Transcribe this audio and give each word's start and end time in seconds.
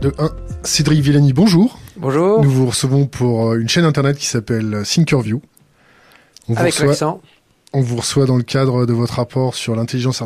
de 0.00 0.12
1. 0.18 0.30
Cédric 0.62 1.00
Villani, 1.00 1.32
bonjour. 1.32 1.78
Bonjour. 1.96 2.42
Nous 2.42 2.50
vous 2.50 2.66
recevons 2.66 3.06
pour 3.06 3.50
euh, 3.50 3.60
une 3.60 3.68
chaîne 3.68 3.84
internet 3.84 4.16
qui 4.16 4.26
s'appelle 4.26 4.82
Thinkerview. 4.84 5.42
On 6.48 6.54
Avec 6.54 6.78
l'accent. 6.78 7.20
On 7.72 7.82
vous 7.82 7.96
reçoit 7.96 8.24
dans 8.26 8.36
le 8.36 8.42
cadre 8.42 8.86
de 8.86 8.92
votre 8.92 9.14
rapport 9.14 9.54
sur 9.54 9.76
l'intelligence 9.76 10.22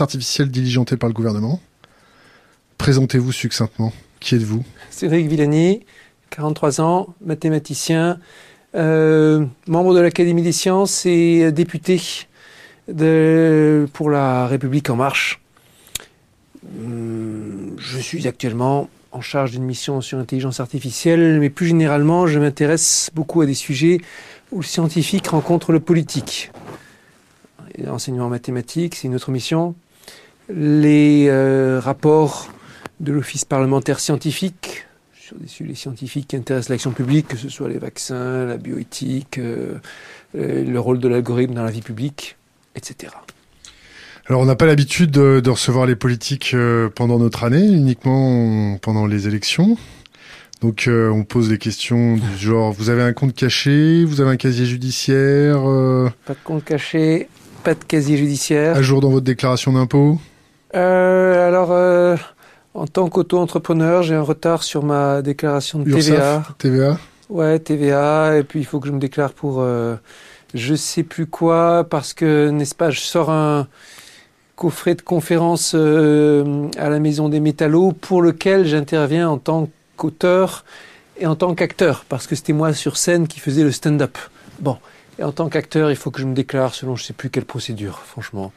artificielle 0.00 0.50
diligentée 0.50 0.96
par 0.96 1.08
le 1.08 1.12
gouvernement. 1.12 1.60
Présentez-vous 2.78 3.32
succinctement. 3.32 3.92
Qui 4.20 4.36
êtes-vous? 4.36 4.64
Cédric 4.90 5.26
Villani, 5.26 5.84
43 6.30 6.80
ans, 6.80 7.14
mathématicien, 7.24 8.18
euh, 8.76 9.44
membre 9.66 9.94
de 9.94 10.00
l'Académie 10.00 10.42
des 10.42 10.52
sciences 10.52 11.04
et 11.04 11.52
député 11.52 12.00
de, 12.88 13.86
pour 13.92 14.08
la 14.08 14.46
République 14.46 14.88
en 14.88 14.96
marche. 14.96 15.40
Hum, 16.78 17.76
je 17.78 17.98
suis 17.98 18.26
actuellement 18.26 18.88
en 19.12 19.20
charge 19.20 19.52
d'une 19.52 19.64
mission 19.64 20.00
sur 20.00 20.18
l'intelligence 20.18 20.60
artificielle, 20.60 21.40
mais 21.40 21.50
plus 21.50 21.68
généralement, 21.68 22.26
je 22.26 22.38
m'intéresse 22.38 23.10
beaucoup 23.14 23.40
à 23.40 23.46
des 23.46 23.54
sujets 23.54 24.00
où 24.52 24.58
le 24.58 24.64
scientifique 24.64 25.28
rencontre 25.28 25.72
le 25.72 25.80
politique. 25.80 26.50
L'enseignement 27.78 28.28
mathématique, 28.28 28.94
c'est 28.94 29.08
une 29.08 29.14
autre 29.14 29.30
mission. 29.30 29.74
Les 30.48 31.26
euh, 31.28 31.80
rapports 31.80 32.48
de 33.00 33.12
l'Office 33.12 33.44
parlementaire 33.44 34.00
scientifique 34.00 34.86
sur 35.12 35.36
des 35.36 35.48
sujets 35.48 35.74
scientifiques 35.74 36.28
qui 36.28 36.36
intéressent 36.36 36.70
l'action 36.70 36.92
publique, 36.92 37.28
que 37.28 37.36
ce 37.36 37.48
soit 37.48 37.68
les 37.68 37.78
vaccins, 37.78 38.46
la 38.46 38.56
bioéthique, 38.56 39.38
euh, 39.38 39.78
euh, 40.36 40.64
le 40.64 40.80
rôle 40.80 41.00
de 41.00 41.08
l'algorithme 41.08 41.54
dans 41.54 41.64
la 41.64 41.70
vie 41.70 41.82
publique, 41.82 42.36
etc. 42.76 43.12
Alors 44.28 44.40
on 44.40 44.46
n'a 44.46 44.56
pas 44.56 44.66
l'habitude 44.66 45.12
de, 45.12 45.48
recevoir 45.48 45.86
les 45.86 45.94
politiques 45.94 46.50
euh, 46.52 46.88
pendant 46.92 47.18
notre 47.18 47.44
année, 47.44 47.64
uniquement 47.64 48.76
pendant 48.78 49.06
les 49.06 49.28
élections. 49.28 49.76
Donc 50.62 50.88
euh, 50.88 51.10
on 51.10 51.22
pose 51.22 51.48
des 51.48 51.58
questions 51.58 52.16
du 52.16 52.36
genre 52.36 52.72
vous 52.72 52.90
avez 52.90 53.02
un 53.02 53.12
compte 53.12 53.34
caché, 53.34 54.04
vous 54.04 54.20
avez 54.20 54.30
un 54.30 54.36
casier 54.36 54.66
judiciaire 54.66 55.68
euh, 55.68 56.10
Pas 56.24 56.32
de 56.32 56.38
compte 56.42 56.64
caché, 56.64 57.28
pas 57.62 57.74
de 57.74 57.84
casier 57.84 58.16
judiciaire. 58.16 58.76
À 58.76 58.82
jour 58.82 59.00
dans 59.00 59.10
votre 59.10 59.24
déclaration 59.24 59.72
d'impôt? 59.72 60.18
Alors 60.72 61.70
en 62.74 62.86
tant 62.86 63.08
qu'auto-entrepreneur, 63.08 64.02
j'ai 64.02 64.16
un 64.16 64.22
retard 64.22 64.64
sur 64.64 64.82
ma 64.82 65.22
déclaration 65.22 65.78
de 65.78 65.90
TVA. 65.90 66.42
TVA 66.58 66.98
Ouais, 67.28 67.58
TVA 67.60 68.38
et 68.38 68.42
puis 68.42 68.58
il 68.58 68.64
faut 68.64 68.80
que 68.80 68.88
je 68.88 68.92
me 68.92 68.98
déclare 68.98 69.32
pour 69.32 69.64
je 70.52 70.74
sais 70.74 71.04
plus 71.04 71.26
quoi 71.26 71.86
parce 71.88 72.12
que 72.12 72.48
n'est-ce 72.50 72.74
pas 72.74 72.90
je 72.90 73.00
sors 73.00 73.30
un 73.30 73.68
coffret 74.56 74.94
de 74.94 75.02
conférence 75.02 75.72
euh, 75.74 76.68
à 76.78 76.88
la 76.88 76.98
Maison 76.98 77.28
des 77.28 77.40
Métallos 77.40 77.92
pour 77.92 78.22
lequel 78.22 78.66
j'interviens 78.66 79.28
en 79.28 79.38
tant 79.38 79.68
qu'auteur 79.96 80.64
et 81.18 81.26
en 81.26 81.36
tant 81.36 81.54
qu'acteur, 81.54 82.04
parce 82.08 82.26
que 82.26 82.34
c'était 82.34 82.52
moi 82.54 82.72
sur 82.72 82.96
scène 82.96 83.28
qui 83.28 83.38
faisais 83.38 83.62
le 83.62 83.70
stand-up. 83.70 84.18
Bon, 84.58 84.78
et 85.18 85.24
en 85.24 85.32
tant 85.32 85.48
qu'acteur, 85.48 85.90
il 85.90 85.96
faut 85.96 86.10
que 86.10 86.20
je 86.20 86.26
me 86.26 86.34
déclare 86.34 86.74
selon 86.74 86.96
je 86.96 87.04
sais 87.04 87.12
plus 87.12 87.30
quelle 87.30 87.44
procédure, 87.44 88.00
franchement. 88.00 88.52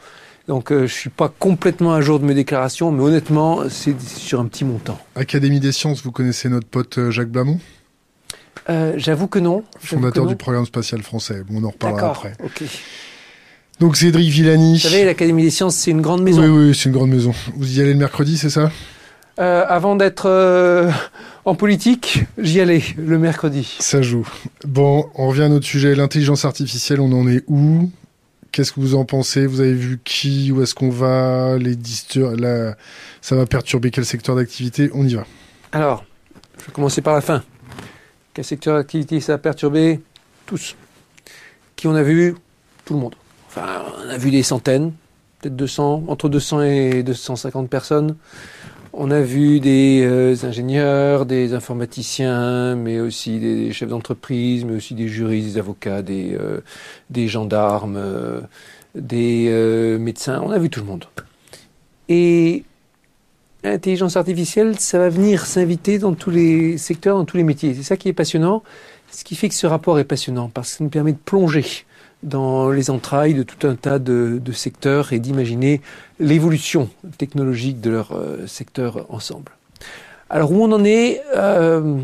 Donc 0.47 0.71
euh, 0.71 0.87
je 0.87 0.93
suis 0.93 1.09
pas 1.09 1.29
complètement 1.29 1.93
à 1.93 2.01
jour 2.01 2.19
de 2.19 2.25
mes 2.25 2.33
déclarations, 2.33 2.91
mais 2.91 3.03
honnêtement, 3.03 3.69
c'est 3.69 3.99
sur 4.01 4.39
un 4.39 4.45
petit 4.45 4.65
montant. 4.65 4.97
Académie 5.15 5.59
des 5.59 5.71
sciences, 5.71 6.01
vous 6.03 6.11
connaissez 6.11 6.49
notre 6.49 6.67
pote 6.67 6.97
euh, 6.97 7.11
Jacques 7.11 7.29
Blamont? 7.29 7.59
J'avoue 8.97 9.27
que 9.27 9.39
non. 9.39 9.63
Fondateur 9.79 10.27
du 10.27 10.35
programme 10.35 10.65
spatial 10.65 11.01
français. 11.01 11.41
Bon, 11.49 11.59
on 11.59 11.63
en 11.65 11.71
reparlera 11.71 12.11
après. 12.11 12.33
Ok. 12.43 12.63
Donc 13.79 13.95
Cédric 13.95 14.29
Villani. 14.29 14.73
Vous 14.73 14.89
savez, 14.89 15.05
l'Académie 15.05 15.43
des 15.43 15.49
sciences, 15.49 15.75
c'est 15.75 15.91
une 15.91 16.01
grande 16.01 16.21
maison. 16.21 16.41
Oui, 16.41 16.67
oui, 16.67 16.75
c'est 16.75 16.89
une 16.89 16.95
grande 16.95 17.09
maison. 17.11 17.33
Vous 17.55 17.77
y 17.77 17.81
allez 17.81 17.93
le 17.93 17.99
mercredi, 17.99 18.37
c'est 18.37 18.49
ça? 18.49 18.71
Euh, 19.39 19.63
Avant 19.69 19.95
d'être 19.95 20.25
euh, 20.25 20.91
en 21.45 21.55
politique, 21.55 22.25
j'y 22.37 22.59
allais 22.59 22.83
le 22.97 23.17
mercredi. 23.17 23.77
Ça 23.79 24.01
joue. 24.01 24.27
Bon, 24.65 25.09
on 25.15 25.29
revient 25.29 25.43
à 25.43 25.49
notre 25.49 25.65
sujet, 25.65 25.95
l'intelligence 25.95 26.43
artificielle, 26.43 26.99
on 26.99 27.11
en 27.13 27.25
est 27.27 27.43
où? 27.47 27.89
Qu'est-ce 28.51 28.73
que 28.73 28.81
vous 28.81 28.95
en 28.95 29.05
pensez? 29.05 29.45
Vous 29.45 29.61
avez 29.61 29.73
vu 29.73 29.99
qui? 30.03 30.51
Où 30.51 30.61
est-ce 30.61 30.75
qu'on 30.75 30.89
va? 30.89 31.57
Les 31.57 31.77
la... 32.35 32.75
Ça 33.21 33.35
va 33.35 33.45
perturber 33.45 33.91
quel 33.91 34.05
secteur 34.05 34.35
d'activité? 34.35 34.89
On 34.93 35.05
y 35.07 35.13
va. 35.13 35.25
Alors, 35.71 36.03
je 36.59 36.65
vais 36.65 36.71
commencer 36.73 37.01
par 37.01 37.13
la 37.13 37.21
fin. 37.21 37.43
Quel 38.33 38.43
secteur 38.43 38.75
d'activité 38.75 39.21
ça 39.21 39.35
a 39.35 39.37
perturbé? 39.37 40.01
Tous. 40.47 40.75
Qui 41.75 41.87
on 41.87 41.95
a 41.95 42.03
vu? 42.03 42.35
Tout 42.83 42.95
le 42.95 42.99
monde. 42.99 43.15
On 43.59 44.09
a 44.09 44.17
vu 44.17 44.31
des 44.31 44.43
centaines, 44.43 44.93
peut-être 45.39 45.55
200, 45.55 46.03
entre 46.07 46.29
200 46.29 46.61
et 46.63 47.03
250 47.03 47.69
personnes. 47.69 48.15
On 48.91 49.11
a 49.11 49.21
vu 49.21 49.59
des 49.59 50.01
euh, 50.03 50.35
ingénieurs, 50.43 51.25
des 51.25 51.53
informaticiens, 51.53 52.75
mais 52.75 52.99
aussi 52.99 53.39
des, 53.39 53.71
chefs 53.71 53.89
d'entreprise, 53.89 54.65
mais 54.65 54.75
aussi 54.75 54.95
des 54.95 55.07
juristes, 55.07 55.53
des 55.53 55.59
avocats, 55.59 56.01
des, 56.01 56.35
euh, 56.35 57.27
gendarmes, 57.27 57.97
euh, 57.97 58.41
des 58.95 59.49
médecins. 59.99 60.41
On 60.43 60.49
a 60.49 60.57
vu 60.57 60.69
tout 60.69 60.79
le 60.79 60.87
monde. 60.87 61.05
Et 62.07 62.63
l'intelligence 63.63 64.17
artificielle, 64.17 64.79
ça 64.79 64.97
va 64.97 65.09
venir 65.09 65.45
s'inviter 65.45 65.99
dans 65.99 66.13
tous 66.13 66.31
les 66.31 66.77
secteurs, 66.79 67.17
dans 67.17 67.25
tous 67.25 67.37
les 67.37 67.43
métiers. 67.43 67.75
C'est 67.75 67.83
ça 67.83 67.97
qui 67.97 68.09
est 68.09 68.13
passionnant. 68.13 68.63
Ce 69.11 69.23
qui 69.23 69.35
fait 69.35 69.49
que 69.49 69.55
ce 69.55 69.67
rapport 69.67 69.99
est 69.99 70.03
passionnant, 70.03 70.49
parce 70.49 70.71
que 70.71 70.77
ça 70.77 70.83
nous 70.83 70.89
permet 70.89 71.13
de 71.13 71.17
plonger 71.17 71.85
dans 72.23 72.69
les 72.69 72.89
entrailles 72.89 73.33
de 73.33 73.43
tout 73.43 73.65
un 73.67 73.75
tas 73.75 73.99
de, 73.99 74.41
secteurs 74.51 75.13
et 75.13 75.19
d'imaginer 75.19 75.81
l'évolution 76.19 76.89
technologique 77.17 77.79
de 77.81 77.91
leur 77.91 78.11
euh, 78.11 78.45
secteur 78.47 79.05
ensemble. 79.09 79.51
Alors 80.29 80.51
où 80.51 80.63
on 80.63 80.71
en 80.71 80.83
est 80.83 81.21
euh, 81.35 81.97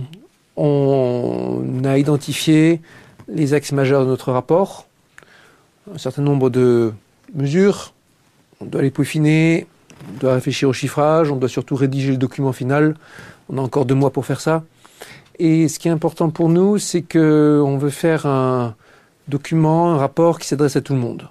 On 0.55 1.81
a 1.83 1.97
identifié 1.97 2.81
les 3.27 3.53
axes 3.53 3.71
majeurs 3.71 4.03
de 4.03 4.07
notre 4.07 4.31
rapport, 4.31 4.87
un 5.93 5.97
certain 5.97 6.21
nombre 6.21 6.49
de 6.49 6.93
mesures, 7.33 7.93
on 8.61 8.65
doit 8.65 8.81
les 8.81 8.91
peaufiner, 8.91 9.67
on 10.13 10.19
doit 10.19 10.33
réfléchir 10.35 10.69
au 10.69 10.73
chiffrage, 10.73 11.31
on 11.31 11.35
doit 11.35 11.49
surtout 11.49 11.75
rédiger 11.75 12.11
le 12.11 12.17
document 12.17 12.53
final, 12.53 12.95
on 13.49 13.57
a 13.57 13.61
encore 13.61 13.85
deux 13.85 13.95
mois 13.95 14.11
pour 14.11 14.25
faire 14.25 14.41
ça. 14.41 14.63
Et 15.37 15.67
ce 15.67 15.79
qui 15.79 15.87
est 15.87 15.91
important 15.91 16.29
pour 16.29 16.49
nous, 16.49 16.77
c'est 16.77 17.01
qu'on 17.01 17.77
veut 17.77 17.89
faire 17.89 18.25
un, 18.25 18.75
document, 19.27 19.91
un 19.91 19.97
rapport 19.97 20.39
qui 20.39 20.47
s'adresse 20.47 20.75
à 20.75 20.81
tout 20.81 20.93
le 20.93 20.99
monde. 20.99 21.29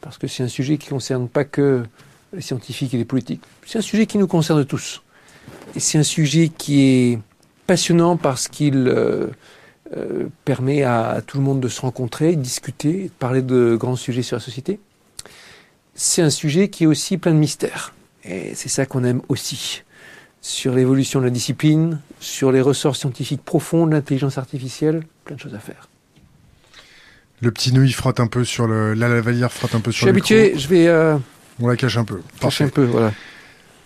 Parce 0.00 0.18
que 0.18 0.26
c'est 0.26 0.42
un 0.42 0.48
sujet 0.48 0.78
qui 0.78 0.86
ne 0.86 0.90
concerne 0.90 1.28
pas 1.28 1.44
que 1.44 1.84
les 2.32 2.40
scientifiques 2.40 2.94
et 2.94 2.96
les 2.96 3.04
politiques. 3.04 3.42
C'est 3.66 3.78
un 3.78 3.82
sujet 3.82 4.06
qui 4.06 4.18
nous 4.18 4.26
concerne 4.26 4.64
tous. 4.64 5.02
Et 5.74 5.80
c'est 5.80 5.98
un 5.98 6.02
sujet 6.02 6.50
qui 6.56 6.82
est 6.82 7.18
passionnant 7.66 8.16
parce 8.16 8.48
qu'il 8.48 8.88
euh, 8.88 9.28
euh, 9.96 10.28
permet 10.44 10.82
à, 10.82 11.22
tout 11.26 11.38
le 11.38 11.44
monde 11.44 11.60
de 11.60 11.68
se 11.68 11.80
rencontrer, 11.80 12.36
de 12.36 12.42
discuter, 12.42 13.04
de 13.04 13.12
parler 13.18 13.42
de 13.42 13.76
grands 13.76 13.96
sujets 13.96 14.22
sur 14.22 14.36
la 14.36 14.40
société. 14.40 14.80
C'est 15.94 16.22
un 16.22 16.30
sujet 16.30 16.68
qui 16.68 16.84
est 16.84 16.86
aussi 16.86 17.18
plein 17.18 17.32
de 17.32 17.38
mystères. 17.38 17.94
Et 18.24 18.54
c'est 18.54 18.68
ça 18.68 18.86
qu'on 18.86 19.04
aime 19.04 19.22
aussi. 19.28 19.82
Sur 20.40 20.74
l'évolution 20.74 21.20
de 21.20 21.26
la 21.26 21.30
discipline, 21.30 22.00
sur 22.18 22.50
les 22.50 22.60
ressorts 22.60 22.96
scientifiques 22.96 23.44
profonds 23.44 23.86
de 23.86 23.92
l'intelligence 23.92 24.38
artificielle, 24.38 25.04
plein 25.24 25.36
de 25.36 25.40
choses 25.40 25.54
à 25.54 25.60
faire. 25.60 25.88
Le 27.42 27.50
petit 27.50 27.72
nœud, 27.74 27.84
il 27.84 27.92
frotte 27.92 28.20
un 28.20 28.28
peu 28.28 28.44
sur 28.44 28.68
le. 28.68 28.94
La 28.94 29.08
lavalière 29.08 29.52
frotte 29.52 29.74
un 29.74 29.80
peu 29.80 29.90
sur 29.90 30.06
le. 30.06 30.12
Je 30.12 30.24
suis 30.24 30.34
habitué, 30.34 30.58
je 30.58 30.68
vais. 30.68 30.86
Euh, 30.86 31.18
On 31.60 31.66
la 31.66 31.76
cache 31.76 31.96
un 31.96 32.04
peu. 32.04 32.20
Cache 32.40 32.60
un 32.60 32.68
peu, 32.68 32.84
voilà. 32.84 33.12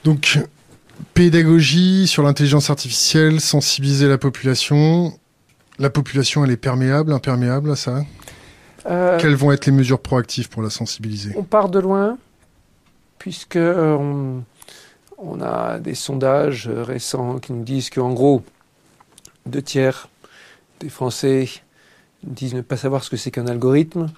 Donc, 0.04 0.38
pédagogie 1.14 2.06
sur 2.06 2.22
l'intelligence 2.22 2.68
artificielle, 2.68 3.40
sensibiliser 3.40 4.08
la 4.08 4.18
population. 4.18 5.18
La 5.78 5.88
population, 5.88 6.44
elle 6.44 6.50
est 6.50 6.58
perméable, 6.58 7.12
imperméable 7.14 7.70
à 7.70 7.76
ça? 7.76 8.04
Euh, 8.84 9.18
Quelles 9.18 9.34
vont 9.34 9.52
être 9.52 9.64
les 9.64 9.72
mesures 9.72 10.00
proactives 10.00 10.50
pour 10.50 10.62
la 10.62 10.70
sensibiliser? 10.70 11.32
On 11.36 11.42
part 11.42 11.70
de 11.70 11.78
loin, 11.78 12.18
puisque 13.18 13.56
euh, 13.56 13.94
on, 13.96 14.44
on, 15.16 15.40
a 15.40 15.78
des 15.78 15.94
sondages 15.94 16.68
récents 16.68 17.38
qui 17.38 17.54
nous 17.54 17.64
disent 17.64 17.88
qu'en 17.88 18.12
gros, 18.12 18.44
deux 19.46 19.62
tiers 19.62 20.08
des 20.80 20.90
Français 20.90 21.48
disent 22.26 22.54
ne 22.54 22.60
pas 22.60 22.76
savoir 22.76 23.04
ce 23.04 23.10
que 23.10 23.16
c'est 23.16 23.30
qu'un 23.30 23.46
algorithme. 23.46 24.08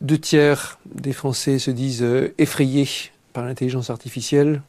Deux 0.00 0.18
tiers 0.18 0.78
des 0.86 1.12
Français 1.12 1.58
se 1.58 1.70
disent 1.70 2.02
euh, 2.02 2.34
effrayés 2.38 2.88
par 3.32 3.44
l'intelligence 3.44 3.90
artificielle. 3.90 4.62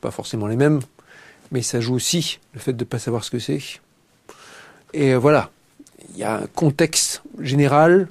Pas 0.00 0.10
forcément 0.10 0.46
les 0.46 0.56
mêmes, 0.56 0.80
mais 1.52 1.62
ça 1.62 1.80
joue 1.80 1.94
aussi 1.94 2.38
le 2.52 2.60
fait 2.60 2.72
de 2.72 2.84
ne 2.84 2.88
pas 2.88 2.98
savoir 2.98 3.24
ce 3.24 3.30
que 3.30 3.38
c'est. 3.38 3.60
Et 4.92 5.14
euh, 5.14 5.18
voilà, 5.18 5.50
il 6.10 6.18
y 6.18 6.24
a 6.24 6.38
un 6.38 6.46
contexte 6.46 7.22
général 7.40 8.08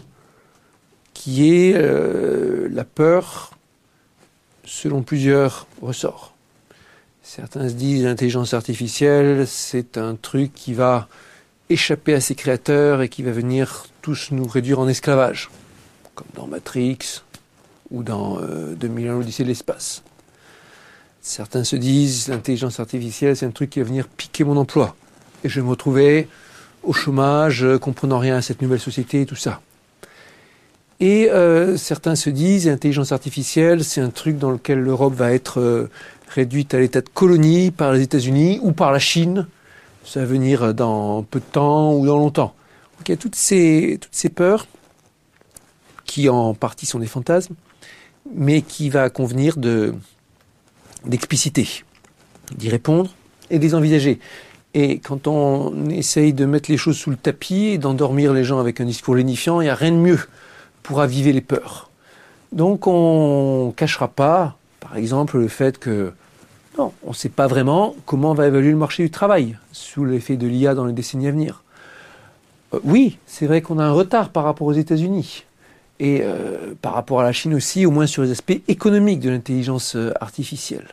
qui 1.13 1.49
est 1.49 1.73
euh, 1.75 2.67
la 2.71 2.83
peur 2.83 3.51
selon 4.63 5.03
plusieurs 5.03 5.67
ressorts. 5.81 6.33
Certains 7.23 7.69
se 7.69 7.73
disent 7.73 8.03
l'intelligence 8.03 8.53
artificielle, 8.53 9.47
c'est 9.47 9.97
un 9.97 10.15
truc 10.15 10.53
qui 10.53 10.73
va 10.73 11.07
échapper 11.69 12.13
à 12.13 12.21
ses 12.21 12.35
créateurs 12.35 13.01
et 13.01 13.09
qui 13.09 13.23
va 13.23 13.31
venir 13.31 13.85
tous 14.01 14.29
nous 14.31 14.47
réduire 14.47 14.79
en 14.79 14.88
esclavage, 14.88 15.50
comme 16.13 16.27
dans 16.35 16.47
Matrix 16.47 17.21
ou 17.91 18.03
dans 18.03 18.39
euh, 18.39 18.75
2001 18.75 19.13
l'Odyssée 19.13 19.44
de 19.44 19.50
l'espace. 19.50 20.03
Certains 21.21 21.63
se 21.63 21.75
disent 21.75 22.27
l'intelligence 22.27 22.79
artificielle, 22.79 23.35
c'est 23.35 23.47
un 23.47 23.51
truc 23.51 23.71
qui 23.71 23.79
va 23.79 23.85
venir 23.85 24.07
piquer 24.07 24.44
mon 24.44 24.57
emploi. 24.57 24.95
Et 25.44 25.50
je 25.50 25.59
vais 25.59 25.65
me 25.65 25.71
retrouver 25.71 26.27
au 26.83 26.94
chômage, 26.94 27.65
comprenant 27.81 28.19
rien 28.19 28.38
à 28.38 28.41
cette 28.41 28.61
nouvelle 28.61 28.79
société 28.79 29.21
et 29.21 29.25
tout 29.25 29.35
ça. 29.35 29.61
Et 31.00 31.29
euh, 31.29 31.77
certains 31.77 32.15
se 32.15 32.29
disent 32.29 32.68
l'intelligence 32.68 33.11
artificielle, 33.11 33.83
c'est 33.83 34.01
un 34.01 34.09
truc 34.09 34.38
dans 34.38 34.51
lequel 34.51 34.79
l'Europe 34.79 35.13
va 35.13 35.33
être 35.33 35.59
euh, 35.59 35.89
réduite 36.29 36.73
à 36.73 36.79
l'état 36.79 37.01
de 37.01 37.09
colonie 37.09 37.71
par 37.71 37.91
les 37.91 38.01
États-Unis 38.01 38.59
ou 38.61 38.71
par 38.71 38.91
la 38.91 39.00
Chine. 39.00 39.47
Ça 40.06 40.22
va 40.22 40.25
venir 40.25 40.74
dans 40.74 41.24
peu 41.24 41.40
de 41.40 41.46
temps 41.46 41.94
ou 41.94 42.06
dans 42.06 42.18
longtemps. 42.18 42.54
Donc 42.98 43.10
il 43.10 43.12
y 43.12 43.13
a 43.13 43.18
toutes 43.18 43.36
ces, 43.36 43.98
toutes 44.00 44.16
ces 44.16 44.30
peurs 44.30 44.68
qui 46.06 46.30
en 46.30 46.54
partie 46.54 46.86
sont 46.86 47.00
des 47.00 47.07
fantasmes, 47.07 47.56
mais 48.34 48.62
qui 48.62 48.90
va 48.90 49.10
convenir 49.10 49.57
de 49.57 49.94
d'expliciter, 51.06 51.68
d'y 52.56 52.69
répondre 52.69 53.13
et 53.50 53.60
de 53.60 53.63
les 53.63 53.75
envisager. 53.75 54.19
Et 54.74 55.00
quand 55.00 55.28
on 55.28 55.90
essaye 55.90 56.34
de 56.34 56.46
mettre 56.46 56.69
les 56.69 56.78
choses 56.78 56.98
sous 56.98 57.10
le 57.10 57.16
tapis 57.16 57.68
et 57.68 57.78
d'endormir 57.78 58.34
les 58.34 58.44
gens 58.44 58.60
avec 58.60 58.81
un 58.81 58.86
discours 58.86 59.16
lénifiant, 59.16 59.62
il 59.62 59.66
n'y 59.66 59.69
a 59.69 59.75
rien 59.75 59.92
de 59.92 59.98
mieux 59.98 60.19
pour 60.84 61.02
aviver 61.02 61.31
les 61.31 61.42
peurs. 61.42 61.90
Donc 62.52 62.88
on 62.88 63.68
ne 63.68 63.72
cachera 63.72 64.07
pas, 64.07 64.57
par 64.80 64.98
exemple, 64.98 65.38
le 65.38 65.48
fait 65.48 65.78
que 65.78 66.13
non, 66.77 66.92
on 67.04 67.10
ne 67.10 67.16
sait 67.16 67.30
pas 67.30 67.48
vraiment 67.48 67.95
comment 68.06 68.33
va 68.33 68.48
évoluer 68.48 68.72
le 68.72 68.77
marché 68.77 69.04
du 69.04 69.10
travail 69.10 69.57
sous 69.72 70.04
l'effet 70.04 70.36
de 70.36 70.48
l'IA 70.48 70.75
dans 70.75 70.86
les 70.86 70.94
décennies 70.94 71.27
à 71.27 71.31
venir. 71.31 71.63
Euh, 72.74 72.80
oui, 72.83 73.18
c'est 73.25 73.48
vrai 73.48 73.62
qu'on 73.62 73.80
a 73.80 73.83
un 73.83 73.92
retard 73.92 74.30
par 74.30 74.44
rapport 74.44 74.68
aux 74.68 74.74
États-Unis 74.74 75.45
et 76.00 76.19
euh, 76.22 76.74
par 76.81 76.94
rapport 76.94 77.22
à 77.22 77.24
la 77.24 77.31
Chine 77.31 77.54
aussi, 77.54 77.86
au 77.86 77.92
moins 77.92 78.07
sur 78.07 78.24
les 78.24 78.31
aspects 78.31 78.60
économiques 78.68 79.22
de 79.22 79.30
l'intelligence 79.30 79.95
euh, 79.95 80.12
artificielle. 80.19 80.88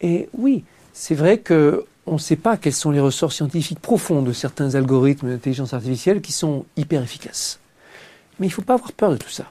Et 0.00 0.28
oui, 0.36 0.64
c'est 0.92 1.14
vrai 1.14 1.38
que 1.38 1.84
on 2.06 2.14
ne 2.14 2.18
sait 2.18 2.36
pas 2.36 2.56
quels 2.56 2.72
sont 2.72 2.90
les 2.90 2.98
ressorts 2.98 3.32
scientifiques 3.32 3.78
profonds 3.78 4.22
de 4.22 4.32
certains 4.32 4.74
algorithmes 4.74 5.28
d'intelligence 5.28 5.74
artificielle 5.74 6.20
qui 6.20 6.32
sont 6.32 6.64
hyper 6.76 7.02
efficaces. 7.02 7.60
Mais 8.38 8.46
il 8.46 8.50
ne 8.50 8.54
faut 8.54 8.62
pas 8.62 8.74
avoir 8.74 8.92
peur 8.92 9.12
de 9.12 9.16
tout 9.16 9.28
ça. 9.28 9.44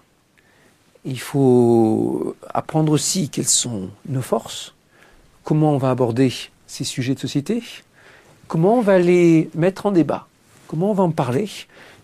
Il 1.06 1.20
faut 1.20 2.36
apprendre 2.54 2.92
aussi 2.92 3.30
quelles 3.30 3.48
sont 3.48 3.90
nos 4.10 4.22
forces, 4.22 4.74
comment 5.50 5.74
on 5.74 5.80
va 5.80 5.90
aborder 5.90 6.32
ces 6.68 6.84
sujets 6.84 7.16
de 7.16 7.20
société, 7.20 7.64
comment 8.48 8.78
on 8.78 8.82
va 8.82 9.00
les 9.00 9.50
mettre 9.56 9.88
en 9.88 9.92
débat, 9.92 10.28
comment 10.68 10.92
on 10.92 10.94
va 10.94 11.02
en 11.02 11.10
parler? 11.10 11.50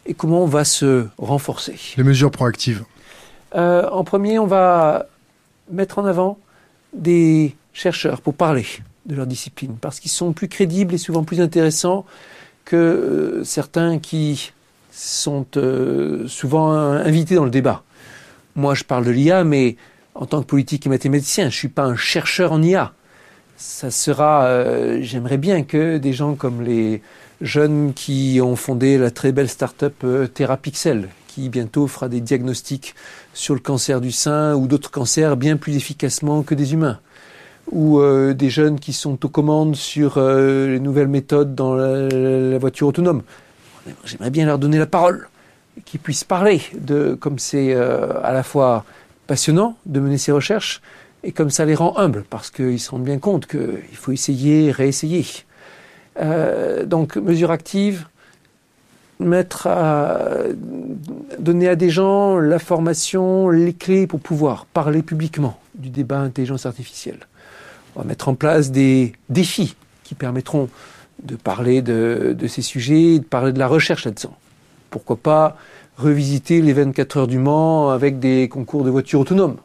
Et 0.08 0.16
comment 0.16 0.42
on 0.42 0.48
va 0.48 0.66
se 0.66 1.06
renforcer? 1.20 1.76
Les 1.96 2.04
mesures 2.04 2.32
proactives. 2.32 2.84
Euh, 3.54 3.88
en 3.92 4.04
premier, 4.04 4.40
on 4.40 4.48
va 4.48 5.06
mettre 5.72 6.00
en 6.00 6.06
avant 6.06 6.40
des 6.94 7.56
chercheurs 7.72 8.22
pour 8.22 8.34
parler 8.34 8.66
de 9.06 9.14
leur 9.14 9.28
discipline, 9.28 9.76
parce 9.80 10.00
qu'ils 10.00 10.10
sont 10.10 10.34
plus 10.34 10.48
crédibles 10.48 10.96
et 10.96 10.98
souvent 10.98 11.24
plus 11.24 11.40
intéressants 11.40 12.04
que 12.66 12.76
euh, 12.76 13.44
certains 13.44 14.00
qui 14.00 14.54
sont 14.92 15.46
euh, 15.56 16.28
souvent 16.28 16.72
invités 16.72 17.36
dans 17.36 17.46
le 17.46 17.52
débat. 17.52 17.84
Moi, 18.56 18.74
je 18.74 18.84
parle 18.84 19.06
de 19.06 19.12
l'IA, 19.12 19.44
mais 19.44 19.76
en 20.16 20.26
tant 20.26 20.42
que 20.42 20.48
politique 20.48 20.88
et 20.88 20.90
mathématicien, 20.90 21.44
je 21.44 21.50
ne 21.50 21.60
suis 21.60 21.68
pas 21.68 21.84
un 21.84 21.96
chercheur 21.96 22.52
en 22.52 22.64
IA. 22.64 22.94
Ça 23.58 23.90
sera, 23.92 24.46
euh, 24.46 25.00
j'aimerais 25.02 25.38
bien 25.38 25.64
que 25.64 25.98
des 25.98 26.14
gens 26.14 26.36
comme 26.36 26.62
les 26.62 27.02
jeunes 27.42 27.94
qui 27.94 28.40
ont 28.44 28.56
fondé 28.56 28.98
la 28.98 29.12
très 29.12 29.32
belle 29.32 29.50
start-up 29.50 29.94
euh, 30.04 30.28
qui 31.28 31.50
bientôt 31.50 31.88
fera 31.88 32.10
des 32.10 32.22
diagnostics 32.22 32.96
sur 33.34 33.54
le 33.54 33.60
cancer 33.60 34.02
du 34.02 34.12
sein 34.12 34.56
ou 34.56 34.68
d'autres 34.68 34.92
cancers 34.92 35.36
bien 35.38 35.58
plus 35.58 35.76
efficacement 35.76 36.44
que 36.44 36.56
des 36.56 36.74
humains, 36.74 37.00
ou 37.72 38.02
des 38.34 38.50
jeunes 38.50 38.80
qui 38.80 38.94
sont 38.94 39.26
aux 39.26 39.30
commandes 39.30 39.76
sur 39.76 40.18
les 40.18 40.80
nouvelles 40.80 41.10
méthodes 41.10 41.54
dans 41.54 41.76
la 41.76 42.58
voiture 42.58 42.88
autonome. 42.88 43.22
J'aimerais 44.06 44.30
bien 44.30 44.46
leur 44.46 44.60
donner 44.60 44.78
la 44.78 44.86
parole, 44.86 45.28
qu'ils 45.84 46.00
puissent 46.00 46.24
parler 46.24 46.62
de 46.74 47.16
comme 47.20 47.40
c'est 47.40 47.74
euh, 47.74 48.22
à 48.24 48.34
la 48.34 48.44
fois 48.44 48.86
passionnant 49.28 49.76
de 49.86 50.00
mener 50.00 50.18
ces 50.18 50.32
recherches 50.32 50.82
et 51.26 51.32
comme 51.32 51.50
ça 51.50 51.66
les 51.66 51.76
rend 51.76 51.98
humbles 51.98 52.24
parce 52.30 52.52
qu'ils 52.52 52.80
se 52.80 52.92
rendent 52.92 53.04
bien 53.04 53.18
compte 53.18 53.48
qu'il 53.48 53.98
faut 53.98 54.12
essayer, 54.12 54.72
réessayer. 54.72 55.26
Euh, 56.22 56.86
donc 56.86 57.18
mesure 57.18 57.50
active, 57.52 58.06
mettre 59.20 59.66
à 59.68 60.20
donner 61.40 61.68
à 61.68 61.76
des 61.76 61.90
gens 61.90 62.38
la 62.38 62.60
formation, 62.60 63.50
les 63.50 63.74
clés 63.74 64.06
pour 64.06 64.20
pouvoir 64.20 64.68
parler 64.68 65.02
publiquement 65.02 65.60
du 65.74 65.90
débat 65.90 66.20
intelligence 66.20 66.68
artificielle. 66.68 67.20
On 67.96 68.02
va 68.02 68.06
mettre 68.06 68.30
en 68.30 68.36
place 68.36 68.72
des 68.72 69.14
défis 69.30 69.76
qui 70.04 70.14
permettront 70.14 70.70
de 71.24 71.36
parler 71.36 71.82
de, 71.82 72.36
ces 72.48 72.62
sujets, 72.62 73.18
de 73.20 73.24
parler 73.24 73.52
de 73.52 73.60
la 73.60 73.68
recherche 73.68 74.06
là-dedans. 74.06 74.36
Pourquoi 74.92 75.16
pas 75.16 75.58
revisiter 75.98 76.62
les 76.62 76.74
24 76.74 77.18
heures 77.18 77.28
du 77.28 77.40
Mans 77.40 77.90
avec 77.90 78.20
des 78.20 78.48
concours 78.48 78.84
de 78.84 78.92
voitures 78.92 79.22
autonomes 79.22 79.58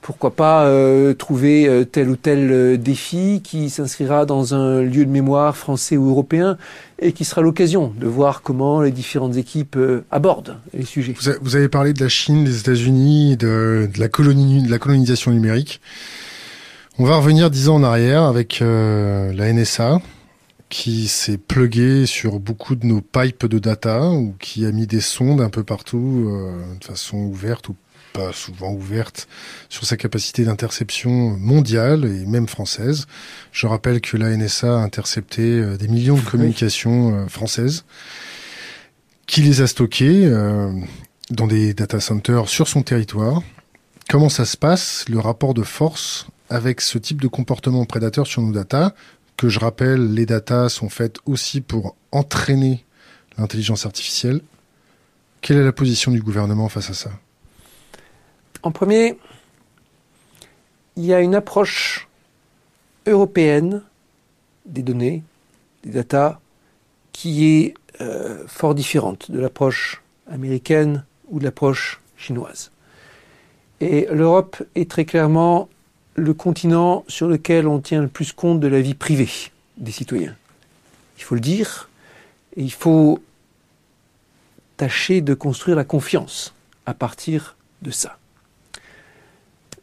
Pourquoi 0.00 0.34
pas 0.34 0.64
euh, 0.64 1.12
trouver 1.12 1.68
euh, 1.68 1.84
tel 1.84 2.08
ou 2.08 2.16
tel 2.16 2.50
euh, 2.50 2.76
défi 2.76 3.40
qui 3.42 3.68
s'inscrira 3.68 4.26
dans 4.26 4.54
un 4.54 4.80
lieu 4.80 5.04
de 5.04 5.10
mémoire 5.10 5.56
français 5.56 5.96
ou 5.96 6.08
européen 6.08 6.56
et 7.00 7.12
qui 7.12 7.24
sera 7.24 7.42
l'occasion 7.42 7.92
de 7.98 8.06
voir 8.06 8.42
comment 8.42 8.80
les 8.80 8.90
différentes 8.90 9.36
équipes 9.36 9.76
abordent 10.10 10.56
les 10.72 10.84
sujets. 10.84 11.14
Vous 11.42 11.56
avez 11.56 11.68
parlé 11.68 11.92
de 11.92 12.02
la 12.02 12.08
Chine, 12.08 12.44
des 12.44 12.60
États-Unis, 12.60 13.36
de, 13.36 13.88
la 13.96 14.08
colonisation 14.08 15.30
numérique. 15.30 15.80
On 16.98 17.04
va 17.04 17.16
revenir 17.16 17.50
dix 17.50 17.68
ans 17.68 17.76
en 17.76 17.84
arrière 17.84 18.24
avec 18.24 18.58
la 18.60 19.52
NSA, 19.52 20.00
qui 20.70 21.06
s'est 21.06 21.38
plugué 21.38 22.06
sur 22.06 22.40
beaucoup 22.40 22.74
de 22.74 22.84
nos 22.84 23.00
pipes 23.00 23.46
de 23.46 23.60
data 23.60 24.10
ou 24.10 24.34
qui 24.40 24.66
a 24.66 24.72
mis 24.72 24.88
des 24.88 25.00
sondes 25.00 25.40
un 25.40 25.50
peu 25.50 25.62
partout 25.62 26.28
de 26.80 26.84
façon 26.84 27.18
ouverte 27.18 27.68
ou 27.68 27.76
pas 28.18 28.32
souvent 28.32 28.72
ouverte 28.72 29.28
sur 29.68 29.84
sa 29.84 29.96
capacité 29.96 30.44
d'interception 30.44 31.10
mondiale 31.38 32.04
et 32.04 32.26
même 32.26 32.48
française. 32.48 33.06
Je 33.52 33.68
rappelle 33.68 34.00
que 34.00 34.16
la 34.16 34.36
NSA 34.36 34.66
a 34.66 34.82
intercepté 34.82 35.42
euh, 35.42 35.76
des 35.76 35.86
millions 35.86 36.16
de 36.16 36.22
communications 36.22 37.14
euh, 37.14 37.28
françaises 37.28 37.84
qui 39.26 39.42
les 39.42 39.60
a 39.60 39.66
stockées 39.66 40.26
dans 41.30 41.46
des 41.46 41.74
data 41.74 42.00
centers 42.00 42.48
sur 42.48 42.66
son 42.66 42.82
territoire. 42.82 43.42
Comment 44.08 44.30
ça 44.30 44.46
se 44.46 44.56
passe, 44.56 45.04
le 45.06 45.18
rapport 45.18 45.52
de 45.52 45.62
force 45.62 46.26
avec 46.48 46.80
ce 46.80 46.96
type 46.96 47.20
de 47.20 47.28
comportement 47.28 47.84
prédateur 47.84 48.26
sur 48.26 48.40
nos 48.40 48.52
data? 48.52 48.94
Que 49.36 49.50
je 49.50 49.58
rappelle, 49.58 50.14
les 50.14 50.24
datas 50.24 50.70
sont 50.70 50.88
faites 50.88 51.18
aussi 51.26 51.60
pour 51.60 51.94
entraîner 52.10 52.86
l'intelligence 53.36 53.84
artificielle. 53.84 54.40
Quelle 55.42 55.58
est 55.58 55.64
la 55.64 55.72
position 55.72 56.10
du 56.10 56.22
gouvernement 56.22 56.70
face 56.70 56.88
à 56.88 56.94
ça? 56.94 57.10
En 58.62 58.70
premier, 58.70 59.18
il 60.96 61.04
y 61.04 61.14
a 61.14 61.20
une 61.20 61.34
approche 61.34 62.08
européenne 63.06 63.82
des 64.66 64.82
données, 64.82 65.22
des 65.84 65.90
datas, 65.90 66.40
qui 67.12 67.46
est 67.46 67.74
euh, 68.00 68.46
fort 68.46 68.74
différente 68.74 69.30
de 69.30 69.40
l'approche 69.40 70.02
américaine 70.30 71.04
ou 71.28 71.38
de 71.38 71.44
l'approche 71.44 72.00
chinoise. 72.16 72.70
Et 73.80 74.08
l'Europe 74.12 74.62
est 74.74 74.90
très 74.90 75.04
clairement 75.04 75.68
le 76.16 76.34
continent 76.34 77.04
sur 77.06 77.28
lequel 77.28 77.68
on 77.68 77.80
tient 77.80 78.02
le 78.02 78.08
plus 78.08 78.32
compte 78.32 78.60
de 78.60 78.66
la 78.66 78.80
vie 78.80 78.94
privée 78.94 79.30
des 79.76 79.92
citoyens. 79.92 80.34
Il 81.16 81.22
faut 81.22 81.36
le 81.36 81.40
dire, 81.40 81.88
et 82.56 82.62
il 82.62 82.72
faut 82.72 83.20
tâcher 84.76 85.20
de 85.20 85.34
construire 85.34 85.76
la 85.76 85.84
confiance 85.84 86.54
à 86.86 86.94
partir 86.94 87.56
de 87.82 87.90
ça. 87.90 88.17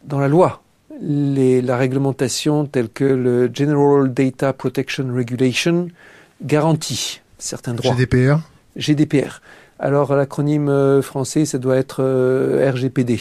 Dans 0.07 0.19
la 0.19 0.27
loi, 0.27 0.61
la 1.01 1.77
réglementation 1.77 2.65
telle 2.65 2.89
que 2.89 3.03
le 3.03 3.49
General 3.53 4.13
Data 4.13 4.53
Protection 4.53 5.07
Regulation 5.13 5.87
garantit 6.43 7.21
certains 7.37 7.73
droits. 7.73 7.95
GDPR 7.95 8.39
GDPR. 8.75 9.41
Alors 9.79 10.15
l'acronyme 10.15 10.69
euh, 10.69 11.01
français, 11.01 11.45
ça 11.45 11.57
doit 11.57 11.77
être 11.77 11.97
euh, 12.01 12.71
RGPD. 12.71 13.19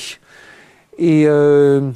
Et 0.98 1.24
euh, 1.26 1.90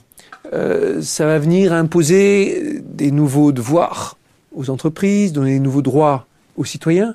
euh, 0.52 1.02
ça 1.02 1.26
va 1.26 1.38
venir 1.38 1.73
imposer 1.73 2.80
des 2.83 3.11
nouveaux 3.11 3.52
devoirs 3.52 4.16
aux 4.54 4.71
entreprises, 4.71 5.33
donner 5.33 5.52
des 5.52 5.61
nouveaux 5.61 5.83
droits 5.83 6.26
aux 6.57 6.64
citoyens, 6.64 7.14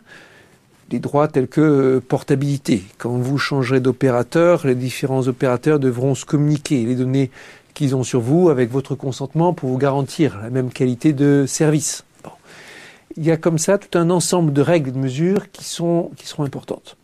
des 0.90 1.00
droits 1.00 1.28
tels 1.28 1.48
que 1.48 2.00
portabilité. 2.00 2.84
Quand 2.98 3.18
vous 3.18 3.38
changerez 3.38 3.80
d'opérateur, 3.80 4.66
les 4.66 4.76
différents 4.76 5.28
opérateurs 5.28 5.80
devront 5.80 6.16
se 6.16 6.26
communiquer 6.26 6.86
les 6.86 6.96
données 6.96 7.32
qu'ils 7.74 7.96
ont 7.96 8.04
sur 8.04 8.22
vous 8.22 8.50
avec 8.50 8.72
votre 8.72 8.96
consentement 8.96 9.54
pour 9.54 9.70
vous 9.70 9.78
garantir 9.78 10.40
la 10.42 10.50
même 10.50 10.72
qualité 10.72 11.14
de 11.14 11.46
service. 11.48 12.04
Il 13.18 13.24
y 13.24 13.32
a 13.32 13.38
comme 13.38 13.58
ça 13.58 13.78
tout 13.78 13.98
un 13.98 14.10
ensemble 14.10 14.54
de 14.54 14.62
règles 14.62 14.90
et 14.90 14.92
de 14.92 14.98
mesures 14.98 15.52
qui, 15.52 15.64
sont, 15.64 16.12
qui 16.18 16.26
seront 16.26 16.44
importantes. 16.44 16.98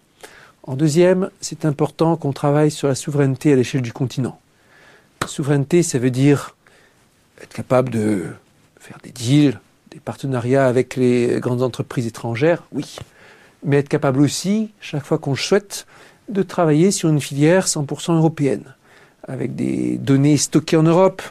En 0.63 0.75
deuxième, 0.75 1.29
c'est 1.41 1.65
important 1.65 2.15
qu'on 2.15 2.33
travaille 2.33 2.71
sur 2.71 2.87
la 2.87 2.95
souveraineté 2.95 3.53
à 3.53 3.55
l'échelle 3.55 3.81
du 3.81 3.93
continent. 3.93 4.39
Souveraineté, 5.27 5.83
ça 5.83 5.99
veut 5.99 6.09
dire 6.09 6.55
être 7.41 7.53
capable 7.53 7.91
de 7.91 8.25
faire 8.79 8.97
des 9.03 9.11
deals, 9.11 9.59
des 9.91 9.99
partenariats 9.99 10.67
avec 10.67 10.95
les 10.95 11.39
grandes 11.39 11.61
entreprises 11.61 12.07
étrangères, 12.07 12.63
oui. 12.71 12.97
Mais 13.63 13.77
être 13.77 13.89
capable 13.89 14.21
aussi, 14.21 14.71
chaque 14.79 15.03
fois 15.03 15.17
qu'on 15.17 15.31
le 15.31 15.37
souhaite, 15.37 15.85
de 16.29 16.43
travailler 16.43 16.91
sur 16.91 17.09
une 17.09 17.19
filière 17.19 17.67
100% 17.67 18.15
européenne, 18.15 18.75
avec 19.29 19.55
des 19.55 19.97
données 19.97 20.35
stockées 20.35 20.75
en 20.75 20.83
Europe, 20.83 21.21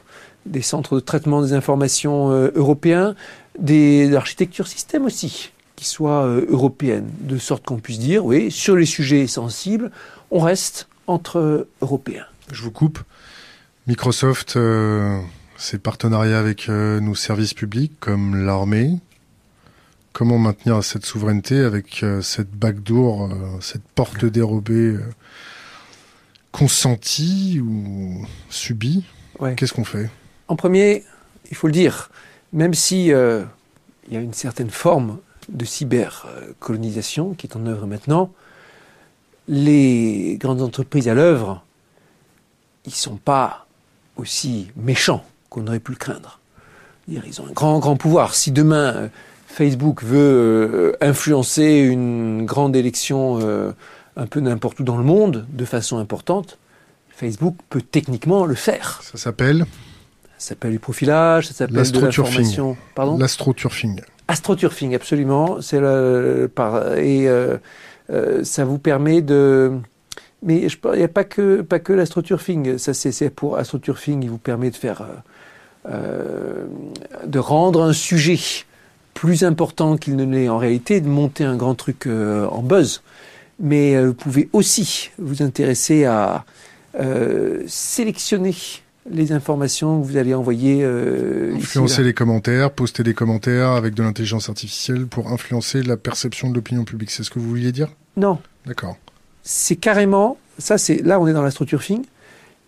des 0.46 0.62
centres 0.62 0.94
de 0.94 1.00
traitement 1.00 1.42
des 1.42 1.52
informations 1.52 2.30
euh, 2.30 2.50
européens, 2.54 3.14
des 3.58 4.14
architectures 4.14 4.66
système 4.66 5.04
aussi, 5.04 5.52
qui 5.76 5.84
soient 5.84 6.24
euh, 6.24 6.46
européennes, 6.48 7.10
de 7.20 7.36
sorte 7.36 7.64
qu'on 7.66 7.78
puisse 7.78 7.98
dire, 7.98 8.24
oui, 8.24 8.50
sur 8.50 8.76
les 8.76 8.86
sujets 8.86 9.26
sensibles, 9.26 9.90
on 10.30 10.40
reste 10.40 10.88
entre 11.06 11.66
Européens. 11.82 12.24
Je 12.52 12.62
vous 12.62 12.70
coupe. 12.70 13.00
Microsoft, 13.86 14.56
euh, 14.56 15.20
ses 15.58 15.78
partenariats 15.78 16.38
avec 16.38 16.68
euh, 16.68 17.00
nos 17.00 17.14
services 17.14 17.52
publics 17.52 17.92
comme 18.00 18.44
l'armée. 18.44 18.98
Comment 20.12 20.38
maintenir 20.38 20.82
cette 20.82 21.04
souveraineté 21.04 21.60
avec 21.60 22.02
euh, 22.02 22.22
cette 22.22 22.50
backdoor, 22.50 23.24
euh, 23.24 23.34
cette 23.60 23.82
porte 23.94 24.24
dérobée 24.24 24.96
consentie 26.52 27.60
ou 27.60 28.26
Ouais. 29.38 29.54
Qu'est-ce 29.54 29.72
qu'on 29.72 29.84
fait? 29.84 30.10
En 30.48 30.56
premier, 30.56 31.04
il 31.50 31.56
faut 31.56 31.66
le 31.66 31.72
dire, 31.72 32.10
même 32.52 32.74
si 32.74 33.12
euh, 33.12 33.44
il 34.08 34.14
y 34.14 34.16
a 34.16 34.20
une 34.20 34.32
certaine 34.32 34.70
forme 34.70 35.18
de 35.48 35.64
cybercolonisation 35.64 37.34
qui 37.34 37.46
est 37.46 37.56
en 37.56 37.66
œuvre 37.66 37.86
maintenant, 37.86 38.30
les 39.46 40.36
grandes 40.38 40.60
entreprises 40.60 41.08
à 41.08 41.14
l'œuvre, 41.14 41.64
ils 42.84 42.94
sont 42.94 43.16
pas 43.16 43.66
aussi 44.16 44.68
méchants 44.76 45.24
qu'on 45.48 45.66
aurait 45.66 45.80
pu 45.80 45.92
le 45.92 45.98
craindre. 45.98 46.40
Ils 47.08 47.40
ont 47.40 47.46
un 47.46 47.52
grand, 47.52 47.78
grand 47.78 47.96
pouvoir. 47.96 48.34
Si 48.34 48.50
demain 48.50 48.94
euh, 48.94 49.08
Facebook 49.46 50.02
veut 50.02 50.18
euh, 50.18 50.92
influencer 51.00 51.64
une 51.64 52.44
grande 52.44 52.76
élection 52.76 53.38
un 54.18 54.26
peu 54.26 54.40
n'importe 54.40 54.80
où 54.80 54.82
dans 54.82 54.98
le 54.98 55.04
monde 55.04 55.46
de 55.48 55.64
façon 55.64 55.96
importante, 55.96 56.58
Facebook 57.08 57.56
peut 57.70 57.80
techniquement 57.80 58.44
le 58.44 58.54
faire. 58.54 59.00
Ça 59.02 59.16
s'appelle 59.16 59.64
Ça 60.36 60.48
s'appelle 60.50 60.72
du 60.72 60.78
profilage, 60.80 61.46
ça 61.46 61.54
s'appelle 61.54 61.74
de 61.74 61.78
L'astroturfing. 61.78 62.34
l'information. 62.34 62.76
Pardon 62.94 63.16
l'astroturfing. 63.16 64.00
Astroturfing, 64.26 64.94
absolument. 64.94 65.60
C'est 65.62 65.80
le, 65.80 66.50
par, 66.52 66.94
et 66.96 67.28
euh, 67.28 67.56
euh, 68.10 68.44
ça 68.44 68.64
vous 68.64 68.78
permet 68.78 69.22
de. 69.22 69.72
Mais 70.42 70.58
il 70.58 70.96
n'y 70.96 71.02
a 71.02 71.08
pas 71.08 71.24
que 71.24 71.62
pas 71.62 71.78
que 71.78 71.92
l'astroturfing. 71.92 72.76
Ça 72.78 72.94
c'est 72.94 73.30
pour 73.30 73.56
astroturfing, 73.56 74.22
il 74.22 74.30
vous 74.30 74.38
permet 74.38 74.70
de 74.70 74.76
faire 74.76 75.02
euh, 75.88 76.66
de 77.24 77.38
rendre 77.38 77.82
un 77.82 77.92
sujet 77.92 78.38
plus 79.14 79.42
important 79.42 79.96
qu'il 79.96 80.14
ne 80.14 80.24
l'est 80.24 80.48
en 80.48 80.58
réalité, 80.58 81.00
de 81.00 81.08
monter 81.08 81.44
un 81.44 81.56
grand 81.56 81.74
truc 81.74 82.06
en 82.06 82.62
buzz. 82.62 83.02
Mais 83.60 83.96
euh, 83.96 84.08
vous 84.08 84.14
pouvez 84.14 84.48
aussi 84.52 85.10
vous 85.18 85.42
intéresser 85.42 86.04
à 86.04 86.44
euh, 86.98 87.62
sélectionner 87.66 88.54
les 89.10 89.32
informations 89.32 90.00
que 90.00 90.06
vous 90.06 90.16
allez 90.16 90.34
envoyer. 90.34 90.80
Euh, 90.82 91.54
Influencer 91.56 92.02
les 92.02 92.14
commentaires, 92.14 92.70
poster 92.70 93.02
des 93.02 93.14
commentaires 93.14 93.70
avec 93.70 93.94
de 93.94 94.02
l'intelligence 94.02 94.48
artificielle 94.48 95.06
pour 95.06 95.28
influencer 95.32 95.82
la 95.82 95.96
perception 95.96 96.50
de 96.50 96.54
l'opinion 96.54 96.84
publique. 96.84 97.10
C'est 97.10 97.22
ce 97.22 97.30
que 97.30 97.38
vous 97.38 97.48
vouliez 97.48 97.72
dire? 97.72 97.88
Non, 98.16 98.38
D'accord. 98.66 98.96
c'est 99.42 99.76
carrément, 99.76 100.38
ça 100.58 100.76
c'est, 100.76 101.02
là 101.02 101.20
on 101.20 101.26
est 101.26 101.32
dans 101.32 101.42
l'astroturfing, 101.42 102.02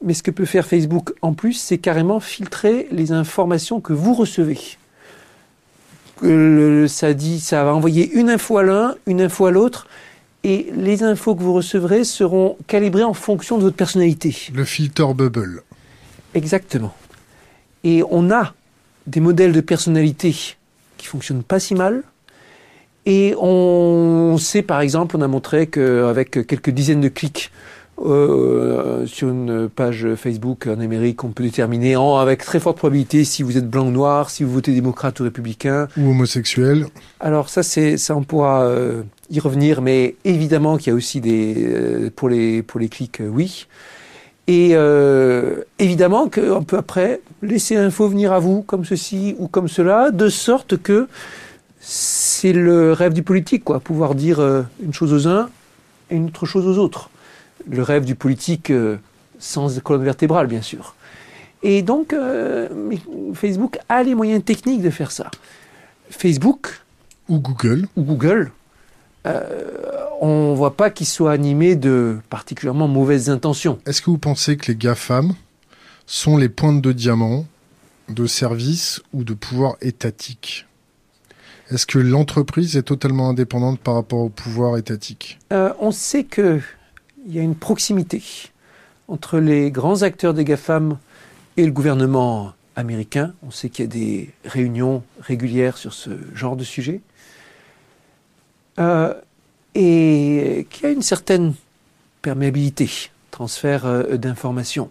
mais 0.04 0.14
ce 0.14 0.22
que 0.22 0.30
peut 0.30 0.44
faire 0.44 0.66
Facebook 0.66 1.12
en 1.22 1.34
plus, 1.34 1.54
c'est 1.54 1.78
carrément 1.78 2.20
filtrer 2.20 2.86
les 2.90 3.12
informations 3.12 3.80
que 3.80 3.92
vous 3.92 4.14
recevez. 4.14 4.58
Euh, 6.22 6.86
ça 6.86 7.14
dit, 7.14 7.40
ça 7.40 7.64
va 7.64 7.74
envoyer 7.74 8.10
une 8.12 8.30
info 8.30 8.58
à 8.58 8.62
l'un, 8.62 8.94
une 9.06 9.20
info 9.20 9.46
à 9.46 9.50
l'autre, 9.50 9.88
et 10.42 10.70
les 10.74 11.02
infos 11.02 11.34
que 11.34 11.42
vous 11.42 11.52
recevrez 11.52 12.04
seront 12.04 12.56
calibrées 12.66 13.04
en 13.04 13.14
fonction 13.14 13.58
de 13.58 13.62
votre 13.62 13.76
personnalité. 13.76 14.36
Le 14.54 14.64
filter 14.64 15.12
bubble. 15.14 15.62
Exactement. 16.34 16.94
Et 17.84 18.02
on 18.10 18.30
a 18.30 18.54
des 19.06 19.20
modèles 19.20 19.52
de 19.52 19.60
personnalité 19.60 20.34
qui 20.96 21.06
fonctionnent 21.06 21.42
pas 21.42 21.60
si 21.60 21.74
mal. 21.74 22.02
Et 23.06 23.34
on 23.38 24.36
sait, 24.38 24.62
par 24.62 24.80
exemple, 24.80 25.16
on 25.16 25.22
a 25.22 25.28
montré 25.28 25.66
qu'avec 25.66 26.46
quelques 26.46 26.70
dizaines 26.70 27.00
de 27.00 27.08
clics 27.08 27.50
euh, 28.04 29.06
sur 29.06 29.28
une 29.28 29.68
page 29.68 30.14
Facebook 30.16 30.66
en 30.66 30.80
Amérique, 30.80 31.22
on 31.24 31.28
peut 31.28 31.42
déterminer 31.42 31.96
en- 31.96 32.16
avec 32.16 32.44
très 32.44 32.60
forte 32.60 32.78
probabilité 32.78 33.24
si 33.24 33.42
vous 33.42 33.58
êtes 33.58 33.68
blanc 33.68 33.86
ou 33.86 33.90
noir, 33.90 34.30
si 34.30 34.42
vous 34.44 34.52
votez 34.52 34.72
démocrate 34.72 35.20
ou 35.20 35.24
républicain. 35.24 35.88
Ou 35.96 36.10
homosexuel. 36.10 36.86
Alors 37.20 37.48
ça, 37.48 37.62
c'est 37.62 37.96
ça, 37.96 38.16
on 38.16 38.22
pourra 38.22 38.62
euh, 38.62 39.02
y 39.30 39.40
revenir, 39.40 39.82
mais 39.82 40.16
évidemment 40.24 40.76
qu'il 40.76 40.88
y 40.88 40.90
a 40.92 40.96
aussi 40.96 41.20
des 41.20 41.54
euh, 41.58 42.10
pour 42.14 42.28
les 42.28 42.62
pour 42.62 42.80
les 42.80 42.88
clics, 42.88 43.20
oui. 43.20 43.66
Et 44.48 44.74
évidemment 45.78 46.28
qu'on 46.28 46.64
peut 46.64 46.78
après 46.78 47.20
laisser 47.40 47.76
l'info 47.76 48.08
venir 48.08 48.32
à 48.32 48.40
vous 48.40 48.62
comme 48.62 48.84
ceci 48.84 49.36
ou 49.38 49.46
comme 49.46 49.68
cela, 49.68 50.10
de 50.10 50.28
sorte 50.28 50.76
que 50.76 51.06
c'est 51.78 52.52
le 52.52 52.92
rêve 52.92 53.12
du 53.12 53.22
politique, 53.22 53.62
quoi, 53.62 53.78
pouvoir 53.78 54.16
dire 54.16 54.40
une 54.82 54.92
chose 54.92 55.12
aux 55.12 55.28
uns 55.28 55.48
et 56.10 56.16
une 56.16 56.26
autre 56.26 56.46
chose 56.46 56.66
aux 56.66 56.82
autres. 56.82 57.10
Le 57.68 57.82
rêve 57.82 58.04
du 58.04 58.14
politique 58.14 58.70
euh, 58.70 58.96
sans 59.38 59.80
colonne 59.80 60.04
vertébrale, 60.04 60.46
bien 60.46 60.62
sûr. 60.62 60.94
Et 61.62 61.82
donc, 61.82 62.12
euh, 62.12 62.68
Facebook 63.34 63.78
a 63.88 64.02
les 64.02 64.14
moyens 64.14 64.44
techniques 64.44 64.82
de 64.82 64.90
faire 64.90 65.10
ça. 65.10 65.30
Facebook 66.10 66.80
Ou 67.28 67.38
Google. 67.38 67.86
ou 67.96 68.02
Google, 68.02 68.52
euh, 69.26 69.46
on 70.20 70.52
ne 70.52 70.56
voit 70.56 70.76
pas 70.76 70.90
qu'ils 70.90 71.06
soient 71.06 71.32
animés 71.32 71.76
de 71.76 72.18
particulièrement 72.30 72.88
mauvaises 72.88 73.28
intentions. 73.28 73.78
Est-ce 73.86 74.00
que 74.00 74.10
vous 74.10 74.18
pensez 74.18 74.56
que 74.56 74.72
les 74.72 74.76
GAFAM 74.76 75.34
sont 76.06 76.36
les 76.36 76.48
pointes 76.48 76.80
de 76.80 76.92
diamant 76.92 77.46
de 78.08 78.26
services 78.26 79.02
ou 79.12 79.22
de 79.22 79.34
pouvoir 79.34 79.76
étatique? 79.82 80.66
Est-ce 81.70 81.86
que 81.86 81.98
l'entreprise 81.98 82.76
est 82.76 82.82
totalement 82.82 83.28
indépendante 83.28 83.78
par 83.78 83.94
rapport 83.94 84.20
au 84.20 84.28
pouvoir 84.28 84.76
étatique? 84.76 85.38
Euh, 85.52 85.72
on 85.78 85.92
sait 85.92 86.24
qu'il 87.24 87.34
y 87.34 87.38
a 87.38 87.42
une 87.42 87.54
proximité 87.54 88.22
entre 89.08 89.38
les 89.38 89.70
grands 89.70 90.02
acteurs 90.02 90.34
des 90.34 90.44
GAFAM 90.44 90.98
et 91.56 91.64
le 91.64 91.72
gouvernement 91.72 92.52
américain. 92.76 93.32
On 93.42 93.50
sait 93.50 93.68
qu'il 93.68 93.84
y 93.84 93.88
a 93.88 93.90
des 93.90 94.30
réunions 94.44 95.02
régulières 95.20 95.76
sur 95.76 95.92
ce 95.92 96.10
genre 96.34 96.56
de 96.56 96.64
sujet. 96.64 97.00
Euh, 98.78 99.14
et 99.74 100.66
qu'il 100.70 100.84
y 100.84 100.86
a 100.86 100.90
une 100.90 101.02
certaine 101.02 101.54
perméabilité, 102.22 102.90
transfert 103.30 103.86
euh, 103.86 104.16
d'informations. 104.16 104.90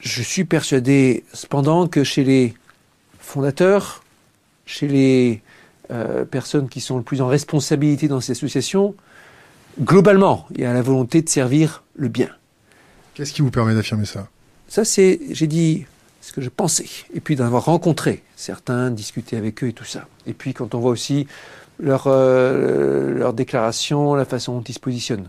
Je 0.00 0.22
suis 0.22 0.44
persuadé 0.44 1.24
cependant 1.32 1.86
que 1.86 2.04
chez 2.04 2.24
les 2.24 2.54
fondateurs, 3.20 4.02
chez 4.66 4.88
les 4.88 5.42
euh, 5.90 6.24
personnes 6.24 6.68
qui 6.68 6.80
sont 6.80 6.96
le 6.96 7.02
plus 7.02 7.20
en 7.20 7.26
responsabilité 7.26 8.08
dans 8.08 8.20
ces 8.20 8.32
associations, 8.32 8.94
globalement, 9.80 10.46
il 10.54 10.60
y 10.60 10.64
a 10.64 10.72
la 10.72 10.82
volonté 10.82 11.22
de 11.22 11.28
servir 11.28 11.82
le 11.94 12.08
bien. 12.08 12.28
Qu'est-ce 13.14 13.32
qui 13.32 13.42
vous 13.42 13.50
permet 13.50 13.74
d'affirmer 13.74 14.06
ça? 14.06 14.28
Ça, 14.68 14.84
c'est, 14.84 15.20
j'ai 15.30 15.46
dit 15.46 15.86
ce 16.20 16.32
que 16.32 16.40
je 16.40 16.48
pensais. 16.48 16.86
Et 17.12 17.20
puis 17.20 17.36
d'avoir 17.36 17.66
rencontré 17.66 18.22
certains, 18.34 18.90
discuté 18.90 19.36
avec 19.36 19.62
eux 19.62 19.68
et 19.68 19.72
tout 19.72 19.84
ça. 19.84 20.06
Et 20.26 20.32
puis 20.32 20.54
quand 20.54 20.74
on 20.74 20.80
voit 20.80 20.90
aussi 20.90 21.26
leur, 21.78 22.04
euh, 22.06 23.14
leur 23.14 23.32
déclaration, 23.32 24.14
la 24.14 24.24
façon 24.24 24.54
dont 24.54 24.62
ils 24.62 24.74
se 24.74 24.80
positionnent. 24.80 25.28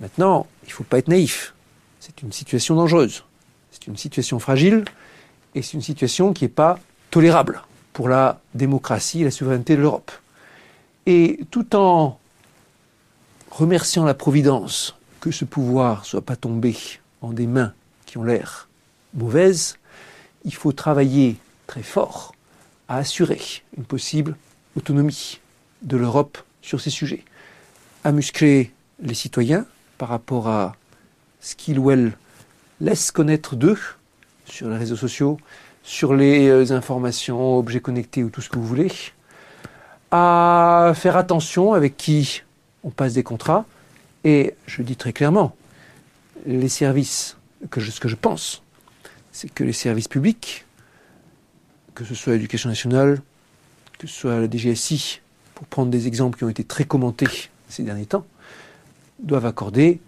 Maintenant, 0.00 0.46
il 0.64 0.68
ne 0.68 0.72
faut 0.72 0.84
pas 0.84 0.98
être 0.98 1.08
naïf. 1.08 1.54
C'est 2.00 2.22
une 2.22 2.32
situation 2.32 2.74
dangereuse. 2.74 3.24
C'est 3.70 3.86
une 3.86 3.96
situation 3.96 4.38
fragile 4.38 4.84
et 5.54 5.62
c'est 5.62 5.74
une 5.74 5.82
situation 5.82 6.32
qui 6.32 6.44
n'est 6.44 6.48
pas 6.48 6.78
tolérable 7.10 7.62
pour 7.92 8.08
la 8.08 8.40
démocratie 8.54 9.22
et 9.22 9.24
la 9.24 9.30
souveraineté 9.30 9.76
de 9.76 9.82
l'Europe. 9.82 10.10
Et 11.06 11.40
tout 11.50 11.76
en 11.76 12.19
remerciant 13.60 14.06
la 14.06 14.14
Providence 14.14 14.96
que 15.20 15.30
ce 15.30 15.44
pouvoir 15.44 16.06
soit 16.06 16.22
pas 16.22 16.34
tombé 16.34 16.74
en 17.20 17.34
des 17.34 17.46
mains 17.46 17.74
qui 18.06 18.16
ont 18.16 18.24
l'air 18.24 18.70
mauvaises, 19.12 19.76
il 20.46 20.54
faut 20.54 20.72
travailler 20.72 21.36
très 21.66 21.82
fort 21.82 22.34
à 22.88 22.96
assurer 22.96 23.38
une 23.76 23.84
possible 23.84 24.34
autonomie 24.78 25.40
de 25.82 25.98
l'Europe 25.98 26.38
sur 26.62 26.80
ces 26.80 26.88
sujets, 26.88 27.22
à 28.02 28.12
muscler 28.12 28.72
les 29.02 29.12
citoyens 29.12 29.66
par 29.98 30.08
rapport 30.08 30.48
à 30.48 30.74
ce 31.42 31.54
qu'ils 31.54 31.78
ou 31.78 31.90
elles 31.90 32.16
laissent 32.80 33.10
connaître 33.10 33.56
d'eux 33.56 33.78
sur 34.46 34.70
les 34.70 34.78
réseaux 34.78 34.96
sociaux, 34.96 35.36
sur 35.82 36.14
les 36.14 36.48
euh, 36.48 36.72
informations, 36.72 37.58
objets 37.58 37.80
connectés 37.80 38.24
ou 38.24 38.30
tout 38.30 38.40
ce 38.40 38.48
que 38.48 38.56
vous 38.56 38.66
voulez, 38.66 38.90
à 40.12 40.94
faire 40.96 41.18
attention 41.18 41.74
avec 41.74 41.98
qui 41.98 42.42
on 42.84 42.90
passe 42.90 43.14
des 43.14 43.22
contrats, 43.22 43.66
et 44.24 44.54
je 44.66 44.82
dis 44.82 44.96
très 44.96 45.12
clairement, 45.12 45.54
les 46.46 46.68
services, 46.68 47.36
que 47.70 47.80
ce 47.80 48.00
que 48.00 48.08
je 48.08 48.16
pense, 48.16 48.62
c'est 49.32 49.52
que 49.52 49.64
les 49.64 49.72
services 49.72 50.08
publics, 50.08 50.64
que 51.94 52.04
ce 52.04 52.14
soit 52.14 52.34
l'éducation 52.34 52.68
nationale, 52.68 53.20
que 53.98 54.06
ce 54.06 54.14
soit 54.14 54.40
la 54.40 54.50
DGSI, 54.50 55.20
pour 55.54 55.66
prendre 55.66 55.90
des 55.90 56.06
exemples 56.06 56.38
qui 56.38 56.44
ont 56.44 56.48
été 56.48 56.64
très 56.64 56.84
commentés 56.84 57.50
ces 57.68 57.82
derniers 57.82 58.06
temps, 58.06 58.26
doivent 59.18 59.46
accorder 59.46 60.00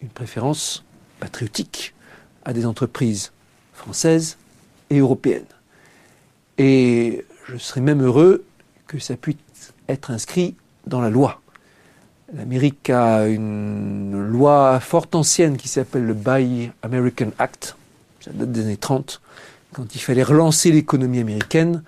une 0.00 0.08
préférence 0.08 0.84
patriotique 1.20 1.94
à 2.44 2.52
des 2.52 2.66
entreprises 2.66 3.32
françaises 3.72 4.36
et 4.90 4.98
européennes. 4.98 5.46
Et 6.58 7.24
je 7.48 7.56
serais 7.56 7.80
même 7.80 8.02
heureux 8.02 8.44
que 8.86 8.98
ça 8.98 9.16
puisse 9.16 9.36
être 9.88 10.10
inscrit 10.10 10.56
dans 10.86 11.00
la 11.00 11.10
loi. 11.10 11.41
L'Amérique 12.34 12.88
a 12.88 13.26
une 13.26 14.26
loi 14.26 14.80
fort 14.80 15.06
ancienne 15.12 15.58
qui 15.58 15.68
s'appelle 15.68 16.06
le 16.06 16.14
Buy 16.14 16.70
American 16.82 17.30
Act, 17.38 17.76
ça 18.20 18.30
date 18.32 18.50
des 18.50 18.62
années 18.62 18.78
30, 18.78 19.20
quand 19.74 19.94
il 19.94 19.98
fallait 19.98 20.22
relancer 20.22 20.72
l'économie 20.72 21.18
américaine, 21.18 21.82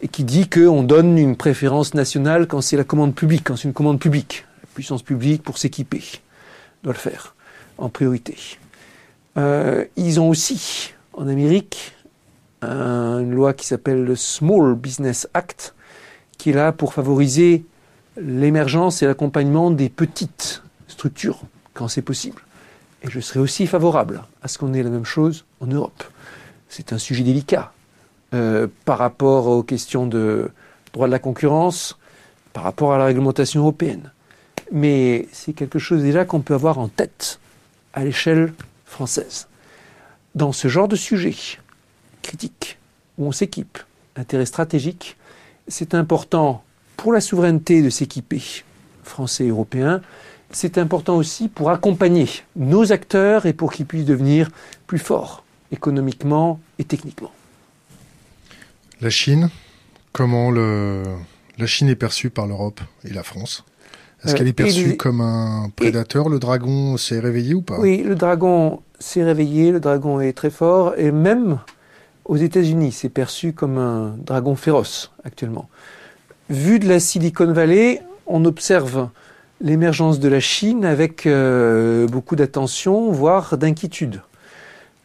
et 0.00 0.08
qui 0.08 0.24
dit 0.24 0.48
qu'on 0.48 0.82
donne 0.82 1.18
une 1.18 1.36
préférence 1.36 1.92
nationale 1.92 2.46
quand 2.46 2.62
c'est 2.62 2.78
la 2.78 2.84
commande 2.84 3.14
publique, 3.14 3.42
quand 3.44 3.56
c'est 3.56 3.68
une 3.68 3.74
commande 3.74 4.00
publique. 4.00 4.46
La 4.62 4.68
puissance 4.72 5.02
publique, 5.02 5.42
pour 5.42 5.58
s'équiper, 5.58 6.02
doit 6.82 6.94
le 6.94 6.98
faire 6.98 7.34
en 7.76 7.90
priorité. 7.90 8.36
Euh, 9.36 9.84
ils 9.96 10.18
ont 10.18 10.30
aussi, 10.30 10.94
en 11.12 11.28
Amérique, 11.28 11.92
une 12.62 13.34
loi 13.34 13.52
qui 13.52 13.66
s'appelle 13.66 14.04
le 14.04 14.16
Small 14.16 14.74
Business 14.76 15.28
Act, 15.34 15.74
qui 16.38 16.50
est 16.50 16.54
là 16.54 16.72
pour 16.72 16.94
favoriser 16.94 17.64
l'émergence 18.20 19.02
et 19.02 19.06
l'accompagnement 19.06 19.70
des 19.70 19.88
petites 19.88 20.62
structures, 20.88 21.40
quand 21.74 21.88
c'est 21.88 22.02
possible. 22.02 22.42
Et 23.02 23.10
je 23.10 23.20
serais 23.20 23.40
aussi 23.40 23.66
favorable 23.66 24.22
à 24.42 24.48
ce 24.48 24.58
qu'on 24.58 24.74
ait 24.74 24.82
la 24.82 24.90
même 24.90 25.04
chose 25.04 25.44
en 25.60 25.66
Europe. 25.66 26.04
C'est 26.68 26.92
un 26.92 26.98
sujet 26.98 27.22
délicat 27.24 27.72
euh, 28.34 28.68
par 28.84 28.98
rapport 28.98 29.46
aux 29.46 29.62
questions 29.62 30.06
de 30.06 30.50
droit 30.92 31.06
de 31.06 31.12
la 31.12 31.18
concurrence, 31.18 31.98
par 32.52 32.64
rapport 32.64 32.92
à 32.92 32.98
la 32.98 33.06
réglementation 33.06 33.60
européenne. 33.60 34.12
Mais 34.72 35.26
c'est 35.32 35.52
quelque 35.52 35.78
chose 35.78 36.02
déjà 36.02 36.24
qu'on 36.24 36.40
peut 36.40 36.54
avoir 36.54 36.78
en 36.78 36.88
tête 36.88 37.40
à 37.92 38.04
l'échelle 38.04 38.52
française. 38.84 39.48
Dans 40.34 40.52
ce 40.52 40.68
genre 40.68 40.88
de 40.88 40.96
sujet 40.96 41.34
critique, 42.22 42.78
où 43.18 43.26
on 43.26 43.32
s'équipe, 43.32 43.78
intérêt 44.16 44.46
stratégique, 44.46 45.16
c'est 45.66 45.94
important 45.94 46.62
pour 47.00 47.14
la 47.14 47.22
souveraineté 47.22 47.80
de 47.80 47.88
s'équiper, 47.88 48.42
français 49.04 49.46
et 49.46 49.48
européens, 49.48 50.02
c'est 50.50 50.76
important 50.76 51.16
aussi 51.16 51.48
pour 51.48 51.70
accompagner 51.70 52.28
nos 52.56 52.92
acteurs 52.92 53.46
et 53.46 53.54
pour 53.54 53.72
qu'ils 53.72 53.86
puissent 53.86 54.04
devenir 54.04 54.50
plus 54.86 54.98
forts 54.98 55.42
économiquement 55.72 56.60
et 56.78 56.84
techniquement. 56.84 57.32
La 59.00 59.08
Chine, 59.08 59.48
comment 60.12 60.50
le... 60.50 61.02
la 61.56 61.66
Chine 61.66 61.88
est 61.88 61.96
perçue 61.96 62.28
par 62.28 62.46
l'Europe 62.46 62.82
et 63.08 63.14
la 63.14 63.22
France? 63.22 63.64
Est-ce 64.22 64.34
qu'elle 64.34 64.48
est 64.48 64.60
euh, 64.60 64.64
perçue 64.64 64.98
comme 64.98 65.22
un 65.22 65.70
prédateur? 65.74 66.28
Le 66.28 66.38
dragon 66.38 66.98
s'est 66.98 67.20
réveillé 67.20 67.54
ou 67.54 67.62
pas? 67.62 67.80
Oui, 67.80 68.02
le 68.02 68.14
dragon 68.14 68.82
s'est 68.98 69.24
réveillé, 69.24 69.72
le 69.72 69.80
dragon 69.80 70.20
est 70.20 70.34
très 70.34 70.50
fort 70.50 70.92
et 70.98 71.12
même 71.12 71.60
aux 72.26 72.36
États-Unis, 72.36 72.92
c'est 72.92 73.08
perçu 73.08 73.54
comme 73.54 73.78
un 73.78 74.18
dragon 74.18 74.54
féroce 74.54 75.12
actuellement. 75.24 75.70
Vu 76.50 76.80
de 76.80 76.88
la 76.88 76.98
Silicon 76.98 77.52
Valley, 77.52 78.02
on 78.26 78.44
observe 78.44 79.08
l'émergence 79.60 80.18
de 80.18 80.28
la 80.28 80.40
Chine 80.40 80.84
avec 80.84 81.24
euh, 81.24 82.08
beaucoup 82.08 82.34
d'attention, 82.34 83.12
voire 83.12 83.56
d'inquiétude. 83.56 84.20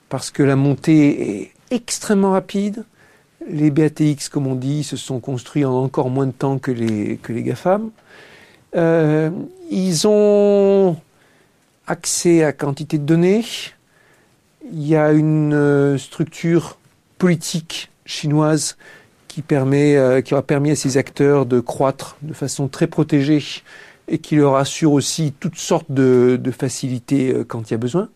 Parce 0.09 0.31
que 0.31 0.41
la 0.41 0.55
montée 0.55 1.41
est 1.41 1.51
extrêmement 1.69 2.31
rapide. 2.31 2.83
Les 3.47 3.69
BATX, 3.69 4.27
comme 4.27 4.47
on 4.47 4.55
dit, 4.55 4.83
se 4.83 4.97
sont 4.97 5.19
construits 5.19 5.65
en 5.65 5.83
encore 5.83 6.09
moins 6.09 6.25
de 6.25 6.31
temps 6.31 6.57
que 6.57 6.71
les, 6.71 7.17
que 7.17 7.31
les 7.31 7.43
GAFAM. 7.43 7.91
Euh, 8.75 9.29
ils 9.69 10.07
ont 10.07 10.97
accès 11.85 12.43
à 12.43 12.53
quantité 12.53 12.97
de 12.97 13.05
données. 13.05 13.45
Il 14.71 14.87
y 14.87 14.95
a 14.95 15.11
une 15.11 15.53
euh, 15.53 15.99
structure 15.99 16.79
politique 17.19 17.91
chinoise 18.03 18.77
qui, 19.35 19.41
permet, 19.41 20.23
qui 20.23 20.33
aura 20.33 20.43
permis 20.43 20.71
à 20.71 20.77
ces 20.77 20.95
acteurs 20.95 21.45
de 21.45 21.59
croître 21.59 22.15
de 22.21 22.31
façon 22.31 22.69
très 22.69 22.87
protégée 22.87 23.43
et 24.07 24.17
qui 24.17 24.37
leur 24.37 24.55
assure 24.55 24.93
aussi 24.93 25.33
toutes 25.37 25.57
sortes 25.57 25.91
de, 25.91 26.39
facilités 26.57 27.33
euh, 27.33 27.43
quand 27.43 27.69
il 27.69 27.71
y 27.71 27.73
a 27.73 27.77
besoin. 27.77 28.07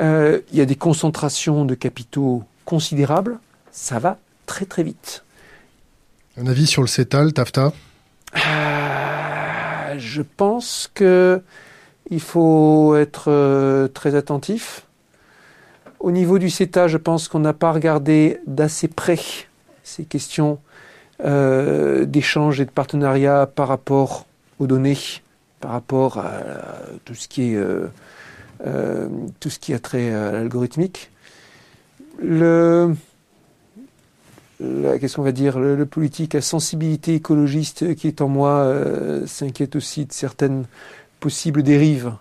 Euh, 0.00 0.40
il 0.50 0.58
y 0.58 0.60
a 0.60 0.64
des 0.64 0.74
concentrations 0.74 1.64
de 1.64 1.76
capitaux 1.76 2.42
considérables. 2.64 3.38
Ça 3.70 4.00
va 4.00 4.18
très 4.46 4.64
très 4.64 4.82
vite. 4.82 5.22
Un 6.36 6.48
avis 6.48 6.66
sur 6.66 6.82
le 6.82 6.88
CETAL, 6.88 7.32
TAFTA 7.32 7.72
euh, 8.34 9.94
Je 9.98 10.22
pense 10.22 10.90
que 10.94 11.40
il 12.10 12.20
faut 12.20 12.96
être 12.96 13.86
très 13.94 14.16
attentif. 14.16 14.82
Au 16.00 16.10
niveau 16.10 16.40
du 16.40 16.50
CETA, 16.50 16.88
je 16.88 16.96
pense 16.96 17.28
qu'on 17.28 17.38
n'a 17.38 17.52
pas 17.52 17.70
regardé 17.70 18.40
d'assez 18.48 18.88
près 18.88 19.20
ces 19.88 20.04
questions 20.04 20.58
d'échange 21.20 22.60
et 22.60 22.64
de 22.64 22.70
partenariat 22.70 23.46
par 23.52 23.66
rapport 23.66 24.26
aux 24.60 24.68
données 24.68 24.96
par 25.60 25.72
rapport 25.72 26.18
à 26.18 26.32
tout 27.04 27.14
ce 27.14 27.28
qui 27.28 27.52
est 27.52 27.56
euh, 27.56 27.88
euh, 28.66 29.08
tout 29.40 29.50
ce 29.50 29.58
qui 29.58 29.74
a 29.74 29.78
trait 29.78 30.12
à 30.12 30.32
l'algorithmique. 30.32 31.10
Le 32.20 32.94
va 34.60 35.32
dire 35.32 35.58
le, 35.60 35.86
politique 35.86 36.34
à 36.34 36.40
sensibilité 36.40 37.14
écologiste 37.14 37.94
qui 37.94 38.08
est 38.08 38.20
en 38.20 38.28
moi 38.28 38.50
euh, 38.50 39.24
s'inquiète 39.26 39.76
aussi 39.76 40.04
de 40.04 40.12
certaines 40.12 40.64
possibles 41.20 41.62
dérives 41.62 42.12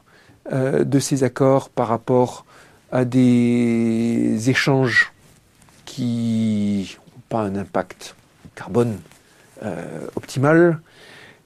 de 0.51 0.99
ces 0.99 1.25
accords 1.25 1.69
par 1.69 1.89
rapport 1.89 2.45
à 2.91 3.03
des 3.03 4.49
échanges 4.49 5.11
qui 5.83 6.97
pas 7.29 7.41
un 7.41 7.55
impact 7.55 8.15
carbone 8.55 8.97
optimal 10.15 10.79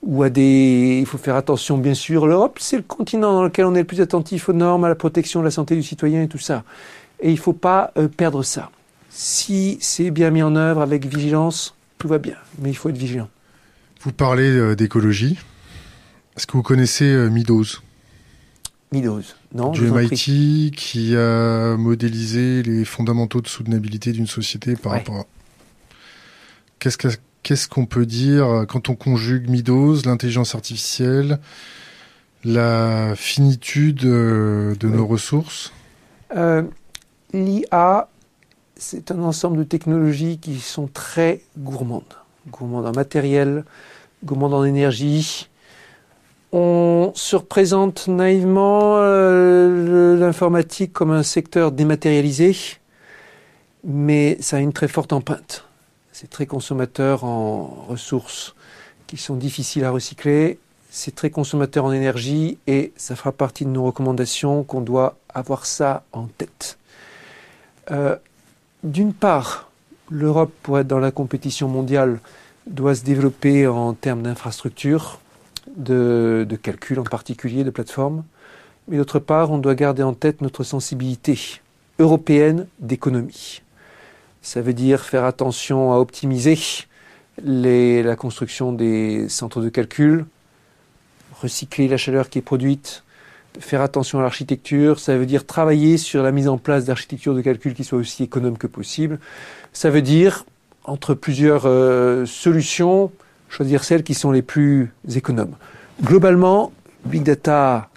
ou 0.02 0.24
à 0.24 0.30
des. 0.30 1.00
Il 1.00 1.06
faut 1.06 1.18
faire 1.18 1.36
attention, 1.36 1.78
bien 1.78 1.94
sûr. 1.94 2.28
L'Europe, 2.28 2.58
c'est 2.60 2.78
le 2.78 2.84
continent 2.84 3.34
dans 3.34 3.44
lequel 3.44 3.66
on 3.66 3.76
est 3.76 3.80
le 3.80 3.86
plus 3.86 4.02
attentif 4.02 4.50
aux 4.50 4.54
normes, 4.54 4.84
à 4.84 4.90
la 4.90 4.96
protection 4.96 5.40
de 5.40 5.46
la 5.46 5.52
santé 5.52 5.76
du 5.76 5.84
citoyen 5.84 6.24
et 6.24 6.28
tout 6.28 6.38
ça. 6.38 6.64
Et 7.20 7.30
il 7.30 7.36
ne 7.36 7.40
faut 7.40 7.54
pas 7.54 7.92
euh, 7.98 8.08
perdre 8.08 8.44
ça. 8.44 8.72
Si 9.10 9.78
c'est 9.82 10.12
bien 10.12 10.32
mis 10.32 10.42
en 10.42 10.56
œuvre 10.56 10.82
avec 10.82 11.06
vigilance, 11.06 11.76
tout 11.98 12.08
va 12.08 12.18
bien. 12.18 12.36
Mais 12.60 12.70
il 12.70 12.76
faut 12.76 12.90
être 12.90 12.98
vigilant. 12.98 13.30
Vous 14.02 14.12
parlez 14.12 14.50
euh, 14.50 14.76
d'écologie. 14.76 15.38
Est-ce 16.36 16.48
que 16.48 16.54
vous 16.54 16.64
connaissez 16.64 17.06
euh, 17.06 17.30
Meadows? 17.30 17.66
Meadows, 18.92 19.22
non 19.54 19.72
Du 19.72 19.90
MIT 19.90 20.72
qui 20.76 21.16
a 21.16 21.78
modélisé 21.78 22.62
les 22.64 22.84
fondamentaux 22.84 23.40
de 23.42 23.48
soutenabilité 23.48 24.12
d'une 24.12 24.28
société 24.28 24.76
par 24.76 24.94
rapport 24.94 25.16
à. 25.16 25.26
Qu'est-ce 26.82 26.98
que 26.98 27.08
Qu'est-ce 27.44 27.68
qu'on 27.68 27.88
peut 27.88 28.06
dire 28.06 28.66
quand 28.68 28.90
on 28.90 28.96
conjugue 28.96 29.50
Midos, 29.50 30.04
l'intelligence 30.06 30.54
artificielle, 30.54 31.40
la 32.44 33.16
finitude 33.16 34.06
euh, 34.06 34.76
de 34.76 34.88
nos 34.88 35.08
ressources? 35.08 35.74
Euh, 36.36 36.62
L'IA, 37.34 38.10
c'est 38.76 39.10
un 39.10 39.24
ensemble 39.24 39.58
de 39.58 39.64
technologies 39.64 40.38
qui 40.38 40.60
sont 40.60 40.88
très 40.88 41.42
gourmandes. 41.58 42.04
Gourmandes 42.52 42.86
en 42.86 42.92
matériel, 42.92 43.66
gourmandes 44.24 44.54
en 44.54 44.64
énergie. 44.64 45.50
On 46.52 47.12
se 47.16 47.38
représente 47.38 48.08
naïvement 48.08 48.98
euh, 48.98 50.16
l'informatique 50.20 50.94
comme 50.94 51.12
un 51.12 51.24
secteur 51.24 51.72
dématérialisé, 51.72 52.56
mais 53.84 54.38
ça 54.42 54.58
a 54.58 54.60
une 54.60 54.74
très 54.74 54.88
forte 54.88 55.12
empreinte 55.12 55.66
c'est 56.12 56.30
très 56.30 56.46
consommateur 56.46 57.24
en 57.24 57.86
ressources 57.88 58.56
qui 59.08 59.18
sont 59.18 59.36
difficiles 59.36 59.84
à 59.84 59.92
recycler, 59.92 60.60
c'est 60.90 61.16
très 61.16 61.30
consommateur 61.30 61.86
en 61.86 61.94
énergie 61.94 62.58
et 62.68 62.92
ça 62.98 63.16
fera 63.16 63.32
partie 63.32 63.66
de 63.66 63.70
nos 63.70 63.84
recommandations 63.84 64.64
qu'on 64.64 64.82
doit 64.82 65.16
avoir 65.34 65.66
ça 65.66 66.04
en 66.12 66.28
tête. 66.28 66.78
Euh, 67.92 68.18
d'une 68.84 69.14
part, 69.14 69.72
l'Europe, 70.10 70.52
pour 70.64 70.80
être 70.80 70.88
dans 70.88 71.00
la 71.00 71.12
compétition 71.12 71.70
mondiale, 71.70 72.20
doit 72.68 72.94
se 72.94 73.04
développer 73.04 73.68
en 73.68 73.94
termes 73.94 74.22
d'infrastructures, 74.22 75.20
de, 75.78 76.46
de 76.48 76.56
calcul 76.58 77.00
en 77.00 77.04
particulier, 77.04 77.64
de 77.64 77.70
plateformes. 77.70 78.24
Mais 78.88 78.98
d'autre 78.98 79.20
part, 79.20 79.52
on 79.52 79.58
doit 79.58 79.76
garder 79.76 80.04
en 80.04 80.14
tête 80.14 80.42
notre 80.42 80.64
sensibilité 80.64 81.62
européenne 82.00 82.68
d'économie. 82.80 83.62
Ça 84.42 84.62
veut 84.62 84.74
dire 84.74 85.02
faire 85.02 85.26
attention 85.26 85.94
à 85.94 85.98
optimiser 85.98 86.58
la 87.44 88.16
construction 88.16 88.72
des 88.74 89.30
centres 89.30 89.62
de 89.62 89.70
calcul, 89.70 90.26
recycler 91.42 91.88
la 91.88 91.98
chaleur 91.98 92.30
qui 92.30 92.40
est 92.40 92.44
produite, 92.44 93.04
faire 93.60 93.82
attention 93.82 94.20
à 94.20 94.22
l'architecture, 94.22 95.00
ça 95.00 95.18
veut 95.18 95.26
dire 95.26 95.46
travailler 95.46 95.98
sur 95.98 96.24
la 96.24 96.32
mise 96.32 96.48
en 96.48 96.58
place 96.58 96.86
d'architecture 96.86 97.36
de 97.36 97.42
calcul 97.42 97.74
qui 97.74 97.84
soit 97.84 97.98
aussi 97.98 98.24
économe 98.24 98.58
que 98.58 98.68
possible. 98.68 99.20
Ça 99.74 99.90
veut 99.90 100.02
dire, 100.02 100.46
entre 100.86 101.14
plusieurs 101.14 101.66
euh, 101.66 102.26
solutions, 102.26 103.12
choisir 103.50 103.84
celles 103.84 104.04
qui 104.04 104.14
sont 104.14 104.32
les 104.32 104.42
plus 104.42 104.92
économes. 105.16 105.56
Globalement, 106.02 106.72
Big 107.06 107.24
Data 107.24 107.90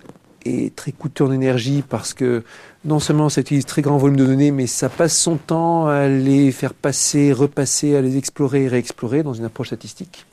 est 0.45 0.75
très 0.75 0.93
coûteux 0.93 1.25
en 1.25 1.33
énergie 1.33 1.83
parce 1.89 2.13
que 2.13 2.43
non 2.85 3.01
seulement 3.01 3.29
ça 3.29 3.41
utilise 3.41 3.65
très 3.65 3.83
grand 3.83 3.97
volume 3.97 4.17
de 4.17 4.27
données, 4.27 4.51
mais 4.51 4.67
ça 4.67 4.89
passe 4.89 5.17
son 5.17 5.37
temps 5.37 5.87
à 5.87 6.07
les 6.07 6.53
faire 6.53 6.75
passer, 6.75 7.33
repasser, 7.33 7.97
à 7.97 8.03
les 8.03 8.17
explorer 8.19 8.65
et 8.65 8.69
réexplorer 8.69 9.23
dans 9.23 9.33
une 9.33 9.45
approche 9.45 9.69
statistique. 9.69 10.27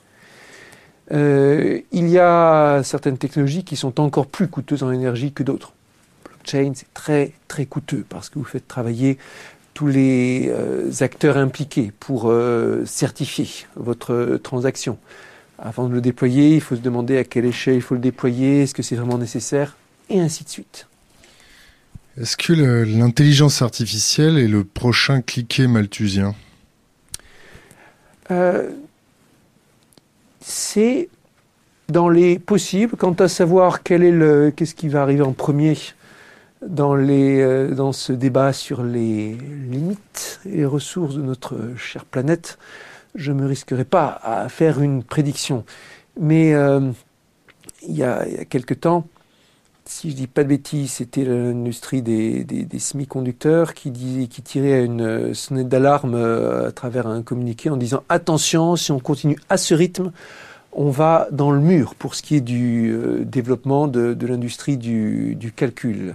Euh, 1.12 1.80
il 1.92 2.08
y 2.08 2.18
a 2.18 2.82
certaines 2.84 3.18
technologies 3.18 3.64
qui 3.64 3.76
sont 3.76 4.00
encore 4.00 4.26
plus 4.26 4.48
coûteuses 4.48 4.82
en 4.82 4.92
énergie 4.92 5.32
que 5.32 5.42
d'autres. 5.42 5.72
Blockchain, 6.24 6.72
c'est 6.74 6.92
très 6.94 7.32
très 7.48 7.66
coûteux 7.66 8.04
parce 8.08 8.28
que 8.28 8.38
vous 8.38 8.44
faites 8.44 8.68
travailler 8.68 9.18
tous 9.74 9.88
les 9.88 10.48
euh, 10.50 10.90
acteurs 11.00 11.38
impliqués 11.38 11.92
pour 11.98 12.30
euh, 12.30 12.84
certifier 12.84 13.66
votre 13.76 14.38
transaction. 14.42 14.98
Avant 15.58 15.88
de 15.88 15.94
le 15.94 16.00
déployer, 16.00 16.54
il 16.54 16.60
faut 16.60 16.76
se 16.76 16.80
demander 16.80 17.16
à 17.16 17.24
quelle 17.24 17.46
échelle 17.46 17.76
il 17.76 17.82
faut 17.82 17.94
le 17.94 18.00
déployer, 18.00 18.62
est-ce 18.62 18.74
que 18.74 18.82
c'est 18.82 18.96
vraiment 18.96 19.18
nécessaire, 19.18 19.76
et 20.10 20.20
ainsi 20.20 20.44
de 20.44 20.48
suite. 20.48 20.86
Est-ce 22.20 22.36
que 22.36 22.52
l'intelligence 22.52 23.62
artificielle 23.62 24.36
est 24.36 24.48
le 24.48 24.64
prochain 24.64 25.22
cliquet 25.22 25.66
malthusien? 25.66 26.34
Euh, 28.30 28.70
C'est 30.40 31.08
dans 31.88 32.10
les 32.10 32.38
possibles. 32.38 32.96
Quant 32.96 33.14
à 33.14 33.28
savoir 33.28 33.82
quel 33.82 34.02
est 34.02 34.10
le, 34.12 34.52
qu'est-ce 34.54 34.74
qui 34.74 34.88
va 34.88 35.02
arriver 35.02 35.22
en 35.22 35.32
premier 35.32 35.78
dans, 36.66 36.94
les, 36.94 37.40
euh, 37.40 37.74
dans 37.74 37.92
ce 37.92 38.12
débat 38.12 38.52
sur 38.52 38.82
les 38.82 39.32
limites 39.34 40.40
et 40.44 40.58
les 40.58 40.66
ressources 40.66 41.14
de 41.14 41.22
notre 41.22 41.56
chère 41.76 42.04
planète, 42.04 42.58
je 43.14 43.32
ne 43.32 43.42
me 43.42 43.46
risquerai 43.46 43.84
pas 43.84 44.20
à 44.22 44.48
faire 44.50 44.80
une 44.80 45.02
prédiction. 45.02 45.64
Mais 46.20 46.52
euh, 46.52 46.90
il, 47.88 47.96
y 47.96 48.02
a, 48.02 48.26
il 48.28 48.34
y 48.34 48.38
a 48.38 48.44
quelque 48.44 48.74
temps, 48.74 49.06
si 49.84 50.10
je 50.10 50.16
dis 50.16 50.26
pas 50.26 50.44
de 50.44 50.48
bêtises, 50.48 50.92
c'était 50.92 51.24
l'industrie 51.24 52.02
des, 52.02 52.66
semi-conducteurs 52.78 53.74
qui, 53.74 53.90
qui 54.28 54.42
tirait 54.42 54.84
une 54.84 55.34
sonnette 55.34 55.68
d'alarme 55.68 56.14
euh, 56.14 56.68
à 56.68 56.72
travers 56.72 57.06
un 57.06 57.22
communiqué 57.22 57.70
en 57.70 57.76
disant 57.76 58.02
attention, 58.08 58.76
si 58.76 58.92
on 58.92 59.00
continue 59.00 59.38
à 59.48 59.56
ce 59.56 59.74
rythme, 59.74 60.12
on 60.72 60.90
va 60.90 61.28
dans 61.32 61.50
le 61.50 61.60
mur 61.60 61.94
pour 61.94 62.14
ce 62.14 62.22
qui 62.22 62.36
est 62.36 62.40
du 62.40 62.92
euh, 62.92 63.24
développement 63.24 63.88
de, 63.88 64.16
l'industrie 64.26 64.76
du, 64.76 65.52
calcul. 65.54 66.14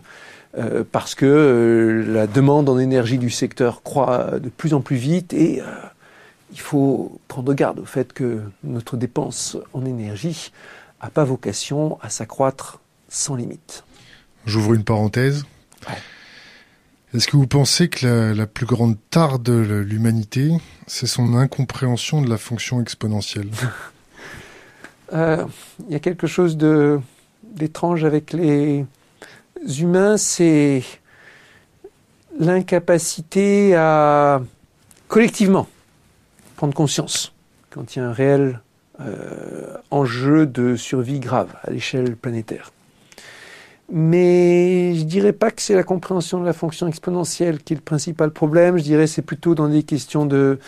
Euh, 0.57 0.83
parce 0.89 1.13
que 1.13 2.05
la 2.07 2.25
demande 2.25 2.69
en 2.69 2.79
énergie 2.79 3.17
du 3.17 3.29
secteur 3.29 3.83
croît 3.83 4.39
de 4.39 4.49
plus 4.49 4.73
en 4.73 4.81
plus 4.81 4.95
vite 4.95 5.33
et 5.33 5.61
il 6.51 6.59
faut 6.59 7.19
prendre 7.27 7.53
garde 7.53 7.79
au 7.79 7.85
fait 7.85 8.13
que 8.13 8.39
notre 8.63 8.95
dépense 8.95 9.57
en 9.73 9.85
énergie 9.85 10.51
n'a 11.03 11.09
pas 11.09 11.25
vocation 11.25 11.99
à 12.01 12.09
s'accroître 12.09 12.79
sans 13.09 13.35
limite. 13.35 13.83
J'ouvre 14.45 14.73
une 14.73 14.83
parenthèse. 14.83 15.45
Est-ce 17.13 17.27
que 17.27 17.37
vous 17.37 17.47
pensez 17.47 17.89
que 17.89 18.33
la, 18.33 18.47
plus 18.47 18.65
grande 18.65 18.97
tare 19.09 19.39
de 19.39 19.53
l'humanité, 19.53 20.51
c'est 20.87 21.07
son 21.07 21.35
incompréhension 21.35 22.21
de 22.21 22.29
la 22.29 22.37
fonction 22.37 22.81
exponentielle? 22.81 23.49
Euh, 25.13 25.45
Il 25.87 25.93
y 25.93 25.95
a 25.95 25.99
quelque 25.99 26.27
chose 26.27 26.57
d'étrange 26.57 28.03
avec 28.03 28.33
les 28.33 28.85
humains, 29.79 30.17
c'est 30.17 30.83
l'incapacité 32.37 33.73
à 33.73 34.41
collectivement 35.07 35.67
prendre 36.57 36.73
conscience 36.73 37.33
quand 37.69 37.95
il 37.95 37.99
y 37.99 38.01
a 38.01 38.09
un 38.09 38.11
réel 38.11 38.61
euh, 38.99 39.77
enjeu 39.91 40.45
de 40.45 40.75
survie 40.75 41.19
grave 41.19 41.55
à 41.63 41.71
l'échelle 41.71 42.15
planétaire. 42.15 42.71
Mais 43.89 44.95
je 44.95 45.03
dirais 45.03 45.31
pas 45.31 45.49
que 45.49 45.61
c'est 45.61 45.75
la 45.75 45.83
compréhension 45.83 46.41
de 46.41 46.45
la 46.45 46.53
fonction 46.53 46.87
exponentielle 46.87 47.63
qui 47.63 47.73
est 47.73 47.77
le 47.77 47.81
principal 47.81 48.31
problème. 48.31 48.77
Je 48.77 48.83
dirais 48.83 49.07
c'est 49.07 49.21
plutôt 49.21 49.55
dans 49.55 49.69
des 49.69 49.83
questions 49.83 50.25
de 50.25 50.59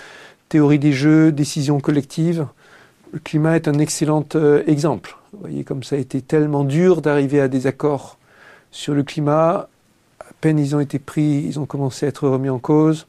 théorie 0.48 0.80
des 0.80 0.94
jeux, 0.94 1.32
décision 1.32 1.80
collective. 1.82 2.48
Le 3.12 3.20
climat 3.20 3.58
est 3.58 3.68
un 3.68 3.78
excellent 3.80 4.26
euh, 4.36 4.64
exemple. 4.68 5.18
Vous 5.34 5.40
voyez 5.42 5.64
comme 5.66 5.84
ça 5.84 5.98
a 5.98 6.00
été 6.00 6.22
tellement 6.22 6.64
dur 6.64 7.02
d'arriver 7.02 7.42
à 7.42 7.50
des 7.50 7.68
accords 7.68 8.18
sur 8.72 8.94
le 8.94 9.04
climat. 9.04 9.68
À 10.22 10.34
peine 10.40 10.58
ils 10.58 10.76
ont 10.76 10.80
été 10.80 10.98
pris, 10.98 11.44
ils 11.46 11.60
ont 11.60 11.66
commencé 11.66 12.06
à 12.06 12.10
être 12.10 12.28
remis 12.30 12.50
en 12.50 12.60
cause. 12.60 13.06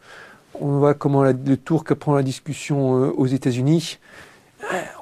On 0.61 0.79
voit 0.79 0.95
comment 0.95 1.23
le 1.23 1.57
tour 1.57 1.85
que 1.85 1.95
prend 1.95 2.15
la 2.15 2.25
discussion 2.25 3.05
euh, 3.05 3.11
aux 3.17 3.27
États-Unis. 3.27 3.99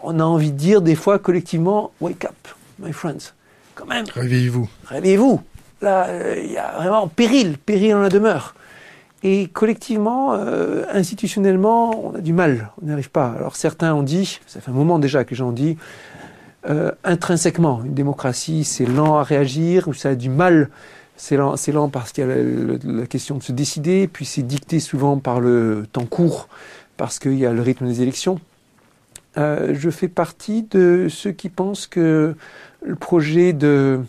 On 0.03 0.21
a 0.21 0.25
envie 0.25 0.53
de 0.53 0.57
dire 0.57 0.83
des 0.83 0.95
fois 0.95 1.19
collectivement, 1.19 1.93
wake 2.01 2.27
up, 2.27 2.37
my 2.79 2.93
friends 2.93 3.33
quand 3.79 3.87
même. 3.87 4.05
Réveillez-vous. 4.13 4.69
Réveillez-vous. 4.87 5.41
Là, 5.81 6.09
euh, 6.09 6.43
il 6.45 6.53
y 6.53 6.59
a 6.59 6.73
vraiment 6.73 7.07
péril, 7.07 7.57
péril 7.59 7.95
en 7.95 8.01
la 8.01 8.09
demeure. 8.09 8.55
Et 9.23 9.49
collectivement, 9.49 10.35
euh, 10.35 10.85
institutionnellement, 10.93 12.07
on 12.07 12.15
a 12.17 12.21
du 12.21 12.33
mal, 12.33 12.71
on 12.81 12.87
n'y 12.87 12.93
arrive 12.93 13.11
pas. 13.11 13.33
Alors 13.37 13.57
certains 13.57 13.95
ont 13.95 14.03
dit, 14.03 14.41
ça 14.47 14.61
fait 14.61 14.71
un 14.71 14.75
moment 14.75 14.99
déjà 14.99 15.25
que 15.25 15.41
ont 15.43 15.53
dit, 15.53 15.77
euh, 16.69 16.93
intrinsèquement, 17.05 17.83
une 17.85 17.95
démocratie, 17.95 18.65
c'est 18.65 18.87
lent 18.87 19.19
à 19.19 19.23
réagir, 19.23 19.89
ou 19.89 19.95
ça 19.95 20.11
a 20.11 20.15
du 20.15 20.29
mal, 20.29 20.69
c'est 21.17 21.37
lent, 21.37 21.57
c'est 21.57 21.73
lent 21.73 21.89
parce 21.89 22.13
qu'il 22.13 22.27
y 22.27 22.31
a 22.31 22.35
la, 22.85 23.07
question 23.07 23.37
de 23.37 23.43
se 23.43 23.53
décider, 23.53 24.09
puis 24.09 24.25
c'est 24.25 24.43
dicté 24.43 24.79
souvent 24.79 25.19
par 25.19 25.41
le 25.41 25.87
temps 25.93 26.07
court, 26.07 26.49
parce 26.97 27.19
qu'il 27.19 27.39
y 27.39 27.47
a 27.47 27.53
le 27.53 27.63
rythme 27.63 27.87
des 27.87 28.03
élections. 28.03 28.41
je 29.37 29.91
fais 29.91 30.09
partie 30.09 30.63
de 30.63 31.07
ceux 31.09 31.33
qui 31.33 31.49
pensent 31.49 31.87
que 31.89 32.35
le 32.83 32.95
projet 32.95 33.53
de 33.53 34.01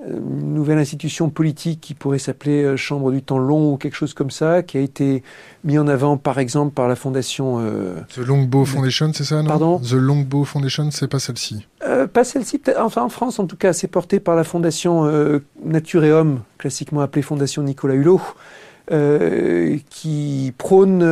euh, 0.00 0.18
nouvelle 0.20 0.78
institution 0.78 1.30
politique 1.30 1.80
qui 1.80 1.94
pourrait 1.94 2.18
s'appeler 2.18 2.64
euh, 2.64 2.76
Chambre 2.76 3.12
du 3.12 3.22
temps 3.22 3.38
long 3.38 3.72
ou 3.72 3.76
quelque 3.76 3.94
chose 3.94 4.12
comme 4.12 4.30
ça, 4.30 4.62
qui 4.62 4.76
a 4.76 4.80
été 4.80 5.22
mis 5.62 5.78
en 5.78 5.86
avant 5.86 6.16
par 6.16 6.38
exemple 6.38 6.74
par 6.74 6.88
la 6.88 6.96
fondation... 6.96 7.58
Euh, 7.60 7.94
The 8.12 8.18
Longbow 8.18 8.64
Foundation, 8.64 9.12
c'est 9.14 9.24
ça 9.24 9.42
non? 9.42 9.48
Pardon? 9.48 9.78
The 9.78 9.92
Longbow 9.92 10.44
Foundation, 10.44 10.90
c'est 10.90 11.08
pas 11.08 11.20
celle-ci. 11.20 11.66
Pas 12.12 12.24
celle-ci, 12.24 12.60
enfin 12.78 13.02
en 13.02 13.08
France 13.08 13.38
en 13.38 13.46
tout 13.46 13.56
cas, 13.56 13.72
c'est 13.72 13.88
porté 13.88 14.18
par 14.18 14.34
la 14.34 14.44
fondation 14.44 15.08
Nature 15.64 16.04
et 16.04 16.12
Homme, 16.12 16.40
classiquement 16.58 17.00
appelée 17.02 17.22
Fondation 17.22 17.62
Nicolas 17.62 17.94
Hulot, 17.94 18.20
qui 19.90 20.52
prône 20.56 21.04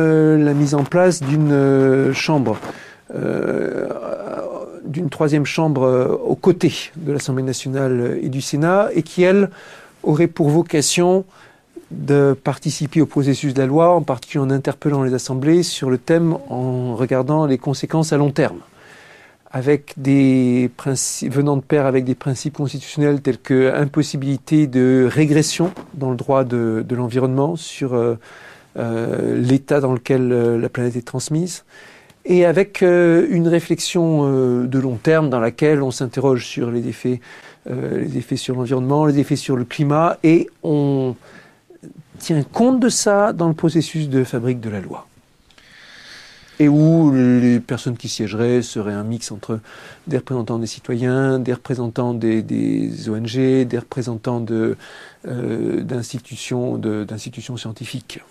la 0.43 0.53
mise 0.53 0.73
en 0.73 0.83
place 0.83 1.21
d'une 1.21 2.11
chambre 2.13 2.57
d'une 4.85 5.09
troisième 5.09 5.45
chambre 5.45 5.83
euh, 5.83 6.07
aux 6.07 6.35
côtés 6.35 6.91
de 6.95 7.11
l'Assemblée 7.11 7.43
nationale 7.43 8.19
et 8.21 8.29
du 8.29 8.41
Sénat, 8.41 8.89
et 8.93 9.03
qui, 9.03 9.23
elle, 9.23 9.49
aurait 10.03 10.27
pour 10.27 10.49
vocation 10.49 11.25
de 11.91 12.35
participer 12.43 13.01
au 13.01 13.05
processus 13.05 13.53
de 13.53 13.59
la 13.59 13.67
loi, 13.67 13.91
en 13.91 14.01
particulier 14.01 14.43
en 14.43 14.49
interpellant 14.49 15.03
les 15.03 15.13
assemblées 15.13 15.63
sur 15.63 15.89
le 15.89 15.97
thème 15.97 16.37
en 16.49 16.95
regardant 16.95 17.45
les 17.45 17.57
conséquences 17.57 18.13
à 18.13 18.17
long 18.17 18.31
terme, 18.31 18.59
avec 19.51 19.93
des 19.97 20.71
principes 20.75 21.31
venant 21.31 21.55
de 21.55 21.61
pair 21.61 21.85
avec 21.85 22.03
des 22.03 22.15
principes 22.15 22.57
constitutionnels 22.57 23.21
tels 23.21 23.37
que 23.37 23.73
impossibilité 23.75 24.65
de 24.65 25.07
régression 25.09 25.71
dans 25.93 26.09
le 26.09 26.17
droit 26.17 26.43
de, 26.43 26.83
l'environnement 26.89 27.55
sur 27.55 27.93
euh, 27.93 28.15
euh, 28.77 29.39
l'état 29.39 29.79
dans 29.79 29.93
lequel 29.93 30.29
la 30.29 30.69
planète 30.69 30.95
est 30.95 31.05
transmise, 31.05 31.63
et 32.25 32.45
avec 32.45 32.81
euh, 32.83 33.27
une 33.29 33.47
réflexion 33.47 34.21
euh, 34.23 34.65
de 34.65 34.79
long 34.79 34.95
terme 34.95 35.29
dans 35.29 35.39
laquelle 35.39 35.81
on 35.81 35.91
s'interroge 35.91 36.45
sur 36.45 36.71
les 36.71 36.87
effets, 36.87 37.21
euh, 37.69 37.99
les 37.99 38.17
effets 38.17 38.37
sur 38.37 38.55
l'environnement, 38.55 39.05
les 39.05 39.19
effets 39.19 39.35
sur 39.35 39.55
le 39.55 39.65
climat, 39.65 40.17
et 40.23 40.49
on 40.63 41.15
tient 42.19 42.41
compte 42.43 42.79
de 42.79 42.89
ça 42.89 43.33
dans 43.33 43.49
le 43.49 43.53
processus 43.53 44.07
de 44.09 44.23
fabrique 44.23 44.61
de 44.61 44.69
la 44.69 44.79
loi. 44.79 45.07
Et 46.59 46.67
où 46.67 47.11
les 47.11 47.59
personnes 47.59 47.97
qui 47.97 48.07
siégeraient 48.07 48.61
seraient 48.61 48.93
un 48.93 49.03
mix 49.03 49.31
entre 49.31 49.59
des 50.05 50.17
représentants 50.17 50.59
des 50.59 50.67
citoyens, 50.67 51.39
des 51.39 51.51
représentants 51.51 52.13
des, 52.13 53.09
ONG, 53.09 53.65
des 53.65 53.79
représentants 53.79 54.39
d'institutions 55.25 56.77
de, 56.77 57.07
scientifiques. 57.57 58.21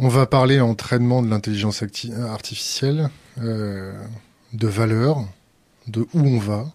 On 0.00 0.06
va 0.06 0.26
parler 0.26 0.60
entraînement 0.60 1.22
de 1.22 1.28
l'intelligence 1.28 1.82
artificielle, 1.82 3.10
euh, 3.42 3.92
de 4.52 4.68
valeur, 4.68 5.26
de 5.88 6.06
où 6.14 6.20
on 6.20 6.38
va, 6.38 6.66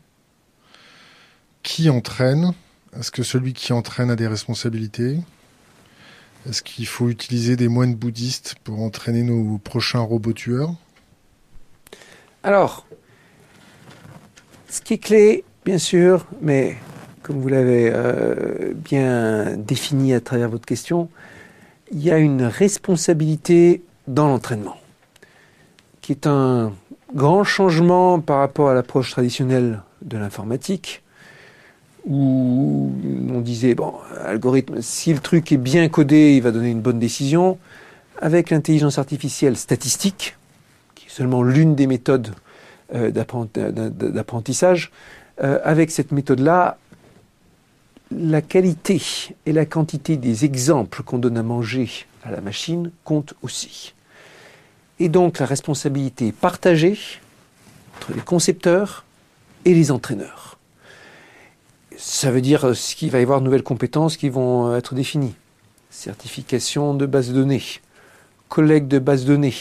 qui 1.62 1.90
entraîne, 1.90 2.52
est-ce 3.00 3.12
que 3.12 3.24
celui 3.24 3.54
qui 3.54 3.72
entraîne 3.72 4.12
a 4.12 4.18
des 4.18 4.28
responsabilités 4.28 5.22
Est-ce 6.50 6.62
qu'il 6.62 6.86
faut 6.86 7.08
utiliser 7.08 7.56
des 7.56 7.70
moines 7.70 7.96
bouddhistes 7.96 8.56
pour 8.66 8.82
entraîner 8.82 9.24
nos 9.24 9.58
prochains 9.58 10.02
robots 10.02 10.34
tueurs? 10.34 10.76
Alors, 12.44 12.86
ce 14.68 14.82
qui 14.82 14.96
est 14.96 14.98
clé, 14.98 15.46
bien 15.64 15.78
sûr, 15.78 16.28
mais 16.42 16.76
comme 17.22 17.40
vous 17.40 17.48
l'avez 17.48 17.90
euh, 17.90 18.74
bien 18.76 19.56
défini 19.56 20.14
à 20.14 20.20
travers 20.20 20.50
votre 20.50 20.66
question, 20.66 21.10
il 21.94 22.04
y 22.04 22.12
a 22.12 22.18
une 22.18 22.44
responsabilité 22.44 23.84
dans 24.08 24.28
l'entraînement, 24.28 24.78
qui 26.02 26.12
est 26.12 26.26
un 26.26 26.74
grand 27.14 27.44
changement 27.44 28.20
par 28.20 28.40
rapport 28.40 28.70
à 28.70 28.74
l'approche 28.74 29.12
traditionnelle 29.12 29.82
de 30.02 30.18
l'informatique, 30.18 31.04
où 32.06 32.92
on 33.30 33.40
disait, 33.40 33.76
bon, 33.76 33.94
algorithme, 34.26 34.82
si 34.82 35.14
le 35.14 35.20
truc 35.20 35.52
est 35.52 35.58
bien 35.58 35.88
codé, 35.88 36.34
il 36.36 36.42
va 36.42 36.52
donner 36.52 36.72
une 36.72 36.82
bonne 36.82 37.00
décision. 37.00 37.58
Avec 38.20 38.50
l'intelligence 38.50 38.98
artificielle 38.98 39.56
statistique, 39.56 40.36
qui 40.96 41.06
est 41.06 41.12
seulement 41.12 41.44
l'une 41.44 41.76
des 41.76 41.88
méthodes 41.88 42.34
euh, 42.94 43.12
d'apprentissage, 43.12 44.92
euh, 45.42 45.60
avec 45.64 45.92
cette 45.92 46.12
méthode-là, 46.12 46.78
la 48.18 48.42
qualité 48.42 49.02
et 49.46 49.52
la 49.52 49.66
quantité 49.66 50.18
des 50.18 50.46
exemples 50.46 51.04
qu'on 51.04 51.18
donne 51.18 51.38
à 51.38 51.44
manger 51.44 51.90
à 52.24 52.32
la 52.32 52.42
machine 52.42 52.92
comptent 53.04 53.34
aussi. 53.42 53.94
Et 55.00 55.10
donc 55.10 55.40
la 55.40 55.46
responsabilité 55.46 56.28
est 56.28 56.32
partagée 56.32 56.98
entre 57.98 58.14
les 58.14 58.22
concepteurs 58.22 59.04
et 59.66 59.74
les 59.74 59.92
entraîneurs. 59.92 60.58
Ça 61.98 62.32
veut 62.32 62.42
dire 62.42 62.72
qu'il 62.74 63.12
va 63.12 63.20
y 63.20 63.24
avoir 63.24 63.40
de 63.40 63.46
nouvelles 63.46 63.64
compétences 63.64 64.18
qui 64.18 64.30
vont 64.30 64.76
être 64.76 64.96
définies. 64.96 65.36
Certification 65.90 66.94
de 66.94 67.06
base 67.06 67.30
de 67.30 67.34
données, 67.34 67.64
collecte 68.50 68.88
de 68.88 69.00
base 69.00 69.26
de 69.26 69.34
données. 69.34 69.54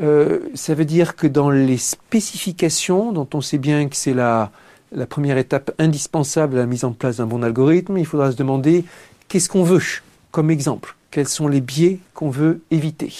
Euh, 0.00 0.40
ça 0.54 0.74
veut 0.74 0.84
dire 0.84 1.16
que 1.16 1.26
dans 1.26 1.50
les 1.50 1.78
spécifications, 1.78 3.12
dont 3.12 3.28
on 3.34 3.40
sait 3.40 3.58
bien 3.58 3.88
que 3.88 3.96
c'est 3.96 4.14
la, 4.14 4.52
la 4.92 5.06
première 5.06 5.38
étape 5.38 5.72
indispensable 5.78 6.56
à 6.56 6.60
la 6.60 6.66
mise 6.66 6.84
en 6.84 6.92
place 6.92 7.18
d'un 7.18 7.26
bon 7.26 7.42
algorithme, 7.42 7.98
il 7.98 8.06
faudra 8.06 8.32
se 8.32 8.36
demander 8.36 8.84
qu'est-ce 9.28 9.48
qu'on 9.48 9.64
veut 9.64 9.82
comme 10.30 10.50
exemple, 10.50 10.96
quels 11.10 11.28
sont 11.28 11.48
les 11.48 11.60
biais 11.60 11.98
qu'on 12.14 12.30
veut 12.30 12.60
éviter. 12.70 13.12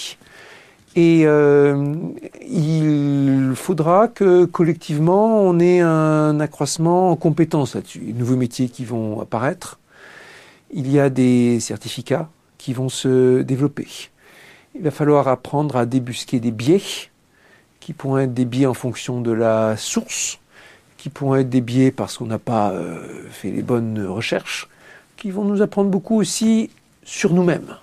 Et 0.95 1.21
euh, 1.25 1.95
il 2.49 3.53
faudra 3.55 4.07
que 4.07 4.45
collectivement 4.45 5.41
on 5.41 5.59
ait 5.59 5.79
un 5.81 6.39
accroissement 6.39 7.11
en 7.11 7.15
compétences 7.15 7.75
là-dessus. 7.75 7.99
De 7.99 8.17
nouveaux 8.17 8.35
métiers 8.35 8.69
qui 8.69 8.85
vont 8.85 9.21
apparaître. 9.21 9.79
Il 10.71 10.91
y 10.91 10.99
a 10.99 11.09
des 11.09 11.59
certificats 11.59 12.29
qui 12.57 12.73
vont 12.73 12.89
se 12.89 13.41
développer. 13.41 13.87
Il 14.75 14.81
va 14.81 14.91
falloir 14.91 15.27
apprendre 15.27 15.75
à 15.75 15.85
débusquer 15.85 16.39
des 16.39 16.51
biais 16.51 16.81
qui 17.79 17.93
pourront 17.93 18.19
être 18.19 18.33
des 18.33 18.45
biais 18.45 18.65
en 18.65 18.73
fonction 18.73 19.21
de 19.21 19.31
la 19.31 19.77
source 19.77 20.38
qui 20.99 21.09
pourront 21.09 21.35
être 21.35 21.49
des 21.49 21.61
biais 21.61 21.91
parce 21.91 22.17
qu'on 22.17 22.25
n'a 22.25 22.37
pas 22.37 22.71
euh, 22.71 23.23
fait 23.31 23.51
les 23.51 23.61
bonnes 23.61 24.05
recherches, 24.05 24.67
qui 25.15 25.31
vont 25.31 25.45
nous 25.45 25.61
apprendre 25.61 25.89
beaucoup 25.89 26.17
aussi 26.17 26.69
sur 27.03 27.33
nous-mêmes. 27.33 27.77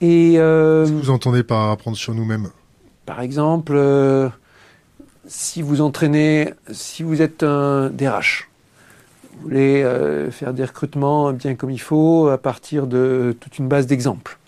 Et 0.00 0.34
euh, 0.36 0.82
Qu'est-ce 0.82 0.92
que 0.92 1.04
vous 1.04 1.10
entendez 1.10 1.44
par 1.44 1.70
apprendre 1.70 1.96
sur 1.96 2.12
nous-mêmes? 2.12 2.50
Par 3.06 3.20
exemple, 3.20 3.74
euh, 3.76 4.28
si 5.28 5.62
vous 5.62 5.80
entraînez, 5.80 6.52
si 6.72 7.04
vous 7.04 7.22
êtes 7.22 7.44
un 7.44 7.90
DRH, 7.90 8.50
vous 9.32 9.42
voulez 9.42 9.84
faire 10.30 10.52
des 10.52 10.64
recrutements 10.64 11.32
bien 11.32 11.54
comme 11.54 11.70
il 11.70 11.80
faut 11.80 12.28
à 12.28 12.38
partir 12.38 12.86
de 12.86 13.36
toute 13.40 13.58
une 13.58 13.66
base 13.68 13.86
d'exemples. 13.86 14.38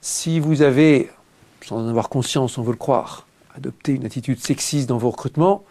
Si 0.00 0.38
vous 0.38 0.62
avez, 0.62 1.10
sans 1.64 1.78
en 1.78 1.88
avoir 1.88 2.08
conscience, 2.08 2.58
on 2.58 2.62
veut 2.62 2.72
le 2.72 2.78
croire, 2.78 3.26
adopté 3.54 3.92
une 3.92 4.04
attitude 4.04 4.38
sexiste 4.38 4.88
dans 4.88 4.98
vos 4.98 5.10
recrutements, 5.10 5.64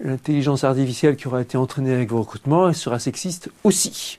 l'intelligence 0.00 0.64
artificielle 0.64 1.16
qui 1.16 1.26
aura 1.26 1.40
été 1.40 1.56
entraînée 1.56 1.92
avec 1.92 2.10
vos 2.10 2.20
recrutements, 2.20 2.72
sera 2.72 2.98
sexiste 2.98 3.50
aussi. 3.62 4.18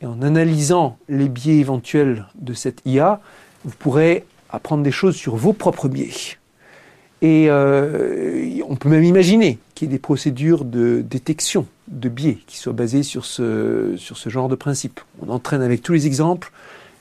Et 0.00 0.06
en 0.06 0.22
analysant 0.22 0.98
les 1.08 1.28
biais 1.28 1.58
éventuels 1.58 2.26
de 2.34 2.54
cette 2.54 2.80
IA, 2.84 3.20
vous 3.64 3.74
pourrez 3.78 4.24
apprendre 4.50 4.82
des 4.82 4.92
choses 4.92 5.16
sur 5.16 5.36
vos 5.36 5.52
propres 5.52 5.88
biais. 5.88 6.10
Et 7.22 7.46
euh, 7.48 8.60
on 8.68 8.76
peut 8.76 8.88
même 8.88 9.04
imaginer 9.04 9.58
qu'il 9.74 9.88
y 9.88 9.90
ait 9.90 9.94
des 9.94 9.98
procédures 9.98 10.64
de 10.64 11.00
détection 11.00 11.66
de 11.88 12.08
biais 12.08 12.38
qui 12.46 12.58
soient 12.58 12.72
basées 12.72 13.02
sur 13.02 13.24
ce, 13.24 13.96
genre 14.26 14.48
de 14.48 14.54
principe. 14.54 15.00
On 15.22 15.30
entraîne 15.30 15.62
avec 15.62 15.82
tous 15.82 15.92
les 15.92 16.06
exemples 16.06 16.52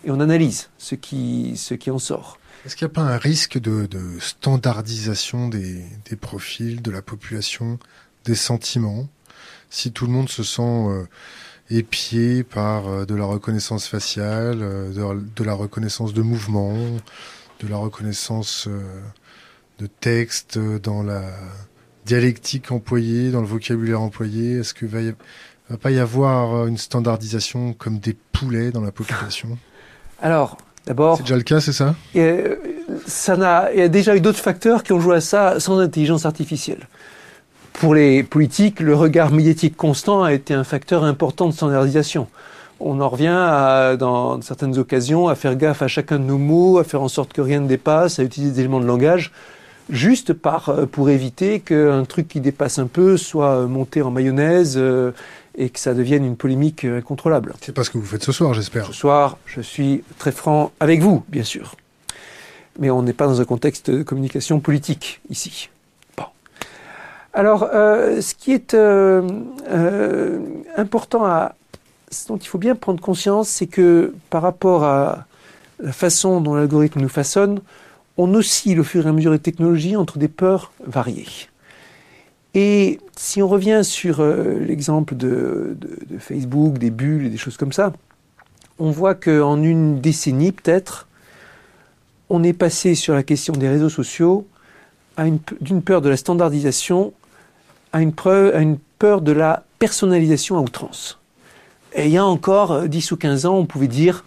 et 0.06 0.12
on 0.12 0.20
analyse 0.20 0.70
ce 0.78 0.96
qui 0.96 1.58
en 1.89 2.00
sort. 2.00 2.38
Est-ce 2.65 2.78
qu'il 2.78 2.88
n'y 2.88 2.91
a 2.91 2.93
pas 2.93 3.02
un 3.02 3.17
risque 3.17 3.60
de, 3.60 3.89
standardisation 4.19 5.49
des, 5.49 5.86
profils, 6.19 6.82
de 6.82 6.91
la 6.91 7.02
population, 7.02 7.78
des 8.23 8.36
sentiments, 8.36 9.10
si 9.69 9.91
tout 9.91 10.06
le 10.06 10.13
monde 10.13 10.30
se 10.30 10.43
sent 10.43 10.62
euh, 10.62 11.04
épié 11.69 12.43
par 12.43 12.88
euh, 12.88 13.06
de 13.06 13.15
la 13.15 13.26
reconnaissance 13.26 13.88
faciale, 13.88 14.60
euh, 14.62 15.19
de, 15.36 15.43
la 15.43 15.54
reconnaissance 15.54 16.13
de 16.13 16.21
mouvement, 16.21 16.73
de 17.60 17.67
la 17.67 17.76
reconnaissance 17.76 18.69
de 19.80 19.88
texte 19.88 20.58
dans 20.58 21.04
la 21.04 21.23
dialectique 22.06 22.71
employée, 22.71 23.32
dans 23.32 23.41
le 23.41 23.47
vocabulaire 23.47 23.99
employé 23.99 24.60
Est-ce 24.60 24.73
qu'il 24.73 24.88
va, 24.88 24.99
va 25.69 25.78
pas 25.78 25.91
y 25.91 25.99
avoir 25.99 26.67
une 26.67 26.78
standardisation 26.78 27.73
comme 27.73 27.99
des 27.99 28.15
poulets 28.32 28.71
dans 28.71 28.82
la 28.82 28.91
population? 28.91 29.58
Alors, 30.21 30.58
D'abord. 30.86 31.17
C'est 31.17 31.24
déjà 31.24 31.38
le 31.38 31.43
cas, 31.43 31.62
c'est 31.62 31.72
ça? 31.72 31.96
euh, 32.15 32.56
ça 33.08 33.69
Il 33.74 33.80
y 33.80 33.84
a 33.84 33.88
déjà 33.88 34.15
eu 34.15 34.22
d'autres 34.22 34.39
facteurs 34.39 34.84
qui 34.84 34.91
ont 34.91 35.00
joué 35.00 35.15
à 35.15 35.22
ça 35.22 35.60
sans 35.60 35.80
intelligence 35.80 36.26
artificielle. 36.26 36.88
Pour 37.72 37.96
les 37.96 38.24
politiques, 38.24 38.80
le 38.80 38.96
regard 38.96 39.32
médiatique 39.32 39.76
constant 39.76 40.24
a 40.24 40.34
été 40.34 40.54
un 40.54 40.63
facteur 40.63 41.04
important 41.04 41.48
de 41.48 41.54
standardisation. 41.54 42.28
On 42.80 43.00
en 43.00 43.08
revient 43.10 43.34
à, 43.34 43.96
dans 43.98 44.41
certaines 44.41 44.78
occasions 44.78 45.28
à 45.30 45.36
faire 45.36 45.56
gaffe 45.56 45.82
à 45.82 45.88
chacun 45.88 46.19
de 46.19 46.26
nos 46.26 46.38
mots, 46.38 46.80
à 46.80 46.84
faire 46.84 47.02
en 47.02 47.08
sorte 47.08 47.32
que 47.34 47.41
rien 47.41 47.62
ne 47.62 47.67
dépasse, 47.67 48.19
à 48.19 48.24
utiliser 48.24 48.52
des 48.52 48.60
éléments 48.60 48.82
de 48.82 48.86
langage, 48.86 49.32
juste 49.89 50.34
par, 50.34 50.69
euh, 50.69 50.86
pour 50.86 51.10
éviter 51.10 51.62
qu'un 51.62 52.04
truc 52.04 52.28
qui 52.28 52.41
dépasse 52.41 52.78
un 52.78 52.88
peu 52.88 53.15
soit 53.17 53.67
monté 53.67 54.02
en 54.02 54.12
mayonnaise 54.12 54.76
euh, 54.78 55.12
et 55.56 55.70
que 55.70 55.80
ça 55.80 55.94
devienne 55.94 56.26
une 56.26 56.36
polémique 56.36 56.86
euh, 56.86 56.98
incontrôlable. 57.00 57.54
C'est 57.62 57.74
pas 57.74 57.84
ce 57.84 57.89
que 57.89 57.98
vous 57.98 58.06
faites 58.06 58.24
ce 58.24 58.32
soir, 58.32 58.54
j'espère. 58.54 58.88
Ce 58.88 58.94
soir, 58.94 59.38
je 59.46 59.62
suis 59.62 60.04
très 60.18 60.32
franc 60.32 60.72
avec 60.80 61.02
vous, 61.02 61.24
bien 61.30 61.44
sûr. 61.44 61.76
Mais 62.80 62.89
on 62.89 63.04
n'est 63.04 63.13
pas 63.13 63.28
dans 63.28 63.39
un 63.39 63.46
contexte 63.46 63.92
de 63.92 64.04
communication 64.04 64.60
politique 64.60 65.22
ici. 65.30 65.70
Bon. 66.18 66.24
Alors, 67.34 67.70
euh, 67.74 68.20
ce 68.22 68.34
qui 68.34 68.52
est 68.52 68.74
euh, 68.74 69.22
important 70.76 71.26
à, 71.26 71.54
dont 72.28 72.38
il 72.38 72.48
faut 72.48 72.58
bien 72.58 72.76
prendre 72.76 73.00
conscience, 73.00 73.48
c'est 73.48 73.68
que 73.68 74.16
par 74.32 74.42
rapport 74.42 74.84
à 74.84 75.26
la 75.80 75.92
façon 75.92 76.42
dont 76.42 76.56
l'algorithme 76.56 77.00
nous 77.00 77.10
façonne, 77.10 77.60
on 78.18 78.34
oscille 78.34 78.80
au 78.80 78.84
fur 78.84 79.06
et 79.06 79.10
à 79.10 79.12
mesure 79.12 79.32
des 79.32 79.39
technologies 79.39 79.96
entre 79.96 80.18
des 80.18 80.28
peurs 80.28 80.72
variées. 80.86 81.28
Et 82.54 83.00
si 83.18 83.42
on 83.42 83.48
revient 83.48 83.82
sur 83.84 84.20
euh, 84.20 84.60
l'exemple 84.60 85.16
de, 85.16 85.76
Facebook, 86.20 86.78
des 86.78 86.92
bulles 86.92 87.26
et 87.26 87.30
des 87.30 87.38
choses 87.38 87.58
comme 87.58 87.72
ça, 87.72 87.94
on 88.80 88.92
voit 88.92 89.16
qu'en 89.16 89.62
une 89.62 90.00
décennie 90.00 90.52
peut-être, 90.52 91.08
on 92.30 92.44
est 92.44 92.54
passé 92.54 92.96
sur 92.96 93.13
la 93.13 93.24
question 93.24 93.54
des 93.54 93.70
réseaux 93.70 93.89
sociaux 93.89 94.48
d'une 95.62 95.84
peur 95.84 96.02
de 96.02 96.10
la 96.10 96.18
standardisation 96.18 97.13
à 97.92 98.02
une, 98.02 98.13
à 98.26 98.60
une 98.60 98.78
peur 98.98 99.22
de 99.22 99.32
la 99.32 99.63
personnalisation 99.78 100.58
à 100.58 100.62
outrance. 100.62 101.20
Et 101.94 102.06
il 102.06 102.12
y 102.12 102.18
a 102.18 102.26
encore 102.26 102.88
10 102.88 103.12
ou 103.12 103.18
15 103.18 103.46
ans, 103.46 103.56
on 103.56 103.66
pouvait 103.66 103.88
dire 103.88 104.24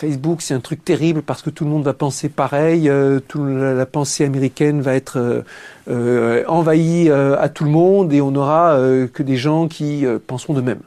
Facebook, 0.00 0.40
c'est 0.40 0.54
un 0.54 0.60
truc 0.60 0.82
terrible 0.82 1.20
parce 1.20 1.42
que 1.42 1.50
tout 1.50 1.64
le 1.64 1.70
monde 1.70 1.84
va 1.84 1.92
penser 1.92 2.30
pareil, 2.30 2.88
euh, 2.88 3.20
la, 3.36 3.84
pensée 3.84 4.24
américaine 4.24 4.80
va 4.80 4.94
être 4.94 5.18
euh, 5.18 5.42
euh, 5.90 6.42
envahie 6.48 7.10
à 7.10 7.50
tout 7.50 7.64
le 7.64 7.70
monde 7.70 8.10
et 8.14 8.22
on 8.22 8.30
n'aura 8.30 8.78
que 9.12 9.22
des 9.22 9.36
gens 9.36 9.68
qui 9.68 10.06
penseront 10.26 10.54
de 10.54 10.62
même. 10.62 10.80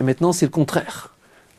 Et 0.00 0.04
maintenant, 0.04 0.32
c'est 0.32 0.46
le 0.46 0.50
contraire. 0.50 1.14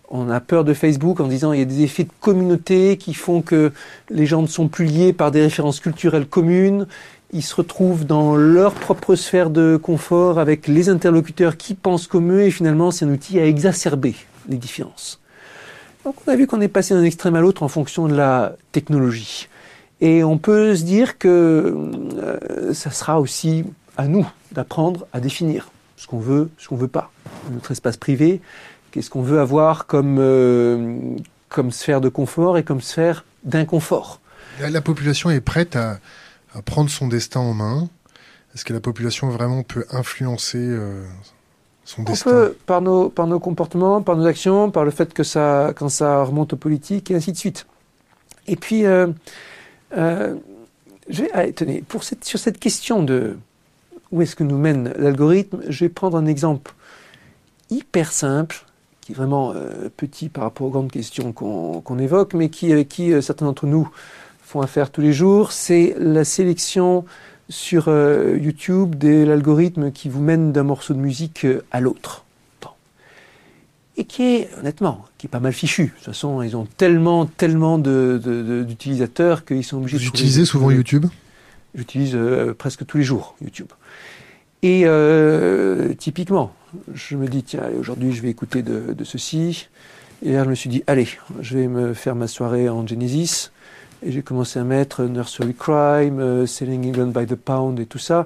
On 0.10 0.32
a 0.32 0.39
peur 0.39 0.63
de 0.63 0.73
Facebook 0.73 1.19
en 1.19 1.28
disant 1.28 1.54
il 1.54 1.60
y 1.60 1.62
a 1.62 1.65
des 1.65 1.84
effets 1.84 2.06
de 2.06 2.12
communauté 2.21 2.97
qui 2.97 3.13
font 3.13 3.43
que 3.43 3.71
les 4.10 4.25
gens 4.25 4.41
ne 4.41 4.47
sont 4.47 4.67
plus 4.67 4.86
liés 4.86 5.13
par 5.13 5.30
des 5.30 5.41
références 5.41 5.80
culturelles 5.80 6.25
communes. 6.25 6.88
Ils 7.34 7.43
se 7.43 7.54
retrouvent 7.54 8.08
dans 8.08 8.36
leur 8.36 8.73
propre 8.73 9.13
sphère 9.13 9.52
de 9.52 9.78
confort 9.78 10.39
avec 10.39 10.67
les 10.67 10.89
interlocuteurs 10.89 11.56
qui 11.56 11.75
pensent 11.75 12.08
comme 12.08 12.32
eux 12.32 12.41
et 12.41 12.52
finalement 12.52 12.89
c'est 12.89 13.06
un 13.06 13.12
outil 13.12 13.39
à 13.39 13.45
exacerber 13.45 14.15
les 14.47 14.58
différences. 14.58 15.19
Donc 16.05 16.15
on 16.25 16.31
a 16.31 16.35
vu 16.35 16.47
qu'on 16.47 16.62
est 16.62 16.69
passé 16.69 16.93
d'un 16.93 17.03
extrême 17.03 17.35
à 17.35 17.41
l'autre 17.41 17.63
en 17.63 17.67
fonction 17.67 18.07
de 18.07 18.15
la 18.15 18.55
technologie. 18.71 19.47
Et 20.01 20.23
on 20.23 20.38
peut 20.38 20.75
se 20.75 20.83
dire 20.83 21.17
que 21.17 21.75
euh, 22.17 22.73
ça 22.73 22.91
sera 22.91 23.19
aussi 23.19 23.65
à 23.97 24.07
nous 24.07 24.25
d'apprendre 24.53 25.07
à 25.12 25.19
définir 25.19 25.71
ce 25.97 26.07
qu'on 26.07 26.19
veut, 26.19 26.49
ce 26.57 26.69
qu'on 26.69 26.77
veut 26.77 26.88
pas. 26.88 27.12
Notre 27.51 27.71
espace 27.71 27.97
privé, 27.97 28.39
qu'est-ce 28.91 29.09
qu'on 29.09 29.21
veut 29.21 29.39
avoir 29.39 29.85
comme, 29.85 30.17
euh, 30.19 31.17
comme 31.49 31.71
sphère 31.71 31.99
de 31.99 32.07
confort 32.07 32.57
et 32.57 32.63
comme 32.63 32.81
sphère 32.81 33.25
d'inconfort. 33.43 34.21
La 34.59 34.81
population 34.81 35.29
est 35.29 35.41
prête 35.41 35.75
à, 35.75 35.99
prendre 36.65 36.89
son 36.89 37.07
destin 37.07 37.41
en 37.41 37.53
main. 37.53 37.89
Est-ce 38.55 38.65
que 38.65 38.73
la 38.73 38.79
population 38.79 39.29
vraiment 39.29 39.63
peut 39.63 39.85
influencer 39.91 40.57
euh, 40.57 41.05
son 41.89 42.04
On 42.04 42.13
peut, 42.13 42.56
par 42.67 42.82
nos, 42.82 43.10
par 43.10 43.25
nos 43.25 43.39
comportements, 43.39 44.04
par 44.04 44.15
nos 44.15 44.28
actions, 44.28 44.69
par 44.69 44.86
le 44.86 44.91
fait 44.91 45.12
que 45.12 45.23
ça, 45.23 45.73
quand 45.75 45.89
ça 45.89 46.23
remonte 46.23 46.54
aux 46.54 46.58
politiques, 46.58 47.10
et 47.10 47.15
ainsi 47.15 47.32
de 47.32 47.38
suite. 47.38 47.65
Et 48.45 48.56
puis, 48.56 48.86
euh, 48.86 49.08
euh, 49.97 50.36
je 51.10 51.23
vais, 51.23 51.32
allez, 51.32 51.52
tenez, 51.52 51.82
pour 51.82 52.04
cette, 52.04 52.23
sur 52.25 52.38
cette 52.38 52.60
question 52.60 53.02
de 53.02 53.38
où 54.12 54.21
est-ce 54.21 54.36
que 54.36 54.43
nous 54.43 54.60
mène 54.60 54.93
l'algorithme, 54.97 55.62
je 55.67 55.86
vais 55.86 55.89
prendre 55.89 56.15
un 56.15 56.28
exemple 56.28 56.75
hyper 57.71 58.12
simple, 58.12 58.65
qui 59.02 59.13
est 59.13 59.15
vraiment 59.15 59.54
euh, 59.56 59.89
petit 59.97 60.30
par 60.30 60.43
rapport 60.43 60.67
aux 60.67 60.71
grandes 60.71 60.91
questions 60.91 61.34
qu'on 61.34 61.97
évoque, 61.97 62.36
mais 62.36 62.49
qui, 62.49 62.71
avec 62.71 62.88
qui 62.88 63.19
certains 63.23 63.47
d'entre 63.47 63.65
nous 63.65 63.89
font 64.43 64.62
affaire 64.62 64.91
tous 64.91 65.02
les 65.02 65.13
jours, 65.13 65.52
c'est 65.52 65.95
la 65.97 66.23
sélection 66.23 67.06
sur 67.49 67.85
euh, 67.88 68.38
YouTube 68.39 68.95
de 68.95 69.23
l'algorithme 69.23 69.91
qui 69.91 70.07
vous 70.07 70.21
mène 70.21 70.51
d'un 70.51 70.63
morceau 70.63 70.93
de 70.93 70.99
musique 70.99 71.45
euh, 71.45 71.63
à 71.71 71.81
l'autre. 71.81 72.23
Et 73.97 74.05
qui 74.05 74.23
est, 74.23 74.49
honnêtement, 74.57 75.05
qui 75.17 75.27
est 75.27 75.29
pas 75.29 75.41
mal 75.41 75.51
fichu. 75.51 75.83
De 75.83 75.89
toute 75.89 76.05
façon, 76.05 76.41
ils 76.41 76.55
ont 76.55 76.65
tellement, 76.77 77.25
tellement 77.25 77.77
d'utilisateurs 77.77 79.43
qu'ils 79.43 79.65
sont 79.65 79.77
obligés 79.77 79.97
Vous 79.97 80.03
de 80.03 80.07
trouver 80.07 80.19
utilisez 80.21 80.45
souvent 80.45 80.71
YouTube? 80.71 81.05
J'utilise 81.75 82.13
euh, 82.15 82.53
presque 82.53 82.85
tous 82.85 82.97
les 82.97 83.03
jours 83.03 83.35
YouTube. 83.41 83.67
Et 84.62 84.83
euh, 84.85 85.93
typiquement, 85.95 86.53
je 86.93 87.17
me 87.17 87.27
dis, 87.27 87.43
tiens, 87.43 87.63
aujourd'hui 87.77 88.13
je 88.13 88.21
vais 88.21 88.29
écouter 88.29 88.62
de, 88.62 88.93
de 88.93 89.03
ceci. 89.03 89.67
Et 90.23 90.31
là, 90.31 90.45
je 90.45 90.49
me 90.49 90.55
suis 90.55 90.69
dit, 90.69 90.81
allez, 90.88 91.07
je 91.41 91.57
vais 91.57 91.67
me 91.67 91.93
faire 91.93 92.15
ma 92.15 92.27
soirée 92.27 92.69
en 92.69 92.88
Genesis. 92.88 93.51
Et 94.05 94.12
j'ai 94.12 94.21
commencé 94.21 94.59
à 94.59 94.63
mettre 94.63 95.03
Nursery 95.03 95.53
Crime, 95.53 96.19
euh, 96.19 96.45
Selling 96.45 96.88
England 96.89 97.07
by 97.07 97.25
the 97.25 97.35
Pound 97.35 97.79
et 97.79 97.85
tout 97.85 97.97
ça. 97.99 98.25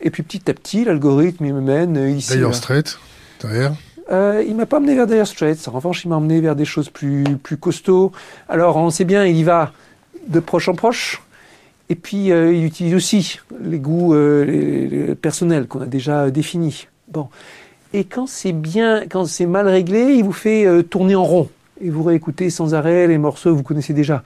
Et 0.00 0.10
puis 0.10 0.22
petit 0.24 0.50
à 0.50 0.54
petit, 0.54 0.84
l'algorithme, 0.84 1.44
il 1.44 1.54
me 1.54 1.60
mène 1.60 1.96
euh, 1.96 2.10
ici. 2.10 2.30
D'ailleurs. 2.34 2.54
Straight, 2.54 2.98
derrière. 3.40 3.72
Euh, 4.10 4.42
il 4.46 4.56
m'a 4.56 4.66
pas 4.66 4.78
emmené 4.78 4.96
vers 4.96 5.06
Dire 5.06 5.26
Straits. 5.26 5.68
En 5.68 5.70
revanche, 5.70 6.04
il 6.04 6.08
m'a 6.08 6.16
emmené 6.16 6.40
vers 6.40 6.56
des 6.56 6.64
choses 6.64 6.90
plus, 6.90 7.22
plus 7.40 7.56
costauds. 7.56 8.10
Alors, 8.48 8.76
on 8.76 8.90
sait 8.90 9.04
bien, 9.04 9.24
il 9.24 9.36
y 9.36 9.44
va 9.44 9.72
de 10.26 10.40
proche 10.40 10.68
en 10.68 10.74
proche. 10.74 11.22
Et 11.88 11.94
puis, 11.94 12.32
euh, 12.32 12.52
il 12.52 12.64
utilise 12.64 12.94
aussi 12.94 13.38
les 13.62 13.78
goûts 13.78 14.14
euh, 14.14 14.44
les- 14.44 14.88
les 14.88 15.14
personnels 15.14 15.66
qu'on 15.68 15.82
a 15.82 15.86
déjà 15.86 16.30
définis. 16.30 16.88
Bon. 17.08 17.28
Et 17.92 18.04
quand 18.04 18.26
c'est 18.26 18.52
bien, 18.52 19.02
quand 19.08 19.24
c'est 19.26 19.46
mal 19.46 19.68
réglé, 19.68 20.14
il 20.14 20.24
vous 20.24 20.32
fait 20.32 20.66
tourner 20.84 21.14
en 21.14 21.24
rond. 21.24 21.48
Et 21.80 21.90
vous 21.90 22.02
réécoutez 22.02 22.48
sans 22.50 22.74
arrêt 22.74 23.06
les 23.06 23.18
morceaux 23.18 23.50
que 23.50 23.56
vous 23.56 23.62
connaissez 23.62 23.92
déjà. 23.92 24.22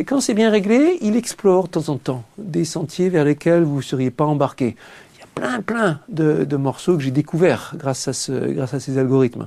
Et 0.00 0.04
quand 0.04 0.22
c'est 0.22 0.32
bien 0.32 0.48
réglé, 0.48 0.96
il 1.02 1.14
explore 1.14 1.64
de 1.64 1.72
temps 1.72 1.90
en 1.90 1.98
temps 1.98 2.24
des 2.38 2.64
sentiers 2.64 3.10
vers 3.10 3.22
lesquels 3.22 3.64
vous 3.64 3.76
ne 3.76 3.82
seriez 3.82 4.10
pas 4.10 4.24
embarqué. 4.24 4.74
Il 5.14 5.20
y 5.20 5.22
a 5.22 5.26
plein, 5.34 5.60
plein 5.60 6.00
de, 6.08 6.56
morceaux 6.56 6.96
que 6.96 7.02
j'ai 7.02 7.10
découverts 7.10 7.74
grâce 7.76 8.08
à, 8.08 8.14
ce, 8.14 8.32
grâce 8.32 8.72
à 8.72 8.80
ces 8.80 8.96
algorithmes. 8.96 9.46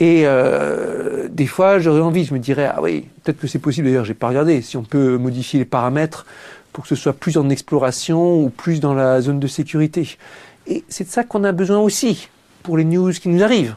Et 0.00 0.22
euh, 0.24 1.28
des 1.30 1.46
fois, 1.46 1.78
j'aurais 1.78 2.00
envie, 2.00 2.24
je 2.24 2.34
me 2.34 2.40
dirais, 2.40 2.68
ah 2.74 2.82
oui, 2.82 3.06
peut-être 3.22 3.38
que 3.38 3.46
c'est 3.46 3.60
possible, 3.60 3.86
d'ailleurs, 3.86 4.04
j'ai 4.04 4.14
pas 4.14 4.26
regardé, 4.26 4.62
si 4.62 4.76
on 4.76 4.82
peut 4.82 5.16
modifier 5.16 5.60
les 5.60 5.64
paramètres 5.64 6.26
pour 6.72 6.82
que 6.82 6.88
ce 6.88 6.96
soit 6.96 7.12
plus 7.12 7.38
en 7.38 7.48
exploration 7.48 8.42
ou 8.42 8.48
plus 8.48 8.80
dans 8.80 8.94
la 8.94 9.20
zone 9.20 9.38
de 9.38 9.46
sécurité. 9.46 10.08
Et 10.66 10.82
c'est 10.88 11.04
de 11.04 11.08
ça 11.08 11.22
qu'on 11.22 11.44
a 11.44 11.52
besoin 11.52 11.78
aussi 11.78 12.28
pour 12.64 12.76
les 12.76 12.84
news 12.84 13.12
qui 13.12 13.28
nous 13.28 13.44
arrivent. 13.44 13.76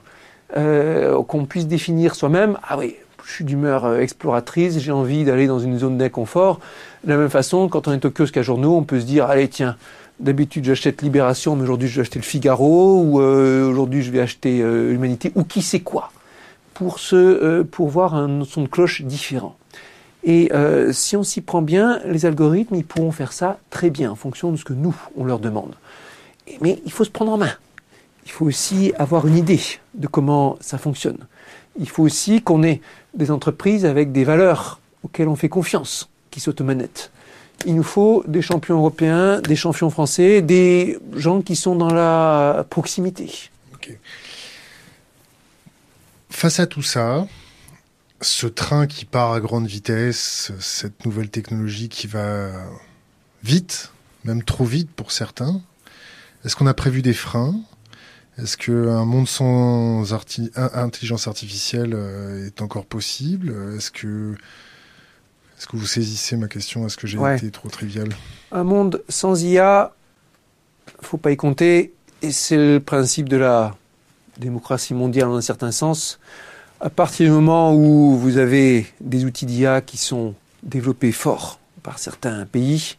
Euh, 0.56 1.22
qu'on 1.24 1.46
puisse 1.46 1.68
définir 1.68 2.16
soi-même, 2.16 2.58
ah 2.68 2.78
oui, 2.80 2.96
je 3.28 3.34
suis 3.34 3.44
d'humeur 3.44 3.86
euh, 3.86 4.00
exploratrice, 4.00 4.80
j'ai 4.80 4.92
envie 4.92 5.26
d'aller 5.26 5.48
dans 5.48 5.60
une 5.60 5.78
zone 5.78 5.98
d'inconfort. 5.98 6.60
De 7.04 7.10
la 7.10 7.18
même 7.18 7.30
façon, 7.30 7.68
quand 7.68 7.88
on 7.88 7.92
est 7.92 8.06
au 8.06 8.10
kiosque 8.10 8.38
à 8.38 8.42
journaux, 8.42 8.76
on 8.76 8.84
peut 8.84 9.02
se 9.02 9.06
dire, 9.06 9.26
allez, 9.26 9.50
tiens, 9.50 9.76
d'habitude 10.20 10.64
j'achète 10.64 11.02
Libération, 11.02 11.56
mais 11.56 11.64
aujourd'hui 11.64 11.90
je 11.90 11.96
vais 11.96 12.02
acheter 12.02 12.20
le 12.20 12.26
Figaro, 12.26 13.02
ou 13.02 13.22
euh, 13.22 13.70
aujourd'hui 13.70 14.02
je 14.02 14.12
vais 14.12 14.22
acheter 14.22 14.62
euh, 14.62 14.98
ou 15.36 15.44
qui 15.44 15.62
sait 15.62 15.82
quoi, 15.82 16.12
pour, 16.74 17.00
se, 17.00 17.16
euh, 17.16 17.64
pour 17.64 17.90
voir 17.90 18.16
un 18.16 18.46
son 18.46 18.64
de 18.64 18.68
cloche 18.68 19.02
différent. 19.02 19.56
Et 20.24 20.52
euh, 20.54 20.92
si 20.94 21.16
on 21.16 21.24
s'y 21.24 21.42
prend 21.42 21.62
bien, 21.62 22.00
les 22.06 22.26
algorithmes, 22.26 22.76
ils 22.76 22.86
pourront 22.86 23.12
faire 23.12 23.34
ça 23.34 23.60
très 23.70 23.90
bien 23.90 24.12
en 24.12 24.16
fonction 24.16 24.52
de 24.52 24.58
ce 24.58 24.66
que 24.66 24.74
nous, 24.74 24.96
on 25.16 25.26
leur 25.26 25.40
demande. 25.40 25.76
Mais 26.62 26.82
il 26.86 26.92
faut 26.92 27.04
se 27.04 27.10
prendre 27.10 27.34
en 27.34 27.38
main. 27.38 27.52
Il 28.26 28.32
faut 28.32 28.46
aussi 28.46 28.94
avoir 28.98 29.28
une 29.28 29.38
idée 29.38 29.62
de 29.94 30.08
comment 30.08 30.58
ça 30.60 30.78
fonctionne. 30.78 31.20
Il 31.80 31.90
faut 31.90 32.04
aussi 32.04 32.42
qu'on 32.42 32.64
ait 32.64 32.82
des 33.14 33.32
entreprises 33.32 33.86
avec 33.86 34.12
des 34.12 34.24
valeurs 34.24 34.80
auxquelles 35.04 35.28
on 35.28 35.36
fait 35.36 35.50
confiance, 35.50 36.10
qui 36.32 36.40
s'automanettent. 36.40 37.12
Il 37.66 37.76
nous 37.76 37.84
faut 37.84 38.24
des 38.28 38.42
champions 38.42 38.78
européens, 38.78 39.42
des 39.42 39.56
champions 39.56 39.90
français, 39.90 40.42
des 40.42 41.00
gens 41.14 41.42
qui 41.42 41.56
sont 41.56 41.76
dans 41.76 41.94
la 41.94 42.66
proximité. 42.70 43.50
Face 46.30 46.60
à 46.60 46.68
tout 46.68 46.84
ça, 46.84 47.26
ce 48.22 48.46
train 48.46 48.86
qui 48.86 49.06
part 49.06 49.32
à 49.32 49.40
grande 49.40 49.66
vitesse, 49.66 50.52
cette 50.60 51.06
nouvelle 51.06 51.30
technologie 51.30 51.90
qui 51.90 52.06
va 52.06 52.50
vite, 53.44 53.92
même 54.24 54.44
trop 54.44 54.66
vite 54.66 54.92
pour 54.92 55.12
certains, 55.12 55.62
est-ce 56.46 56.56
qu'on 56.56 56.68
a 56.68 56.74
prévu 56.74 57.02
des 57.02 57.14
freins? 57.14 57.56
Est-ce 58.42 58.56
qu'un 58.58 59.04
monde 59.06 59.28
sans 59.28 60.14
arti- 60.14 60.52
intelligence 60.56 61.28
artificielle 61.28 61.94
euh, 61.96 62.46
est 62.48 62.62
encore 62.62 62.86
possible? 62.86 63.54
Est-ce 63.76 63.90
que, 63.90 64.36
est-ce 65.58 65.66
que 65.68 65.76
vous 65.76 65.88
saisissez 65.88 66.38
ma 66.38 66.48
question? 66.48 66.86
Est-ce 66.86 66.98
que 66.98 67.08
j'ai 67.08 67.18
Ouais. 67.18 67.36
été 67.38 67.50
trop 67.50 67.70
trivial? 67.70 68.10
Un 68.52 68.64
monde 68.64 69.04
sans 69.10 69.42
IA, 69.44 69.94
faut 71.02 71.18
pas 71.18 71.32
y 71.32 71.38
compter, 71.38 71.94
et 72.22 72.32
c'est 72.32 72.58
le 72.58 72.80
principe 72.80 73.28
de 73.28 73.38
la 73.38 73.76
démocratie 74.38 74.94
mondiale 74.94 75.30
en 75.30 75.36
un 75.36 75.42
certain 75.42 75.72
sens. 75.72 76.20
À 76.80 76.92
partir 76.92 77.26
du 77.26 77.32
moment 77.32 77.74
où 77.74 78.18
vous 78.18 78.38
avez 78.38 78.86
des 79.02 79.26
outils 79.26 79.48
d'IA 79.48 79.82
qui 79.82 79.98
sont 79.98 80.36
développés 80.62 81.12
fort 81.12 81.60
par 81.82 81.98
certains 81.98 82.46
pays, 82.46 82.98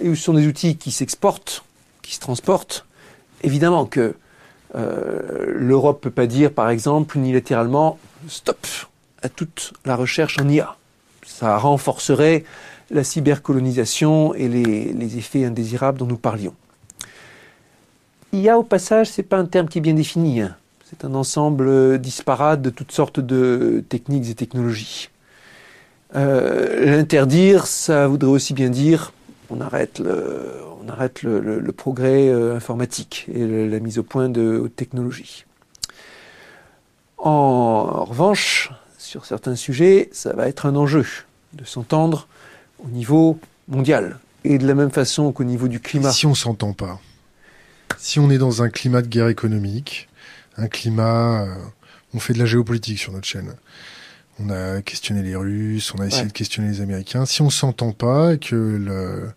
et 0.00 0.08
où 0.08 0.14
ce 0.14 0.22
sont 0.22 0.32
des 0.32 0.46
outils 0.46 0.78
qui 0.78 0.90
s'exportent, 0.90 1.64
qui 2.00 2.14
se 2.14 2.20
transportent, 2.20 2.86
évidemment 3.42 3.84
que 3.84 4.14
euh, 4.74 5.52
l'Europe 5.56 6.00
peut 6.00 6.10
pas 6.10 6.26
dire, 6.26 6.52
par 6.52 6.70
exemple, 6.70 7.16
unilatéralement, 7.16 7.98
stop 8.28 8.66
à 9.22 9.28
toute 9.28 9.72
la 9.84 9.96
recherche 9.96 10.38
en 10.40 10.48
IA. 10.48 10.76
Ça 11.26 11.56
renforcerait 11.58 12.44
la 12.90 13.04
cybercolonisation 13.04 14.34
et 14.34 14.48
les, 14.48 15.16
effets 15.16 15.44
indésirables 15.44 15.98
dont 15.98 16.06
nous 16.06 16.16
parlions. 16.16 16.54
IA, 18.32 18.58
au 18.58 18.62
passage, 18.62 19.08
c'est 19.08 19.22
pas 19.22 19.38
un 19.38 19.46
terme 19.46 19.68
qui 19.68 19.78
est 19.78 19.82
bien 19.82 19.94
défini. 19.94 20.40
hein. 20.40 20.56
C'est 20.88 21.04
un 21.04 21.14
ensemble 21.14 21.98
disparate 21.98 22.62
de 22.62 22.70
toutes 22.70 22.92
sortes 22.92 23.20
de 23.20 23.84
techniques 23.88 24.28
et 24.28 24.34
technologies. 24.34 25.10
Euh, 26.16 26.96
L'interdire, 26.96 27.66
ça 27.66 28.08
voudrait 28.08 28.30
aussi 28.30 28.54
bien 28.54 28.70
dire 28.70 29.12
on 29.50 29.60
arrête 29.60 30.00
le, 30.00 31.72
progrès 31.76 32.28
euh, 32.28 32.56
informatique 32.56 33.26
et 33.32 33.46
la 33.46 33.80
mise 33.80 33.98
au 33.98 34.02
point 34.02 34.28
de 34.28 34.58
haute 34.58 34.76
technologie. 34.76 35.44
En 37.18 38.04
revanche, 38.04 38.70
sur 38.98 39.26
certains 39.26 39.56
sujets, 39.56 40.08
ça 40.12 40.32
va 40.32 40.48
être 40.48 40.66
un 40.66 40.76
enjeu 40.76 41.04
de 41.52 41.64
s'entendre 41.64 42.28
au 42.84 42.88
niveau 42.88 43.38
mondial. 43.68 44.18
Et 44.44 44.56
de 44.56 44.66
la 44.66 44.74
même 44.74 44.90
façon 44.90 45.32
qu'au 45.32 45.44
niveau 45.44 45.68
du 45.68 45.80
climat. 45.80 46.12
Si 46.12 46.24
on 46.26 46.34
s'entend 46.34 46.72
pas, 46.72 46.98
si 47.98 48.18
on 48.18 48.30
est 48.30 48.38
dans 48.38 48.62
un 48.62 48.70
climat 48.70 49.02
de 49.02 49.06
guerre 49.06 49.28
économique, 49.28 50.08
un 50.56 50.66
climat, 50.66 51.42
euh, 51.42 51.54
on 52.14 52.20
fait 52.20 52.32
de 52.32 52.38
la 52.38 52.46
géopolitique 52.46 52.98
sur 52.98 53.12
notre 53.12 53.26
chaîne. 53.26 53.54
On 54.42 54.48
a 54.50 54.80
questionné 54.82 55.22
les 55.22 55.36
Russes, 55.36 55.92
on 55.94 56.00
a 56.00 56.06
essayé 56.06 56.22
Ouais. 56.22 56.28
de 56.28 56.32
questionner 56.32 56.68
les 56.70 56.80
Américains. 56.80 57.26
Si 57.26 57.42
on 57.42 57.50
s'entend 57.50 57.92
pas 57.92 58.34
et 58.34 58.38
que 58.38 58.54
le- 58.54 59.30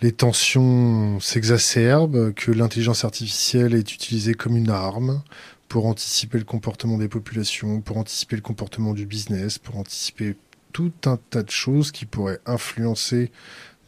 les 0.00 0.12
tensions 0.12 1.20
s'exacerbent, 1.20 2.32
que 2.34 2.50
l'intelligence 2.52 3.04
artificielle 3.04 3.74
est 3.74 3.92
utilisée 3.92 4.34
comme 4.34 4.56
une 4.56 4.70
arme 4.70 5.22
pour 5.68 5.86
anticiper 5.86 6.38
le 6.38 6.44
comportement 6.44 6.96
des 6.96 7.08
populations, 7.08 7.80
pour 7.82 7.98
anticiper 7.98 8.36
le 8.36 8.42
comportement 8.42 8.94
du 8.94 9.04
business, 9.06 9.58
pour 9.58 9.76
anticiper 9.76 10.36
tout 10.72 10.92
un 11.04 11.18
tas 11.30 11.42
de 11.42 11.50
choses 11.50 11.90
qui 11.92 12.06
pourraient 12.06 12.40
influencer 12.46 13.30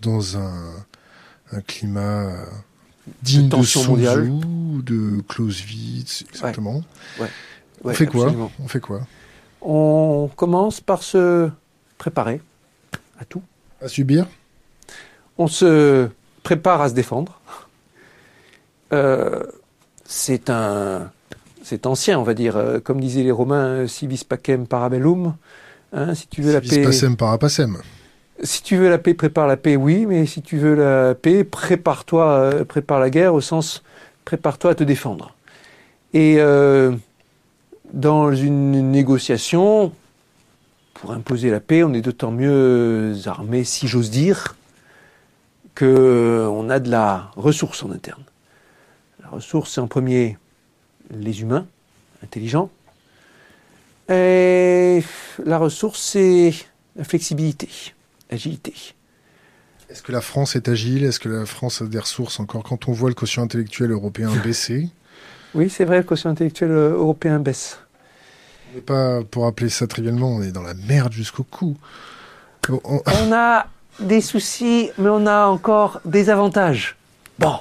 dans 0.02 0.36
un, 0.36 0.74
un 1.52 1.60
climat 1.62 2.26
euh, 2.26 2.44
digne 3.22 3.44
de, 3.44 3.50
tension 3.56 3.80
Sun 3.82 3.90
mondiale. 3.92 4.24
Tzu, 4.26 4.82
de 4.82 5.20
Clausewitz, 5.28 6.24
exactement. 6.28 6.82
Ouais, 7.18 7.28
on 7.84 7.94
fait 7.94 8.06
quoi? 8.06 8.34
On 8.58 8.68
fait 8.68 8.80
quoi? 8.80 9.06
On 9.62 10.30
commence 10.36 10.80
par 10.80 11.02
se 11.02 11.50
préparer 11.98 12.40
à 13.18 13.24
tout. 13.24 13.42
À 13.82 13.88
subir 13.88 14.26
On 15.38 15.46
se 15.46 16.08
prépare 16.42 16.80
à 16.80 16.88
se 16.88 16.94
défendre. 16.94 17.40
Euh, 18.92 19.44
c'est 20.04 20.50
un, 20.50 21.10
c'est 21.62 21.86
ancien, 21.86 22.18
on 22.18 22.24
va 22.24 22.34
dire. 22.34 22.56
Euh, 22.56 22.80
Comme 22.80 23.00
disaient 23.00 23.22
les 23.22 23.30
Romains, 23.30 23.86
si 23.86 24.06
vis 24.06 24.24
pacem 24.24 24.66
parabellum. 24.66 25.34
Hein, 25.92 26.14
si 26.14 26.26
tu 26.26 26.42
veux 26.42 26.52
la 26.52 26.60
paix, 26.60 26.82
pacem 27.38 27.76
si 28.42 28.62
tu 28.62 28.76
veux 28.76 28.88
la 28.88 28.98
paix, 28.98 29.12
prépare 29.12 29.46
la 29.46 29.56
paix, 29.56 29.76
oui. 29.76 30.06
Mais 30.06 30.26
si 30.26 30.40
tu 30.40 30.56
veux 30.56 30.74
la 30.74 31.14
paix, 31.14 31.44
prépare-toi, 31.44 32.26
euh, 32.26 32.64
prépare 32.64 32.98
la 32.98 33.10
guerre 33.10 33.34
au 33.34 33.40
sens 33.40 33.82
prépare-toi 34.24 34.70
à 34.70 34.74
te 34.74 34.84
défendre. 34.84 35.34
Et 36.14 36.36
euh, 36.38 36.92
dans 37.92 38.34
une 38.34 38.90
négociation 38.90 39.92
pour 40.94 41.12
imposer 41.12 41.50
la 41.50 41.60
paix, 41.60 41.82
on 41.82 41.92
est 41.94 42.02
d'autant 42.02 42.30
mieux 42.30 43.14
armé, 43.26 43.64
si 43.64 43.88
j'ose 43.88 44.10
dire, 44.10 44.56
qu'on 45.74 46.68
a 46.68 46.78
de 46.78 46.90
la 46.90 47.30
ressource 47.36 47.82
en 47.82 47.90
interne. 47.90 48.22
La 49.22 49.28
ressource, 49.28 49.72
c'est 49.72 49.80
en 49.80 49.86
premier 49.86 50.36
les 51.10 51.40
humains, 51.40 51.66
intelligents. 52.22 52.70
Et 54.10 55.02
la 55.44 55.58
ressource, 55.58 56.00
c'est 56.00 56.52
la 56.96 57.04
flexibilité, 57.04 57.68
l'agilité. 58.30 58.74
Est-ce 59.88 60.02
que 60.02 60.12
la 60.12 60.20
France 60.20 60.54
est 60.54 60.68
agile? 60.68 61.04
Est-ce 61.04 61.18
que 61.18 61.28
la 61.28 61.46
France 61.46 61.82
a 61.82 61.86
des 61.86 61.98
ressources 61.98 62.40
encore? 62.40 62.62
Quand 62.62 62.88
on 62.88 62.92
voit 62.92 63.08
le 63.08 63.14
quotient 63.14 63.42
intellectuel 63.42 63.90
européen 63.90 64.30
baisser 64.44 64.88
Oui, 65.54 65.68
c'est 65.68 65.84
vrai, 65.84 65.98
le 65.98 66.02
quotient 66.04 66.30
intellectuel 66.30 66.70
euh, 66.70 66.92
européen 66.94 67.38
baisse. 67.40 67.78
On 68.72 68.76
n'est 68.76 68.82
pas, 68.82 69.22
pour 69.28 69.46
appeler 69.46 69.68
ça 69.68 69.86
trivialement, 69.86 70.28
on 70.28 70.42
est 70.42 70.52
dans 70.52 70.62
la 70.62 70.74
merde 70.74 71.12
jusqu'au 71.12 71.42
cou. 71.42 71.76
On... 72.68 73.02
on 73.04 73.32
a 73.32 73.66
des 73.98 74.20
soucis, 74.20 74.90
mais 74.96 75.08
on 75.08 75.26
a 75.26 75.46
encore 75.46 76.00
des 76.04 76.30
avantages. 76.30 76.96
Bon. 77.38 77.54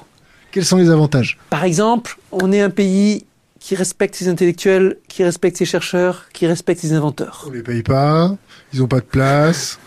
Quels 0.52 0.64
sont 0.64 0.76
les 0.76 0.90
avantages? 0.90 1.38
Par 1.50 1.64
exemple, 1.64 2.16
on 2.32 2.52
est 2.52 2.60
un 2.60 2.70
pays 2.70 3.26
qui 3.58 3.74
respecte 3.74 4.14
ses 4.14 4.28
intellectuels, 4.28 4.96
qui 5.08 5.22
respecte 5.22 5.56
ses 5.56 5.64
chercheurs, 5.64 6.26
qui 6.32 6.46
respecte 6.46 6.80
ses 6.80 6.92
inventeurs. 6.92 7.44
On 7.46 7.50
les 7.50 7.62
paye 7.62 7.82
pas, 7.82 8.34
ils 8.72 8.80
n'ont 8.80 8.88
pas 8.88 9.00
de 9.00 9.04
place. 9.04 9.78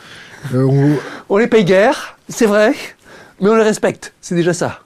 Euh, 0.54 0.64
on... 0.64 0.98
on... 1.30 1.38
les 1.38 1.48
paye 1.48 1.66
guère, 1.66 2.18
c'est 2.30 2.46
vrai, 2.46 2.76
mais 3.40 3.50
on 3.50 3.56
les 3.56 3.64
respecte, 3.64 4.14
c'est 4.22 4.36
déjà 4.36 4.54
ça. 4.54 4.83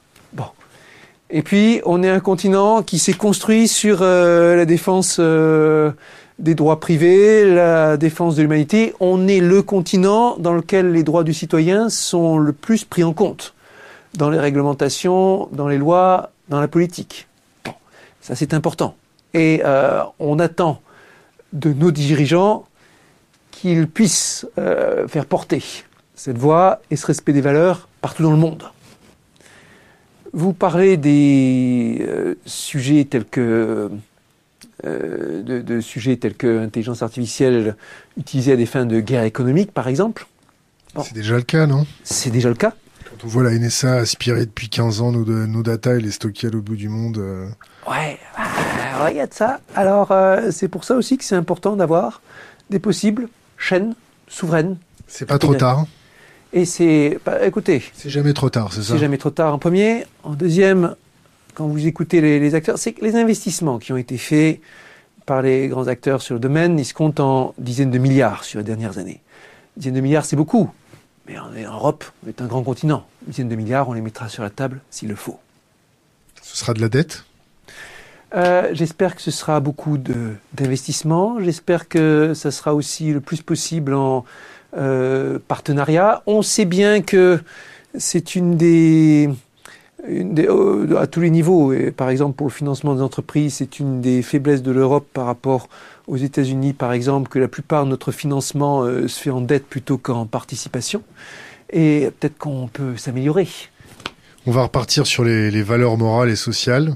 Et 1.29 1.41
puis, 1.41 1.81
on 1.85 2.03
est 2.03 2.09
un 2.09 2.21
continent 2.21 2.83
qui 2.83 2.99
s'est 2.99 3.13
construit 3.13 3.67
sur 3.67 3.99
euh, 4.01 4.55
la 4.55 4.65
défense 4.65 5.17
euh, 5.19 5.91
des 6.39 6.55
droits 6.55 6.79
privés, 6.79 7.43
la 7.53 7.97
défense 7.97 8.35
de 8.35 8.43
l'humanité. 8.43 8.93
On 9.01 9.27
est 9.27 9.41
le 9.41 9.61
continent 9.61 10.37
dans 10.37 10.53
lequel 10.53 10.93
les 10.93 11.03
droits 11.03 11.25
du 11.25 11.33
citoyen 11.33 11.89
sont 11.89 12.37
le 12.37 12.53
plus 12.53 12.85
pris 12.85 13.03
en 13.03 13.11
compte, 13.11 13.55
dans 14.13 14.29
les 14.29 14.39
réglementations, 14.39 15.49
dans 15.51 15.67
les 15.67 15.77
lois, 15.77 16.31
dans 16.47 16.61
la 16.61 16.69
politique. 16.69 17.27
Ça, 18.21 18.35
c'est 18.35 18.53
important. 18.53 18.95
Et 19.33 19.61
euh, 19.65 20.01
on 20.19 20.39
attend 20.39 20.79
de 21.51 21.73
nos 21.73 21.91
dirigeants 21.91 22.65
qu'ils 23.51 23.87
puissent 23.87 24.45
faire 24.55 25.25
porter 25.25 25.63
cette 26.15 26.37
voix 26.37 26.79
et 26.91 26.95
ce 26.95 27.07
respect 27.07 27.33
des 27.33 27.41
valeurs 27.41 27.87
partout 28.01 28.21
dans 28.21 28.31
le 28.31 28.37
monde. 28.37 28.63
Vous 30.37 30.53
parlez 30.53 30.97
des 30.97 31.97
euh, 32.07 32.35
sujets 32.45 33.05
tels 33.05 33.25
que 33.25 33.89
euh, 34.85 35.41
de, 35.41 35.61
de, 35.61 35.81
sujets 35.81 36.15
tels 36.17 36.35
que 36.35 36.45
l'intelligence 36.45 37.01
artificielle 37.01 37.75
utilisée 38.17 38.51
à 38.51 38.55
des 38.55 38.67
fins 38.67 38.85
de 38.85 38.99
guerre 38.99 39.23
économique, 39.23 39.71
par 39.71 39.87
exemple. 39.87 40.27
Bon. 40.93 41.01
C'est 41.01 41.15
déjà 41.15 41.37
le 41.37 41.41
cas, 41.41 41.65
non? 41.65 41.87
C'est 42.03 42.29
déjà 42.29 42.49
le 42.49 42.55
cas. 42.55 42.73
Quand 43.09 43.25
on 43.25 43.27
voit 43.27 43.41
la 43.41 43.57
NSA 43.57 43.95
aspirer 43.95 44.45
depuis 44.45 44.69
15 44.69 45.01
ans 45.01 45.11
nos, 45.11 45.25
nos 45.25 45.63
data 45.63 45.95
et 45.95 46.01
les 46.01 46.11
stocker 46.11 46.45
à 46.45 46.49
l'autre 46.51 46.65
bout 46.65 46.75
du 46.75 46.89
monde. 46.89 47.17
Euh... 47.17 47.47
Ouais, 47.89 48.19
euh, 48.37 49.05
regarde 49.07 49.33
ça. 49.33 49.59
Alors, 49.73 50.11
euh, 50.11 50.51
c'est 50.51 50.67
pour 50.67 50.83
ça 50.83 50.93
aussi 50.93 51.17
que 51.17 51.23
c'est 51.23 51.35
important 51.35 51.75
d'avoir 51.75 52.21
des 52.69 52.77
possibles 52.77 53.27
chaînes 53.57 53.95
souveraines. 54.27 54.77
C'est 55.07 55.25
pas 55.25 55.39
trop 55.39 55.55
tard. 55.55 55.87
Et 56.53 56.65
c'est, 56.65 57.19
bah, 57.25 57.45
écoutez. 57.45 57.83
C'est 57.93 58.09
jamais 58.09 58.33
trop 58.33 58.49
tard, 58.49 58.71
c'est 58.73 58.81
ça 58.81 58.93
C'est 58.93 58.99
jamais 58.99 59.17
trop 59.17 59.29
tard 59.29 59.53
en 59.53 59.59
premier. 59.59 60.05
En 60.23 60.33
deuxième, 60.33 60.95
quand 61.53 61.67
vous 61.67 61.85
écoutez 61.85 62.21
les, 62.21 62.39
les 62.39 62.55
acteurs, 62.55 62.77
c'est 62.77 62.93
que 62.93 63.03
les 63.03 63.15
investissements 63.15 63.79
qui 63.79 63.91
ont 63.91 63.97
été 63.97 64.17
faits 64.17 64.61
par 65.25 65.41
les 65.41 65.67
grands 65.67 65.87
acteurs 65.87 66.21
sur 66.21 66.35
le 66.35 66.39
domaine, 66.39 66.79
ils 66.79 66.85
se 66.85 66.93
comptent 66.93 67.19
en 67.19 67.53
dizaines 67.57 67.91
de 67.91 67.97
milliards 67.97 68.45
sur 68.45 68.59
les 68.59 68.63
dernières 68.63 68.97
années. 68.97 69.21
Dizaines 69.75 69.95
de 69.95 70.01
milliards, 70.01 70.25
c'est 70.25 70.37
beaucoup. 70.37 70.71
Mais 71.27 71.37
en 71.37 71.49
Europe, 71.49 72.05
on 72.25 72.29
est 72.29 72.41
un 72.41 72.45
grand 72.45 72.63
continent. 72.63 73.05
Une 73.25 73.31
dizaine 73.31 73.49
de 73.49 73.55
milliards, 73.55 73.89
on 73.89 73.93
les 73.93 74.01
mettra 74.01 74.29
sur 74.29 74.43
la 74.43 74.49
table 74.49 74.79
s'il 74.89 75.09
le 75.09 75.15
faut. 75.15 75.39
Ce 76.41 76.55
sera 76.55 76.73
de 76.73 76.79
la 76.79 76.87
dette? 76.87 77.25
Euh, 78.35 78.69
J'espère 78.71 79.15
que 79.15 79.21
ce 79.21 79.31
sera 79.31 79.59
beaucoup 79.59 79.97
d'investissements. 80.53 81.41
J'espère 81.41 81.89
que 81.89 82.33
ça 82.33 82.51
sera 82.51 82.73
aussi 82.73 83.11
le 83.11 83.19
plus 83.19 83.41
possible 83.41 83.93
en 83.93 84.23
euh, 84.77 85.39
partenariat. 85.47 86.21
On 86.27 86.41
sait 86.41 86.65
bien 86.65 87.01
que 87.01 87.39
c'est 87.97 88.35
une 88.35 88.57
des, 88.57 89.29
euh, 90.07 90.97
à 90.97 91.07
tous 91.07 91.21
les 91.21 91.29
niveaux. 91.29 91.73
Et 91.73 91.91
par 91.91 92.09
exemple, 92.09 92.35
pour 92.35 92.47
le 92.47 92.51
financement 92.51 92.95
des 92.95 93.01
entreprises, 93.01 93.55
c'est 93.55 93.79
une 93.79 94.01
des 94.01 94.21
faiblesses 94.21 94.61
de 94.61 94.71
l'Europe 94.71 95.07
par 95.13 95.25
rapport 95.25 95.67
aux 96.07 96.17
États-Unis, 96.17 96.73
par 96.73 96.93
exemple, 96.93 97.29
que 97.29 97.39
la 97.39 97.47
plupart 97.47 97.85
de 97.85 97.89
notre 97.89 98.11
financement 98.11 98.83
euh, 98.83 99.07
se 99.07 99.19
fait 99.19 99.29
en 99.29 99.41
dette 99.41 99.65
plutôt 99.65 99.97
qu'en 99.97 100.25
participation. 100.25 101.01
Et 101.71 102.09
peut-être 102.19 102.37
qu'on 102.37 102.69
peut 102.71 102.95
s'améliorer. 102.95 103.47
On 104.45 104.51
va 104.51 104.63
repartir 104.63 105.05
sur 105.05 105.25
les 105.25 105.63
valeurs 105.63 105.97
morales 105.97 106.29
et 106.29 106.37
sociales. 106.37 106.95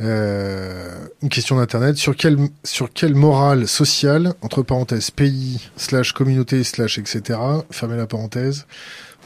Euh, 0.00 1.06
une 1.22 1.28
question 1.28 1.56
d'internet. 1.56 1.96
Sur 1.96 2.16
quelle 2.16 2.36
sur 2.64 2.92
quelle 2.92 3.14
morale 3.14 3.68
sociale 3.68 4.34
entre 4.42 4.62
parenthèses 4.62 5.12
pays 5.12 5.70
slash 5.76 6.12
communauté 6.12 6.64
slash 6.64 6.98
etc 6.98 7.38
fermez 7.70 7.96
la 7.96 8.08
parenthèse 8.08 8.66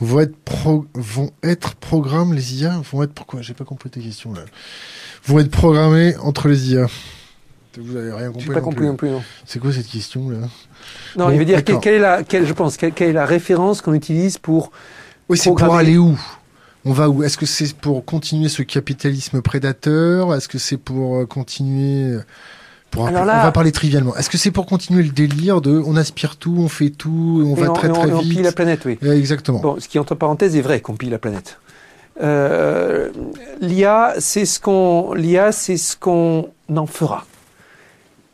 vont 0.03 0.21
être 0.21 0.37
pro, 0.45 0.85
vont 0.93 1.31
être 1.43 1.75
programmes 1.77 2.35
les 2.35 2.61
IA 2.61 2.83
vont 2.93 3.03
être 3.03 3.15
pourquoi 3.15 3.41
j'ai 3.41 3.55
pas 3.55 3.65
compris 3.65 3.89
tes 3.89 4.01
questions 4.01 4.35
là. 4.35 4.43
Vont 5.25 5.39
être 5.39 5.51
programmés 5.51 6.15
entre 6.19 6.49
les 6.49 6.73
IA 6.73 6.87
vous 7.81 7.97
avez 7.97 8.13
rien 8.13 8.31
compris 8.31 8.49
pas 8.49 8.61
compris 8.61 8.87
non 8.87 8.97
plus 8.97 9.11
non. 9.11 9.23
C'est 9.47 9.61
quoi 9.61 9.73
cette 9.73 9.87
question 9.87 10.31
là? 10.31 10.39
Non, 11.17 11.27
bon, 11.27 11.31
il 11.31 11.39
veut 11.39 11.45
dire 11.45 11.65
quelle, 11.65 11.81
quelle, 11.81 11.95
est 11.95 12.01
la 12.01 12.23
quelle, 12.25 12.47
je 12.47 12.53
pense 12.53 12.77
quelle, 12.77 12.93
quelle 12.93 13.11
est 13.11 13.15
la 13.15 13.27
référence 13.27 13.81
qu'on 13.81 13.95
utilise 13.95 14.39
pour 14.39 14.73
Oui, 15.29 15.39
c'est 15.39 15.51
pour 15.51 15.75
aller 15.75 15.97
où? 15.97 16.19
On 16.85 16.93
va 16.93 17.09
où? 17.09 17.23
Est-ce 17.23 17.37
que 17.39 17.47
c'est 17.47 17.75
pour 17.75 18.05
continuer 18.05 18.49
ce 18.49 18.63
capitalisme 18.63 19.43
prédateur? 19.43 20.35
Est-ce 20.35 20.49
que 20.49 20.59
c'est 20.59 20.77
pour 20.77 21.27
continuer 21.29 22.19
pour 22.91 23.07
Alors 23.07 23.25
là, 23.25 23.41
on 23.41 23.45
va 23.45 23.53
parler 23.53 23.73
trivialement. 23.73 24.17
Est-ce 24.17 24.31
que 24.31 24.39
c'est 24.39 24.51
pour 24.51 24.67
continuer 24.67 25.03
le 25.03 25.11
délire 25.11 25.61
de 25.61 25.83
on 25.85 25.97
aspire 25.97 26.37
tout, 26.37 26.57
on 26.59 26.69
fait 26.69 26.91
tout, 26.91 27.45
on 27.47 27.55
va 27.55 27.71
on, 27.71 27.75
très 27.75 27.89
très 27.89 28.11
on, 28.11 28.19
vite 28.19 28.33
On 28.33 28.35
pille 28.35 28.43
la 28.43 28.53
planète, 28.53 28.85
oui. 28.85 28.99
Exactement. 29.03 29.61
Bon, 29.61 29.77
ce 29.79 29.89
qui 29.89 29.99
entre 29.99 30.15
parenthèses 30.15 30.57
est 30.57 30.63
vrai 30.63 30.81
qu'on 30.81 30.97
pille 30.97 31.11
la 31.11 31.19
planète. 31.19 31.59
Euh, 32.23 33.11
L'IA, 33.61 34.15
c'est 34.19 34.45
ce 34.45 34.59
qu'on 34.59 35.13
l'IA, 35.15 35.53
c'est 35.53 35.77
ce 35.77 35.97
qu'on 35.97 36.51
en 36.75 36.87
fera. 36.87 37.27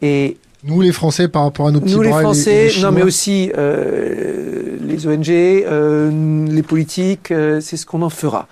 Et 0.01 0.39
nous, 0.65 0.81
les 0.81 0.93
Français, 0.93 1.29
par 1.29 1.43
rapport 1.43 1.67
à 1.69 1.73
nos 1.73 1.81
petits 1.81 1.95
nous, 1.95 2.03
les 2.03 2.09
bras 2.09 2.23
Français, 2.23 2.71
les 2.75 2.83
non, 2.83 2.91
mais 2.91 3.03
aussi 3.03 3.53
euh, 3.57 4.77
les 4.81 5.07
ONG, 5.07 5.29
euh, 5.29 6.47
les 6.49 6.63
politiques, 6.63 7.31
euh, 7.31 7.61
c'est 7.61 7.77
ce 7.77 7.85
qu'on 7.85 8.01
en 8.01 8.09
fera. 8.09 8.49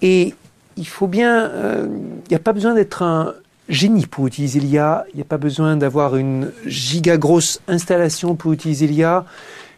Et 0.00 0.34
il 0.78 0.86
faut 0.86 1.06
bien, 1.06 1.50
il 1.84 2.30
n'y 2.30 2.36
a 2.36 2.40
pas 2.40 2.54
besoin 2.54 2.74
d'être 2.74 3.02
un 3.02 3.34
génie 3.68 4.06
pour 4.06 4.26
utiliser 4.26 4.58
l'IA. 4.58 5.04
Il 5.12 5.16
n'y 5.16 5.22
a 5.22 5.26
pas 5.26 5.36
besoin 5.36 5.76
d'avoir 5.76 6.16
une 6.16 6.50
giga 6.64 7.18
grosse 7.18 7.60
installation 7.68 8.34
pour 8.34 8.54
utiliser 8.54 8.86
l'IA. 8.86 9.26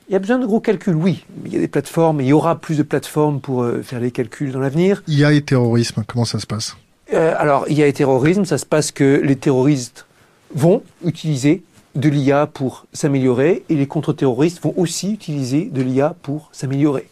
Il 0.08 0.12
y 0.12 0.16
a 0.16 0.20
besoin 0.20 0.38
de 0.38 0.46
gros 0.46 0.60
calculs, 0.60 0.94
oui. 0.94 1.24
Il 1.44 1.52
y 1.52 1.56
a 1.56 1.58
des 1.58 1.68
plateformes, 1.68 2.20
et 2.20 2.24
il 2.24 2.28
y 2.28 2.32
aura 2.32 2.60
plus 2.60 2.78
de 2.78 2.84
plateformes 2.84 3.40
pour 3.40 3.66
faire 3.82 3.98
les 3.98 4.12
calculs 4.12 4.52
dans 4.52 4.60
l'avenir. 4.60 5.02
IA 5.08 5.32
et 5.32 5.42
terrorisme, 5.42 6.04
comment 6.06 6.24
ça 6.24 6.38
se 6.38 6.46
passe? 6.46 6.76
Alors, 7.12 7.68
IA 7.68 7.88
et 7.88 7.92
terrorisme, 7.92 8.44
ça 8.44 8.56
se 8.56 8.64
passe 8.64 8.92
que 8.92 9.20
les 9.22 9.36
terroristes 9.36 10.06
vont 10.54 10.82
utiliser 11.04 11.62
de 11.94 12.08
l'IA 12.08 12.46
pour 12.46 12.86
s'améliorer, 12.92 13.64
et 13.68 13.76
les 13.76 13.86
contre-terroristes 13.86 14.60
vont 14.62 14.74
aussi 14.76 15.12
utiliser 15.12 15.66
de 15.66 15.82
l'IA 15.82 16.16
pour 16.22 16.48
s'améliorer. 16.52 17.08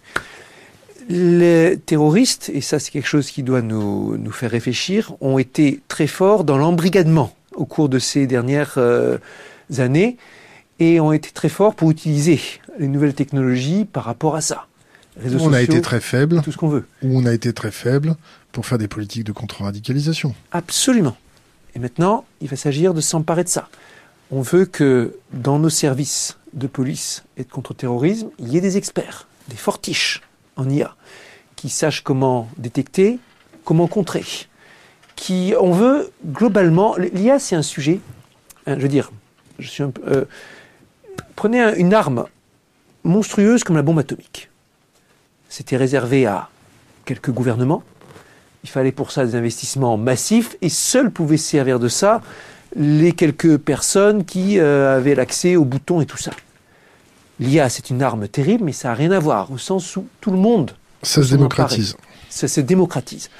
Les 1.09 1.78
terroristes, 1.84 2.51
et 2.53 2.61
ça 2.61 2.78
c'est 2.78 2.90
quelque 2.90 3.09
chose 3.09 3.30
qui 3.30 3.43
doit 3.43 3.62
nous, 3.62 4.16
nous 4.16 4.32
faire 4.32 4.51
réfléchir, 4.51 5.14
ont 5.20 5.38
été 5.38 5.80
très 5.88 6.07
forts 6.07 6.45
dans 6.45 6.59
l'embrigadement 6.59 7.34
au 7.55 7.64
cours 7.64 7.88
de 7.88 7.99
ces 7.99 8.26
dernières 8.26 8.74
euh, 8.76 9.18
années 9.78 10.16
et 10.78 11.01
ont 11.01 11.12
été 11.12 11.30
très 11.30 11.49
forts 11.49 11.74
pour 11.74 11.90
utiliser 11.90 12.40
les 12.78 12.88
nouvelles 12.88 13.14
technologies 13.14 13.84
par 13.84 14.05
rapport 14.05 14.34
à 14.34 14.40
ça. 14.40 14.66
Réseaux 15.16 15.36
on 15.36 15.38
sociaux, 15.40 15.55
a 15.55 15.62
été 15.62 15.80
très 15.80 16.01
faible, 16.01 16.40
tout 16.43 16.53
ce 16.53 16.57
qu'on 16.57 16.68
veut. 16.68 16.86
Ou 17.03 17.18
on 17.18 17.26
a 17.26 17.32
été 17.32 17.53
très 17.53 17.70
faible 17.70 18.16
pour 18.51 18.66
faire 18.66 18.78
des 18.78 18.88
politiques 18.88 19.24
de 19.24 19.32
contre-radicalisation. 19.32 20.34
Absolument. 20.53 21.16
Et 21.75 21.79
maintenant, 21.79 22.25
il 22.41 22.49
va 22.49 22.57
s'agir 22.57 22.95
de 22.95 23.01
s'emparer 23.01 23.45
de 23.45 23.49
ça. 23.49 23.68
On 24.31 24.41
veut 24.41 24.64
que 24.64 25.16
dans 25.33 25.59
nos 25.59 25.70
services 25.70 26.39
de 26.53 26.66
police 26.66 27.25
et 27.37 27.45
de 27.45 27.51
contre-terrorisme, 27.51 28.31
il 28.39 28.49
y 28.49 28.57
ait 28.57 28.61
des 28.61 28.77
experts, 28.77 29.27
des 29.49 29.57
fortiches 29.57 30.23
en 30.57 30.68
IA, 30.68 30.95
qui 31.57 31.68
sachent 31.68 32.03
comment 32.03 32.49
détecter, 32.57 33.18
comment 33.64 33.87
contrer. 33.87 34.25
Qui, 35.16 35.55
on 35.61 35.73
veut 35.73 36.11
globalement, 36.27 36.97
l'IA 36.97 37.39
c'est 37.39 37.57
un 37.57 37.62
sujet, 37.62 38.01
hein, 38.66 38.77
je 38.77 38.83
veux 38.83 38.89
dire, 38.89 39.11
je 39.59 39.68
suis 39.68 39.83
un 39.83 39.93
euh, 40.07 40.25
prenez 41.37 41.61
un, 41.61 41.75
une 41.75 41.95
arme 41.95 42.27
monstrueuse 43.05 43.64
comme 43.64 43.77
la 43.77 43.83
bombe 43.83 43.99
atomique. 43.99 44.51
C'était 45.49 45.77
réservé 45.77 46.27
à 46.27 46.49
quelques 47.05 47.31
gouvernements. 47.31 47.83
Il 48.65 48.71
fallait 48.71 48.93
pour 48.93 49.11
ça 49.11 49.25
des 49.27 49.35
investissements 49.35 49.97
massifs 49.97 50.57
et 50.63 50.69
seuls 50.69 51.11
pouvaient 51.11 51.37
servir 51.37 51.79
de 51.79 51.89
ça 51.89 52.23
les 52.77 53.13
quelques 53.13 53.59
personnes 53.59 54.25
qui 54.25 54.59
euh, 54.59 54.97
avaient 54.97 55.15
l'accès 55.15 55.57
aux 55.57 55.65
boutons 55.65 56.01
et 56.01 56.07
tout 56.07 56.17
ça. 56.17 56.31
L'IA, 57.41 57.69
c'est 57.69 57.91
une 57.91 58.03
arme 58.03 58.29
terrible, 58.29 58.65
mais 58.65 58.73
ça 58.73 58.89
n'a 58.89 58.95
rien 58.95 59.11
à 59.11 59.19
voir, 59.19 59.51
au 59.51 59.59
sens 59.59 59.97
où 59.97 60.07
tout 60.21 60.31
le 60.31 60.39
monde. 60.39 60.73
Ça 61.03 61.23
se 61.23 61.35
démocratise. 61.35 61.97
Ça 62.31 62.49
se 62.49 62.61
démocratise. 62.61 63.31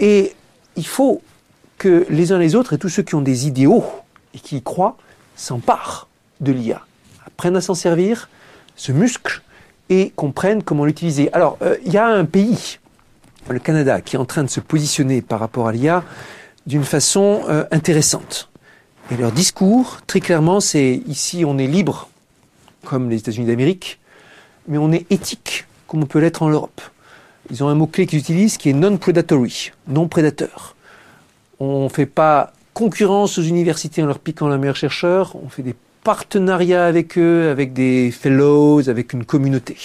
Et 0.00 0.34
il 0.76 0.86
faut 0.86 1.22
que 1.78 2.06
les 2.10 2.32
uns 2.32 2.38
les 2.38 2.54
autres 2.54 2.72
et 2.72 2.78
tous 2.78 2.88
ceux 2.88 3.02
qui 3.02 3.14
ont 3.14 3.22
des 3.22 3.46
idéaux 3.46 3.84
et 4.34 4.38
qui 4.38 4.56
y 4.56 4.62
croient 4.62 4.96
s'emparent 5.36 6.08
de 6.40 6.52
l'IA, 6.52 6.84
apprennent 7.26 7.56
à 7.56 7.60
s'en 7.60 7.74
servir, 7.74 8.28
se 8.74 8.92
musclent 8.92 9.42
et 9.88 10.12
comprennent 10.16 10.62
comment 10.62 10.84
l'utiliser. 10.84 11.32
Alors, 11.32 11.58
euh, 11.62 11.76
il 11.84 11.92
y 11.92 11.98
a 11.98 12.06
un 12.06 12.24
pays, 12.24 12.78
le 13.52 13.60
Canada, 13.60 14.00
qui 14.00 14.16
est 14.16 14.18
en 14.18 14.24
train 14.24 14.44
de 14.44 14.50
se 14.50 14.60
positionner 14.60 15.22
par 15.22 15.40
rapport 15.40 15.68
à 15.68 15.72
l'IA 15.72 16.04
d'une 16.66 16.84
façon 16.84 17.42
euh, 17.48 17.64
intéressante. 17.70 18.48
Et 19.10 19.16
leur 19.16 19.32
discours, 19.32 20.00
très 20.06 20.20
clairement, 20.20 20.60
c'est 20.60 21.02
ici 21.06 21.44
on 21.46 21.58
est 21.58 21.66
libre, 21.66 22.08
comme 22.84 23.08
les 23.08 23.18
États-Unis 23.18 23.46
d'Amérique, 23.46 24.00
mais 24.66 24.78
on 24.78 24.90
est 24.92 25.06
éthique, 25.10 25.66
comme 25.86 26.02
on 26.02 26.06
peut 26.06 26.18
l'être 26.18 26.42
en 26.42 26.48
Europe. 26.48 26.80
Ils 27.50 27.62
ont 27.62 27.68
un 27.68 27.74
mot-clé 27.74 28.06
qu'ils 28.06 28.18
utilisent 28.18 28.56
qui 28.56 28.70
est 28.70 28.72
non-predatory, 28.72 29.70
non 29.86 30.08
prédateur. 30.08 30.74
On 31.60 31.84
ne 31.84 31.88
fait 31.88 32.06
pas 32.06 32.52
concurrence 32.74 33.38
aux 33.38 33.42
universités 33.42 34.02
en 34.02 34.06
leur 34.06 34.18
piquant 34.18 34.48
la 34.48 34.58
meilleure 34.58 34.76
chercheur, 34.76 35.36
on 35.36 35.48
fait 35.48 35.62
des 35.62 35.74
partenariats 36.02 36.84
avec 36.84 37.16
eux, 37.16 37.48
avec 37.50 37.72
des 37.72 38.10
fellows, 38.10 38.88
avec 38.88 39.12
une 39.12 39.24
communauté. 39.24 39.76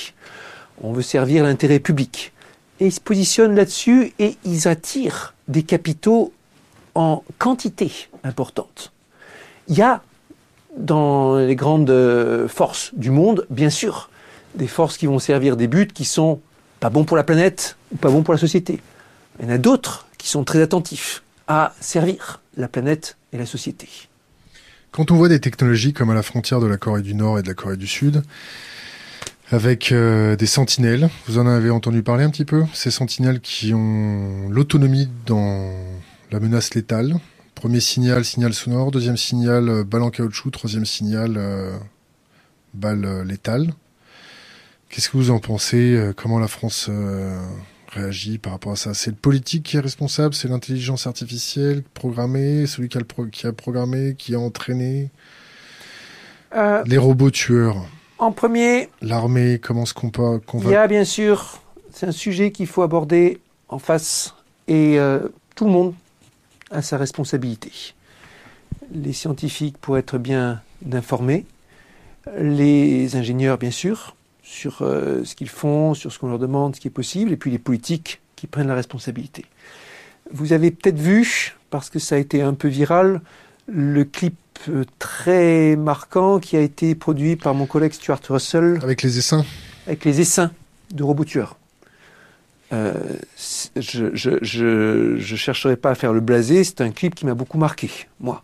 On 0.83 0.93
veut 0.93 1.01
servir 1.03 1.43
l'intérêt 1.43 1.79
public. 1.79 2.33
Et 2.81 2.87
ils 2.87 2.91
se 2.91 2.99
positionnent 2.99 3.55
là-dessus 3.55 4.11
et 4.19 4.35
ils 4.43 4.67
attirent 4.67 5.33
des 5.47 5.63
capitaux 5.63 6.33
en 6.95 7.23
quantité 7.37 7.91
importante. 8.23 8.91
Il 9.67 9.77
y 9.77 9.81
a 9.81 10.01
dans 10.75 11.37
les 11.37 11.55
grandes 11.55 11.91
euh, 11.91 12.47
forces 12.47 12.91
du 12.93 13.11
monde, 13.11 13.45
bien 13.49 13.69
sûr, 13.69 14.09
des 14.55 14.67
forces 14.67 14.97
qui 14.97 15.05
vont 15.05 15.19
servir 15.19 15.57
des 15.57 15.67
buts 15.67 15.87
qui 15.87 16.05
sont 16.05 16.39
pas 16.79 16.89
bons 16.89 17.03
pour 17.03 17.15
la 17.15 17.23
planète 17.23 17.77
ou 17.93 17.97
pas 17.97 18.09
bons 18.09 18.23
pour 18.23 18.33
la 18.33 18.39
société. 18.39 18.79
Il 19.39 19.45
y 19.45 19.47
en 19.47 19.53
a 19.53 19.57
d'autres 19.59 20.07
qui 20.17 20.27
sont 20.27 20.43
très 20.43 20.61
attentifs 20.61 21.21
à 21.47 21.73
servir 21.79 22.41
la 22.57 22.67
planète 22.67 23.15
et 23.31 23.37
la 23.37 23.45
société. 23.45 23.87
Quand 24.91 25.11
on 25.11 25.15
voit 25.15 25.29
des 25.29 25.39
technologies 25.39 25.93
comme 25.93 26.09
à 26.09 26.15
la 26.15 26.23
frontière 26.23 26.59
de 26.59 26.67
la 26.67 26.77
Corée 26.77 27.01
du 27.01 27.13
Nord 27.13 27.39
et 27.39 27.43
de 27.43 27.47
la 27.47 27.53
Corée 27.53 27.77
du 27.77 27.87
Sud, 27.87 28.23
avec 29.51 29.91
euh, 29.91 30.35
des 30.35 30.45
sentinelles, 30.45 31.09
vous 31.27 31.37
en 31.37 31.45
avez 31.45 31.69
entendu 31.69 32.03
parler 32.03 32.23
un 32.23 32.29
petit 32.29 32.45
peu 32.45 32.63
Ces 32.73 32.89
sentinelles 32.89 33.41
qui 33.41 33.73
ont 33.73 34.49
l'autonomie 34.49 35.09
dans 35.25 35.71
la 36.31 36.39
menace 36.39 36.73
létale. 36.73 37.15
Premier 37.61 37.79
signal, 37.79 38.25
signal 38.25 38.55
sonore. 38.55 38.89
Deuxième 38.89 39.17
signal, 39.17 39.69
euh, 39.69 39.83
balle 39.83 40.01
en 40.01 40.09
caoutchouc. 40.09 40.49
Troisième 40.49 40.85
signal, 40.85 41.35
euh, 41.37 41.77
balle 42.73 43.05
euh, 43.05 43.23
létale. 43.23 43.73
Qu'est-ce 44.89 45.09
que 45.09 45.17
vous 45.17 45.29
en 45.29 45.37
pensez 45.37 46.11
Comment 46.17 46.37
la 46.37 46.49
France 46.49 46.89
réagit 47.87 48.39
par 48.39 48.51
rapport 48.51 48.73
à 48.73 48.75
ça? 48.75 48.93
C'est 48.93 49.11
le 49.11 49.15
politique 49.15 49.63
qui 49.63 49.77
est 49.77 49.79
responsable 49.79 50.33
C'est 50.33 50.49
l'intelligence 50.49 51.07
artificielle 51.07 51.81
programmée 51.93 52.67
Celui 52.67 52.89
qui 52.89 52.97
a, 52.97 53.01
qui 53.31 53.47
a 53.47 53.53
programmé 53.53 54.15
Qui 54.17 54.35
a 54.35 54.39
entraîné 54.39 55.09
Les 56.53 56.97
robots 56.97 57.31
tueurs 57.31 57.85
En 58.21 58.31
premier... 58.31 58.87
L'armée, 59.01 59.57
comment 59.59 59.85
se 59.87 59.95
comporte 59.95 60.43
Il 60.53 60.69
y 60.69 60.75
a 60.75 60.87
bien 60.87 61.03
sûr... 61.03 61.59
C'est 61.91 62.05
un 62.05 62.11
sujet 62.11 62.51
qu'il 62.51 62.67
faut 62.67 62.83
aborder 62.83 63.39
en 63.67 63.79
face. 63.79 64.35
Et 64.67 64.99
tout 65.55 65.65
le 65.65 65.71
monde 65.71 65.95
à 66.69 66.83
sa 66.83 66.97
responsabilité. 66.97 67.71
Les 68.93 69.11
scientifiques 69.11 69.77
pour 69.79 69.97
être 69.97 70.19
bien 70.19 70.61
informés, 70.93 71.45
les 72.37 73.15
ingénieurs 73.15 73.57
bien 73.57 73.71
sûr, 73.71 74.15
sur 74.43 74.81
euh, 74.81 75.23
ce 75.23 75.35
qu'ils 75.35 75.49
font, 75.49 75.93
sur 75.93 76.11
ce 76.11 76.19
qu'on 76.19 76.29
leur 76.29 76.39
demande, 76.39 76.75
ce 76.75 76.81
qui 76.81 76.87
est 76.89 76.91
possible, 76.91 77.31
et 77.31 77.37
puis 77.37 77.51
les 77.51 77.59
politiques 77.59 78.21
qui 78.35 78.47
prennent 78.47 78.67
la 78.67 78.75
responsabilité. 78.75 79.45
Vous 80.31 80.53
avez 80.53 80.71
peut-être 80.71 80.99
vu, 80.99 81.55
parce 81.69 81.89
que 81.89 81.99
ça 81.99 82.15
a 82.15 82.17
été 82.19 82.41
un 82.41 82.53
peu 82.53 82.67
viral, 82.67 83.21
le 83.67 84.03
clip 84.03 84.35
euh, 84.69 84.83
très 84.99 85.75
marquant 85.75 86.39
qui 86.39 86.57
a 86.57 86.61
été 86.61 86.95
produit 86.95 87.35
par 87.35 87.53
mon 87.53 87.65
collègue 87.65 87.93
Stuart 87.93 88.21
Russell. 88.29 88.79
Avec 88.83 89.01
les 89.01 89.17
essaims 89.17 89.45
Avec 89.87 90.05
les 90.05 90.21
essaims 90.21 90.51
de 90.91 91.03
robots 91.03 91.25
tueurs. 91.25 91.57
Euh, 92.73 92.93
je, 93.75 94.29
ne 94.29 95.35
chercherai 95.35 95.75
pas 95.75 95.91
à 95.91 95.95
faire 95.95 96.13
le 96.13 96.21
blasé, 96.21 96.63
c'est 96.63 96.81
un 96.81 96.91
clip 96.91 97.15
qui 97.15 97.25
m'a 97.25 97.33
beaucoup 97.33 97.57
marqué, 97.57 97.89
moi. 98.19 98.43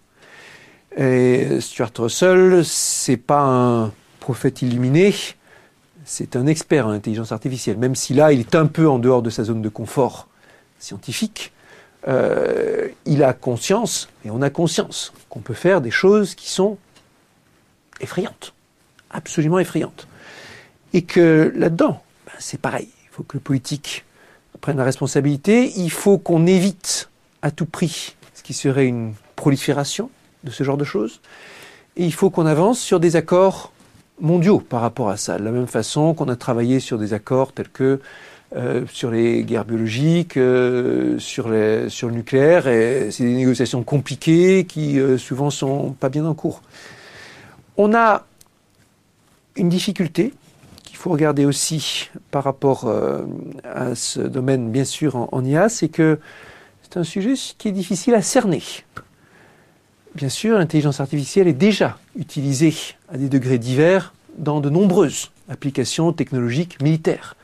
Et 0.98 1.62
Stuart 1.62 1.92
Russell, 1.98 2.64
c'est 2.66 3.18
pas 3.18 3.42
un 3.42 3.92
prophète 4.20 4.62
illuminé, 4.62 5.14
c'est 6.04 6.36
un 6.36 6.48
expert 6.48 6.88
en 6.88 6.92
intelligence 6.92 7.32
artificielle, 7.32 7.78
même 7.78 7.96
si 7.96 8.14
là, 8.14 8.34
il 8.34 8.40
est 8.42 8.56
un 8.56 8.66
peu 8.66 8.90
en 8.90 9.00
dehors 9.00 9.22
de 9.22 9.30
sa 9.30 9.44
zone 9.44 9.62
de 9.62 9.70
confort 9.70 10.28
scientifique. 10.80 11.54
Euh, 12.08 12.88
il 13.06 13.24
a 13.24 13.34
conscience, 13.34 14.10
et 14.24 14.32
on 14.32 14.42
a 14.42 14.50
conscience, 14.50 15.14
qu'on 15.30 15.40
peut 15.40 15.54
faire 15.54 15.82
des 15.82 15.92
choses 15.92 16.36
qui 16.36 16.50
sont 16.50 16.78
effrayantes, 18.00 18.54
absolument 19.10 19.60
effrayantes. 19.60 20.08
Et 20.94 21.02
que 21.02 21.52
là-dedans, 21.56 22.02
ben, 22.26 22.34
c'est 22.40 22.62
pareil, 22.62 22.88
il 23.04 23.10
faut 23.12 23.24
que 23.24 23.36
le 23.36 23.42
politique 23.42 24.06
prennent 24.58 24.78
la 24.78 24.84
responsabilité. 24.84 25.72
Il 25.78 25.92
faut 25.92 26.18
qu'on 26.18 26.46
évite 26.46 27.10
à 27.42 27.52
tout 27.52 27.66
prix 27.66 28.16
ce 28.34 28.44
qui 28.44 28.54
serait 28.54 28.86
une 28.86 29.14
prolifération 29.36 30.10
de 30.44 30.52
ce 30.52 30.64
genre 30.64 30.78
de 30.78 30.84
choses. 30.84 31.22
Et 31.96 32.06
il 32.06 32.14
faut 32.14 32.30
qu'on 32.30 32.46
avance 32.46 32.80
sur 32.80 33.00
des 33.00 33.16
accords 33.16 33.72
mondiaux 34.20 34.60
par 34.60 34.82
rapport 34.82 35.10
à 35.10 35.18
ça. 35.18 35.38
De 35.38 35.44
la 35.44 35.52
même 35.52 35.68
façon 35.68 36.14
qu'on 36.14 36.28
a 36.28 36.36
travaillé 36.36 36.80
sur 36.80 36.98
des 36.98 37.14
accords 37.14 37.54
tels 37.54 37.70
que 37.70 38.00
euh, 38.56 38.86
sur 38.94 39.12
les 39.12 39.44
guerres 39.44 39.66
biologiques, 39.66 40.38
euh, 40.38 41.20
sur, 41.20 41.50
le 41.50 41.90
nucléaire, 42.12 42.70
et 42.70 43.10
c'est 43.12 43.26
des 43.26 43.34
négociations 43.34 43.84
compliquées 43.84 44.64
qui 44.64 45.02
euh, 45.02 45.18
souvent 45.18 45.50
sont 45.50 45.92
pas 45.92 46.08
bien 46.08 46.26
en 46.26 46.34
cours. 46.34 46.62
On 47.76 47.94
a 47.94 48.26
une 49.58 49.68
difficulté, 49.68 50.34
il 50.90 50.96
faut 50.96 51.10
regarder 51.10 51.44
aussi 51.44 52.10
par 52.32 52.46
rapport 52.46 52.90
à 53.64 53.96
ce 53.96 54.22
domaine, 54.22 54.72
bien 54.72 54.86
sûr, 54.86 55.28
en, 55.32 55.44
IA, 55.44 55.68
c'est 55.68 55.90
que 55.90 56.18
c'est 56.84 56.98
un 56.98 57.04
sujet 57.04 57.34
qui 57.58 57.68
est 57.68 57.72
difficile 57.72 58.16
à 58.16 58.22
cerner. 58.22 58.64
Bien 60.16 60.30
sûr, 60.30 60.58
l'intelligence 60.58 61.02
artificielle 61.02 61.48
est 61.48 61.54
déjà 61.54 62.00
utilisée 62.16 62.74
à 63.10 63.18
des 63.18 63.30
degrés 63.30 63.60
divers 63.60 64.14
dans 64.38 64.62
de 64.62 64.70
nombreuses 64.70 65.32
applications 65.50 66.14
technologiques 66.14 66.82
militaires. 66.82 67.37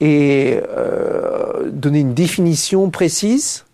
Et 0.00 0.60
euh, 0.68 1.70
donner 1.70 2.00
une 2.00 2.14
définition 2.14 2.90
précise, 2.90 3.64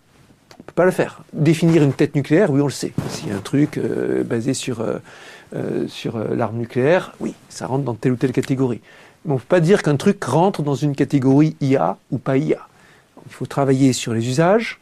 on 0.51 0.63
ne 0.63 0.65
peut 0.67 0.73
pas 0.73 0.85
le 0.85 0.91
faire. 0.91 1.23
Définir 1.33 1.83
une 1.83 1.93
tête 1.93 2.15
nucléaire, 2.15 2.49
oui, 2.51 2.61
on 2.61 2.67
le 2.67 2.71
sait. 2.71 2.93
S'il 3.09 3.29
y 3.29 3.31
a 3.31 3.35
un 3.35 3.41
truc 3.41 3.77
euh, 3.77 4.23
basé 4.23 4.53
sur 4.53 4.83
euh, 5.55 5.87
sur 5.87 6.15
euh, 6.15 6.33
l'arme 6.35 6.57
nucléaire, 6.57 7.13
oui, 7.19 7.35
ça 7.47 7.67
rentre 7.67 7.83
dans 7.83 7.93
telle 7.93 8.13
ou 8.13 8.15
telle 8.15 8.31
catégorie. 8.31 8.81
Mais 9.23 9.33
on 9.33 9.35
ne 9.35 9.39
peut 9.39 9.45
pas 9.47 9.59
dire 9.59 9.83
qu'un 9.83 9.97
truc 9.97 10.23
rentre 10.23 10.63
dans 10.63 10.73
une 10.73 10.95
catégorie 10.95 11.55
IA 11.61 11.97
ou 12.09 12.17
pas 12.17 12.37
IA. 12.37 12.67
Il 13.27 13.31
faut 13.31 13.45
travailler 13.45 13.93
sur 13.93 14.15
les 14.15 14.27
usages, 14.27 14.79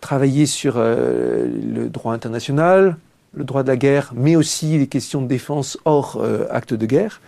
travailler 0.00 0.46
sur 0.46 0.74
euh, 0.76 1.48
le 1.74 1.88
droit 1.88 2.14
international, 2.14 2.96
le 3.34 3.42
droit 3.42 3.64
de 3.64 3.68
la 3.68 3.76
guerre, 3.76 4.12
mais 4.14 4.36
aussi 4.36 4.78
les 4.78 4.86
questions 4.86 5.22
de 5.22 5.26
défense 5.26 5.76
hors 5.84 6.22
acte 6.50 6.74
de 6.74 6.86
guerre. 6.86 7.20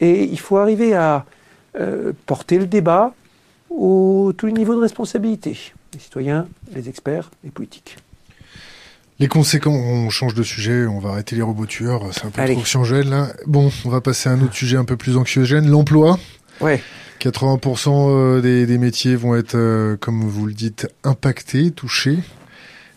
Et 0.00 0.24
il 0.24 0.38
faut 0.38 0.56
arriver 0.56 0.94
à 0.94 1.26
porter 2.26 2.58
le 2.58 2.66
débat 2.66 3.14
au 3.70 4.32
tous 4.36 4.46
les 4.46 4.52
niveaux 4.52 4.74
de 4.74 4.80
responsabilité, 4.80 5.56
les 5.94 6.00
citoyens, 6.00 6.46
les 6.74 6.88
experts, 6.88 7.30
les 7.44 7.50
politiques. 7.50 7.96
Les 9.18 9.28
conséquences, 9.28 9.76
on 9.76 10.10
change 10.10 10.34
de 10.34 10.42
sujet, 10.42 10.86
on 10.86 10.98
va 10.98 11.10
arrêter 11.10 11.36
les 11.36 11.42
robots 11.42 11.66
tueurs, 11.66 12.02
c'est 12.12 12.24
un 12.24 12.30
peu 12.30 12.44
trop 12.44 12.60
anxiogène 12.60 13.08
là. 13.08 13.28
Bon, 13.46 13.70
on 13.84 13.88
va 13.88 14.00
passer 14.00 14.28
à 14.28 14.32
un 14.32 14.40
autre 14.40 14.54
sujet 14.54 14.76
un 14.76 14.84
peu 14.84 14.96
plus 14.96 15.16
anxiogène, 15.16 15.68
l'emploi. 15.68 16.18
Ouais. 16.60 16.82
80% 17.20 17.88
euh, 17.88 18.40
des, 18.40 18.66
des, 18.66 18.78
métiers 18.78 19.14
vont 19.14 19.36
être, 19.36 19.54
euh, 19.54 19.96
comme 19.96 20.22
vous 20.22 20.46
le 20.46 20.54
dites, 20.54 20.88
impactés, 21.04 21.70
touchés. 21.70 22.18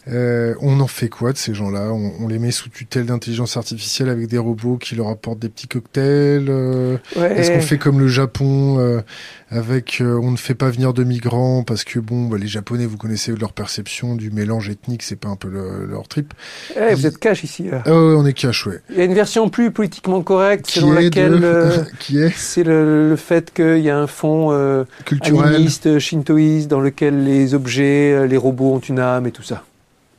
Euh, 0.08 0.54
on 0.62 0.80
en 0.82 0.88
fait 0.88 1.10
quoi 1.10 1.34
de 1.34 1.38
ces 1.38 1.54
gens-là? 1.54 1.92
On, 1.92 2.28
les 2.28 2.38
met 2.38 2.52
sous 2.52 2.70
tutelle 2.70 3.08
d'intelligence 3.08 3.58
artificielle 3.58 4.10
avec 4.10 4.28
des 4.28 4.38
robots 4.38 4.78
qui 4.78 4.96
leur 4.96 5.08
apportent 5.08 5.40
des 5.40 5.50
petits 5.50 5.68
cocktails 5.68 6.48
euh, 6.50 6.98
Est-ce 7.16 7.52
qu'on 7.52 7.62
fait 7.62 7.78
comme 7.78 8.00
le 8.00 8.08
Japon 8.08 8.78
euh, 8.80 9.02
avec 9.50 10.02
on 10.02 10.32
ne 10.32 10.38
fait 10.38 10.54
pas 10.54 10.70
venir 10.70 10.94
de 10.94 11.04
migrants 11.04 11.64
parce 11.64 11.84
que 11.84 12.00
bon 12.00 12.26
bah, 12.26 12.38
les 12.40 12.48
Japonais 12.48 12.86
vous 12.86 12.98
connaissez 12.98 13.34
leur 13.36 13.54
perception 13.54 14.16
du 14.16 14.32
mélange 14.32 14.70
ethnique 14.70 15.04
c'est 15.04 15.16
pas 15.16 15.30
un 15.30 15.36
peu 15.36 15.50
leur 15.50 16.08
trip. 16.08 16.34
Eh, 16.76 16.94
vous 16.94 17.06
êtes 17.06 17.18
cash 17.18 17.44
ici. 17.44 17.70
Ah 17.72 17.90
ouais, 17.90 18.16
on 18.16 18.26
est 18.26 18.34
cash 18.34 18.66
ouais. 18.68 18.82
Il 18.90 18.98
y 18.98 19.02
a 19.02 19.06
une 19.06 19.14
version 19.14 19.50
plus 19.50 19.72
politiquement 19.72 20.22
correcte 20.22 20.70
selon 20.70 20.92
laquelle 20.94 21.86
qui 22.00 22.20
est 22.20 22.34
c'est 22.36 22.64
le, 22.64 23.16
fait 23.16 23.54
qu'il 23.54 23.80
y 23.80 23.90
a 23.90 23.98
un 23.98 24.08
fond 24.08 24.86
culturel 25.06 25.56
animiste 25.56 26.00
shintoïste 26.00 26.68
dans 26.68 26.82
lequel 26.82 27.24
les 27.24 27.54
objets 27.54 28.28
les 28.28 28.38
robots 28.38 28.74
ont 28.74 28.80
une 28.80 29.00
âme 29.00 29.26
et 29.26 29.32
tout 29.32 29.44
ça. 29.44 29.64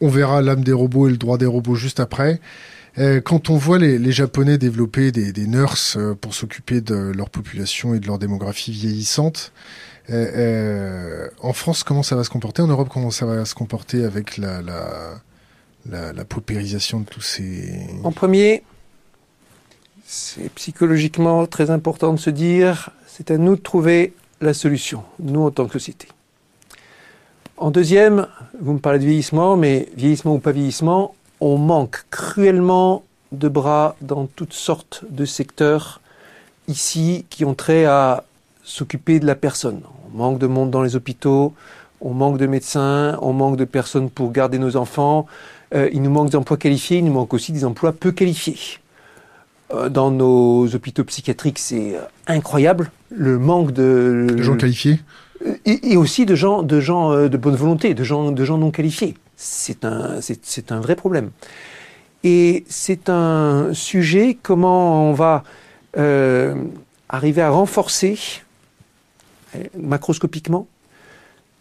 On 0.01 0.09
verra 0.09 0.43
l'âme 0.43 0.65
des 0.65 0.73
robots 0.73 1.09
et 1.09 1.11
le 1.11 1.17
droit 1.17 1.39
des 1.39 1.47
robots 1.47 1.75
juste 1.75 2.01
après. 2.01 2.41
Euh, 2.99 3.21
quand 3.21 3.51
on 3.51 3.57
voit 3.57 3.79
les, 3.79 4.13
Japonais 4.13 4.57
développer 4.57 5.13
des, 5.13 5.47
nurses 5.47 5.97
euh, 5.99 6.15
pour 6.15 6.35
s'occuper 6.35 6.81
de 6.81 6.95
leur 6.95 7.29
population 7.29 7.95
et 7.95 8.01
de 8.01 8.07
leur 8.07 8.19
démographie 8.19 8.73
vieillissante, 8.73 9.53
euh, 10.09 11.29
en 11.41 11.53
France, 11.53 11.83
comment 11.83 12.03
ça 12.03 12.17
va 12.17 12.25
se 12.25 12.31
comporter? 12.31 12.63
En 12.63 12.69
Europe, 12.69 12.89
comment 12.91 13.11
ça 13.11 13.27
va 13.27 13.45
se 13.45 13.55
comporter 13.55 14.05
avec 14.05 14.39
la, 14.39 14.63
la 15.85 16.25
paupérisation 16.25 17.01
de 17.01 17.07
tous 17.07 17.21
ces... 17.21 17.87
En 18.05 18.13
premier, 18.13 18.63
c'est 20.07 20.49
psychologiquement 20.55 21.47
très 21.47 21.71
important 21.71 22.13
de 22.13 22.19
se 22.19 22.31
dire, 22.31 22.91
c'est 23.07 23.31
à 23.31 23.37
nous 23.37 23.57
de 23.57 23.61
trouver 23.61 24.15
la 24.41 24.55
solution, 24.55 25.03
nous 25.19 25.43
en 25.43 25.51
tant 25.51 25.67
que 25.67 25.73
société. 25.73 26.09
En 27.57 27.71
deuxième, 27.71 28.27
vous 28.61 28.73
me 28.73 28.79
parlez 28.79 28.99
de 28.99 29.05
vieillissement, 29.05 29.57
mais 29.57 29.89
vieillissement 29.97 30.35
ou 30.35 30.39
pas 30.39 30.53
vieillissement, 30.53 31.15
on 31.41 31.59
manque 31.59 32.05
cruellement 32.11 33.03
de 33.33 33.49
bras 33.49 33.97
dans 34.01 34.27
toutes 34.27 34.53
sortes 34.53 35.05
de 35.11 35.25
secteurs 35.25 36.01
ici 36.69 37.27
qui 37.31 37.45
ont 37.45 37.55
trait 37.55 37.85
à 37.85 38.25
s'occuper 38.63 39.21
de 39.21 39.27
la 39.27 39.35
personne. 39.35 39.81
On 40.09 40.17
manque 40.17 40.39
de 40.39 40.47
monde 40.47 40.71
dans 40.71 40.83
les 40.83 40.97
hôpitaux, 40.97 41.53
on 42.01 42.15
manque 42.15 42.39
de 42.39 42.47
médecins, 42.47 43.19
on 43.23 43.33
manque 43.33 43.57
de 43.57 43.65
personnes 43.65 44.11
pour 44.11 44.33
garder 44.33 44.59
nos 44.59 44.77
enfants, 44.77 45.27
euh, 45.75 45.89
il 45.93 46.03
nous 46.03 46.11
manque 46.11 46.31
d'emplois 46.31 46.57
qualifiés, 46.57 46.99
il 46.99 47.05
nous 47.05 47.13
manque 47.13 47.35
aussi 47.35 47.53
des 47.53 47.65
emplois 47.65 47.93
peu 47.93 48.13
qualifiés. 48.13 48.59
Euh, 49.75 49.89
dans 49.89 50.11
nos 50.11 50.67
hôpitaux 50.75 51.05
psychiatriques, 51.05 51.59
c'est 51.59 51.97
euh, 51.97 52.01
incroyable 52.27 52.91
le 53.11 53.39
manque 53.39 53.73
de, 53.73 54.27
de 54.29 54.43
gens 54.43 54.57
qualifiés? 54.57 55.01
Et, 55.65 55.97
aussi 55.97 56.27
de 56.27 56.35
gens, 56.35 56.63
de 56.63 56.81
gens 56.81 57.29
de 57.29 57.37
bonne 57.37 57.57
volonté, 57.57 57.95
de 57.95 58.05
gens, 58.05 58.33
de 58.33 58.45
gens 58.45 58.59
non 58.59 58.71
qualifiés. 58.71 59.15
C'est 59.37 59.85
un, 59.85 60.21
c'est 60.21 60.73
un 60.73 60.81
vrai 60.81 60.97
problème. 60.97 61.31
Et 62.25 62.65
c'est 62.69 63.09
un 63.09 63.73
sujet 63.73 64.37
comment 64.43 65.11
on 65.11 65.13
va 65.13 65.45
euh, 65.97 66.55
arriver 67.09 67.43
à 67.43 67.51
renforcer 67.51 68.19
macroscopiquement 69.79 70.67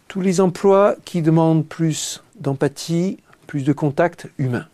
tous 0.08 0.22
les 0.22 0.42
emplois 0.42 0.96
qui 1.06 1.22
demandent 1.22 1.66
plus 1.66 2.24
d'empathie, 2.40 3.20
plus 3.48 3.64
de 3.64 3.74
contact 3.74 4.28
humain. 4.38 4.66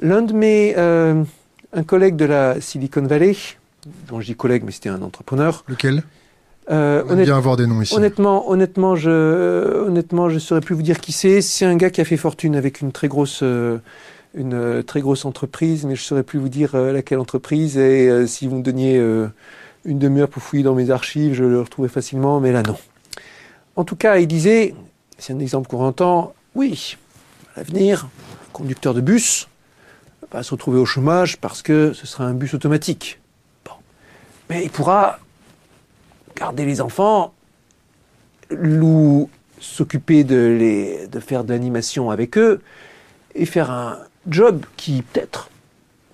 L'un 0.00 0.22
de 0.22 0.32
mes, 0.32 0.74
euh, 0.76 1.24
un 1.72 1.82
collègue 1.82 2.16
de 2.16 2.24
la 2.24 2.60
Silicon 2.60 3.02
Valley, 3.02 3.36
dont 4.08 4.20
je 4.20 4.26
dis 4.26 4.36
collègue, 4.36 4.62
mais 4.64 4.72
c'était 4.72 4.88
un 4.88 5.02
entrepreneur. 5.02 5.64
Lequel? 5.68 6.02
Euh, 6.70 7.02
On 7.08 7.16
bien 7.16 7.36
avoir 7.36 7.56
des 7.56 7.66
noms 7.66 7.80
ici. 7.80 7.94
Honnêtement, 7.94 8.50
honnêtement, 8.50 8.96
je, 8.96 9.84
honnêtement, 9.86 10.28
je 10.28 10.38
saurais 10.38 10.60
plus 10.60 10.74
vous 10.74 10.82
dire 10.82 11.00
qui 11.00 11.12
c'est. 11.12 11.40
C'est 11.40 11.64
un 11.64 11.76
gars 11.76 11.90
qui 11.90 12.00
a 12.00 12.04
fait 12.04 12.16
fortune 12.16 12.56
avec 12.56 12.80
une 12.80 12.92
très 12.92 13.08
grosse, 13.08 13.40
euh, 13.42 13.78
une 14.34 14.82
très 14.82 15.00
grosse 15.00 15.24
entreprise, 15.24 15.84
mais 15.84 15.96
je 15.96 16.02
saurais 16.02 16.22
plus 16.22 16.38
vous 16.38 16.48
dire 16.48 16.74
euh, 16.74 16.92
laquelle 16.92 17.18
entreprise. 17.18 17.78
Et 17.78 18.26
si 18.26 18.46
vous 18.46 18.56
me 18.56 18.62
donniez 18.62 18.96
une 19.84 19.98
demi-heure 19.98 20.28
pour 20.28 20.42
fouiller 20.42 20.64
dans 20.64 20.74
mes 20.74 20.90
archives, 20.90 21.34
je 21.34 21.44
le 21.44 21.60
retrouvais 21.60 21.88
facilement, 21.88 22.40
mais 22.40 22.52
là 22.52 22.62
non. 22.62 22.76
En 23.76 23.84
tout 23.84 23.96
cas, 23.96 24.16
il 24.16 24.26
disait, 24.26 24.74
c'est 25.18 25.32
un 25.32 25.38
exemple 25.38 25.68
qu'on 25.68 25.84
entend, 25.84 26.34
oui, 26.54 26.96
à 27.54 27.60
l'avenir, 27.60 28.08
conducteur 28.52 28.94
de 28.94 29.00
bus 29.00 29.48
va 30.32 30.42
se 30.42 30.50
retrouver 30.50 30.78
au 30.78 30.86
chômage 30.86 31.36
parce 31.38 31.62
que 31.62 31.92
ce 31.92 32.06
sera 32.06 32.24
un 32.24 32.34
bus 32.34 32.54
automatique. 32.54 33.20
Bon. 33.64 33.72
Mais 34.50 34.64
il 34.64 34.70
pourra 34.70 35.18
garder 36.36 36.64
les 36.64 36.80
enfants, 36.80 37.32
ou 38.52 39.28
s'occuper 39.58 40.22
de, 40.22 40.36
les, 40.36 41.08
de 41.08 41.20
faire 41.20 41.42
de 41.44 41.52
l'animation 41.52 42.10
avec 42.10 42.38
eux, 42.38 42.60
et 43.34 43.46
faire 43.46 43.70
un 43.70 43.98
job 44.28 44.64
qui 44.76 45.02
peut-être 45.02 45.50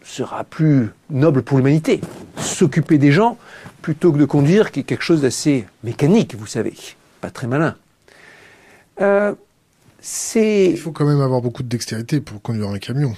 sera 0.05 0.45
plus 0.45 0.91
noble 1.11 1.43
pour 1.43 1.59
l'humanité. 1.59 2.01
S'occuper 2.39 2.99
des 2.99 3.12
gens 3.12 3.37
plutôt 3.83 4.12
que 4.12 4.18
de 4.18 4.25
conduire, 4.25 4.70
qui 4.70 4.81
est 4.81 4.85
quelque 4.85 5.05
chose 5.05 5.23
d'assez 5.23 5.66
mécanique, 5.85 6.35
vous 6.35 6.47
savez, 6.47 6.75
pas 7.20 7.31
très 7.31 7.47
malin. 7.47 7.75
Euh, 9.01 9.35
il 10.35 10.77
faut 10.77 10.93
quand 10.93 11.07
même 11.07 11.20
avoir 11.20 11.41
beaucoup 11.41 11.62
de 11.62 11.68
dextérité 11.68 12.20
pour 12.20 12.43
conduire 12.43 12.68
un 12.68 12.79
camion. 12.79 13.14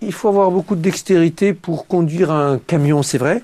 Il 0.00 0.12
faut 0.12 0.28
avoir 0.28 0.50
beaucoup 0.50 0.76
de 0.76 0.80
dextérité 0.80 1.52
pour 1.54 1.86
conduire 1.86 2.30
un 2.30 2.58
camion, 2.58 3.02
c'est 3.02 3.18
vrai. 3.18 3.42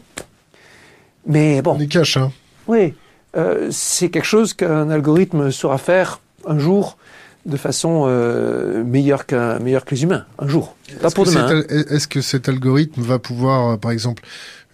Mais 1.26 1.62
bon. 1.62 1.76
On 1.76 1.80
est 1.80 1.86
cash, 1.86 2.16
hein. 2.16 2.32
Oui, 2.66 2.94
euh, 3.36 3.68
c'est 3.70 4.10
quelque 4.10 4.26
chose 4.26 4.54
qu'un 4.54 4.90
algorithme 4.90 5.50
saura 5.50 5.78
faire 5.78 6.20
un 6.46 6.58
jour 6.58 6.98
de 7.46 7.56
façon 7.56 8.04
euh, 8.06 8.84
meilleure, 8.84 9.26
que 9.26 9.58
les 9.90 10.02
humains, 10.02 10.26
un 10.38 10.46
jour. 10.46 10.76
Pas 11.00 11.10
pour 11.10 11.24
demain. 11.24 11.48
Hein. 11.50 11.62
Est-ce 11.68 12.06
que 12.06 12.20
cet 12.20 12.48
algorithme 12.48 13.02
va 13.02 13.18
pouvoir, 13.18 13.70
euh, 13.70 13.76
par 13.76 13.90
exemple, 13.90 14.22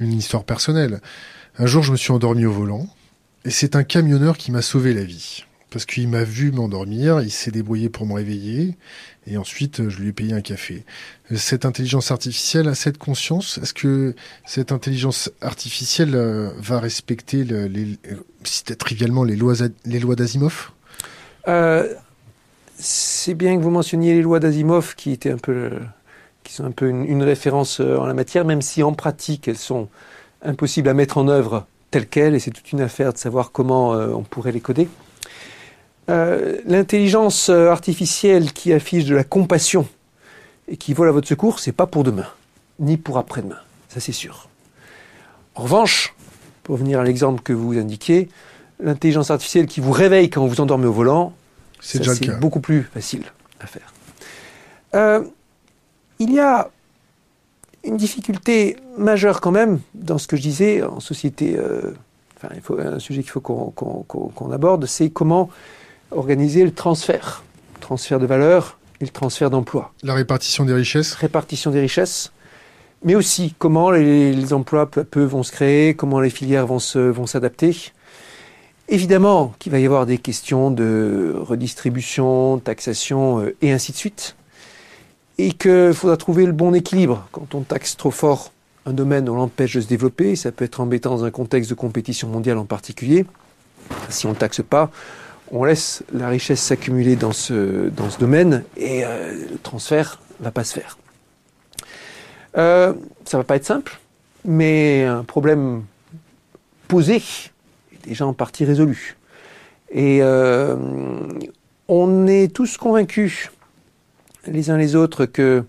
une 0.01 0.13
histoire 0.13 0.45
personnelle? 0.45 1.01
Un 1.59 1.67
jour, 1.67 1.83
je 1.83 1.93
me 1.93 1.97
suis 1.97 2.13
endormi 2.13 2.45
au 2.45 2.53
volant, 2.53 2.87
et 3.45 3.51
c'est 3.51 3.75
un 3.75 3.85
camionneur 3.85 4.37
qui 4.37 4.53
m'a 4.53 4.63
sauvé 4.63 4.93
la 4.93 5.05
vie 5.05 5.45
parce 5.71 5.85
qu'il 5.85 6.09
m'a 6.09 6.25
vu 6.25 6.51
m'endormir, 6.51 7.21
il 7.21 7.31
s'est 7.31 7.51
débrouillé 7.51 7.89
pour 7.89 8.07
me 8.07 8.15
réveiller, 8.15 8.77
et 9.29 9.37
ensuite 9.37 9.89
je 9.89 10.01
lui 10.01 10.09
ai 10.09 10.13
payé 10.13 10.33
un 10.33 10.41
café. 10.41 10.85
Cette 11.35 11.65
intelligence 11.65 12.11
artificielle 12.11 12.69
a 12.69 12.75
cette 12.75 12.99
conscience? 12.99 13.59
Est-ce 13.63 13.75
que 13.75 14.15
cette 14.47 14.73
intelligence 14.73 15.31
artificielle 15.41 16.15
euh, 16.15 16.51
va 16.59 16.81
respecter, 16.81 17.45
les, 17.45 17.99
trivialement, 18.79 19.25
les 19.25 19.37
lois, 19.37 19.55
les 19.85 20.01
lois 20.01 20.17
d'Asimov? 20.17 20.71
Euh, 21.49 21.87
C'est 22.79 23.35
bien 23.35 23.57
que 23.57 23.63
vous 23.63 23.71
mentionniez 23.71 24.15
les 24.15 24.23
lois 24.23 24.41
d'Asimov, 24.41 24.95
qui 24.95 25.13
étaient 25.13 25.31
un 25.31 25.39
peu, 25.39 25.71
qui 26.45 26.55
sont 26.55 26.65
un 26.65 26.71
peu 26.71 26.89
une, 26.89 27.23
référence 27.23 27.81
euh, 27.81 27.99
en 27.99 28.07
la 28.07 28.15
matière, 28.15 28.45
même 28.45 28.63
si 28.63 28.83
en 28.83 28.95
pratique 28.95 29.49
elles 29.49 29.59
sont 29.59 29.89
impossibles 30.43 30.89
à 30.89 30.95
mettre 30.95 31.19
en 31.19 31.29
œuvre 31.29 31.67
telles 31.91 32.07
quelles, 32.07 32.35
et 32.35 32.39
c'est 32.39 32.51
toute 32.51 32.73
une 32.73 32.81
affaire 32.81 33.13
de 33.13 33.19
savoir 33.19 33.51
comment 33.51 33.93
on 33.93 34.23
pourrait 34.23 34.53
les 34.53 34.61
coder. 34.61 34.89
Euh, 36.09 36.59
l'intelligence 36.65 37.51
euh, 37.51 37.69
artificielle 37.69 38.53
qui 38.53 38.73
affiche 38.73 39.05
de 39.05 39.15
la 39.15 39.25
compassion 39.25 39.87
et 40.67 40.79
qui 40.79 40.95
vole 40.95 41.09
à 41.09 41.13
votre 41.13 41.29
secours, 41.29 41.59
c'est 41.59 41.73
pas 41.73 41.87
pour 41.87 42.03
demain, 42.03 42.27
ni 42.79 42.97
pour 42.97 43.19
après-demain, 43.19 43.59
ça 43.89 44.01
c'est 44.01 44.13
sûr. 44.13 44.49
En 45.55 45.63
revanche, 45.63 46.15
pour 46.63 46.77
venir 46.77 47.01
à 47.01 47.05
l'exemple 47.05 47.43
que 47.43 47.53
vous 47.53 47.77
indiquiez, 47.77 48.31
l'intelligence 48.81 49.31
artificielle 49.31 49.67
qui 49.67 49.81
vous 49.81 49.93
réveille 49.93 50.31
quand 50.31 50.47
vous 50.47 50.61
endormez 50.63 50.87
au 50.87 50.93
volant, 50.93 51.35
c'est 51.81 52.01
beaucoup 52.41 52.61
plus 52.61 52.85
facile 52.85 53.25
à 53.61 53.67
faire. 53.67 53.93
Euh, 54.95 55.25
il 56.19 56.33
y 56.33 56.41
a 56.41 56.71
une 57.85 57.99
difficulté 57.99 58.77
majeure 58.97 59.43
quand 59.43 59.51
même 59.53 59.81
dans 59.95 60.17
ce 60.17 60.27
que 60.27 60.37
je 60.37 60.43
disais 60.43 60.83
en 60.83 61.01
société. 61.01 61.59
enfin, 62.37 62.49
il 62.55 62.63
faut, 62.63 62.79
un 62.79 62.99
sujet 62.99 63.23
qu'il 63.23 63.31
faut 63.31 63.41
qu'on 63.41 64.53
aborde, 64.53 64.87
c'est 64.87 65.11
comment 65.11 65.51
organiser 66.11 66.65
le 66.65 66.73
transfert, 66.73 67.43
transfert 67.81 68.19
de 68.19 68.27
valeur 68.27 68.79
et 69.01 69.05
le 69.05 69.11
transfert 69.11 69.51
d'emploi. 69.51 69.93
La 70.03 70.15
répartition 70.15 70.65
des 70.65 70.75
richesses 70.75 71.15
Répartition 71.15 71.71
des 71.71 71.81
richesses, 71.81 72.33
mais 73.05 73.15
aussi 73.15 73.55
comment 73.59 73.91
les, 73.91 74.53
emplois 74.53 74.91
peu 74.91 75.01
à 75.01 75.05
peu 75.05 75.23
vont 75.25 75.43
se 75.43 75.53
créer, 75.53 75.95
comment 75.95 76.21
les 76.21 76.31
filières 76.31 76.67
vont 76.67 76.79
s'adapter. 76.79 77.71
Vont 77.71 77.79
Évidemment 78.91 79.55
qu'il 79.59 79.71
va 79.71 79.79
y 79.79 79.85
avoir 79.85 80.07
des 80.07 80.17
questions 80.17 80.71
de 80.71 81.35
redistribution, 81.37 82.59
taxation 82.59 83.41
euh, 83.41 83.55
et 83.61 83.71
ainsi 83.71 83.93
de 83.93 83.99
suite. 83.99 84.35
Et 85.37 85.53
qu'il 85.53 85.93
faudra 85.93 86.17
trouver 86.17 86.47
le 86.47 86.53
bon 86.53 86.75
équilibre. 86.75 87.29
Quand 87.31 87.55
on 87.55 87.61
taxe 87.61 87.97
trop 87.97 88.11
fort 88.11 88.51
un 88.87 88.95
domaine, 88.95 89.29
on 89.29 89.37
l'empêche 89.37 89.75
de 89.75 89.83
se 89.83 89.87
développer. 89.87 90.37
Ça 90.37 90.53
peut 90.53 90.65
être 90.65 90.81
embêtant 90.81 91.11
dans 91.11 91.25
un 91.25 91.31
contexte 91.31 91.69
de 91.69 91.75
compétition 91.75 92.29
mondiale 92.29 92.57
en 92.57 92.65
particulier. 92.65 93.27
Si 94.09 94.27
on 94.27 94.31
ne 94.31 94.35
taxe 94.35 94.63
pas, 94.63 94.91
on 95.51 95.65
laisse 95.65 96.03
la 96.13 96.29
richesse 96.29 96.61
s'accumuler 96.61 97.17
dans 97.17 97.33
ce, 97.33 97.91
domaine 98.19 98.65
et 98.77 99.05
euh, 99.05 99.47
le 99.51 99.59
transfert 99.59 100.21
va 100.41 100.51
pas 100.51 100.65
se 100.65 100.75
faire. 100.75 100.99
Euh, 102.57 102.93
ça 103.25 103.39
va 103.39 103.45
pas 103.45 103.57
être 103.57 103.65
simple, 103.65 103.99
mais 104.45 105.05
un 105.05 105.25
problème 105.25 105.85
posé 106.89 107.17
est 107.17 108.09
déjà 108.09 108.27
en 108.27 108.33
partie 108.33 108.65
résolu. 108.65 109.17
Et 109.91 110.19
euh, 110.23 110.77
on 111.89 112.27
est 112.27 112.53
tous 112.53 112.77
convaincus, 112.77 113.51
les 114.47 114.71
uns 114.71 114.77
les 114.77 114.97
autres, 114.97 115.27
que 115.27 115.65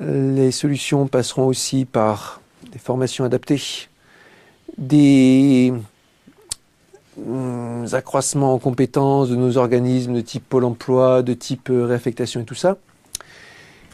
les 0.00 0.52
solutions 0.52 1.06
passeront 1.06 1.46
aussi 1.46 1.84
par 1.84 2.40
des 2.72 2.78
formations 2.78 3.24
adaptées, 3.24 3.88
des 4.78 5.74
accroissements 7.92 8.54
en 8.54 8.58
compétences 8.58 9.28
de 9.28 9.36
nos 9.36 9.56
organismes 9.56 10.14
de 10.14 10.20
type 10.20 10.48
Pôle 10.48 10.64
emploi, 10.64 11.22
de 11.22 11.34
type 11.34 11.68
euh, 11.70 11.84
réaffectation 11.84 12.40
et 12.40 12.44
tout 12.44 12.54
ça. 12.54 12.78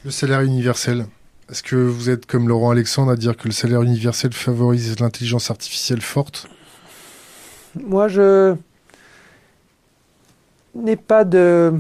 Le 0.05 0.11
salaire 0.11 0.43
universel. 0.43 1.07
Est-ce 1.51 1.63
que 1.63 1.77
vous 1.77 2.11
êtes 2.11 2.27
comme 2.27 2.49
Laurent 2.49 2.71
Alexandre 2.71 3.11
à 3.11 3.17
dire 3.17 3.37
que 3.37 3.49
le 3.49 3.53
salaire 3.53 3.83
universel 3.83 4.33
favorise 4.33 5.01
l'intelligence 5.01 5.51
artificielle 5.51 6.03
forte? 6.03 6.47
Moi, 7.75 8.09
je 8.09 8.55
n'ai 10.75 10.97
pas 10.97 11.25
de 11.25 11.73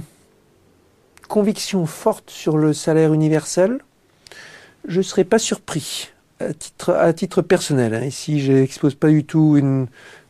conviction 1.29 1.85
forte 1.87 2.31
sur 2.31 2.57
le 2.57 2.73
salaire 2.73 3.13
universel, 3.13 3.79
je 4.87 4.99
ne 4.99 5.03
serais 5.03 5.25
pas 5.25 5.39
surpris 5.39 6.11
à 6.41 6.55
titre, 6.55 6.93
à 6.95 7.13
titre 7.13 7.43
personnel. 7.43 7.95
Hein. 7.95 8.05
Ici, 8.05 8.41
je 8.41 8.53
n'expose 8.53 8.95
pas 8.95 9.09
du 9.09 9.25
tout 9.25 9.57
une 9.57 9.87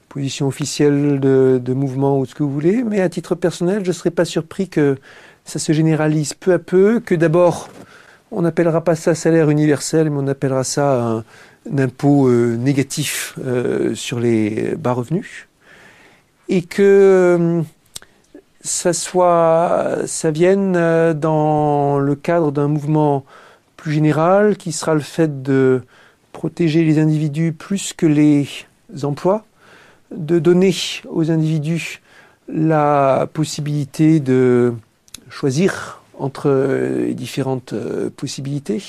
position 0.08 0.46
officielle 0.46 1.20
de, 1.20 1.60
de, 1.62 1.74
mouvement 1.74 2.18
ou 2.18 2.26
ce 2.26 2.34
que 2.34 2.42
vous 2.42 2.52
voulez, 2.52 2.82
mais 2.82 3.00
à 3.00 3.08
titre 3.08 3.34
personnel, 3.34 3.82
je 3.84 3.88
ne 3.88 3.94
serais 3.94 4.10
pas 4.10 4.24
surpris 4.24 4.68
que 4.68 4.96
ça 5.44 5.58
se 5.58 5.72
généralise 5.72 6.34
peu 6.34 6.52
à 6.52 6.58
peu, 6.58 7.00
que 7.00 7.14
d'abord, 7.14 7.68
on 8.30 8.42
n'appellera 8.42 8.82
pas 8.82 8.94
ça 8.94 9.14
salaire 9.14 9.50
universel, 9.50 10.10
mais 10.10 10.18
on 10.18 10.26
appellera 10.26 10.64
ça 10.64 11.02
un, 11.02 11.24
un 11.72 11.78
impôt 11.78 12.28
euh, 12.28 12.56
négatif 12.56 13.38
euh, 13.44 13.94
sur 13.94 14.20
les 14.20 14.74
bas 14.76 14.92
revenus, 14.92 15.48
et 16.48 16.62
que 16.62 16.82
euh, 16.82 17.62
ça 18.60 18.92
soit, 18.92 19.98
ça 20.06 20.30
vienne 20.30 20.74
euh, 20.76 21.14
dans 21.14 21.98
le 21.98 22.14
cadre 22.14 22.52
d'un 22.52 22.68
mouvement 22.68 23.24
plus 23.76 23.92
général 23.92 24.56
qui 24.56 24.72
sera 24.72 24.94
le 24.94 25.00
fait 25.00 25.42
de 25.42 25.82
protéger 26.32 26.84
les 26.84 26.98
individus 26.98 27.52
plus 27.52 27.92
que 27.92 28.06
les 28.06 28.48
emplois, 29.02 29.44
de 30.10 30.38
donner 30.38 30.74
aux 31.08 31.30
individus 31.30 32.00
la 32.48 33.28
possibilité 33.32 34.20
de 34.20 34.74
choisir 35.28 36.02
entre 36.18 36.50
les 36.98 37.14
différentes 37.14 37.72
euh, 37.72 38.10
possibilités. 38.10 38.82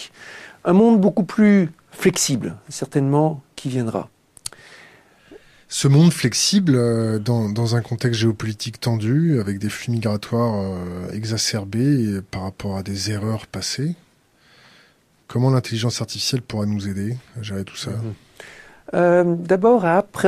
Un 0.66 0.74
monde 0.74 1.00
beaucoup 1.00 1.24
plus 1.24 1.70
flexible, 1.92 2.56
certainement, 2.70 3.42
qui 3.56 3.70
viendra. 3.70 4.10
Ce 5.68 5.88
monde 5.88 6.12
flexible, 6.12 6.76
euh, 6.76 7.20
dans, 7.20 7.50
dans, 7.50 7.76
un 7.76 7.82
contexte 7.82 8.22
géopolitique 8.22 8.80
tendu, 8.80 9.40
avec 9.40 9.60
des 9.60 9.70
flux 9.70 9.92
migratoires 9.92 10.56
euh, 10.56 11.12
exacerbés 11.12 12.22
par 12.32 12.44
rapport 12.44 12.78
à 12.78 12.84
des 12.84 13.12
erreurs 13.12 13.46
passées, 13.46 13.96
comment 15.28 15.52
l'intelligence 15.52 16.02
artificielle 16.02 16.42
pourra 16.42 16.66
nous 16.66 16.88
aider 16.88 17.16
à 17.40 17.44
gérer 17.44 17.64
tout 17.64 17.78
ça? 17.78 17.92
Mmh. 17.92 18.14
Euh, 18.94 19.24
D'abord, 19.24 19.86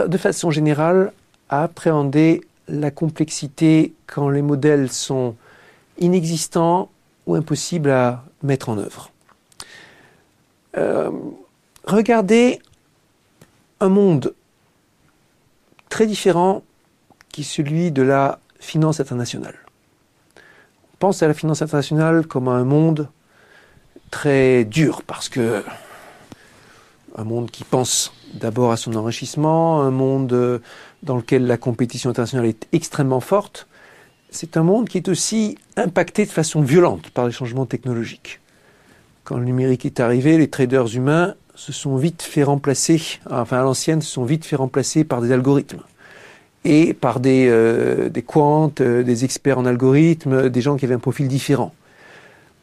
de 0.08 0.18
façon 0.18 0.52
générale, 0.52 1.12
à 1.50 1.64
appréhender 1.64 2.42
la 2.68 2.92
complexité 2.92 3.94
quand 4.08 4.30
les 4.30 4.42
modèles 4.42 4.92
sont 4.92 5.36
inexistants 6.00 6.90
ou 7.28 7.36
impossibles 7.36 7.92
à 7.92 8.24
mettre 8.44 8.70
en 8.70 8.78
œuvre. 8.78 9.12
Euh, 10.78 11.12
regardez 11.86 12.60
un 13.80 13.90
monde 13.90 14.34
très 15.90 16.08
différent 16.08 16.64
qui 17.30 17.42
est 17.42 17.46
celui 17.46 17.92
de 17.92 18.02
la 18.02 18.40
finance 18.60 19.00
internationale. 19.00 19.58
On 20.94 20.98
pense 21.00 21.24
à 21.24 21.28
la 21.28 21.34
finance 21.34 21.62
internationale 21.62 22.28
comme 22.28 22.48
à 22.48 22.52
un 22.52 22.64
monde 22.64 23.10
très 24.12 24.66
dur 24.66 25.02
parce 25.04 25.30
que 25.30 25.64
un 27.18 27.24
monde 27.24 27.52
qui 27.52 27.64
pense 27.64 28.14
d'abord 28.34 28.72
à 28.72 28.78
son 28.78 28.96
enrichissement, 28.96 29.82
un 29.82 29.92
monde 29.92 30.62
dans 31.04 31.18
lequel 31.18 31.48
la 31.48 31.58
compétition 31.58 32.10
internationale 32.10 32.48
est 32.48 32.68
extrêmement 32.72 33.20
forte, 33.20 33.68
c'est 34.32 34.56
un 34.56 34.64
monde 34.64 34.88
qui 34.88 34.98
est 34.98 35.10
aussi 35.10 35.58
impacté 35.76 36.26
de 36.26 36.32
façon 36.32 36.62
violente 36.62 37.10
par 37.10 37.26
les 37.26 37.34
changements 37.34 37.66
technologiques. 37.66 38.40
Quand 39.26 39.38
le 39.38 39.44
numérique 39.44 39.86
est 39.86 40.00
arrivé, 40.00 40.38
les 40.38 40.50
traders 40.50 40.96
humains 40.96 41.36
se 41.56 41.74
sont 41.74 41.98
vite 41.98 42.22
fait 42.22 42.44
remplacer, 42.44 43.02
enfin 43.30 43.60
à 43.60 43.64
l'ancienne, 43.64 44.02
se 44.02 44.10
sont 44.10 44.24
vite 44.24 44.46
fait 44.46 44.56
remplacer 44.56 45.04
par 45.04 45.22
des 45.22 45.32
algorithmes 45.32 45.82
et 46.64 46.94
par 46.94 47.20
des, 47.20 47.48
euh, 47.50 48.10
des 48.10 48.22
quants, 48.22 48.72
euh, 48.80 49.04
des 49.04 49.26
experts 49.26 49.60
en 49.60 49.66
algorithmes, 49.66 50.50
des 50.50 50.62
gens 50.62 50.78
qui 50.78 50.86
avaient 50.86 50.96
un 50.96 51.00
profil 51.00 51.28
différent. 51.28 51.74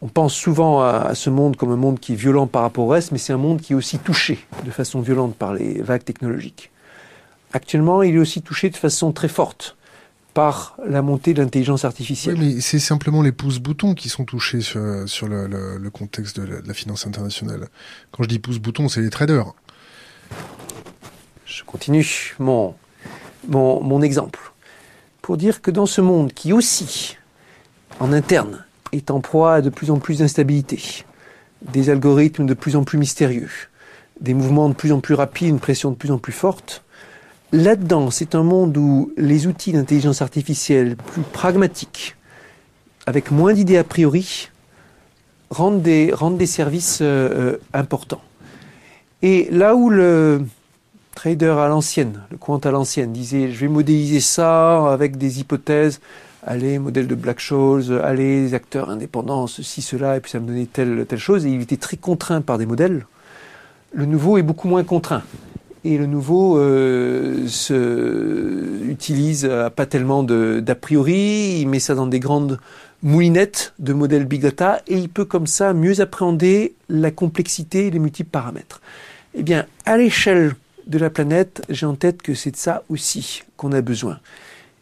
On 0.00 0.08
pense 0.08 0.34
souvent 0.34 0.80
à, 0.80 1.08
à, 1.08 1.14
ce 1.14 1.28
monde 1.28 1.56
comme 1.56 1.72
un 1.72 1.76
monde 1.76 1.98
qui 1.98 2.12
est 2.12 2.16
violent 2.16 2.46
par 2.46 2.62
rapport 2.62 2.84
au 2.84 2.88
reste, 2.88 3.10
mais 3.12 3.18
c'est 3.18 3.32
un 3.32 3.38
monde 3.38 3.60
qui 3.60 3.72
est 3.72 3.76
aussi 3.76 3.98
touché 3.98 4.38
de 4.64 4.70
façon 4.70 5.00
violente 5.00 5.34
par 5.34 5.54
les 5.54 5.82
vagues 5.82 6.04
technologiques. 6.04 6.70
Actuellement, 7.52 8.02
il 8.02 8.14
est 8.14 8.18
aussi 8.18 8.42
touché 8.42 8.70
de 8.70 8.76
façon 8.76 9.12
très 9.12 9.28
forte 9.28 9.76
par 10.34 10.76
la 10.86 11.02
montée 11.02 11.34
de 11.34 11.42
l'intelligence 11.42 11.84
artificielle. 11.84 12.36
Oui, 12.38 12.54
mais 12.54 12.60
c'est 12.60 12.78
simplement 12.78 13.22
les 13.22 13.32
pouces-boutons 13.32 13.94
qui 13.94 14.08
sont 14.08 14.24
touchés 14.24 14.60
sur, 14.60 15.08
sur 15.08 15.26
le, 15.26 15.48
le, 15.48 15.78
le, 15.78 15.90
contexte 15.90 16.38
de 16.38 16.46
la, 16.46 16.60
de 16.60 16.68
la, 16.68 16.74
finance 16.74 17.06
internationale. 17.06 17.68
Quand 18.12 18.22
je 18.22 18.28
dis 18.28 18.38
pouces-boutons, 18.38 18.88
c'est 18.88 19.00
les 19.00 19.10
traders. 19.10 19.52
Je 21.44 21.64
continue 21.64 22.36
mon, 22.38 22.74
mon, 23.48 23.82
mon 23.82 24.02
exemple 24.02 24.52
pour 25.22 25.36
dire 25.36 25.60
que 25.60 25.70
dans 25.70 25.86
ce 25.86 26.00
monde 26.00 26.32
qui 26.32 26.52
aussi, 26.52 27.16
en 27.98 28.12
interne, 28.12 28.64
est 28.92 29.10
en 29.10 29.20
proie 29.20 29.54
à 29.54 29.60
de 29.60 29.70
plus 29.70 29.90
en 29.90 29.98
plus 29.98 30.18
d'instabilité, 30.18 31.04
des 31.62 31.90
algorithmes 31.90 32.46
de 32.46 32.54
plus 32.54 32.76
en 32.76 32.84
plus 32.84 32.98
mystérieux, 32.98 33.50
des 34.20 34.34
mouvements 34.34 34.68
de 34.68 34.74
plus 34.74 34.92
en 34.92 35.00
plus 35.00 35.14
rapides, 35.14 35.48
une 35.48 35.60
pression 35.60 35.90
de 35.90 35.96
plus 35.96 36.10
en 36.10 36.18
plus 36.18 36.32
forte, 36.32 36.82
Là-dedans, 37.52 38.10
c'est 38.10 38.34
un 38.34 38.42
monde 38.42 38.76
où 38.76 39.10
les 39.16 39.46
outils 39.46 39.72
d'intelligence 39.72 40.20
artificielle 40.20 40.96
plus 40.96 41.22
pragmatiques, 41.22 42.14
avec 43.06 43.30
moins 43.30 43.54
d'idées 43.54 43.78
a 43.78 43.84
priori, 43.84 44.50
rendent 45.48 45.80
des, 45.80 46.12
services 46.44 46.98
euh, 47.00 47.56
importants. 47.72 48.20
Et 49.22 49.48
là 49.50 49.74
où 49.74 49.88
le 49.88 50.44
trader 51.14 51.56
à 51.58 51.68
l'ancienne, 51.68 52.20
le 52.30 52.36
quant 52.36 52.58
à 52.58 52.70
l'ancienne, 52.70 53.14
disait 53.14 53.50
je 53.50 53.60
vais 53.60 53.68
modéliser 53.68 54.20
ça 54.20 54.92
avec 54.92 55.16
des 55.16 55.40
hypothèses, 55.40 56.00
allez, 56.48 56.78
modèle 56.78 57.06
de 57.06 57.14
Black-Scholes, 57.14 58.00
allez, 58.02 58.42
les 58.42 58.54
acteurs 58.54 58.90
indépendants, 58.90 59.46
ceci, 59.46 59.82
cela, 59.82 60.16
et 60.16 60.20
puis 60.20 60.30
ça 60.30 60.40
me 60.40 60.46
donnait 60.46 60.66
telle, 60.66 61.04
telle 61.06 61.18
chose, 61.18 61.46
et 61.46 61.50
il 61.50 61.60
était 61.60 61.76
très 61.76 61.96
contraint 61.96 62.40
par 62.40 62.58
des 62.58 62.66
modèles, 62.66 63.06
le 63.92 64.06
nouveau 64.06 64.38
est 64.38 64.42
beaucoup 64.42 64.68
moins 64.68 64.82
contraint. 64.82 65.22
Et 65.84 65.96
le 65.96 66.06
nouveau 66.06 66.58
euh, 66.58 67.46
se 67.46 68.82
utilise 68.88 69.46
euh, 69.48 69.70
pas 69.70 69.86
tellement 69.86 70.22
d'a 70.24 70.74
priori, 70.74 71.60
il 71.60 71.68
met 71.68 71.78
ça 71.78 71.94
dans 71.94 72.06
des 72.06 72.18
grandes 72.18 72.58
moulinettes 73.02 73.74
de 73.78 73.92
modèles 73.92 74.24
big 74.24 74.42
data 74.42 74.82
et 74.88 74.98
il 74.98 75.08
peut 75.08 75.24
comme 75.24 75.46
ça 75.46 75.72
mieux 75.72 76.00
appréhender 76.00 76.74
la 76.88 77.12
complexité 77.12 77.86
et 77.86 77.90
les 77.90 78.00
multiples 78.00 78.30
paramètres. 78.30 78.80
Eh 79.34 79.42
bien, 79.44 79.66
à 79.86 79.96
l'échelle 79.96 80.56
de 80.88 80.98
la 80.98 81.10
planète, 81.10 81.62
j'ai 81.68 81.86
en 81.86 81.94
tête 81.94 82.22
que 82.22 82.34
c'est 82.34 82.50
de 82.50 82.56
ça 82.56 82.82
aussi 82.88 83.42
qu'on 83.56 83.72
a 83.72 83.80
besoin. 83.80 84.18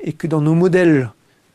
Et 0.00 0.12
que 0.12 0.26
dans 0.26 0.40
nos 0.40 0.54
modèles 0.54 1.10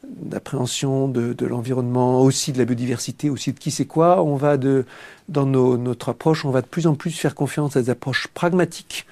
d'appréhension 0.07 1.07
de, 1.07 1.33
de 1.33 1.45
l'environnement, 1.45 2.21
aussi 2.21 2.51
de 2.51 2.57
la 2.57 2.65
biodiversité, 2.65 3.29
aussi 3.29 3.53
de 3.53 3.59
qui 3.59 3.71
c'est 3.71 3.85
quoi, 3.85 4.23
on 4.23 4.35
va 4.35 4.57
de, 4.57 4.85
dans 5.29 5.45
nos, 5.45 5.77
notre 5.77 6.09
approche, 6.09 6.43
on 6.45 6.51
va 6.51 6.61
de 6.61 6.67
plus 6.67 6.87
en 6.87 6.95
plus 6.95 7.11
faire 7.11 7.35
confiance 7.35 7.75
à 7.75 7.81
des 7.81 7.89
approches 7.89 8.27
pragmatiques 8.33 9.05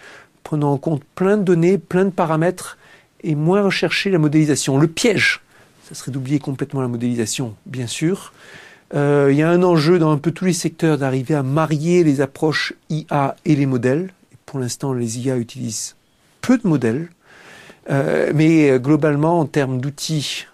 prenant 0.43 0.71
en 0.73 0.77
compte 0.77 1.03
plein 1.15 1.37
de 1.37 1.43
données, 1.43 1.77
plein 1.77 2.05
de 2.05 2.09
paramètres, 2.09 2.77
et 3.23 3.35
moins 3.35 3.61
rechercher 3.61 4.09
la 4.09 4.17
modélisation. 4.17 4.79
Le 4.79 4.87
piège, 4.87 5.41
ça 5.87 5.93
serait 5.93 6.11
d'oublier 6.11 6.39
complètement 6.39 6.81
la 6.81 6.87
modélisation, 6.87 7.55
bien 7.65 7.85
sûr. 7.85 8.33
Euh, 8.95 9.27
il 9.29 9.37
y 9.37 9.43
a 9.43 9.49
un 9.49 9.61
enjeu 9.61 9.99
dans 9.99 10.11
un 10.11 10.17
peu 10.17 10.31
tous 10.31 10.45
les 10.45 10.53
secteurs 10.53 10.97
d'arriver 10.97 11.35
à 11.35 11.43
marier 11.43 12.03
les 12.03 12.21
approches 12.21 12.73
IA 12.89 13.35
et 13.45 13.55
les 13.55 13.67
modèles. 13.67 14.11
Pour 14.47 14.59
l'instant, 14.59 14.93
les 14.93 15.19
IA 15.19 15.37
utilisent 15.37 15.95
peu 16.41 16.57
de 16.57 16.67
modèles, 16.67 17.09
euh, 17.91 18.31
mais 18.33 18.79
globalement, 18.79 19.39
en 19.39 19.45
termes 19.45 19.79
d'outils 19.79 20.47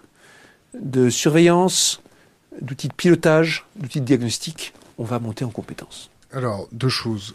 de 0.80 1.10
surveillance, 1.10 2.00
d'outils 2.60 2.88
de 2.88 2.94
pilotage, 2.94 3.66
d'outils 3.76 4.00
de 4.00 4.06
diagnostic, 4.06 4.72
on 4.98 5.04
va 5.04 5.18
monter 5.18 5.44
en 5.44 5.50
compétences. 5.50 6.10
Alors, 6.32 6.68
deux 6.72 6.88
choses. 6.88 7.34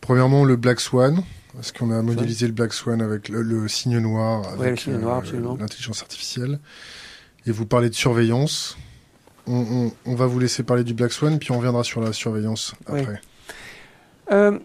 Premièrement, 0.00 0.44
le 0.44 0.56
Black 0.56 0.80
Swan, 0.80 1.22
parce 1.54 1.72
qu'on 1.72 1.90
a 1.90 2.02
modélisé 2.02 2.46
le 2.46 2.52
Black 2.52 2.72
Swan 2.72 3.00
avec 3.02 3.28
le, 3.28 3.42
le 3.42 3.68
signe 3.68 3.98
noir, 3.98 4.48
avec 4.48 4.84
ouais, 4.86 4.92
euh, 4.92 5.56
l'intelligence 5.58 6.02
artificielle. 6.02 6.58
Et 7.46 7.52
vous 7.52 7.66
parlez 7.66 7.88
de 7.88 7.94
surveillance. 7.94 8.76
On, 9.46 9.54
on, 9.54 9.92
on, 10.06 10.14
va 10.14 10.26
vous 10.26 10.38
laisser 10.38 10.62
parler 10.62 10.84
du 10.84 10.94
Black 10.94 11.12
Swan, 11.12 11.38
puis 11.38 11.50
on 11.50 11.58
reviendra 11.58 11.84
sur 11.84 12.00
la 12.00 12.12
surveillance 12.12 12.74
après. 12.86 13.06
Ouais. 13.06 13.20
Euh, 14.30 14.58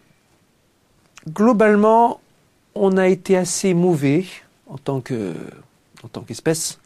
globalement, 1.28 2.22
on 2.76 2.98
a 2.98 3.08
été 3.08 3.36
assez 3.36 3.74
mauvais 3.74 4.26
en 4.68 4.78
tant 4.78 5.02
que 5.02 5.34
en 6.04 6.08
tant 6.08 6.22
qu'espèce 6.22 6.80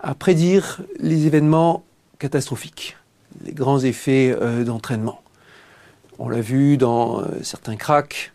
à 0.00 0.14
prédire 0.14 0.80
les 0.98 1.26
événements 1.26 1.84
catastrophiques, 2.18 2.96
les 3.44 3.52
grands 3.52 3.80
effets 3.80 4.36
euh, 4.40 4.64
d'entraînement. 4.64 5.22
On 6.18 6.28
l'a 6.28 6.40
vu 6.40 6.76
dans 6.76 7.20
euh, 7.20 7.24
certains 7.42 7.76
cracks, 7.76 8.32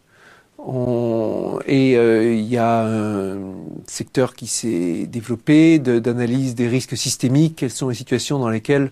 on, 0.57 1.59
et 1.65 1.91
il 1.91 1.97
euh, 1.97 2.35
y 2.35 2.57
a 2.57 2.85
un 2.85 3.37
secteur 3.85 4.33
qui 4.33 4.47
s'est 4.47 5.07
développé 5.07 5.79
d'analyse 5.79 6.55
de, 6.55 6.63
des 6.63 6.69
risques 6.69 6.95
systémiques. 6.95 7.57
Quelles 7.57 7.71
sont 7.71 7.89
les 7.89 7.95
situations 7.95 8.39
dans 8.39 8.49
lesquelles 8.49 8.89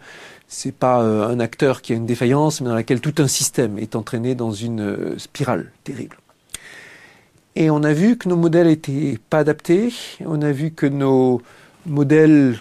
c'est 0.50 0.74
pas 0.74 0.98
un 0.98 1.40
acteur 1.40 1.82
qui 1.82 1.94
a 1.94 1.96
une 1.96 2.06
défaillance, 2.06 2.60
mais 2.60 2.68
dans 2.68 2.76
laquelle 2.76 3.00
tout 3.00 3.16
un 3.20 3.28
système 3.30 3.80
est 3.80 3.96
entraîné 3.96 4.36
dans 4.36 4.52
une 4.52 5.18
spirale 5.18 5.72
terrible. 5.86 6.18
Et 7.56 7.70
on 7.70 7.84
a 7.84 7.94
vu 7.94 8.18
que 8.18 8.28
nos 8.28 8.36
modèles 8.36 8.68
étaient 8.68 9.18
pas 9.30 9.40
adaptés. 9.40 9.94
On 10.26 10.42
a 10.42 10.52
vu 10.52 10.72
que 10.72 10.86
nos 10.86 11.42
modèles 11.86 12.60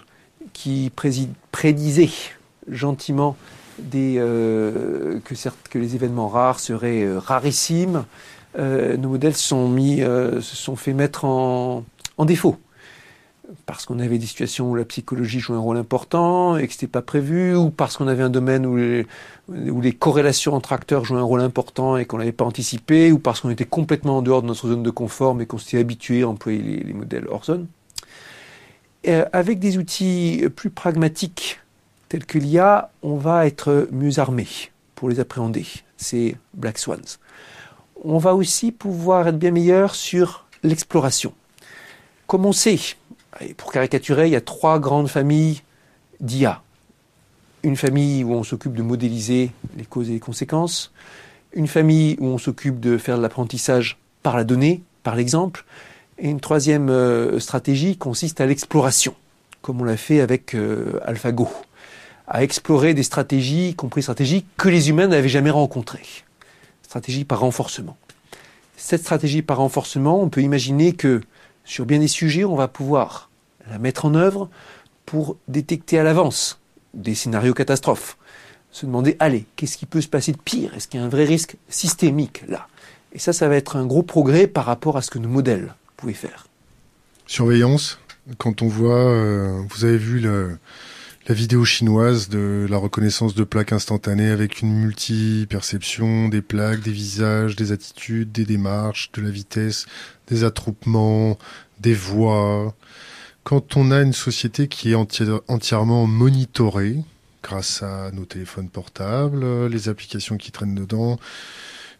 qui 0.53 0.91
prédisaient 1.51 2.09
gentiment 2.69 3.35
des, 3.79 4.15
que, 4.15 5.77
les 5.77 5.95
événements 5.95 6.27
rares 6.27 6.59
seraient 6.59 7.07
rarissimes, 7.17 8.05
nos 8.57 9.09
modèles 9.09 9.35
sont 9.35 9.69
mis, 9.69 9.99
se 9.99 10.55
sont 10.55 10.75
fait 10.75 10.93
mettre 10.93 11.25
en, 11.25 11.83
défaut 12.25 12.57
parce 13.65 13.85
qu'on 13.85 13.99
avait 13.99 14.17
des 14.17 14.25
situations 14.25 14.69
où 14.69 14.75
la 14.75 14.85
psychologie 14.85 15.39
jouait 15.39 15.55
un 15.55 15.59
rôle 15.59 15.77
important 15.77 16.57
et 16.57 16.67
que 16.67 16.73
c'était 16.73 16.87
pas 16.87 17.01
prévu, 17.01 17.55
ou 17.55 17.69
parce 17.69 17.97
qu'on 17.97 18.07
avait 18.07 18.23
un 18.23 18.29
domaine 18.29 18.65
où 18.65 18.77
les, 18.77 19.05
où 19.49 19.81
les 19.81 19.93
corrélations 19.93 20.53
entre 20.53 20.73
acteurs 20.73 21.05
jouaient 21.05 21.19
un 21.19 21.23
rôle 21.23 21.41
important 21.41 21.97
et 21.97 22.05
qu'on 22.05 22.17
n'avait 22.17 22.31
pas 22.31 22.45
anticipé, 22.45 23.11
ou 23.11 23.19
parce 23.19 23.41
qu'on 23.41 23.49
était 23.49 23.65
complètement 23.65 24.17
en 24.17 24.21
dehors 24.21 24.41
de 24.41 24.47
notre 24.47 24.67
zone 24.67 24.83
de 24.83 24.89
confort 24.89 25.35
mais 25.35 25.45
qu'on 25.45 25.57
s'était 25.57 25.79
habitué 25.79 26.23
à 26.23 26.29
employer 26.29 26.83
les, 26.83 26.93
modèles 26.93 27.25
hors 27.29 27.45
zone. 27.45 27.67
Euh, 29.07 29.25
avec 29.33 29.57
des 29.59 29.77
outils 29.77 30.45
plus 30.55 30.69
pragmatiques 30.69 31.59
tels 32.07 32.25
que 32.25 32.37
l'IA, 32.37 32.91
on 33.01 33.15
va 33.15 33.47
être 33.47 33.87
mieux 33.91 34.19
armé 34.19 34.47
pour 34.95 35.09
les 35.09 35.19
appréhender. 35.19 35.65
C'est 35.97 36.35
Black 36.53 36.77
Swans. 36.77 37.17
On 38.03 38.17
va 38.17 38.35
aussi 38.35 38.71
pouvoir 38.71 39.27
être 39.27 39.39
bien 39.39 39.51
meilleur 39.51 39.95
sur 39.95 40.45
l'exploration. 40.61 41.33
Comme 42.27 42.45
on 42.45 42.51
sait 42.51 42.79
pour 43.57 43.71
caricaturer, 43.71 44.27
il 44.27 44.31
y 44.31 44.35
a 44.35 44.41
trois 44.41 44.79
grandes 44.79 45.07
familles 45.07 45.61
d'IA. 46.19 46.61
Une 47.63 47.77
famille 47.77 48.23
où 48.23 48.33
on 48.33 48.43
s'occupe 48.43 48.73
de 48.73 48.83
modéliser 48.83 49.51
les 49.77 49.85
causes 49.85 50.09
et 50.09 50.13
les 50.13 50.19
conséquences. 50.19 50.91
Une 51.53 51.67
famille 51.67 52.17
où 52.19 52.27
on 52.27 52.37
s'occupe 52.37 52.79
de 52.79 52.97
faire 52.97 53.17
de 53.17 53.21
l'apprentissage 53.21 53.97
par 54.21 54.37
la 54.37 54.43
donnée, 54.43 54.83
par 55.03 55.15
l'exemple. 55.15 55.65
Et 56.23 56.29
une 56.29 56.39
troisième 56.39 56.89
euh, 56.91 57.39
stratégie 57.39 57.97
consiste 57.97 58.41
à 58.41 58.45
l'exploration, 58.45 59.15
comme 59.63 59.81
on 59.81 59.83
l'a 59.83 59.97
fait 59.97 60.21
avec 60.21 60.53
euh, 60.53 60.99
AlphaGo, 61.03 61.49
à 62.27 62.43
explorer 62.43 62.93
des 62.93 63.01
stratégies, 63.01 63.69
y 63.69 63.75
compris 63.75 64.03
stratégies 64.03 64.45
que 64.55 64.69
les 64.69 64.89
humains 64.89 65.07
n'avaient 65.07 65.29
jamais 65.29 65.49
rencontrées. 65.49 66.05
Stratégie 66.83 67.25
par 67.25 67.39
renforcement. 67.39 67.97
Cette 68.77 69.01
stratégie 69.01 69.41
par 69.41 69.57
renforcement, 69.57 70.21
on 70.21 70.29
peut 70.29 70.43
imaginer 70.43 70.93
que 70.93 71.21
sur 71.65 71.87
bien 71.87 71.97
des 71.97 72.07
sujets, 72.07 72.45
on 72.45 72.55
va 72.55 72.67
pouvoir 72.67 73.31
la 73.67 73.79
mettre 73.79 74.05
en 74.05 74.13
œuvre 74.13 74.47
pour 75.07 75.37
détecter 75.47 75.97
à 75.97 76.03
l'avance 76.03 76.59
des 76.93 77.15
scénarios 77.15 77.55
catastrophes. 77.55 78.15
Se 78.69 78.85
demander, 78.85 79.15
allez, 79.17 79.45
qu'est-ce 79.55 79.75
qui 79.75 79.87
peut 79.87 80.01
se 80.01 80.07
passer 80.07 80.33
de 80.33 80.37
pire? 80.37 80.75
Est-ce 80.75 80.87
qu'il 80.87 80.99
y 80.99 81.03
a 81.03 81.05
un 81.05 81.09
vrai 81.09 81.25
risque 81.25 81.55
systémique 81.67 82.43
là? 82.47 82.67
Et 83.11 83.17
ça, 83.17 83.33
ça 83.33 83.49
va 83.49 83.55
être 83.55 83.75
un 83.75 83.87
gros 83.87 84.03
progrès 84.03 84.45
par 84.45 84.65
rapport 84.65 84.97
à 84.97 85.01
ce 85.01 85.09
que 85.09 85.17
nos 85.17 85.27
modèles 85.27 85.73
Surveillance, 87.27 87.99
quand 88.37 88.61
on 88.61 88.67
voit, 88.67 89.09
euh, 89.09 89.61
vous 89.69 89.85
avez 89.85 89.97
vu 89.97 90.19
la 90.19 91.33
vidéo 91.33 91.63
chinoise 91.63 92.29
de 92.29 92.67
la 92.69 92.77
reconnaissance 92.77 93.35
de 93.35 93.43
plaques 93.43 93.71
instantanées 93.71 94.29
avec 94.29 94.61
une 94.61 94.73
multi-perception 94.73 96.27
des 96.27 96.41
plaques, 96.41 96.81
des 96.81 96.91
visages, 96.91 97.55
des 97.55 97.71
attitudes, 97.71 98.31
des 98.31 98.45
démarches, 98.45 99.11
de 99.13 99.21
la 99.21 99.29
vitesse, 99.29 99.85
des 100.27 100.43
attroupements, 100.43 101.37
des 101.79 101.93
voix. 101.93 102.75
Quand 103.43 103.77
on 103.77 103.91
a 103.91 104.01
une 104.01 104.13
société 104.13 104.67
qui 104.67 104.91
est 104.91 104.95
entièrement 105.47 106.05
monitorée, 106.05 106.97
grâce 107.43 107.81
à 107.81 108.11
nos 108.11 108.25
téléphones 108.25 108.69
portables, 108.69 109.67
les 109.67 109.89
applications 109.89 110.37
qui 110.37 110.51
traînent 110.51 110.75
dedans, 110.75 111.19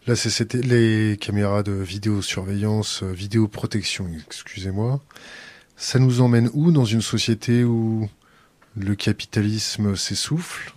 la 0.06 0.14
CCT, 0.14 0.62
les 0.62 1.16
caméras 1.16 1.62
de 1.62 1.72
vidéosurveillance, 1.72 3.02
euh, 3.02 3.12
vidéoprotection, 3.12 4.08
excusez-moi, 4.26 5.00
ça 5.76 5.98
nous 5.98 6.20
emmène 6.20 6.50
où 6.54 6.72
dans 6.72 6.84
une 6.84 7.02
société 7.02 7.64
où 7.64 8.08
le 8.76 8.94
capitalisme 8.94 9.94
s'essouffle, 9.96 10.74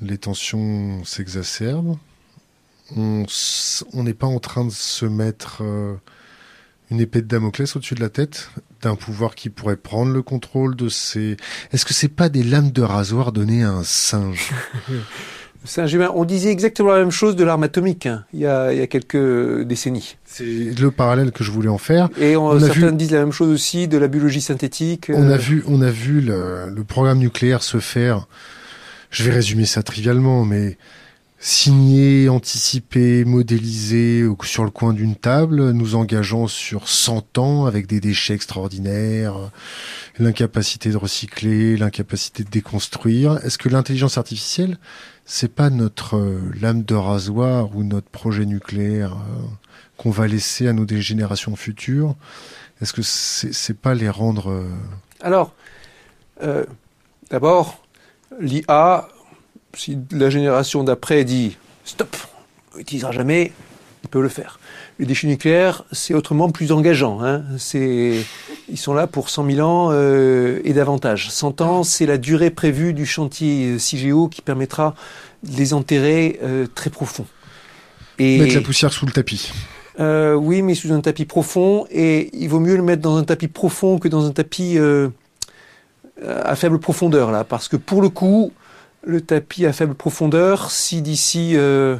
les 0.00 0.18
tensions 0.18 1.04
s'exacerbent, 1.04 1.98
on 2.96 3.26
n'est 3.94 4.14
pas 4.14 4.26
en 4.26 4.38
train 4.38 4.64
de 4.64 4.72
se 4.72 5.06
mettre 5.06 5.62
euh, 5.62 5.94
une 6.90 7.00
épée 7.00 7.22
de 7.22 7.26
Damoclès 7.26 7.74
au-dessus 7.74 7.94
de 7.94 8.00
la 8.00 8.10
tête 8.10 8.50
d'un 8.82 8.96
pouvoir 8.96 9.34
qui 9.34 9.48
pourrait 9.48 9.76
prendre 9.76 10.12
le 10.12 10.22
contrôle 10.22 10.76
de 10.76 10.88
ces. 10.88 11.36
Est-ce 11.72 11.86
que 11.86 11.94
c'est 11.94 12.08
pas 12.08 12.28
des 12.28 12.42
lames 12.42 12.70
de 12.70 12.82
rasoir 12.82 13.32
données 13.32 13.62
à 13.62 13.70
un 13.70 13.84
singe? 13.84 14.50
Singe 15.64 15.92
humain. 15.92 16.10
On 16.14 16.24
disait 16.24 16.50
exactement 16.50 16.92
la 16.92 16.98
même 16.98 17.10
chose 17.10 17.36
de 17.36 17.44
l'arme 17.44 17.62
atomique 17.62 18.06
hein, 18.06 18.24
il, 18.32 18.40
y 18.40 18.46
a, 18.46 18.72
il, 18.72 18.78
y 18.78 18.82
a, 18.82 18.86
quelques 18.86 19.62
décennies. 19.62 20.16
C'est 20.24 20.44
le 20.44 20.90
parallèle 20.90 21.32
que 21.32 21.44
je 21.44 21.50
voulais 21.50 21.68
en 21.68 21.78
faire. 21.78 22.08
Et 22.20 22.36
on, 22.36 22.58
certains 22.58 22.92
disent 22.92 23.12
la 23.12 23.20
même 23.20 23.32
chose 23.32 23.48
aussi 23.48 23.88
de 23.88 23.98
la 23.98 24.08
biologie 24.08 24.40
synthétique. 24.40 25.10
On 25.14 25.28
a 25.28 25.34
euh. 25.34 25.36
vu, 25.36 25.64
on 25.66 25.82
a 25.82 25.90
vu 25.90 26.20
le, 26.20 26.70
le 26.74 26.84
programme 26.84 27.18
nucléaire 27.18 27.62
se 27.62 27.78
faire. 27.78 28.26
Je 29.10 29.24
vais 29.24 29.30
résumer 29.30 29.66
ça 29.66 29.82
trivialement, 29.82 30.44
mais 30.44 30.78
signé, 31.42 32.28
anticipé, 32.28 33.24
modélisé 33.24 34.24
sur 34.44 34.64
le 34.64 34.70
coin 34.70 34.92
d'une 34.92 35.16
table, 35.16 35.72
nous 35.72 35.96
engageant 35.96 36.46
sur 36.46 36.88
100 36.88 37.36
ans 37.36 37.66
avec 37.66 37.88
des 37.88 37.98
déchets 37.98 38.34
extraordinaires, 38.34 39.50
l'incapacité 40.20 40.90
de 40.90 40.96
recycler, 40.96 41.76
l'incapacité 41.76 42.44
de 42.44 42.48
déconstruire. 42.48 43.44
Est-ce 43.44 43.58
que 43.58 43.68
l'intelligence 43.68 44.18
artificielle, 44.18 44.78
c'est 45.24 45.52
pas 45.54 45.70
notre 45.70 46.16
euh, 46.16 46.40
lame 46.60 46.82
de 46.82 46.94
rasoir 46.94 47.74
ou 47.76 47.84
notre 47.84 48.08
projet 48.08 48.44
nucléaire 48.44 49.12
euh, 49.12 49.42
qu'on 49.96 50.10
va 50.10 50.26
laisser 50.26 50.68
à 50.68 50.72
nos 50.72 50.86
générations 50.88 51.56
futures 51.56 52.14
Est-ce 52.80 52.92
que 52.92 53.02
c'est 53.02 53.78
pas 53.78 53.94
les 53.94 54.08
rendre 54.08 54.50
euh, 54.50 54.68
Alors, 55.20 55.54
d'abord, 57.30 57.82
l'IA 58.40 59.08
si 59.74 59.98
la 60.10 60.30
génération 60.30 60.84
d'après 60.84 61.24
dit 61.24 61.56
stop, 61.84 62.16
on 62.74 62.78
n'utilisera 62.78 63.12
jamais, 63.12 63.52
ils 64.04 64.08
peuvent 64.08 64.22
le 64.22 64.28
faire. 64.28 64.58
Les 64.98 65.06
déchets 65.06 65.26
nucléaires, 65.26 65.84
c'est 65.90 66.14
autrement 66.14 66.50
plus 66.50 66.70
engageant. 66.70 67.22
Hein. 67.22 67.42
Ils 67.74 68.24
sont 68.76 68.94
là 68.94 69.06
pour 69.06 69.30
100 69.30 69.50
000 69.50 69.66
ans 69.66 69.88
euh, 69.90 70.60
et 70.64 70.72
davantage. 70.72 71.30
100 71.30 71.60
ans, 71.60 71.82
c'est 71.82 72.06
la 72.06 72.18
durée 72.18 72.50
prévue 72.50 72.92
du 72.92 73.06
chantier 73.06 73.78
CIGEO 73.78 74.28
qui 74.28 74.42
permettra 74.42 74.94
de 75.42 75.56
les 75.56 75.74
enterrer 75.74 76.38
euh, 76.42 76.66
très 76.72 76.90
profond. 76.90 77.26
Et, 78.18 78.38
Mettre 78.38 78.54
la 78.54 78.60
poussière 78.60 78.92
sous 78.92 79.06
le 79.06 79.12
tapis. 79.12 79.52
Euh, 79.98 80.34
oui, 80.34 80.62
mais 80.62 80.74
sous 80.74 80.92
un 80.92 81.00
tapis 81.00 81.24
profond. 81.24 81.86
Et 81.90 82.30
il 82.34 82.48
vaut 82.48 82.60
mieux 82.60 82.76
le 82.76 82.82
mettre 82.82 83.02
dans 83.02 83.16
un 83.16 83.24
tapis 83.24 83.48
profond 83.48 83.98
que 83.98 84.08
dans 84.08 84.26
un 84.26 84.32
tapis 84.32 84.78
à 86.22 86.54
faible 86.54 86.78
profondeur, 86.78 87.32
là. 87.32 87.44
Parce 87.44 87.68
que 87.68 87.76
pour 87.76 88.02
le 88.02 88.10
coup, 88.10 88.52
le 89.04 89.20
tapis 89.20 89.66
à 89.66 89.72
faible 89.72 89.94
profondeur, 89.94 90.70
si 90.70 91.02
d'ici 91.02 91.52
euh, 91.54 91.96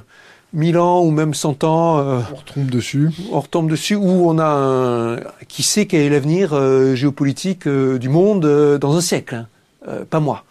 1000 0.54 0.78
ans 0.78 1.02
ou 1.02 1.10
même 1.10 1.34
100 1.34 1.64
ans, 1.64 1.98
euh, 1.98 2.20
on 2.30 2.36
retombe 2.36 2.70
dessus, 2.70 3.10
on 3.30 3.40
retombe 3.40 3.70
dessus, 3.70 3.94
ou 3.94 4.28
on 4.28 4.38
a 4.38 4.46
un, 4.46 5.16
qui 5.48 5.62
sait 5.62 5.86
quel 5.86 6.02
est 6.02 6.10
l'avenir 6.10 6.52
euh, 6.52 6.94
géopolitique 6.94 7.66
euh, 7.66 7.98
du 7.98 8.08
monde 8.08 8.78
dans 8.78 8.96
un 8.96 9.00
siècle, 9.00 9.46
hein, 9.86 10.04
pas 10.10 10.20
moi. 10.20 10.44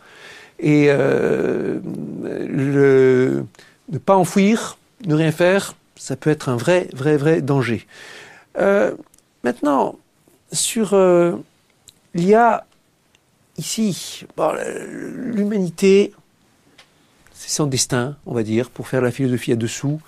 Et 0.60 0.89
le, 0.89 1.72
ne 3.89 3.97
pas 3.97 4.16
enfouir, 4.16 4.78
ne 5.08 5.16
rien 5.16 5.32
faire, 5.32 5.74
ça 5.95 6.16
peut 6.16 6.30
être 6.30 6.49
un 6.49 6.56
vrai, 6.56 6.88
vrai, 6.93 7.18
vrai 7.18 7.41
danger. 7.41 7.88
maintenant, 9.43 9.95
sur 10.52 10.95
l'IA, 12.14 12.66
ici, 13.58 14.26
l'humanité 15.16 16.14
c'est 17.42 17.50
son 17.50 17.66
destin, 17.66 18.18
on 18.28 18.36
va 18.36 18.44
dire, 18.44 18.70
pour 18.70 18.88
faire 18.88 19.02
la 19.02 19.10
philosophie 19.10 19.52
à 19.52 19.56
dessous, 19.56 20.00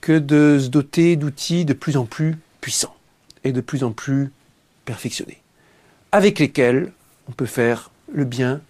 que 0.00 0.16
de 0.16 0.60
se 0.60 0.68
doter 0.68 1.16
d'outils 1.16 1.64
de 1.64 1.72
plus 1.72 1.96
en 1.96 2.04
plus 2.04 2.36
puissants 2.60 2.94
et 3.42 3.50
de 3.50 3.60
plus 3.60 3.82
en 3.82 3.90
plus 3.90 4.30
perfectionnés, 4.84 5.42
avec 6.12 6.38
lesquels 6.38 6.92
on 7.28 7.32
peut 7.32 7.46
faire 7.46 7.90
le 8.12 8.24
bien 8.24 8.60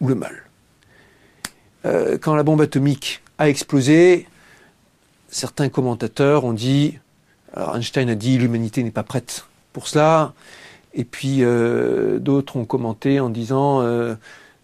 ou 0.00 0.08
le 0.08 0.14
mal. 0.14 0.44
Euh, 1.84 2.16
quand 2.16 2.34
la 2.34 2.42
bombe 2.42 2.62
atomique 2.62 3.20
a 3.36 3.50
explosé, 3.50 4.26
certains 5.28 5.68
commentateurs 5.68 6.44
ont 6.44 6.54
dit, 6.54 6.98
alors 7.52 7.76
Einstein 7.76 8.08
a 8.08 8.14
dit 8.14 8.38
l'humanité 8.38 8.82
n'est 8.82 8.90
pas 8.90 9.02
prête 9.02 9.44
pour 9.74 9.88
cela, 9.88 10.32
et 10.94 11.04
puis 11.04 11.44
euh, 11.44 12.18
d'autres 12.18 12.56
ont 12.56 12.64
commenté 12.64 13.20
en 13.20 13.28
disant 13.28 13.82
euh, 13.82 14.14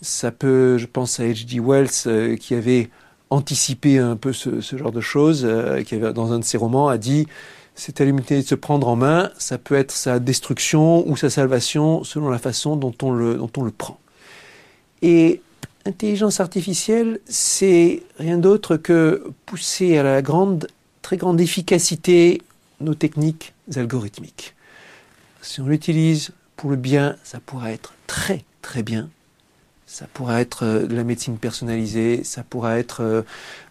ça 0.01 0.31
peut, 0.31 0.79
je 0.79 0.87
pense 0.87 1.21
à 1.21 1.25
H.G. 1.25 1.61
Wells 1.61 1.89
euh, 2.07 2.37
qui 2.37 2.55
avait 2.55 2.91
anticipé 3.31 3.99
un 3.99 4.17
peu 4.17 4.33
ce, 4.33 4.61
genre 4.61 4.93
de 4.93 5.01
choses, 5.01 5.43
euh, 5.45 5.83
qui 5.83 5.95
avait 5.95 6.13
dans 6.13 6.33
un 6.33 6.39
de 6.39 6.45
ses 6.45 6.57
romans 6.57 6.89
a 6.89 6.99
dit 6.99 7.27
c'est 7.75 8.01
à 8.01 8.05
l'humanité 8.05 8.37
de 8.37 8.47
se 8.47 8.57
prendre 8.57 8.89
en 8.89 8.97
main, 8.97 9.31
ça 9.39 9.57
peut 9.57 9.77
être 9.77 9.93
sa 9.93 10.19
destruction 10.19 11.09
ou 11.09 11.17
sa 11.17 11.31
salvation 11.31 12.03
selon 12.03 12.29
la 12.29 12.39
façon 12.39 12.75
dont 12.75 12.95
on 13.03 13.13
le, 13.13 13.37
dont 13.37 13.51
on 13.57 13.63
le 13.63 13.71
prend. 13.71 14.01
Et 15.01 15.43
intelligence 15.87 16.41
artificielle, 16.41 17.21
c'est 17.27 18.03
rien 18.19 18.39
d'autre 18.39 18.77
que 18.77 19.31
pousser 19.47 19.97
à 19.97 20.03
la 20.03 20.23
grande, 20.23 20.67
très 21.03 21.17
grande 21.17 21.41
efficacité 21.41 22.43
nos 22.81 22.95
techniques 22.95 23.55
algorithmiques. 23.77 24.55
Si 25.41 25.61
on 25.61 25.69
l'utilise 25.69 26.33
pour 26.57 26.71
le 26.71 26.77
bien, 26.77 27.15
ça 27.23 27.39
pourrait 27.39 27.75
être 27.75 27.95
très 28.09 28.45
très 28.61 28.83
bien 28.83 29.09
Ça 29.91 30.05
pourrait 30.13 30.43
être 30.43 30.67
euh, 30.67 30.87
de 30.87 30.95
la 30.95 31.03
médecine 31.03 31.39
personnalisée, 31.39 32.23
ça 32.23 32.43
pourrait 32.43 32.79
être 32.79 33.03
euh, 33.03 33.23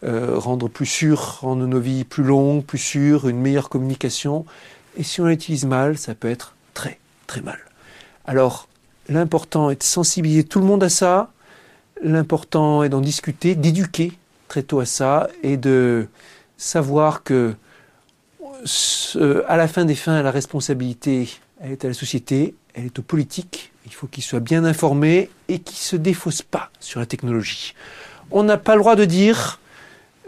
euh, 0.03 0.39
rendre 0.39 0.67
plus 0.67 0.87
sûr, 0.87 1.37
rendre 1.41 1.67
nos 1.67 1.79
vies 1.79 2.05
plus 2.05 2.23
longues, 2.23 2.65
plus 2.65 2.79
sûres, 2.79 3.29
une 3.29 3.39
meilleure 3.39 3.69
communication. 3.69 4.43
Et 4.97 5.03
si 5.03 5.21
on 5.21 5.25
l'utilise 5.27 5.65
mal, 5.65 5.95
ça 5.95 6.15
peut 6.15 6.27
être 6.27 6.55
très, 6.73 6.97
très 7.27 7.41
mal. 7.41 7.59
Alors, 8.25 8.67
l'important 9.09 9.69
est 9.69 9.75
de 9.75 9.83
sensibiliser 9.83 10.43
tout 10.43 10.59
le 10.59 10.65
monde 10.65 10.83
à 10.83 10.89
ça. 10.89 11.29
L'important 12.01 12.81
est 12.81 12.89
d'en 12.89 13.01
discuter, 13.01 13.53
d'éduquer 13.53 14.13
très 14.47 14.63
tôt 14.63 14.79
à 14.79 14.87
ça 14.87 15.29
et 15.43 15.55
de 15.55 16.07
savoir 16.57 17.21
que 17.21 17.53
à 19.47 19.55
la 19.55 19.67
fin 19.67 19.85
des 19.85 19.93
fins, 19.93 20.23
la 20.23 20.31
responsabilité, 20.31 21.29
elle 21.61 21.73
est 21.73 21.85
à 21.85 21.89
la 21.89 21.93
société, 21.93 22.55
elle 22.77 22.85
est 22.85 22.99
aux 22.99 23.03
politiques. 23.03 23.71
Il 23.85 23.93
faut 23.93 24.07
qu'ils 24.07 24.23
soient 24.23 24.39
bien 24.39 24.63
informés 24.63 25.29
et 25.47 25.59
qu'ils 25.59 25.77
ne 25.77 25.89
se 25.89 25.95
défaussent 25.95 26.43
pas 26.43 26.69
sur 26.79 26.99
la 26.99 27.05
technologie. 27.05 27.73
On 28.31 28.43
n'a 28.43 28.57
pas 28.57 28.75
le 28.75 28.81
droit 28.81 28.95
de 28.95 29.05
dire 29.05 29.59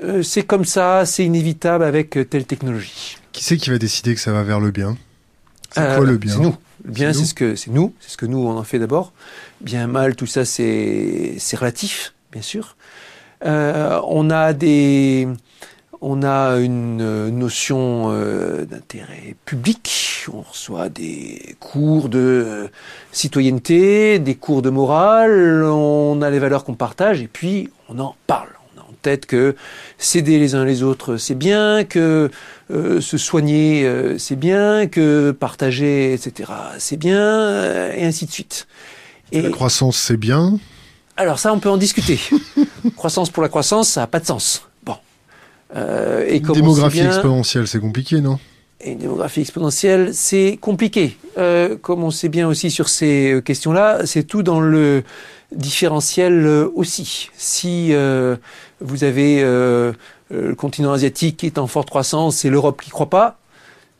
euh, 0.03 0.23
c'est 0.23 0.43
comme 0.43 0.65
ça, 0.65 1.05
c'est 1.05 1.23
inévitable 1.23 1.83
avec 1.83 2.17
telle 2.29 2.45
technologie. 2.45 3.17
Qui 3.31 3.43
c'est 3.43 3.57
qui 3.57 3.69
va 3.69 3.77
décider 3.77 4.15
que 4.15 4.21
ça 4.21 4.31
va 4.31 4.43
vers 4.43 4.59
le 4.59 4.71
bien? 4.71 4.97
C'est 5.71 5.95
quoi 5.95 6.05
le 6.05 6.17
bien? 6.17 6.33
C'est 6.33 6.39
nous. 6.39 6.55
Le 6.85 6.91
bien, 6.91 7.13
c'est 7.13 7.25
ce 7.25 7.33
que 7.33 7.55
c'est 7.55 7.71
nous, 7.71 7.93
c'est 7.99 8.11
ce 8.11 8.17
que 8.17 8.25
nous 8.25 8.39
on 8.39 8.57
en 8.57 8.63
fait 8.63 8.79
d'abord. 8.79 9.11
Bien, 9.61 9.87
mal, 9.87 10.15
tout 10.15 10.25
ça, 10.25 10.45
c'est 10.45 11.35
c'est 11.37 11.57
relatif, 11.57 12.13
bien 12.31 12.41
sûr. 12.41 12.77
Euh, 13.45 13.99
on 14.07 14.29
a 14.29 14.53
des 14.53 15.27
on 16.01 16.23
a 16.23 16.57
une 16.57 17.29
notion 17.29 18.07
euh, 18.11 18.65
d'intérêt 18.65 19.35
public, 19.45 20.25
on 20.31 20.41
reçoit 20.41 20.89
des 20.89 21.55
cours 21.59 22.09
de 22.09 22.69
citoyenneté, 23.11 24.19
des 24.19 24.35
cours 24.35 24.61
de 24.61 24.69
morale, 24.69 25.63
on 25.63 26.21
a 26.21 26.29
les 26.29 26.39
valeurs 26.39 26.63
qu'on 26.63 26.75
partage 26.75 27.21
et 27.21 27.27
puis 27.27 27.69
on 27.89 27.99
en 27.99 28.15
parle. 28.27 28.49
On 28.75 28.79
a 28.79 28.83
en 28.83 28.93
tête 29.01 29.25
que 29.25 29.55
s'aider 29.97 30.39
les 30.39 30.55
uns 30.55 30.63
les 30.63 30.83
autres 30.83 31.17
c'est 31.17 31.35
bien, 31.35 31.83
que 31.83 32.31
euh, 32.71 33.01
se 33.01 33.17
soigner 33.17 33.85
euh, 33.85 34.17
c'est 34.17 34.37
bien, 34.37 34.87
que 34.87 35.31
partager 35.31 36.13
etc. 36.13 36.51
c'est 36.77 36.97
bien, 36.97 37.91
et 37.91 38.05
ainsi 38.05 38.25
de 38.25 38.31
suite. 38.31 38.67
Et 39.31 39.41
la 39.41 39.49
croissance 39.49 39.97
c'est 39.97 40.17
bien? 40.17 40.59
Alors 41.17 41.39
ça 41.39 41.51
on 41.51 41.59
peut 41.59 41.69
en 41.69 41.77
discuter. 41.77 42.19
croissance 42.95 43.29
pour 43.29 43.43
la 43.43 43.49
croissance 43.49 43.89
ça 43.89 44.01
n'a 44.01 44.07
pas 44.07 44.21
de 44.21 44.25
sens. 44.25 44.68
Euh, 45.75 46.25
et 46.27 46.37
une 46.37 46.53
démographie 46.53 46.99
exponentielle, 46.99 47.67
c'est 47.67 47.79
compliqué, 47.79 48.21
non? 48.21 48.39
Et 48.81 48.91
une 48.91 48.99
démographie 48.99 49.41
exponentielle, 49.41 50.13
c'est 50.13 50.57
compliqué. 50.59 51.17
Euh, 51.37 51.75
comme 51.81 52.03
on 52.03 52.11
sait 52.11 52.29
bien 52.29 52.47
aussi 52.47 52.71
sur 52.71 52.87
ces 52.87 53.33
euh, 53.33 53.41
questions-là, 53.41 54.05
c'est 54.05 54.23
tout 54.23 54.41
dans 54.41 54.61
le 54.61 55.03
différentiel 55.51 56.45
euh, 56.45 56.71
aussi. 56.75 57.29
Si 57.35 57.89
euh, 57.91 58.37
vous 58.79 59.03
avez 59.03 59.41
euh, 59.43 59.91
le 60.29 60.55
continent 60.55 60.93
asiatique 60.93 61.37
qui 61.37 61.45
est 61.45 61.57
en 61.57 61.67
forte 61.67 61.89
croissance 61.89 62.45
et 62.45 62.49
l'Europe 62.49 62.81
qui 62.81 62.89
croit 62.89 63.09
pas, 63.09 63.38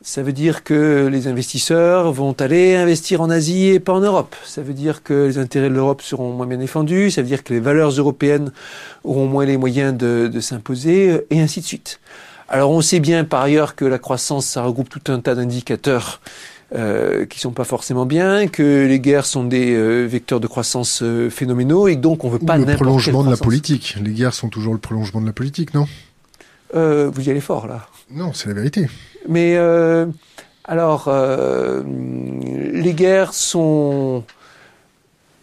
ça 0.02 0.22
veut 0.22 0.32
dire 0.32 0.64
que 0.64 1.08
les 1.12 1.26
investisseurs 1.28 2.10
vont 2.12 2.32
aller 2.38 2.74
investir 2.74 3.20
en 3.20 3.28
Asie 3.28 3.66
et 3.68 3.80
pas 3.80 3.92
en 3.92 4.00
Europe. 4.00 4.34
Ça 4.44 4.62
veut 4.62 4.72
dire 4.72 5.02
que 5.02 5.26
les 5.26 5.38
intérêts 5.38 5.68
de 5.68 5.74
l'Europe 5.74 6.00
seront 6.00 6.32
moins 6.32 6.46
bien 6.46 6.56
défendus. 6.56 7.10
Ça 7.10 7.20
veut 7.20 7.28
dire 7.28 7.44
que 7.44 7.52
les 7.52 7.60
valeurs 7.60 7.90
européennes 7.90 8.50
auront 9.04 9.26
moins 9.26 9.44
les 9.44 9.58
moyens 9.58 9.96
de, 9.96 10.30
de 10.32 10.40
s'imposer, 10.40 11.26
et 11.30 11.40
ainsi 11.40 11.60
de 11.60 11.66
suite. 11.66 12.00
Alors 12.48 12.70
on 12.70 12.80
sait 12.80 12.98
bien 13.00 13.24
par 13.24 13.42
ailleurs 13.42 13.76
que 13.76 13.84
la 13.84 13.98
croissance, 13.98 14.46
ça 14.46 14.62
regroupe 14.62 14.88
tout 14.88 15.12
un 15.12 15.20
tas 15.20 15.34
d'indicateurs 15.34 16.20
euh, 16.74 17.26
qui 17.26 17.38
sont 17.38 17.52
pas 17.52 17.64
forcément 17.64 18.06
bien, 18.06 18.48
que 18.48 18.86
les 18.86 19.00
guerres 19.00 19.26
sont 19.26 19.44
des 19.44 19.74
euh, 19.74 20.06
vecteurs 20.06 20.40
de 20.40 20.46
croissance 20.46 21.02
euh, 21.02 21.28
phénoménaux 21.30 21.88
et 21.88 21.96
donc 21.96 22.24
on 22.24 22.28
veut 22.28 22.38
pas 22.38 22.56
le 22.56 22.64
prolongement 22.64 23.22
de 23.22 23.30
la 23.30 23.36
politique. 23.36 23.96
Les 24.02 24.12
guerres 24.12 24.34
sont 24.34 24.48
toujours 24.48 24.72
le 24.72 24.80
prolongement 24.80 25.20
de 25.20 25.26
la 25.26 25.32
politique, 25.32 25.74
non? 25.74 25.86
Euh, 26.74 27.10
Vous 27.12 27.28
y 27.28 27.30
allez 27.30 27.40
fort 27.40 27.66
là. 27.66 27.86
Non, 28.10 28.32
c'est 28.32 28.48
la 28.48 28.54
vérité. 28.54 28.88
Mais 29.30 29.54
euh, 29.56 30.06
alors, 30.64 31.04
euh, 31.06 31.84
les 31.84 32.94
guerres 32.94 33.32
sont 33.32 34.24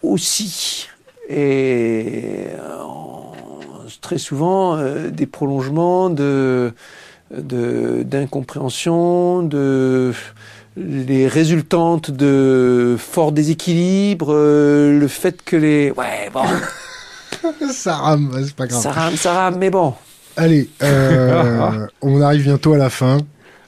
aussi 0.03 0.89
et 1.29 2.47
très 4.01 4.17
souvent 4.17 4.77
des 5.09 5.25
prolongements 5.25 6.09
de 6.09 6.73
d'incompréhension, 7.31 9.43
de, 9.43 10.13
les 10.77 11.27
résultantes 11.27 12.11
de 12.11 12.95
forts 12.97 13.33
déséquilibres, 13.33 14.33
le 14.33 15.07
fait 15.09 15.43
que 15.43 15.57
les 15.57 15.91
ouais 15.91 16.29
bon 16.31 16.43
ça 17.71 17.95
rame, 17.95 18.31
c'est 18.45 18.55
pas 18.55 18.67
grave. 18.67 18.81
Ça 18.81 18.91
rame, 18.91 19.15
ça 19.15 19.33
rame, 19.33 19.57
mais 19.57 19.69
bon. 19.69 19.93
Allez, 20.35 20.69
euh, 20.83 21.87
on 22.01 22.21
arrive 22.21 22.43
bientôt 22.43 22.73
à 22.73 22.77
la 22.77 22.89
fin. 22.89 23.19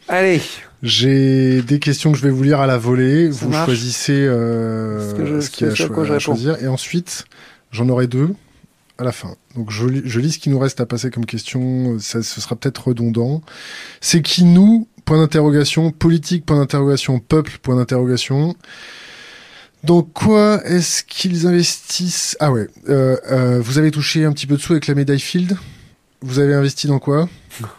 Allez. 0.09 0.41
J'ai 0.81 1.61
des 1.61 1.77
questions 1.77 2.11
que 2.11 2.17
je 2.17 2.23
vais 2.23 2.31
vous 2.31 2.43
lire 2.43 2.59
à 2.59 2.67
la 2.67 2.77
volée. 2.77 3.29
vous 3.29 3.53
choisissez 3.53 4.13
euh, 4.13 5.41
ce, 5.41 5.49
qu'il 5.49 5.67
y 5.67 5.69
a 5.69 6.13
à, 6.13 6.19
choisir. 6.19 6.61
Et 6.63 6.67
ensuite, 6.67 7.25
j'en 7.71 7.87
aurai 7.89 8.07
deux 8.07 8.33
à 8.97 9.03
la 9.03 9.11
fin. 9.11 9.35
Donc 9.55 9.69
je, 9.71 9.87
je, 10.03 10.19
lis 10.19 10.31
ce 10.31 10.39
qui 10.39 10.49
nous 10.49 10.57
reste 10.57 10.81
à 10.81 10.87
passer 10.87 11.11
comme 11.11 11.25
question. 11.25 11.99
Ça, 11.99 12.23
ce 12.23 12.41
sera 12.41 12.55
peut-être 12.55 12.87
redondant. 12.87 13.41
C'est 14.01 14.21
qui 14.21 14.43
nous? 14.43 14.87
Point 15.05 15.19
d'interrogation. 15.19 15.91
Politique. 15.91 16.45
Point 16.45 16.57
d'interrogation. 16.57 17.19
Peuple. 17.19 17.59
Point 17.61 17.75
d'interrogation. 17.75 18.55
Donc 19.83 20.11
quoi 20.13 20.61
est-ce 20.65 21.03
qu'ils 21.03 21.45
investissent? 21.45 22.35
Ah 22.39 22.51
ouais. 22.51 22.67
Euh, 22.89 23.15
euh, 23.31 23.59
vous 23.61 23.77
avez 23.77 23.91
touché 23.91 24.25
un 24.25 24.33
petit 24.33 24.47
peu 24.47 24.55
de 24.55 24.61
sous 24.61 24.73
avec 24.73 24.87
la 24.87 24.95
médaille 24.95 25.19
Field? 25.19 25.55
Vous 26.21 26.39
avez 26.39 26.53
investi 26.53 26.87
dans 26.87 26.99
quoi? 26.99 27.29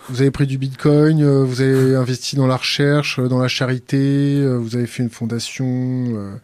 Vous 0.09 0.23
avez 0.23 0.31
pris 0.31 0.47
du 0.47 0.57
bitcoin, 0.57 1.23
euh, 1.23 1.45
vous 1.45 1.61
avez 1.61 1.95
investi 1.95 2.37
dans 2.37 2.47
la 2.47 2.57
recherche, 2.57 3.19
euh, 3.19 3.29
dans 3.29 3.39
la 3.39 3.49
charité, 3.49 3.97
euh, 3.99 4.57
vous 4.57 4.77
avez 4.77 4.87
fait 4.87 5.03
une 5.03 5.11
fondation. 5.11 6.41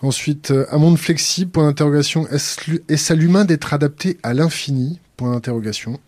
Ensuite, 0.00 0.52
un 0.70 0.78
monde 0.78 0.98
flexible, 0.98 1.50
point 1.50 1.64
d'interrogation. 1.64 2.26
Est-ce 2.28 3.12
à 3.12 3.16
l'humain 3.16 3.44
d'être 3.44 3.74
adapté 3.74 4.18
à 4.22 4.34
l'infini? 4.34 5.00
Point 5.16 5.32
d'interrogation. 5.32 5.98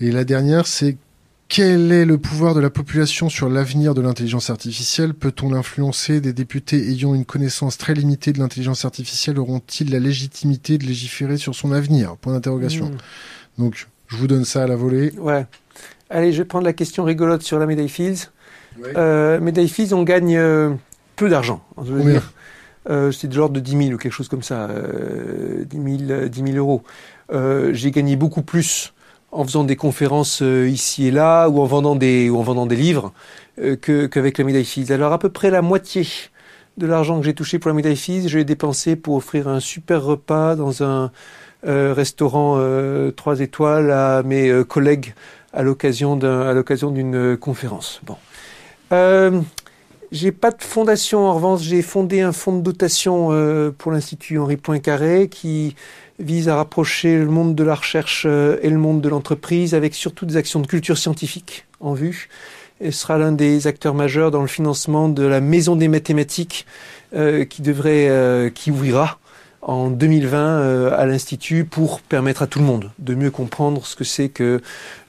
Et 0.00 0.10
la 0.10 0.24
dernière, 0.24 0.66
c'est 0.66 0.96
quel 1.48 1.90
est 1.90 2.04
le 2.04 2.16
pouvoir 2.16 2.54
de 2.54 2.60
la 2.60 2.70
population 2.70 3.28
sur 3.28 3.48
l'avenir 3.48 3.94
de 3.94 4.00
l'intelligence 4.00 4.50
artificielle? 4.50 5.14
Peut-on 5.14 5.50
l'influencer? 5.50 6.20
Des 6.20 6.32
députés 6.32 6.90
ayant 6.90 7.14
une 7.14 7.24
connaissance 7.24 7.76
très 7.76 7.94
limitée 7.94 8.32
de 8.32 8.38
l'intelligence 8.38 8.84
artificielle 8.84 9.38
auront-ils 9.38 9.90
la 9.90 9.98
légitimité 9.98 10.78
de 10.78 10.86
légiférer 10.86 11.38
sur 11.38 11.54
son 11.54 11.72
avenir? 11.72 12.16
Point 12.16 12.34
d'interrogation. 12.34 12.90
Mmh. 12.90 12.96
Donc, 13.58 13.88
je 14.10 14.16
vous 14.16 14.26
donne 14.26 14.44
ça 14.44 14.64
à 14.64 14.66
la 14.66 14.76
volée. 14.76 15.12
Ouais. 15.18 15.46
Allez, 16.10 16.32
je 16.32 16.38
vais 16.38 16.44
prendre 16.44 16.64
la 16.64 16.72
question 16.72 17.04
rigolote 17.04 17.42
sur 17.42 17.58
la 17.58 17.66
médaille 17.66 17.88
Fields. 17.88 18.30
Euh, 18.96 19.40
médaille 19.40 19.68
Fields, 19.68 19.94
on 19.94 20.02
gagne 20.02 20.36
euh, 20.36 20.70
peu 21.16 21.28
d'argent. 21.28 21.62
Euh, 22.88 23.12
c'est 23.12 23.28
de 23.28 23.36
l'ordre 23.36 23.54
de 23.54 23.60
10 23.60 23.76
000 23.76 23.82
ou 23.92 23.98
quelque 23.98 24.12
chose 24.12 24.28
comme 24.28 24.42
ça. 24.42 24.68
10, 24.68 26.06
000, 26.06 26.28
10 26.28 26.42
000 26.52 26.56
euros. 26.56 26.82
Euh, 27.32 27.72
j'ai 27.72 27.90
gagné 27.90 28.16
beaucoup 28.16 28.42
plus 28.42 28.92
en 29.30 29.44
faisant 29.44 29.62
des 29.62 29.76
conférences 29.76 30.42
euh, 30.42 30.68
ici 30.68 31.06
et 31.06 31.10
là 31.12 31.48
ou 31.48 31.60
en 31.60 31.66
vendant 31.66 31.94
des, 31.94 32.30
ou 32.30 32.38
en 32.38 32.42
vendant 32.42 32.66
des 32.66 32.76
livres 32.76 33.12
qu'avec 33.82 34.38
la 34.38 34.44
médaille 34.44 34.64
Fields. 34.64 34.92
Alors, 34.92 35.12
à 35.12 35.18
peu 35.18 35.28
près 35.28 35.50
la 35.50 35.60
moitié 35.62 36.06
de 36.78 36.86
l'argent 36.86 37.20
que 37.20 37.26
j'ai 37.26 37.34
touché 37.34 37.58
pour 37.58 37.68
la 37.68 37.74
médaille 37.74 37.96
Fields, 37.96 38.28
je 38.28 38.38
l'ai 38.38 38.44
dépensé 38.44 38.96
pour 38.96 39.14
offrir 39.14 39.46
un 39.46 39.60
super 39.60 40.02
repas 40.02 40.56
dans 40.56 40.82
un 40.82 41.12
restaurant 41.62 42.56
euh, 42.58 43.10
trois 43.10 43.40
étoiles 43.40 43.90
à 43.90 44.22
mes 44.22 44.48
euh, 44.48 44.64
collègues 44.64 45.14
à 45.52 45.62
l'occasion 45.62 46.16
d'une 46.16 47.36
conférence. 47.36 48.00
Bon. 48.06 48.16
Euh, 48.92 49.40
j'ai 50.12 50.32
pas 50.32 50.52
de 50.52 50.62
fondation 50.62 51.26
en 51.26 51.34
revanche, 51.34 51.62
j'ai 51.62 51.82
fondé 51.82 52.20
un 52.20 52.32
fonds 52.32 52.56
de 52.56 52.62
dotation 52.62 53.30
pour 53.76 53.90
l'Institut 53.90 54.38
Henri 54.38 54.56
Poincaré 54.56 55.28
qui 55.28 55.74
vise 56.20 56.48
à 56.48 56.56
rapprocher 56.56 57.18
le 57.18 57.26
monde 57.26 57.56
de 57.56 57.64
la 57.64 57.74
recherche 57.74 58.26
et 58.26 58.70
le 58.70 58.78
monde 58.78 59.00
de 59.00 59.08
l'entreprise 59.08 59.74
avec 59.74 59.94
surtout 59.94 60.24
des 60.24 60.36
actions 60.36 60.60
de 60.60 60.68
culture 60.68 60.98
scientifique 60.98 61.66
en 61.80 61.94
vue. 61.94 62.28
Et 62.80 62.92
sera 62.92 63.18
l'un 63.18 63.32
des 63.32 63.66
acteurs 63.66 63.94
majeurs 63.94 64.30
dans 64.30 64.42
le 64.42 64.48
financement 64.48 65.08
de 65.08 65.24
la 65.24 65.40
Maison 65.40 65.74
des 65.74 65.88
mathématiques 65.88 66.64
qui 67.12 67.62
devrait, 67.62 68.52
qui 68.54 68.70
ouvrira 68.70 69.18
en 69.62 69.90
2020 69.90 70.38
euh, 70.38 70.90
à 70.96 71.06
l'Institut 71.06 71.64
pour 71.64 72.00
permettre 72.00 72.42
à 72.42 72.46
tout 72.46 72.58
le 72.58 72.64
monde 72.64 72.90
de 72.98 73.14
mieux 73.14 73.30
comprendre 73.30 73.86
ce 73.86 73.94
que 73.94 74.04
c'est 74.04 74.28
que 74.28 74.60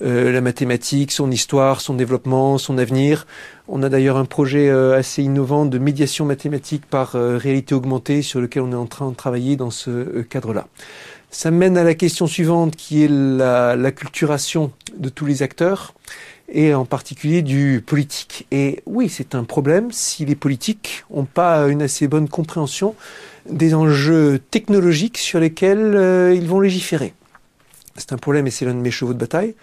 euh, 0.03 0.31
la 0.31 0.41
mathématique, 0.41 1.11
son 1.11 1.31
histoire, 1.31 1.81
son 1.81 1.93
développement, 1.93 2.57
son 2.57 2.77
avenir. 2.77 3.27
On 3.67 3.81
a 3.83 3.89
d'ailleurs 3.89 4.17
un 4.17 4.25
projet 4.25 4.69
euh, 4.69 4.97
assez 4.97 5.23
innovant 5.23 5.65
de 5.65 5.77
médiation 5.77 6.25
mathématique 6.25 6.85
par 6.85 7.13
réalité 7.13 7.73
augmentée 7.73 8.21
sur 8.21 8.41
lequel 8.41 8.63
on 8.63 8.71
est 8.71 8.75
en 8.75 8.87
train 8.87 9.09
de 9.09 9.15
travailler 9.15 9.55
dans 9.55 9.71
ce 9.71 10.21
cadre-là. 10.21 10.67
Ça 11.29 11.49
mène 11.49 11.77
à 11.77 11.85
la 11.85 11.93
question 11.93 12.27
suivante 12.27 12.75
qui 12.75 13.05
est 13.05 13.09
la, 13.09 13.77
la 13.77 13.91
de 13.91 15.09
tous 15.09 15.25
les 15.25 15.43
acteurs 15.43 15.93
et 16.51 16.73
en 16.73 16.83
particulier 16.83 17.41
du 17.41 17.81
politique. 17.85 18.45
Et 18.51 18.83
oui, 18.85 19.07
c'est 19.07 19.35
un 19.35 19.45
problème 19.45 19.91
si 19.91 20.25
les 20.25 20.35
politiques 20.35 21.05
n'ont 21.09 21.23
pas 21.23 21.67
une 21.69 21.81
assez 21.81 22.09
bonne 22.09 22.27
compréhension 22.27 22.95
des 23.49 23.73
enjeux 23.73 24.39
technologiques 24.51 25.17
sur 25.17 25.39
lesquels 25.39 26.33
ils 26.35 26.47
vont 26.47 26.59
légiférer. 26.59 27.13
C'est 27.97 28.13
un 28.13 28.17
problème 28.17 28.47
et 28.47 28.51
c'est 28.51 28.65
l'un 28.65 28.73
de 28.73 28.79
mes 28.79 28.91
chevaux 28.91 29.13
de 29.13 29.19
bataille. 29.19 29.55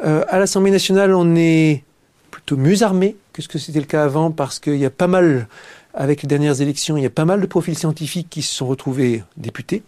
à 0.00 0.38
l'Assemblée 0.38 0.70
nationale, 0.70 1.14
on 1.14 1.34
est 1.36 1.82
plutôt 2.30 2.56
mieux 2.56 2.82
armé 2.82 3.16
que 3.32 3.42
ce 3.42 3.48
que 3.48 3.58
c'était 3.58 3.80
le 3.80 3.86
cas 3.86 4.04
avant 4.04 4.30
parce 4.30 4.58
qu'il 4.58 4.76
y 4.76 4.84
a 4.84 4.90
pas 4.90 5.06
mal, 5.06 5.48
avec 5.94 6.22
les 6.22 6.28
dernières 6.28 6.60
élections, 6.60 6.96
il 6.96 7.02
y 7.02 7.06
a 7.06 7.10
pas 7.10 7.24
mal 7.24 7.40
de 7.40 7.46
profils 7.46 7.76
scientifiques 7.76 8.28
qui 8.30 8.42
se 8.42 8.54
sont 8.54 8.66
retrouvés 8.66 9.22
députés. 9.36 9.82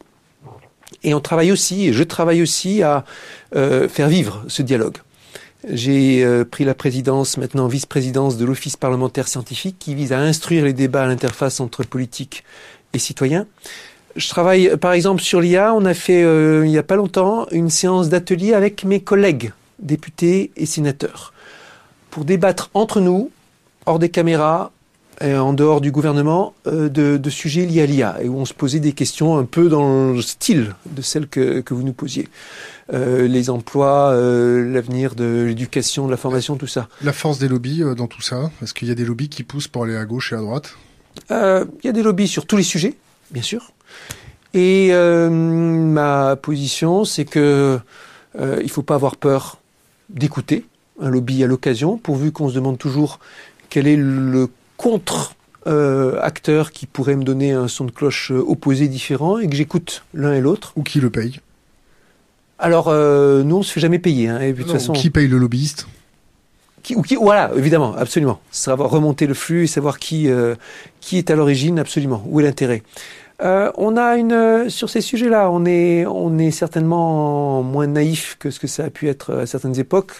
Et 1.02 1.14
on 1.14 1.20
travaille 1.20 1.52
aussi, 1.52 1.88
et 1.88 1.92
je 1.92 2.02
travaille 2.02 2.42
aussi 2.42 2.82
à 2.82 3.04
euh, 3.54 3.88
faire 3.88 4.08
vivre 4.08 4.42
ce 4.48 4.62
dialogue. 4.62 4.96
J'ai 5.68 6.24
euh, 6.24 6.44
pris 6.44 6.64
la 6.64 6.74
présidence, 6.74 7.36
maintenant 7.36 7.66
vice-présidence 7.66 8.36
de 8.36 8.44
l'Office 8.44 8.76
parlementaire 8.76 9.28
scientifique 9.28 9.76
qui 9.78 9.94
vise 9.94 10.12
à 10.12 10.18
instruire 10.18 10.64
les 10.64 10.72
débats 10.72 11.02
à 11.02 11.06
l'interface 11.06 11.60
entre 11.60 11.84
politique 11.84 12.44
et 12.92 12.98
citoyens. 12.98 13.46
Je 14.16 14.28
travaille 14.28 14.76
par 14.76 14.92
exemple 14.92 15.22
sur 15.22 15.40
l'IA. 15.40 15.72
On 15.74 15.84
a 15.84 15.94
fait 15.94 16.22
euh, 16.22 16.66
il 16.66 16.70
n'y 16.70 16.78
a 16.78 16.82
pas 16.82 16.96
longtemps 16.96 17.46
une 17.52 17.70
séance 17.70 18.08
d'atelier 18.08 18.52
avec 18.52 18.84
mes 18.84 19.00
collègues 19.00 19.52
députés 19.78 20.50
et 20.56 20.66
sénateurs 20.66 21.32
pour 22.10 22.24
débattre 22.24 22.70
entre 22.74 23.00
nous, 23.00 23.30
hors 23.86 23.98
des 23.98 24.08
caméras, 24.08 24.72
et 25.20 25.34
en 25.34 25.52
dehors 25.52 25.80
du 25.80 25.92
gouvernement, 25.92 26.54
euh, 26.66 26.88
de, 26.88 27.30
sujets 27.30 27.66
liés 27.66 27.82
à 27.82 27.86
l'IA, 27.86 28.16
et 28.22 28.28
où 28.28 28.38
on 28.38 28.44
se 28.44 28.54
posait 28.54 28.80
des 28.80 28.92
questions 28.92 29.36
un 29.36 29.44
peu 29.44 29.68
dans 29.68 30.12
le 30.12 30.22
style 30.22 30.74
de 30.86 31.02
celles 31.02 31.28
que, 31.28 31.62
vous 31.70 31.82
nous 31.82 31.92
posiez. 31.92 32.28
Euh, 32.92 33.28
les 33.28 33.50
emplois, 33.50 34.12
l'avenir 34.14 35.14
de 35.14 35.44
l'éducation, 35.46 36.06
de 36.06 36.10
la 36.10 36.16
formation, 36.16 36.56
tout 36.56 36.66
ça. 36.66 36.88
La 37.02 37.12
force 37.12 37.38
des 37.38 37.48
lobbies 37.48 37.82
dans 37.96 38.06
tout 38.06 38.22
ça 38.22 38.50
Est-ce 38.62 38.74
qu'il 38.74 38.88
y 38.88 38.90
a 38.90 38.94
des 38.94 39.04
lobbies 39.04 39.28
qui 39.28 39.42
poussent 39.42 39.68
pour 39.68 39.84
aller 39.84 39.96
à 39.96 40.06
gauche 40.06 40.32
et 40.32 40.36
à 40.36 40.40
droite? 40.40 40.76
Il 41.30 41.84
y 41.84 41.88
a 41.88 41.92
des 41.92 42.02
lobbies 42.02 42.28
sur 42.28 42.46
tous 42.46 42.56
les 42.56 42.62
sujets, 42.62 42.94
bien 43.30 43.42
sûr. 43.42 43.72
Et 44.54 44.92
ma 44.92 46.36
position, 46.36 47.04
c'est 47.04 47.24
que 47.24 47.78
il 48.38 48.70
faut 48.70 48.82
pas 48.82 48.94
avoir 48.94 49.16
peur 49.16 49.58
d'écouter 50.10 50.64
un 51.00 51.10
lobby 51.10 51.44
à 51.44 51.46
l'occasion, 51.46 51.96
pourvu 51.96 52.32
qu'on 52.32 52.48
se 52.48 52.54
demande 52.54 52.78
toujours 52.78 53.20
quel 53.70 53.86
est 53.86 53.96
le 53.96 54.48
contre-acteur 54.76 56.72
qui 56.72 56.86
pourrait 56.86 57.16
me 57.16 57.24
donner 57.24 57.52
un 57.52 57.68
son 57.68 57.84
de 57.84 57.90
cloche 57.90 58.32
euh, 58.32 58.42
opposé 58.46 58.88
différent 58.88 59.38
et 59.38 59.48
que 59.48 59.54
j'écoute 59.54 60.04
l'un 60.14 60.32
et 60.32 60.40
l'autre. 60.40 60.72
Ou 60.76 60.82
qui 60.82 61.00
le 61.00 61.10
paye? 61.10 61.40
Alors, 62.58 62.88
euh, 62.88 63.42
nous, 63.42 63.56
on 63.56 63.62
se 63.62 63.72
fait 63.72 63.80
jamais 63.80 63.98
payer. 63.98 64.28
Hein, 64.28 64.40
et 64.40 64.52
de 64.52 64.62
toute 64.62 64.72
façon, 64.72 64.92
qui 64.92 65.10
paye 65.10 65.28
le 65.28 65.38
lobbyiste? 65.38 65.86
Ou 66.96 67.02
voilà, 67.20 67.50
évidemment, 67.56 67.94
absolument. 67.96 68.40
Savoir 68.50 68.90
remonter 68.90 69.26
le 69.26 69.34
flux 69.34 69.64
et 69.64 69.66
savoir 69.66 69.98
qui, 69.98 70.28
euh, 70.28 70.54
qui 71.00 71.18
est 71.18 71.30
à 71.30 71.36
l'origine, 71.36 71.78
absolument. 71.78 72.22
Où 72.26 72.40
est 72.40 72.44
l'intérêt? 72.44 72.82
On 73.40 73.96
a 73.96 74.16
une 74.16 74.68
sur 74.68 74.90
ces 74.90 75.00
sujets-là, 75.00 75.48
on 75.52 75.64
est 75.64 76.04
on 76.06 76.38
est 76.38 76.50
certainement 76.50 77.62
moins 77.62 77.86
naïf 77.86 78.36
que 78.40 78.50
ce 78.50 78.58
que 78.58 78.66
ça 78.66 78.86
a 78.86 78.90
pu 78.90 79.08
être 79.08 79.32
à 79.32 79.46
certaines 79.46 79.78
époques. 79.78 80.12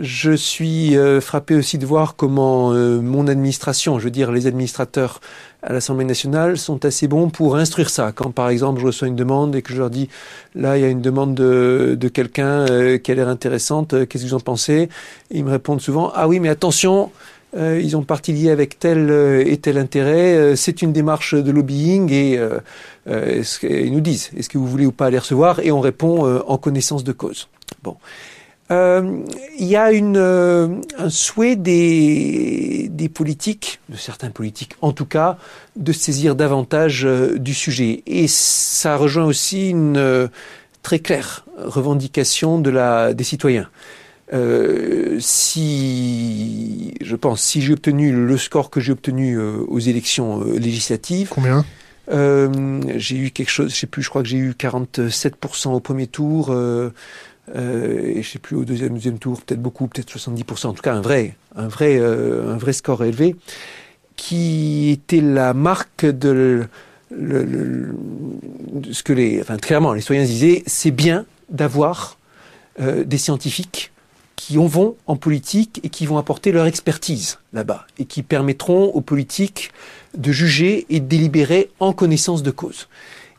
Je 0.00 0.32
suis 0.32 0.96
euh, 0.96 1.20
frappé 1.20 1.54
aussi 1.54 1.78
de 1.78 1.86
voir 1.86 2.16
comment 2.16 2.72
euh, 2.72 3.00
mon 3.00 3.28
administration, 3.28 3.98
je 3.98 4.04
veux 4.04 4.10
dire 4.10 4.32
les 4.32 4.46
administrateurs 4.46 5.20
à 5.62 5.72
l'Assemblée 5.72 6.04
nationale, 6.04 6.58
sont 6.58 6.84
assez 6.84 7.06
bons 7.06 7.30
pour 7.30 7.56
instruire 7.56 7.90
ça. 7.90 8.10
Quand 8.12 8.30
par 8.30 8.48
exemple 8.48 8.80
je 8.80 8.86
reçois 8.86 9.08
une 9.08 9.16
demande 9.16 9.54
et 9.54 9.62
que 9.62 9.72
je 9.72 9.78
leur 9.78 9.90
dis 9.90 10.08
là 10.54 10.76
il 10.76 10.82
y 10.82 10.84
a 10.84 10.88
une 10.88 11.00
demande 11.00 11.34
de, 11.34 11.96
de 11.98 12.08
quelqu'un 12.08 12.66
euh, 12.68 12.98
qui 12.98 13.12
a 13.12 13.14
l'air 13.14 13.28
intéressante, 13.28 14.06
qu'est-ce 14.08 14.24
que 14.24 14.28
vous 14.28 14.34
en 14.34 14.40
pensez? 14.40 14.88
Ils 15.30 15.44
me 15.44 15.50
répondent 15.50 15.80
souvent 15.80 16.10
ah 16.14 16.26
oui 16.26 16.40
mais 16.40 16.48
attention, 16.48 17.10
ils 17.56 17.96
ont 17.96 18.02
parti 18.02 18.32
lié 18.32 18.50
avec 18.50 18.80
tel 18.80 19.10
et 19.46 19.56
tel 19.58 19.78
intérêt, 19.78 20.56
c'est 20.56 20.82
une 20.82 20.92
démarche 20.92 21.36
de 21.36 21.52
lobbying 21.52 22.10
et 22.10 22.40
ils 23.06 23.92
nous 23.92 24.00
disent 24.00 24.30
est-ce 24.36 24.48
que 24.48 24.58
vous 24.58 24.66
voulez 24.66 24.86
ou 24.86 24.92
pas 24.92 25.08
les 25.08 25.18
recevoir? 25.18 25.60
Et 25.60 25.70
on 25.70 25.80
répond 25.80 26.42
en 26.48 26.58
connaissance 26.58 27.04
de 27.04 27.12
cause. 27.12 27.48
Bon. 27.84 27.96
Euh, 28.70 29.20
il 29.58 29.66
y 29.66 29.76
a 29.76 29.92
une, 29.92 30.16
euh, 30.16 30.80
un 30.98 31.10
souhait 31.10 31.56
des, 31.56 32.88
des, 32.90 33.10
politiques, 33.10 33.80
de 33.90 33.96
certains 33.96 34.30
politiques 34.30 34.72
en 34.80 34.92
tout 34.92 35.04
cas, 35.04 35.36
de 35.76 35.92
saisir 35.92 36.34
davantage 36.34 37.04
euh, 37.04 37.38
du 37.38 37.52
sujet. 37.52 38.02
Et 38.06 38.26
ça 38.26 38.96
rejoint 38.96 39.26
aussi 39.26 39.68
une 39.70 40.30
très 40.82 40.98
claire 40.98 41.44
revendication 41.58 42.58
de 42.58 42.70
la, 42.70 43.12
des 43.12 43.24
citoyens. 43.24 43.68
si, 45.18 46.94
je 47.00 47.16
pense, 47.16 47.42
si 47.42 47.60
j'ai 47.60 47.74
obtenu 47.74 48.12
le 48.12 48.38
score 48.38 48.70
que 48.70 48.80
j'ai 48.80 48.92
obtenu 48.92 49.38
aux 49.38 49.78
élections 49.78 50.42
législatives. 50.42 51.28
Combien? 51.30 51.66
J'ai 52.08 53.16
eu 53.16 53.30
quelque 53.30 53.50
chose, 53.50 53.70
je 53.70 53.76
sais 53.76 53.86
plus, 53.86 54.02
je 54.02 54.08
crois 54.08 54.22
que 54.22 54.28
j'ai 54.28 54.38
eu 54.38 54.52
47% 54.52 55.68
au 55.68 55.80
premier 55.80 56.06
tour. 56.06 56.54
Euh, 57.54 58.12
et 58.14 58.22
je 58.22 58.30
sais 58.30 58.38
plus 58.38 58.56
au 58.56 58.64
deuxième, 58.64 58.94
deuxième 58.94 59.18
tour, 59.18 59.40
peut-être 59.42 59.60
beaucoup, 59.60 59.86
peut-être 59.86 60.10
70%, 60.10 60.66
en 60.66 60.72
tout 60.72 60.82
cas 60.82 60.94
un 60.94 61.00
vrai, 61.00 61.36
un 61.56 61.68
vrai, 61.68 61.98
euh, 61.98 62.52
un 62.52 62.56
vrai 62.56 62.72
score 62.72 63.04
élevé, 63.04 63.36
qui 64.16 64.90
était 64.90 65.20
la 65.20 65.52
marque 65.54 66.06
de, 66.06 66.66
le, 67.10 67.94
ce 68.90 69.02
que 69.02 69.12
les, 69.12 69.40
enfin 69.40 69.56
clairement, 69.56 69.92
les 69.92 70.00
citoyens 70.00 70.24
disaient, 70.24 70.62
c'est 70.66 70.90
bien 70.90 71.26
d'avoir 71.50 72.16
euh, 72.80 73.04
des 73.04 73.18
scientifiques 73.18 73.92
qui 74.36 74.56
vont 74.56 74.96
en 75.06 75.16
politique 75.16 75.80
et 75.84 75.88
qui 75.88 76.06
vont 76.06 76.18
apporter 76.18 76.50
leur 76.52 76.66
expertise 76.66 77.38
là-bas 77.52 77.86
et 77.98 78.04
qui 78.04 78.22
permettront 78.22 78.86
aux 78.86 79.00
politiques 79.00 79.70
de 80.16 80.32
juger 80.32 80.86
et 80.90 81.00
de 81.00 81.06
délibérer 81.06 81.70
en 81.78 81.92
connaissance 81.92 82.42
de 82.42 82.50
cause. 82.50 82.88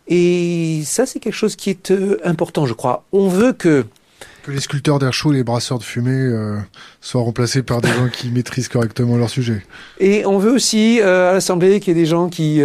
Et 0.07 0.81
ça, 0.85 1.05
c'est 1.05 1.19
quelque 1.19 1.33
chose 1.33 1.55
qui 1.55 1.69
est 1.69 1.91
euh, 1.91 2.19
important, 2.23 2.65
je 2.65 2.73
crois. 2.73 3.03
On 3.11 3.27
veut 3.27 3.53
que 3.53 3.85
que 4.43 4.51
les 4.51 4.59
sculpteurs 4.59 4.99
d'air 4.99 5.11
chaud, 5.11 5.31
les 5.31 5.43
brasseurs 5.43 5.79
de 5.79 5.83
fumée 5.83 6.11
euh, 6.11 6.59
soient 7.01 7.23
remplacés 7.23 7.63
par 7.63 7.81
des 7.81 7.89
gens 7.89 8.09
qui 8.09 8.29
maîtrisent 8.31 8.67
correctement 8.67 9.17
leur 9.17 9.27
sujet. 9.27 9.65
Et 9.99 10.23
on 10.27 10.37
veut 10.37 10.51
aussi 10.51 11.01
euh, 11.01 11.31
à 11.31 11.33
l'Assemblée 11.33 11.79
qu'il 11.79 11.97
y 11.97 11.99
ait 11.99 12.01
des 12.03 12.05
gens 12.05 12.29
qui 12.29 12.61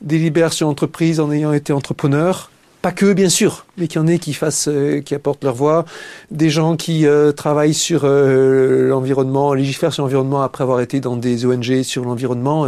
délibèrent 0.00 0.52
sur 0.52 0.66
l'entreprise 0.66 1.20
en 1.20 1.30
ayant 1.30 1.52
été 1.52 1.72
entrepreneurs. 1.72 2.50
Pas 2.82 2.90
que, 2.90 3.12
bien 3.12 3.28
sûr, 3.28 3.66
mais 3.78 3.86
qu'il 3.86 4.00
y 4.00 4.04
en 4.04 4.08
ait 4.08 4.18
qui 4.18 4.34
fassent, 4.34 4.68
qui 5.04 5.14
apportent 5.14 5.44
leur 5.44 5.54
voix. 5.54 5.84
Des 6.32 6.50
gens 6.50 6.76
qui 6.76 7.06
travaillent 7.36 7.74
sur 7.74 8.04
l'environnement, 8.04 9.54
légifèrent 9.54 9.92
sur 9.92 10.02
l'environnement 10.02 10.42
après 10.42 10.64
avoir 10.64 10.80
été 10.80 10.98
dans 10.98 11.16
des 11.16 11.46
ONG 11.46 11.82
sur 11.84 12.04
l'environnement, 12.04 12.66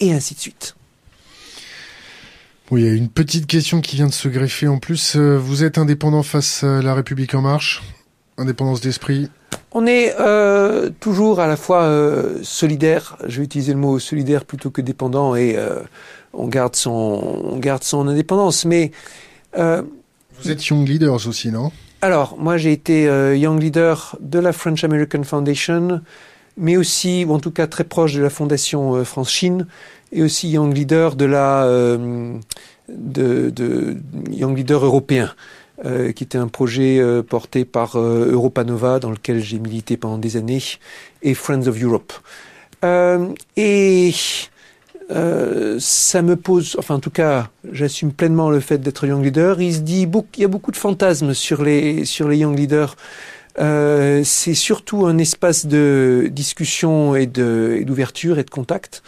et 0.00 0.12
ainsi 0.12 0.34
de 0.34 0.40
suite. 0.40 0.74
Oui, 2.74 2.82
il 2.82 2.88
y 2.88 2.90
a 2.90 2.92
une 2.92 3.08
petite 3.08 3.46
question 3.46 3.80
qui 3.80 3.94
vient 3.94 4.08
de 4.08 4.12
se 4.12 4.26
greffer 4.26 4.66
en 4.66 4.78
plus. 4.78 5.14
Euh, 5.14 5.38
vous 5.38 5.62
êtes 5.62 5.78
indépendant 5.78 6.24
face 6.24 6.64
à 6.64 6.82
La 6.82 6.92
République 6.94 7.32
en 7.36 7.40
marche 7.40 7.84
Indépendance 8.36 8.80
d'esprit 8.80 9.30
On 9.70 9.86
est 9.86 10.12
euh, 10.18 10.90
toujours 10.98 11.38
à 11.38 11.46
la 11.46 11.56
fois 11.56 11.82
euh, 11.82 12.40
solidaire, 12.42 13.16
je 13.28 13.38
vais 13.38 13.44
utiliser 13.44 13.72
le 13.72 13.78
mot 13.78 14.00
solidaire 14.00 14.44
plutôt 14.44 14.70
que 14.70 14.80
dépendant, 14.80 15.36
et 15.36 15.56
on, 16.32 16.48
garde 16.48 16.74
son, 16.74 16.90
on 17.44 17.58
garde 17.58 17.84
son 17.84 18.08
indépendance. 18.08 18.64
Mais 18.64 18.90
Vous 19.56 20.50
êtes 20.50 20.66
Young 20.66 20.88
Leaders 20.88 21.28
aussi, 21.28 21.52
non? 21.52 21.70
Alors, 22.02 22.36
moi 22.40 22.56
j'ai 22.56 22.72
été 22.72 23.04
Young 23.36 23.62
Leader 23.62 24.16
de 24.18 24.40
la 24.40 24.52
French 24.52 24.82
American 24.82 25.22
Foundation, 25.22 26.00
mais 26.56 26.76
aussi, 26.76 27.24
ou 27.24 27.34
en 27.34 27.38
tout 27.38 27.52
cas 27.52 27.68
très 27.68 27.84
proche 27.84 28.14
de 28.14 28.20
la 28.20 28.30
Fondation 28.30 29.04
France-Chine, 29.04 29.68
et 30.14 30.22
aussi 30.22 30.48
Young 30.48 30.74
Leader 30.74 31.16
de 31.16 31.26
la 31.26 31.64
euh, 31.64 32.38
de, 32.88 33.50
de, 33.50 33.96
Young 34.30 34.56
Leader 34.56 34.84
européen. 34.84 35.34
Euh, 35.84 36.12
qui 36.12 36.22
était 36.22 36.38
un 36.38 36.46
projet 36.46 37.00
euh, 37.00 37.24
porté 37.24 37.64
par 37.64 37.98
Europa 37.98 38.62
Nova, 38.62 39.00
dans 39.00 39.10
lequel 39.10 39.40
j'ai 39.42 39.58
milité 39.58 39.96
pendant 39.96 40.18
des 40.18 40.36
années, 40.36 40.62
et 41.20 41.34
Friends 41.34 41.66
of 41.66 41.82
Europe. 41.82 42.12
et 43.56 44.12
ça 45.80 46.22
me 46.22 46.36
pose, 46.36 46.76
enfin 46.78 46.94
en 46.94 47.00
tout 47.00 47.10
cas, 47.10 47.50
j'assume 47.72 48.12
pleinement 48.12 48.50
le 48.50 48.60
fait 48.60 48.78
d'être 48.78 49.04
Young 49.04 49.24
Leader. 49.24 49.60
Il 49.60 49.74
se 49.74 49.80
dit, 49.80 50.08
il 50.36 50.40
y 50.40 50.44
a 50.44 50.48
beaucoup 50.48 50.70
de 50.70 50.76
fantasmes 50.76 51.34
sur 51.34 51.64
les 51.64 52.04
sur 52.04 52.28
les 52.28 52.36
Young 52.36 52.56
Leaders. 52.56 52.94
c'est 53.58 54.54
surtout 54.54 55.06
un 55.06 55.18
espace 55.18 55.66
de 55.66 56.28
discussion 56.30 57.16
et 57.16 57.26
d'ouverture 57.26 58.38
et 58.38 58.44
de 58.44 58.50
contact. 58.50 59.02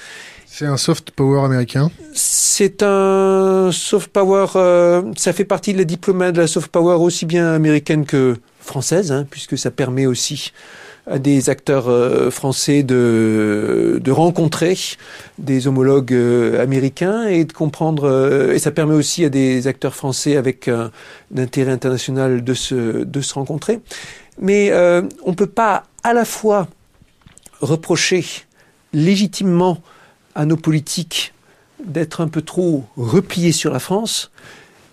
C'est 0.59 0.65
un 0.65 0.79
soft 0.79 1.11
power 1.11 1.45
américain 1.45 1.91
C'est 2.15 2.83
un 2.83 3.69
soft 3.73 4.11
power, 4.11 4.47
euh, 4.57 5.03
ça 5.15 5.35
fait 5.35 5.45
partie 5.45 5.75
de 5.75 5.79
la 5.79 5.85
diplomatie 5.85 6.33
de 6.33 6.41
la 6.41 6.47
soft 6.47 6.73
power 6.73 6.95
aussi 6.95 7.27
bien 7.27 7.53
américaine 7.53 8.07
que 8.07 8.39
française, 8.61 9.13
hein, 9.13 9.27
puisque 9.31 9.59
ça 9.59 9.71
permet 9.71 10.07
aussi 10.07 10.55
à 11.07 11.19
des 11.19 11.51
acteurs 11.51 11.91
euh, 11.91 12.31
français 12.31 12.83
de, 12.85 14.01
de 14.03 14.11
rencontrer 14.11 14.79
des 15.37 15.67
homologues 15.67 16.15
euh, 16.15 16.63
américains 16.63 17.27
et 17.27 17.45
de 17.45 17.53
comprendre, 17.53 18.51
et 18.51 18.59
ça 18.59 18.71
permet 18.71 18.95
aussi 18.95 19.27
à 19.27 19.29
des 19.29 19.67
acteurs 19.67 19.95
français 19.95 20.39
avec 20.39 20.69
un, 20.69 20.91
intérêt 21.37 21.73
international 21.73 22.43
de 22.43 22.55
se, 22.55 23.05
de 23.05 23.21
se 23.21 23.35
rencontrer. 23.35 23.81
Mais 24.41 24.73
on 24.73 25.33
ne 25.33 25.37
peut 25.37 25.45
pas 25.45 25.83
à 26.03 26.15
la 26.15 26.25
fois 26.25 26.67
reprocher 27.61 28.25
légitimement 28.95 29.83
à 30.37 30.45
nos 30.45 30.57
politiques 30.57 31.33
d'être 31.85 32.21
un 32.21 32.29
peu 32.29 32.43
trop 32.43 32.85
repliés 32.97 33.53
sur 33.53 33.73
la 33.73 33.81
France 33.81 34.31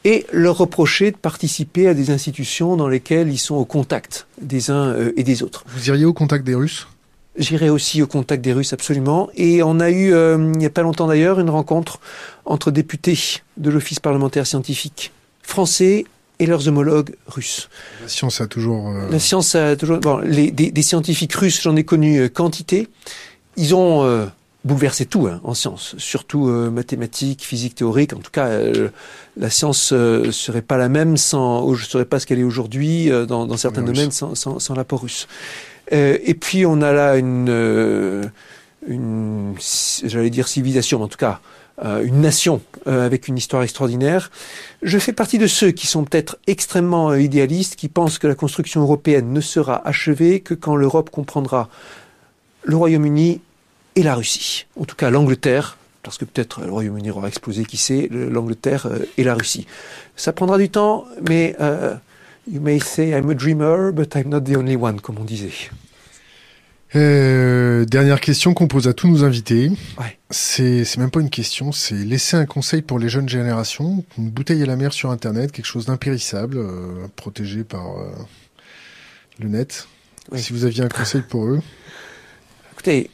et 0.03 0.25
leur 0.33 0.57
reprocher 0.57 1.11
de 1.11 1.17
participer 1.17 1.87
à 1.87 1.93
des 1.93 2.09
institutions 2.09 2.75
dans 2.75 2.87
lesquelles 2.87 3.29
ils 3.31 3.37
sont 3.37 3.55
au 3.55 3.65
contact 3.65 4.25
des 4.41 4.71
uns 4.71 4.87
euh, 4.89 5.13
et 5.15 5.23
des 5.23 5.43
autres. 5.43 5.63
Vous 5.67 5.87
iriez 5.89 6.05
au 6.05 6.13
contact 6.13 6.45
des 6.45 6.55
Russes? 6.55 6.87
J'irai 7.37 7.69
aussi 7.69 8.01
au 8.01 8.07
contact 8.07 8.43
des 8.43 8.53
Russes, 8.53 8.73
absolument. 8.73 9.29
Et 9.35 9.63
on 9.63 9.79
a 9.79 9.89
eu, 9.89 10.13
euh, 10.13 10.37
il 10.53 10.59
n'y 10.59 10.65
a 10.65 10.69
pas 10.69 10.81
longtemps 10.81 11.07
d'ailleurs, 11.07 11.39
une 11.39 11.49
rencontre 11.49 11.99
entre 12.45 12.69
députés 12.69 13.17
de 13.57 13.69
l'Office 13.69 13.99
parlementaire 13.99 14.45
scientifique 14.45 15.11
français 15.41 16.05
et 16.39 16.45
leurs 16.45 16.67
homologues 16.67 17.15
russes. 17.27 17.69
La 18.01 18.09
science 18.09 18.41
a 18.41 18.47
toujours... 18.47 18.89
Euh, 18.89 19.09
La 19.09 19.19
science 19.19 19.55
a 19.55 19.75
toujours... 19.75 19.99
Bon, 19.99 20.17
les, 20.17 20.51
des, 20.51 20.71
des 20.71 20.81
scientifiques 20.81 21.33
russes, 21.33 21.61
j'en 21.61 21.75
ai 21.75 21.85
connu 21.85 22.19
euh, 22.19 22.29
quantité. 22.29 22.87
Ils 23.55 23.73
ont 23.73 24.03
bouleversé 24.63 25.05
tout 25.05 25.27
hein, 25.27 25.41
en 25.43 25.53
science, 25.53 25.95
surtout 25.97 26.47
euh, 26.47 26.69
mathématiques, 26.69 27.43
physique 27.43 27.75
théorique. 27.75 28.13
En 28.13 28.19
tout 28.19 28.31
cas, 28.31 28.47
euh, 28.47 28.89
la 29.35 29.49
science 29.49 29.91
euh, 29.91 30.31
serait 30.31 30.61
pas 30.61 30.77
la 30.77 30.89
même 30.89 31.17
sans... 31.17 31.73
Je 31.73 31.83
ne 31.83 31.89
saurais 31.89 32.05
pas 32.05 32.19
ce 32.19 32.25
qu'elle 32.25 32.39
est 32.39 32.43
aujourd'hui 32.43 33.09
dans, 33.27 33.45
dans 33.45 33.57
certains 33.57 33.81
domaines 33.81 34.11
sans, 34.11 34.35
sans, 34.35 34.59
sans 34.59 34.73
l'apport 34.73 35.01
russe. 35.01 35.27
Et 35.91 36.33
puis, 36.33 36.65
on 36.65 36.81
a 36.81 36.93
là 36.93 37.17
une... 37.17 38.31
une 38.87 39.53
j'allais 39.59 40.29
dire 40.29 40.47
civilisation, 40.47 40.99
mais 40.99 41.05
en 41.05 41.07
tout 41.09 41.17
cas, 41.17 41.41
une 41.83 42.21
nation 42.21 42.61
avec 42.85 43.27
une 43.27 43.37
histoire 43.37 43.63
extraordinaire. 43.63 44.31
Je 44.81 44.97
fais 44.97 45.13
partie 45.13 45.37
de 45.37 45.47
ceux 45.47 45.71
qui 45.71 45.87
sont 45.87 46.05
peut-être 46.05 46.37
extrêmement 46.47 47.13
idéalistes, 47.13 47.75
qui 47.75 47.89
pensent 47.89 48.17
que 48.17 48.27
la 48.27 48.35
construction 48.35 48.81
européenne 48.81 49.33
ne 49.33 49.41
sera 49.41 49.85
achevée 49.85 50.39
que 50.39 50.53
quand 50.53 50.75
l'Europe 50.75 51.09
comprendra 51.09 51.69
le 52.63 52.77
Royaume-Uni 52.77 53.41
et 53.95 54.03
la 54.03 54.15
Russie. 54.15 54.65
En 54.79 54.85
tout 54.85 54.95
cas, 54.95 55.09
l'Angleterre, 55.09 55.77
parce 56.01 56.17
que 56.17 56.25
peut-être 56.25 56.61
le 56.61 56.71
Royaume-Uni 56.71 57.11
aura 57.11 57.27
explosé, 57.27 57.65
qui 57.65 57.77
sait, 57.77 58.07
le- 58.11 58.29
l'Angleterre 58.29 58.87
euh, 58.87 58.99
et 59.17 59.23
la 59.23 59.35
Russie. 59.35 59.67
Ça 60.15 60.33
prendra 60.33 60.57
du 60.57 60.69
temps, 60.69 61.05
mais 61.29 61.55
euh, 61.61 61.95
you 62.51 62.59
may 62.61 62.79
say 62.79 63.09
I'm 63.09 63.29
a 63.29 63.33
dreamer, 63.33 63.91
but 63.93 64.13
I'm 64.15 64.29
not 64.29 64.41
the 64.41 64.55
only 64.57 64.75
one, 64.75 64.99
comme 64.99 65.17
on 65.19 65.23
disait. 65.23 65.51
euh, 66.95 67.85
dernière 67.85 68.21
question 68.21 68.53
qu'on 68.53 68.67
pose 68.67 68.87
à 68.87 68.93
tous 68.93 69.07
nos 69.07 69.23
invités. 69.23 69.69
Ouais. 69.99 70.17
C'est 70.29 70.97
même 70.97 71.09
pas 71.09 71.21
une 71.21 71.29
question, 71.29 71.71
c'est 71.71 71.95
laisser 71.95 72.37
un 72.37 72.45
conseil 72.45 72.81
pour 72.83 72.99
les 72.99 73.09
jeunes 73.09 73.27
générations, 73.29 74.03
une 74.17 74.29
bouteille 74.29 74.61
à 74.61 74.65
la 74.67 74.75
mer 74.75 74.93
sur 74.93 75.09
Internet, 75.09 75.51
quelque 75.51 75.65
chose 75.65 75.85
d'impérissable, 75.87 76.57
euh, 76.57 77.07
protégé 77.15 77.63
par 77.63 77.85
le 79.39 79.47
net. 79.49 79.87
Oui. 80.31 80.41
Si 80.41 80.53
vous 80.53 80.65
aviez 80.65 80.83
un 80.83 80.89
conseil 80.89 81.21
pour 81.21 81.45
eux. 81.47 81.61
Écoutez, 82.73 83.09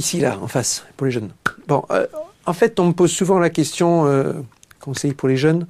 ici, 0.00 0.18
là, 0.18 0.38
en 0.42 0.48
face, 0.48 0.84
pour 0.96 1.06
les 1.06 1.12
jeunes. 1.12 1.30
Bon, 1.68 1.84
euh, 1.90 2.06
en 2.46 2.52
fait, 2.52 2.80
on 2.80 2.86
me 2.86 2.92
pose 2.92 3.12
souvent 3.12 3.38
la 3.38 3.50
question, 3.50 4.06
euh, 4.06 4.32
conseil 4.80 5.12
pour 5.12 5.28
les 5.28 5.36
jeunes, 5.36 5.66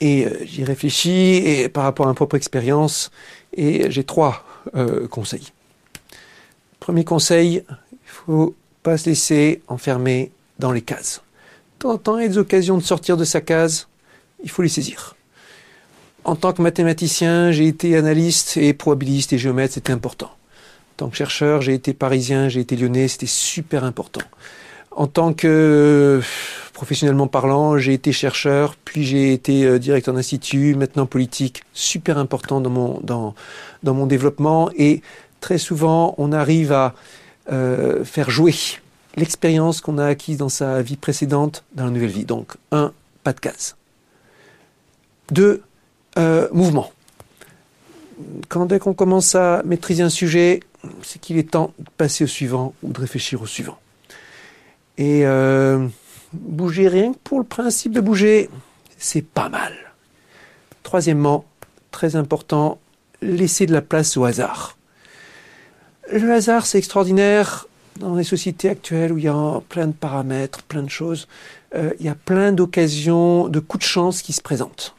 et 0.00 0.26
euh, 0.26 0.44
j'y 0.44 0.62
réfléchis, 0.62 1.36
et 1.36 1.68
par 1.68 1.84
rapport 1.84 2.06
à 2.06 2.10
ma 2.10 2.14
propre 2.14 2.36
expérience, 2.36 3.10
et 3.54 3.90
j'ai 3.90 4.04
trois 4.04 4.44
conseils. 5.10 5.52
Premier 6.80 7.04
conseil, 7.04 7.62
il 7.68 7.98
faut 8.04 8.56
pas 8.82 8.98
se 8.98 9.08
laisser 9.08 9.62
enfermer 9.68 10.32
dans 10.58 10.72
les 10.72 10.82
cases. 10.82 11.22
De 11.78 11.96
temps, 11.96 12.18
il 12.18 12.22
y 12.22 12.24
a 12.24 12.28
des 12.28 12.38
occasions 12.38 12.76
de 12.76 12.82
sortir 12.82 13.16
de 13.16 13.24
sa 13.24 13.40
case, 13.40 13.86
il 14.42 14.50
faut 14.50 14.62
les 14.62 14.68
saisir. 14.68 15.14
En 16.24 16.34
tant 16.34 16.52
que 16.52 16.60
mathématicien, 16.60 17.52
j'ai 17.52 17.68
été 17.68 17.96
analyste 17.96 18.56
et 18.56 18.74
probabiliste 18.74 19.32
et 19.32 19.38
géomètre, 19.38 19.74
c'était 19.74 19.92
important. 19.92 20.32
Tant 20.96 21.08
que 21.10 21.16
chercheur, 21.16 21.60
j'ai 21.60 21.74
été 21.74 21.92
parisien, 21.92 22.48
j'ai 22.48 22.60
été 22.60 22.74
lyonnais, 22.74 23.06
c'était 23.08 23.26
super 23.26 23.84
important. 23.84 24.22
En 24.92 25.06
tant 25.06 25.34
que 25.34 25.46
euh, 25.46 26.22
professionnellement 26.72 27.26
parlant, 27.26 27.76
j'ai 27.76 27.92
été 27.92 28.12
chercheur, 28.12 28.76
puis 28.82 29.04
j'ai 29.04 29.34
été 29.34 29.66
euh, 29.66 29.78
directeur 29.78 30.14
d'institut, 30.14 30.74
maintenant 30.74 31.04
politique, 31.04 31.64
super 31.74 32.16
important 32.16 32.62
dans 32.62 32.70
mon 32.70 33.00
dans 33.02 33.34
dans 33.82 33.92
mon 33.92 34.06
développement 34.06 34.70
et 34.74 35.02
très 35.40 35.58
souvent 35.58 36.14
on 36.16 36.32
arrive 36.32 36.72
à 36.72 36.94
euh, 37.52 38.02
faire 38.04 38.30
jouer 38.30 38.54
l'expérience 39.16 39.82
qu'on 39.82 39.98
a 39.98 40.06
acquise 40.06 40.38
dans 40.38 40.48
sa 40.48 40.80
vie 40.80 40.96
précédente 40.96 41.62
dans 41.74 41.84
la 41.84 41.90
nouvelle 41.90 42.08
vie. 42.08 42.24
Donc 42.24 42.54
un, 42.72 42.92
pas 43.22 43.34
de 43.34 43.40
case. 43.40 43.76
Deux, 45.30 45.62
mouvement. 46.52 46.90
Quand 48.48 48.64
dès 48.64 48.78
qu'on 48.78 48.94
commence 48.94 49.34
à 49.34 49.62
maîtriser 49.66 50.02
un 50.02 50.08
sujet, 50.08 50.60
c'est 51.02 51.20
qu'il 51.20 51.38
est 51.38 51.50
temps 51.50 51.72
de 51.78 51.88
passer 51.96 52.24
au 52.24 52.26
suivant 52.26 52.74
ou 52.82 52.92
de 52.92 53.00
réfléchir 53.00 53.42
au 53.42 53.46
suivant. 53.46 53.78
Et 54.98 55.26
euh, 55.26 55.86
bouger 56.32 56.88
rien 56.88 57.12
que 57.12 57.18
pour 57.18 57.38
le 57.38 57.44
principe 57.44 57.92
de 57.92 58.00
bouger, 58.00 58.48
c'est 58.96 59.24
pas 59.24 59.48
mal. 59.48 59.74
Troisièmement, 60.82 61.44
très 61.90 62.16
important, 62.16 62.78
laisser 63.22 63.66
de 63.66 63.72
la 63.72 63.82
place 63.82 64.16
au 64.16 64.24
hasard. 64.24 64.76
Le 66.12 66.32
hasard, 66.32 66.66
c'est 66.66 66.78
extraordinaire 66.78 67.66
dans 67.98 68.14
les 68.14 68.24
sociétés 68.24 68.68
actuelles 68.68 69.12
où 69.12 69.18
il 69.18 69.24
y 69.24 69.28
a 69.28 69.60
plein 69.68 69.86
de 69.86 69.92
paramètres, 69.92 70.62
plein 70.62 70.82
de 70.82 70.90
choses. 70.90 71.26
Euh, 71.74 71.92
il 71.98 72.06
y 72.06 72.08
a 72.08 72.14
plein 72.14 72.52
d'occasions, 72.52 73.48
de 73.48 73.58
coups 73.60 73.84
de 73.84 73.88
chance 73.88 74.22
qui 74.22 74.32
se 74.32 74.42
présentent. 74.42 74.94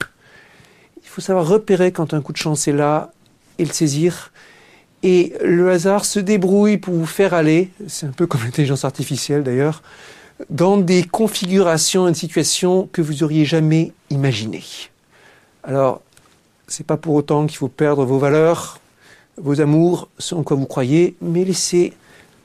Il 1.02 1.08
faut 1.08 1.22
savoir 1.22 1.48
repérer 1.48 1.92
quand 1.92 2.14
un 2.14 2.22
coup 2.22 2.34
de 2.34 2.38
chance 2.38 2.68
est 2.68 2.74
là 2.74 3.12
et 3.58 3.66
le 3.66 3.72
saisir. 3.72 4.32
Et 5.04 5.34
le 5.44 5.70
hasard 5.70 6.06
se 6.06 6.20
débrouille 6.20 6.78
pour 6.78 6.94
vous 6.94 7.06
faire 7.06 7.34
aller, 7.34 7.72
c'est 7.88 8.08
un 8.08 8.12
peu 8.12 8.26
comme 8.26 8.44
l'intelligence 8.44 8.84
artificielle 8.84 9.44
d'ailleurs, 9.44 9.84
dans 10.50 10.78
des 10.78 11.04
configurations 11.04 12.08
et 12.08 12.12
des 12.12 12.18
situations 12.18 12.90
que 12.92 13.02
vous 13.02 13.24
auriez 13.24 13.46
jamais 13.46 13.94
imaginées. 14.10 14.64
Alors, 15.64 16.02
c'est 16.68 16.86
pas 16.86 16.98
pour 16.98 17.16
autant 17.16 17.46
qu'il 17.46 17.58
faut 17.58 17.68
perdre 17.68 18.06
vos 18.06 18.20
valeurs, 18.20 18.80
vos 19.38 19.62
amours, 19.62 20.10
ce 20.18 20.36
en 20.36 20.44
quoi 20.44 20.58
vous 20.58 20.66
croyez, 20.66 21.16
mais 21.22 21.46
laissez 21.46 21.94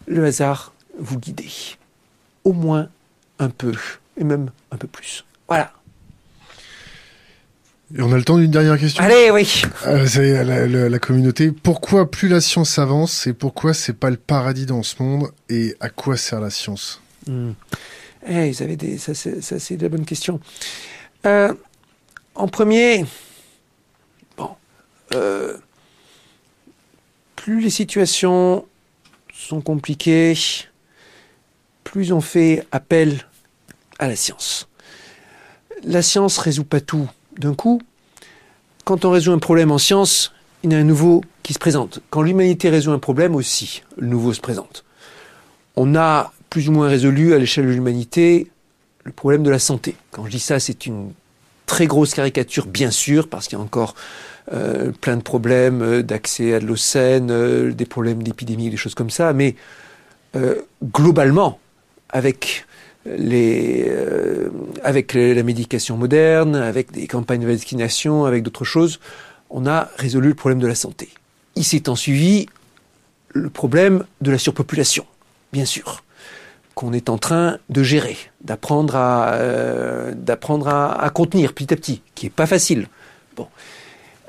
le 0.06 0.24
hasard 0.24 0.72
vous 0.98 1.18
guider. 1.18 1.50
Au 2.44 2.52
moins 2.52 2.88
un 3.38 3.48
peu, 3.48 3.72
et 4.16 4.24
même 4.24 4.50
un 4.70 4.76
peu 4.76 4.86
plus. 4.86 5.24
Voilà. 5.48 5.72
Et 7.96 8.00
on 8.00 8.10
a 8.12 8.16
le 8.16 8.24
temps 8.24 8.38
d'une 8.38 8.50
dernière 8.50 8.78
question. 8.78 9.02
Allez, 9.04 9.30
oui. 9.30 9.62
Euh, 9.86 10.06
c'est 10.06 10.44
la, 10.44 10.66
la- 10.66 10.88
la 10.88 10.98
communauté. 10.98 11.52
Pourquoi 11.52 12.10
plus 12.10 12.28
la 12.28 12.40
science 12.40 12.78
avance 12.78 13.26
et 13.26 13.34
pourquoi 13.34 13.74
c'est 13.74 13.92
pas 13.92 14.08
le 14.08 14.16
paradis 14.16 14.64
dans 14.64 14.82
ce 14.82 15.02
monde 15.02 15.28
et 15.50 15.76
à 15.80 15.90
quoi 15.90 16.16
sert 16.16 16.40
la 16.40 16.48
science? 16.50 17.02
Eh, 17.28 18.50
vous 18.50 18.62
avez 18.62 18.76
des, 18.76 18.96
ça, 18.96 19.14
c'est, 19.14 19.42
ça, 19.42 19.58
c'est 19.58 19.76
de 19.76 19.82
la 19.82 19.88
bonne 19.90 20.06
question. 20.06 20.40
Euh, 21.26 21.52
en 22.34 22.48
premier, 22.48 23.04
bon, 24.38 24.50
euh, 25.14 25.56
plus 27.36 27.60
les 27.60 27.70
situations 27.70 28.64
sont 29.34 29.60
compliquées, 29.60 30.36
plus 31.84 32.10
on 32.12 32.20
fait 32.22 32.66
appel 32.72 33.26
à 33.98 34.08
la 34.08 34.16
science. 34.16 34.68
La 35.84 36.00
science 36.00 36.38
résout 36.38 36.64
pas 36.64 36.80
tout 36.80 37.08
d'un 37.38 37.54
coup. 37.54 37.80
Quand 38.84 39.04
on 39.04 39.10
résout 39.10 39.32
un 39.32 39.38
problème 39.38 39.70
en 39.70 39.78
science, 39.78 40.32
il 40.62 40.72
y 40.72 40.74
en 40.74 40.78
a 40.78 40.80
un 40.80 40.84
nouveau 40.84 41.22
qui 41.42 41.52
se 41.52 41.58
présente. 41.58 42.00
Quand 42.10 42.22
l'humanité 42.22 42.70
résout 42.70 42.92
un 42.92 42.98
problème 42.98 43.34
aussi, 43.34 43.82
le 43.96 44.06
nouveau 44.06 44.32
se 44.32 44.40
présente. 44.40 44.84
On 45.76 45.94
a 45.94 46.32
plus 46.50 46.68
ou 46.68 46.72
moins 46.72 46.88
résolu 46.88 47.34
à 47.34 47.38
l'échelle 47.38 47.66
de 47.66 47.70
l'humanité 47.70 48.50
le 49.04 49.12
problème 49.12 49.42
de 49.42 49.50
la 49.50 49.58
santé. 49.58 49.96
Quand 50.10 50.24
je 50.26 50.30
dis 50.30 50.40
ça, 50.40 50.60
c'est 50.60 50.86
une 50.86 51.12
très 51.66 51.86
grosse 51.86 52.14
caricature, 52.14 52.66
bien 52.66 52.90
sûr, 52.90 53.28
parce 53.28 53.48
qu'il 53.48 53.58
y 53.58 53.60
a 53.60 53.64
encore 53.64 53.94
euh, 54.52 54.92
plein 55.00 55.16
de 55.16 55.22
problèmes 55.22 55.82
euh, 55.82 56.02
d'accès 56.02 56.54
à 56.54 56.60
de 56.60 56.66
l'eau 56.66 56.76
saine, 56.76 57.30
euh, 57.30 57.72
des 57.72 57.86
problèmes 57.86 58.22
d'épidémie, 58.22 58.70
des 58.70 58.76
choses 58.76 58.94
comme 58.94 59.10
ça, 59.10 59.32
mais 59.32 59.56
globalement, 60.82 61.58
avec 62.08 62.64
les, 63.06 63.84
euh, 63.88 64.50
avec 64.82 65.14
la 65.14 65.42
médication 65.42 65.96
moderne, 65.96 66.56
avec 66.56 66.92
des 66.92 67.06
campagnes 67.06 67.42
de 67.42 67.46
vaccination, 67.46 68.24
avec 68.24 68.42
d'autres 68.42 68.64
choses, 68.64 69.00
on 69.50 69.66
a 69.66 69.90
résolu 69.96 70.28
le 70.28 70.34
problème 70.34 70.60
de 70.60 70.66
la 70.66 70.74
santé. 70.74 71.08
Il 71.56 71.64
s'est 71.64 71.88
en 71.88 71.96
suivi 71.96 72.46
le 73.30 73.50
problème 73.50 74.04
de 74.20 74.30
la 74.30 74.38
surpopulation, 74.38 75.04
bien 75.52 75.64
sûr, 75.64 76.04
qu'on 76.74 76.92
est 76.92 77.08
en 77.08 77.18
train 77.18 77.58
de 77.68 77.82
gérer, 77.82 78.16
d'apprendre 78.42 78.96
à, 78.96 79.34
euh, 79.34 80.14
à 80.26 81.10
contenir 81.10 81.52
petit 81.52 81.72
à 81.72 81.76
petit, 81.76 82.02
qui 82.14 82.26
est 82.26 82.30
pas 82.30 82.46
facile. 82.46 82.88
Bon, 83.36 83.48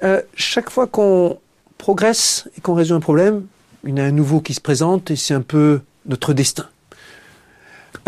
Euh, 0.04 0.22
chaque 0.36 0.70
fois 0.70 0.86
qu'on 0.86 1.40
progresse 1.78 2.50
et 2.58 2.62
qu'on 2.62 2.74
résout 2.74 2.94
un 2.94 3.00
problème, 3.00 3.46
il 3.86 3.92
y 3.92 3.94
en 3.94 3.98
a 3.98 4.04
un 4.04 4.12
nouveau 4.12 4.42
qui 4.42 4.54
se 4.54 4.60
présente 4.60 5.12
et 5.12 5.16
c'est 5.16 5.34
un 5.34 5.42
peu 5.42 5.80
notre 6.06 6.34
destin. 6.34 6.68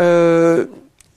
Euh, 0.00 0.66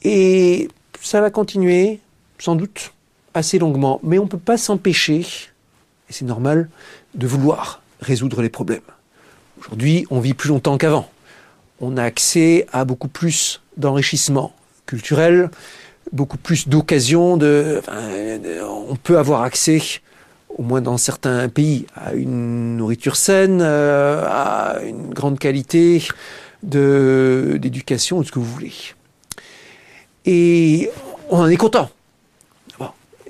et 0.04 0.70
ça 1.02 1.22
va 1.22 1.30
continuer, 1.30 2.00
sans 2.40 2.56
doute, 2.56 2.94
assez 3.34 3.60
longuement, 3.60 4.00
mais 4.04 4.20
on 4.20 4.24
ne 4.24 4.30
peut 4.30 4.38
pas 4.38 4.58
s'empêcher, 4.58 5.20
et 5.20 6.14
c'est 6.14 6.26
normal, 6.26 6.70
de 7.16 7.28
vouloir 7.28 7.82
résoudre 8.02 8.42
les 8.42 8.50
problèmes. 8.50 8.82
Aujourd'hui, 9.60 10.06
on 10.10 10.20
vit 10.20 10.34
plus 10.34 10.50
longtemps 10.50 10.78
qu'avant. 10.78 11.10
On 11.82 11.98
a 11.98 12.04
accès 12.04 12.66
à 12.72 12.86
beaucoup 12.86 13.08
plus 13.08 13.62
d'enrichissement 13.78 14.54
culturelle, 14.86 15.50
beaucoup 16.12 16.38
plus 16.38 16.68
d'occasions. 16.68 17.38
De, 17.38 17.82
on 18.64 18.96
peut 18.96 19.18
avoir 19.18 19.44
accès, 19.44 19.82
au 20.58 20.64
moins 20.64 20.82
dans 20.82 20.98
certains 20.98 21.48
pays, 21.50 21.86
à 21.96 22.14
une 22.14 22.78
nourriture 22.78 23.16
saine, 23.16 23.60
euh, 23.62 24.26
à 24.28 24.80
une 24.84 25.14
grande 25.14 25.40
qualité 25.40 26.04
de 26.64 27.58
d'éducation, 27.60 28.24
ce 28.24 28.32
que 28.32 28.40
vous 28.40 28.46
voulez. 28.46 28.74
Et 30.26 30.90
on 31.30 31.40
en 31.40 31.48
est 31.48 31.58
content. 31.58 31.90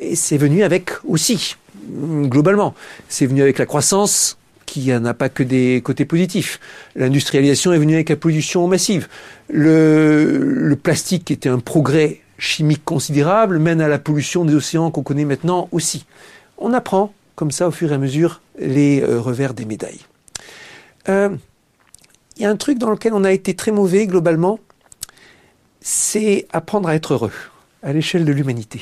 Et 0.02 0.16
c'est 0.16 0.38
venu 0.38 0.64
avec 0.64 0.92
aussi, 1.06 1.58
globalement, 1.92 2.74
c'est 3.10 3.26
venu 3.26 3.42
avec 3.42 3.60
la 3.60 3.66
croissance, 3.66 4.38
qui 4.66 4.88
n'a 4.92 5.14
pas 5.14 5.30
que 5.30 5.44
des 5.44 5.82
côtés 5.84 6.06
positifs. 6.06 6.60
L'industrialisation 6.96 7.74
est 7.74 7.80
venue 7.80 7.96
avec 7.96 8.10
la 8.10 8.16
pollution 8.16 8.68
massive. 8.68 9.08
Le, 9.50 10.38
le, 10.38 10.76
plastique, 10.76 11.26
qui 11.26 11.34
était 11.34 11.50
un 11.50 11.60
progrès 11.60 12.22
chimique 12.38 12.86
considérable, 12.86 13.60
mène 13.60 13.82
à 13.82 13.88
la 13.88 13.98
pollution 13.98 14.46
des 14.46 14.54
océans 14.54 14.92
qu'on 14.92 15.04
connaît 15.04 15.26
maintenant 15.26 15.68
aussi. 15.72 16.06
On 16.60 16.74
apprend 16.74 17.14
comme 17.36 17.52
ça 17.52 17.68
au 17.70 17.72
fur 17.72 17.92
et 17.92 17.96
à 17.96 17.98
mesure 17.98 18.42
les 18.60 19.02
euh, 19.02 19.20
revers 19.20 19.54
des 19.54 19.64
médailles. 19.64 20.02
Euh, 21.08 21.30
il 22.40 22.44
y 22.44 22.46
a 22.46 22.50
un 22.50 22.56
truc 22.56 22.78
dans 22.78 22.90
lequel 22.90 23.14
on 23.14 23.26
a 23.26 23.32
été 23.32 23.54
très 23.54 23.72
mauvais 23.72 24.08
globalement, 24.08 24.60
c'est 25.82 26.48
apprendre 26.54 26.88
à 26.88 26.96
être 26.96 27.14
heureux 27.14 27.34
à 27.84 27.92
l'échelle 27.92 28.26
de 28.26 28.32
l'humanité. 28.32 28.82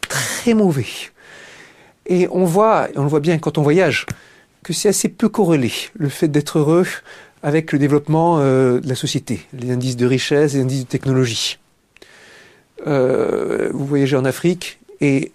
Très 0.00 0.54
mauvais. 0.54 0.86
Et 2.06 2.28
on 2.30 2.44
voit, 2.44 2.88
on 2.96 3.02
le 3.02 3.08
voit 3.08 3.20
bien 3.20 3.38
quand 3.38 3.58
on 3.58 3.62
voyage, 3.62 4.06
que 4.62 4.72
c'est 4.72 4.88
assez 4.88 5.08
peu 5.08 5.28
corrélé, 5.28 5.72
le 5.94 6.08
fait 6.08 6.28
d'être 6.28 6.58
heureux 6.58 6.86
avec 7.42 7.72
le 7.72 7.78
développement 7.80 8.38
euh, 8.38 8.80
de 8.80 8.88
la 8.88 8.94
société, 8.94 9.46
les 9.52 9.72
indices 9.72 9.96
de 9.96 10.06
richesse, 10.06 10.54
les 10.54 10.60
indices 10.60 10.84
de 10.84 10.88
technologie. 10.88 11.58
Euh, 12.86 13.68
vous 13.72 13.86
voyagez 13.86 14.16
en 14.16 14.24
Afrique 14.24 14.78
et 15.00 15.32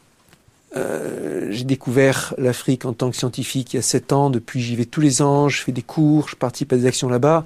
euh, 0.76 1.48
j'ai 1.49 1.64
découvert 1.64 2.34
l'Afrique 2.38 2.85
en 2.85 2.94
tant 2.94 3.10
que 3.10 3.15
scientifique 3.15 3.73
il 3.73 3.77
y 3.77 3.80
a 3.80 3.84
sept 3.84 4.11
ans. 4.11 4.30
Depuis, 4.30 4.61
j'y 4.61 4.76
vais 4.76 4.85
tous 4.85 5.02
les 5.02 5.22
ans, 5.22 5.49
je 5.49 5.61
fais 5.61 5.72
des 5.72 5.81
cours, 5.81 6.30
je 6.30 6.35
participe 6.35 6.73
à 6.73 6.77
des 6.77 6.85
actions 6.85 7.10
là-bas. 7.10 7.45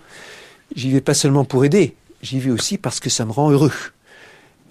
J'y 0.75 0.91
vais 0.91 1.01
pas 1.01 1.13
seulement 1.13 1.45
pour 1.45 1.65
aider, 1.65 1.95
j'y 2.21 2.39
vais 2.39 2.51
aussi 2.51 2.77
parce 2.77 2.99
que 2.99 3.09
ça 3.09 3.25
me 3.25 3.31
rend 3.31 3.51
heureux. 3.51 3.73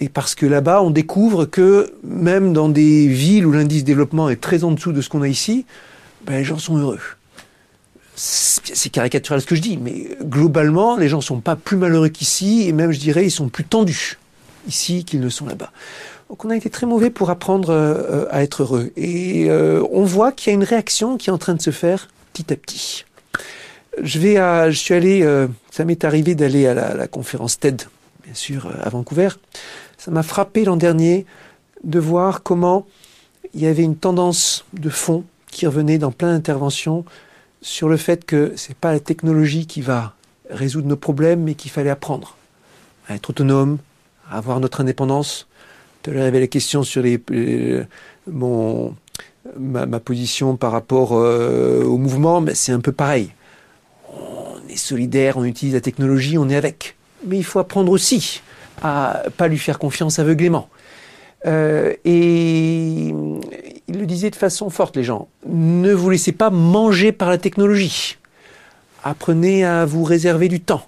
Et 0.01 0.09
parce 0.09 0.35
que 0.35 0.47
là-bas, 0.47 0.83
on 0.83 0.91
découvre 0.91 1.45
que 1.45 1.93
même 2.03 2.55
dans 2.55 2.71
des 2.71 3.07
villes 3.07 3.47
où 3.47 3.53
l'indice 3.53 3.85
développement 3.85 4.31
est 4.31 4.41
très 4.41 4.65
en 4.65 4.73
dessous 4.73 4.93
de 4.93 5.03
ce 5.03 5.11
qu'on 5.11 5.21
a 5.21 5.29
ici, 5.29 5.67
ben, 6.25 6.37
les 6.37 6.45
gens 6.45 6.59
sont 6.59 6.79
heureux. 6.79 7.01
C'est 8.17 8.91
caricatural 8.91 9.41
ce 9.41 9.47
que 9.47 9.55
je 9.55 9.63
dis, 9.63 9.77
mais 9.79 10.09
globalement, 10.23 10.97
les 10.97 11.09
gens 11.09 11.21
sont 11.21 11.41
pas 11.41 11.57
plus 11.57 11.77
malheureux 11.77 12.09
qu'ici, 12.09 12.67
et 12.67 12.73
même, 12.73 12.93
je 12.93 12.99
dirais, 12.99 13.25
ils 13.25 13.31
sont 13.31 13.49
plus 13.49 13.65
tendus 13.65 14.19
ici 14.69 15.05
qu'ils 15.05 15.21
ne 15.21 15.29
sont 15.29 15.47
là-bas. 15.47 15.73
Donc 16.31 16.44
on 16.44 16.51
a 16.51 16.57
été 16.57 16.70
très 16.70 16.86
mauvais 16.86 17.11
pour 17.11 17.28
apprendre 17.28 17.70
euh, 17.70 18.24
à 18.31 18.44
être 18.44 18.62
heureux. 18.62 18.93
Et 18.97 19.51
euh, 19.51 19.82
on 19.90 20.05
voit 20.05 20.31
qu'il 20.31 20.51
y 20.51 20.52
a 20.52 20.55
une 20.55 20.65
réaction 20.65 21.16
qui 21.16 21.28
est 21.28 21.32
en 21.32 21.39
train 21.39 21.55
de 21.55 21.61
se 21.61 21.73
faire 21.73 22.09
petit 22.32 22.52
à 22.52 22.57
petit. 22.57 23.05
Je 24.01 24.20
vais 24.20 24.36
à, 24.36 24.70
je 24.70 24.78
suis 24.78 24.94
allé, 24.94 25.23
euh, 25.23 25.48
ça 25.73 25.85
m'est 25.85 26.05
arrivé 26.05 26.36
d'aller 26.36 26.69
à 26.69 26.74
la, 26.74 26.94
la, 26.94 27.09
conférence 27.09 27.59
TED, 27.59 27.82
bien 28.23 28.35
sûr, 28.35 28.70
à 28.81 28.89
Vancouver. 28.90 29.31
Ça 29.98 30.12
m'a 30.12 30.23
frappé 30.23 30.65
l'an 30.65 30.77
dernier 30.77 31.27
de 31.82 31.98
voir 31.98 32.44
comment 32.44 32.86
il 33.52 33.61
y 33.61 33.66
avait 33.66 33.82
une 33.82 33.97
tendance 33.97 34.65
de 34.73 34.89
fond 34.89 35.24
qui 35.51 35.66
revenait 35.66 35.98
dans 35.98 36.12
plein 36.12 36.32
d'interventions 36.32 37.05
sur 37.61 37.89
le 37.89 37.97
fait 37.97 38.24
que 38.24 38.52
c'est 38.55 38.77
pas 38.77 38.93
la 38.93 39.01
technologie 39.01 39.66
qui 39.66 39.81
va 39.81 40.15
résoudre 40.48 40.86
nos 40.86 40.97
problèmes, 40.97 41.43
mais 41.43 41.57
qu'il 41.57 41.73
fallait 41.73 41.90
apprendre 41.90 42.36
à 43.09 43.16
être 43.16 43.31
autonome, 43.31 43.78
à 44.31 44.39
avoir 44.39 44.61
notre 44.61 44.81
indépendance. 44.81 45.48
Tout 46.03 46.11
à 46.11 46.15
l'heure, 46.15 46.23
il 46.23 46.27
y 46.27 46.29
avait 46.29 46.41
la 46.41 46.47
question 46.47 46.83
sur 46.83 47.03
les, 47.03 47.21
mon, 48.27 48.95
ma, 49.59 49.87
ma, 49.87 50.01
position 50.01 50.57
par 50.57 50.73
rapport 50.73 51.13
euh, 51.13 51.85
au 51.85 51.99
mouvement, 51.99 52.41
mais 52.41 52.55
c'est 52.55 52.73
un 52.73 52.81
peu 52.81 52.93
pareil. 52.93 53.31
On 54.13 54.69
est 54.69 54.77
solidaire, 54.77 55.37
on 55.37 55.45
utilise 55.45 55.75
la 55.75 55.81
technologie, 55.81 56.39
on 56.39 56.49
est 56.49 56.57
avec. 56.57 56.97
Mais 57.27 57.37
il 57.37 57.45
faut 57.45 57.59
apprendre 57.59 57.93
aussi 57.93 58.43
à 58.83 59.23
pas 59.37 59.49
lui 59.49 59.59
faire 59.59 59.79
confiance 59.79 60.19
aveuglément. 60.19 60.69
Euh, 61.47 61.95
et 62.05 63.09
il 63.89 63.99
le 63.99 64.07
disait 64.07 64.31
de 64.31 64.37
façon 64.37 64.71
forte, 64.71 64.97
les 64.97 65.05
gens. 65.05 65.29
Ne 65.47 65.93
vous 65.93 66.11
laissez 66.11 66.33
pas 66.33 66.51
manger 66.51 67.13
par 67.13 67.31
la 67.31 67.39
technologie. 67.39 68.17
Apprenez 69.03 69.65
à 69.65 69.87
vous 69.87 70.05
réserver 70.05 70.49
du 70.49 70.61
temps, 70.61 70.87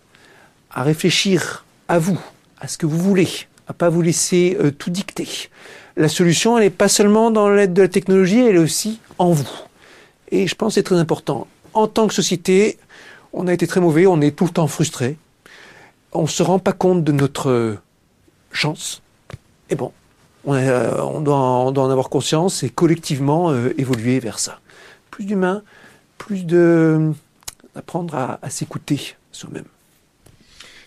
à 0.70 0.82
réfléchir 0.82 1.64
à 1.88 1.98
vous, 1.98 2.20
à 2.60 2.68
ce 2.68 2.78
que 2.78 2.86
vous 2.86 2.98
voulez, 2.98 3.28
pas 3.72 3.88
vous 3.88 4.02
laisser 4.02 4.56
euh, 4.60 4.70
tout 4.70 4.90
dicter. 4.90 5.28
La 5.96 6.08
solution, 6.08 6.56
elle 6.56 6.64
n'est 6.64 6.70
pas 6.70 6.88
seulement 6.88 7.30
dans 7.30 7.48
l'aide 7.50 7.74
de 7.74 7.82
la 7.82 7.88
technologie, 7.88 8.40
elle 8.40 8.56
est 8.56 8.58
aussi 8.58 9.00
en 9.18 9.32
vous. 9.32 9.48
Et 10.30 10.46
je 10.46 10.54
pense 10.54 10.70
que 10.70 10.74
c'est 10.74 10.82
très 10.82 10.96
important. 10.96 11.46
En 11.74 11.86
tant 11.86 12.06
que 12.06 12.14
société, 12.14 12.78
on 13.32 13.46
a 13.46 13.52
été 13.52 13.66
très 13.66 13.80
mauvais, 13.80 14.06
on 14.06 14.20
est 14.20 14.36
tout 14.36 14.44
le 14.44 14.50
temps 14.50 14.66
frustré. 14.66 15.16
On 16.12 16.22
ne 16.22 16.26
se 16.26 16.42
rend 16.42 16.58
pas 16.58 16.72
compte 16.72 17.04
de 17.04 17.12
notre 17.12 17.76
chance. 18.52 19.02
Et 19.70 19.74
bon, 19.74 19.92
euh, 20.48 21.00
on, 21.00 21.20
doit, 21.20 21.36
en, 21.36 21.90
avoir 21.90 22.08
conscience 22.08 22.62
et 22.62 22.70
collectivement 22.70 23.50
euh, 23.50 23.72
évoluer 23.78 24.18
vers 24.18 24.38
ça. 24.38 24.60
Plus 25.10 25.24
d'humain, 25.24 25.62
plus 26.18 26.44
de 26.44 27.12
apprendre 27.74 28.14
à, 28.14 28.50
s'écouter 28.50 29.14
soi-même. 29.30 29.64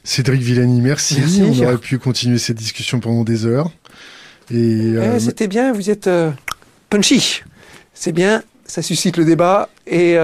Cédric 0.05 0.41
Villani, 0.41 0.79
merci. 0.79 1.21
On 1.41 1.63
aurait 1.63 1.77
pu 1.77 1.99
continuer 1.99 2.37
cette 2.37 2.55
discussion 2.55 3.01
pendant 3.01 3.25
des 3.25 3.45
heures. 3.45 3.71
Et 4.49 4.55
euh, 4.55 5.15
eh, 5.15 5.19
c'était 5.19 5.47
bien. 5.47 5.73
Vous 5.73 5.89
êtes 5.89 6.09
punchy. 6.89 7.41
C'est 7.93 8.13
bien. 8.13 8.41
Ça 8.65 8.81
suscite 8.81 9.17
le 9.17 9.25
débat 9.25 9.69
et 9.85 10.17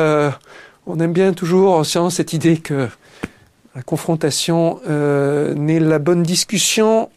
on 0.85 0.99
aime 0.99 1.13
bien 1.13 1.33
toujours 1.33 1.73
en 1.73 1.83
science 1.83 2.15
cette 2.15 2.31
idée 2.31 2.57
que 2.57 2.87
la 3.75 3.81
confrontation 3.81 4.79
n'est 4.87 5.79
la 5.79 5.99
bonne 5.99 6.23
discussion 6.23 7.09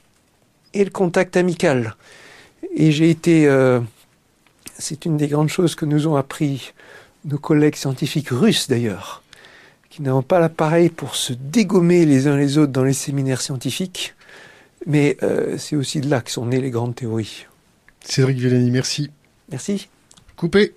et 0.74 0.84
le 0.84 0.90
contact 0.90 1.36
amical. 1.36 1.94
Et 2.74 2.92
j'ai 2.92 3.10
été, 3.10 3.46
euh, 3.46 3.80
c'est 4.78 5.04
une 5.04 5.16
des 5.16 5.28
grandes 5.28 5.48
choses 5.48 5.74
que 5.74 5.84
nous 5.84 6.06
ont 6.06 6.16
appris 6.16 6.72
nos 7.24 7.38
collègues 7.38 7.76
scientifiques 7.76 8.28
russes 8.30 8.68
d'ailleurs, 8.68 9.22
qui 9.94 10.02
n'ont 10.02 10.22
pas 10.22 10.40
l'appareil 10.40 10.88
pour 10.88 11.14
se 11.14 11.32
dégommer 11.32 12.04
les 12.04 12.26
uns 12.26 12.36
les 12.36 12.58
autres 12.58 12.72
dans 12.72 12.82
les 12.82 12.92
séminaires 12.92 13.40
scientifiques, 13.40 14.16
mais 14.88 15.16
euh, 15.22 15.56
c'est 15.56 15.76
aussi 15.76 16.00
de 16.00 16.10
là 16.10 16.20
que 16.20 16.32
sont 16.32 16.46
nées 16.46 16.60
les 16.60 16.70
grandes 16.70 16.96
théories. 16.96 17.46
Cédric 18.00 18.38
Villani, 18.38 18.72
merci. 18.72 19.12
Merci. 19.52 19.88
Coupé. 20.34 20.74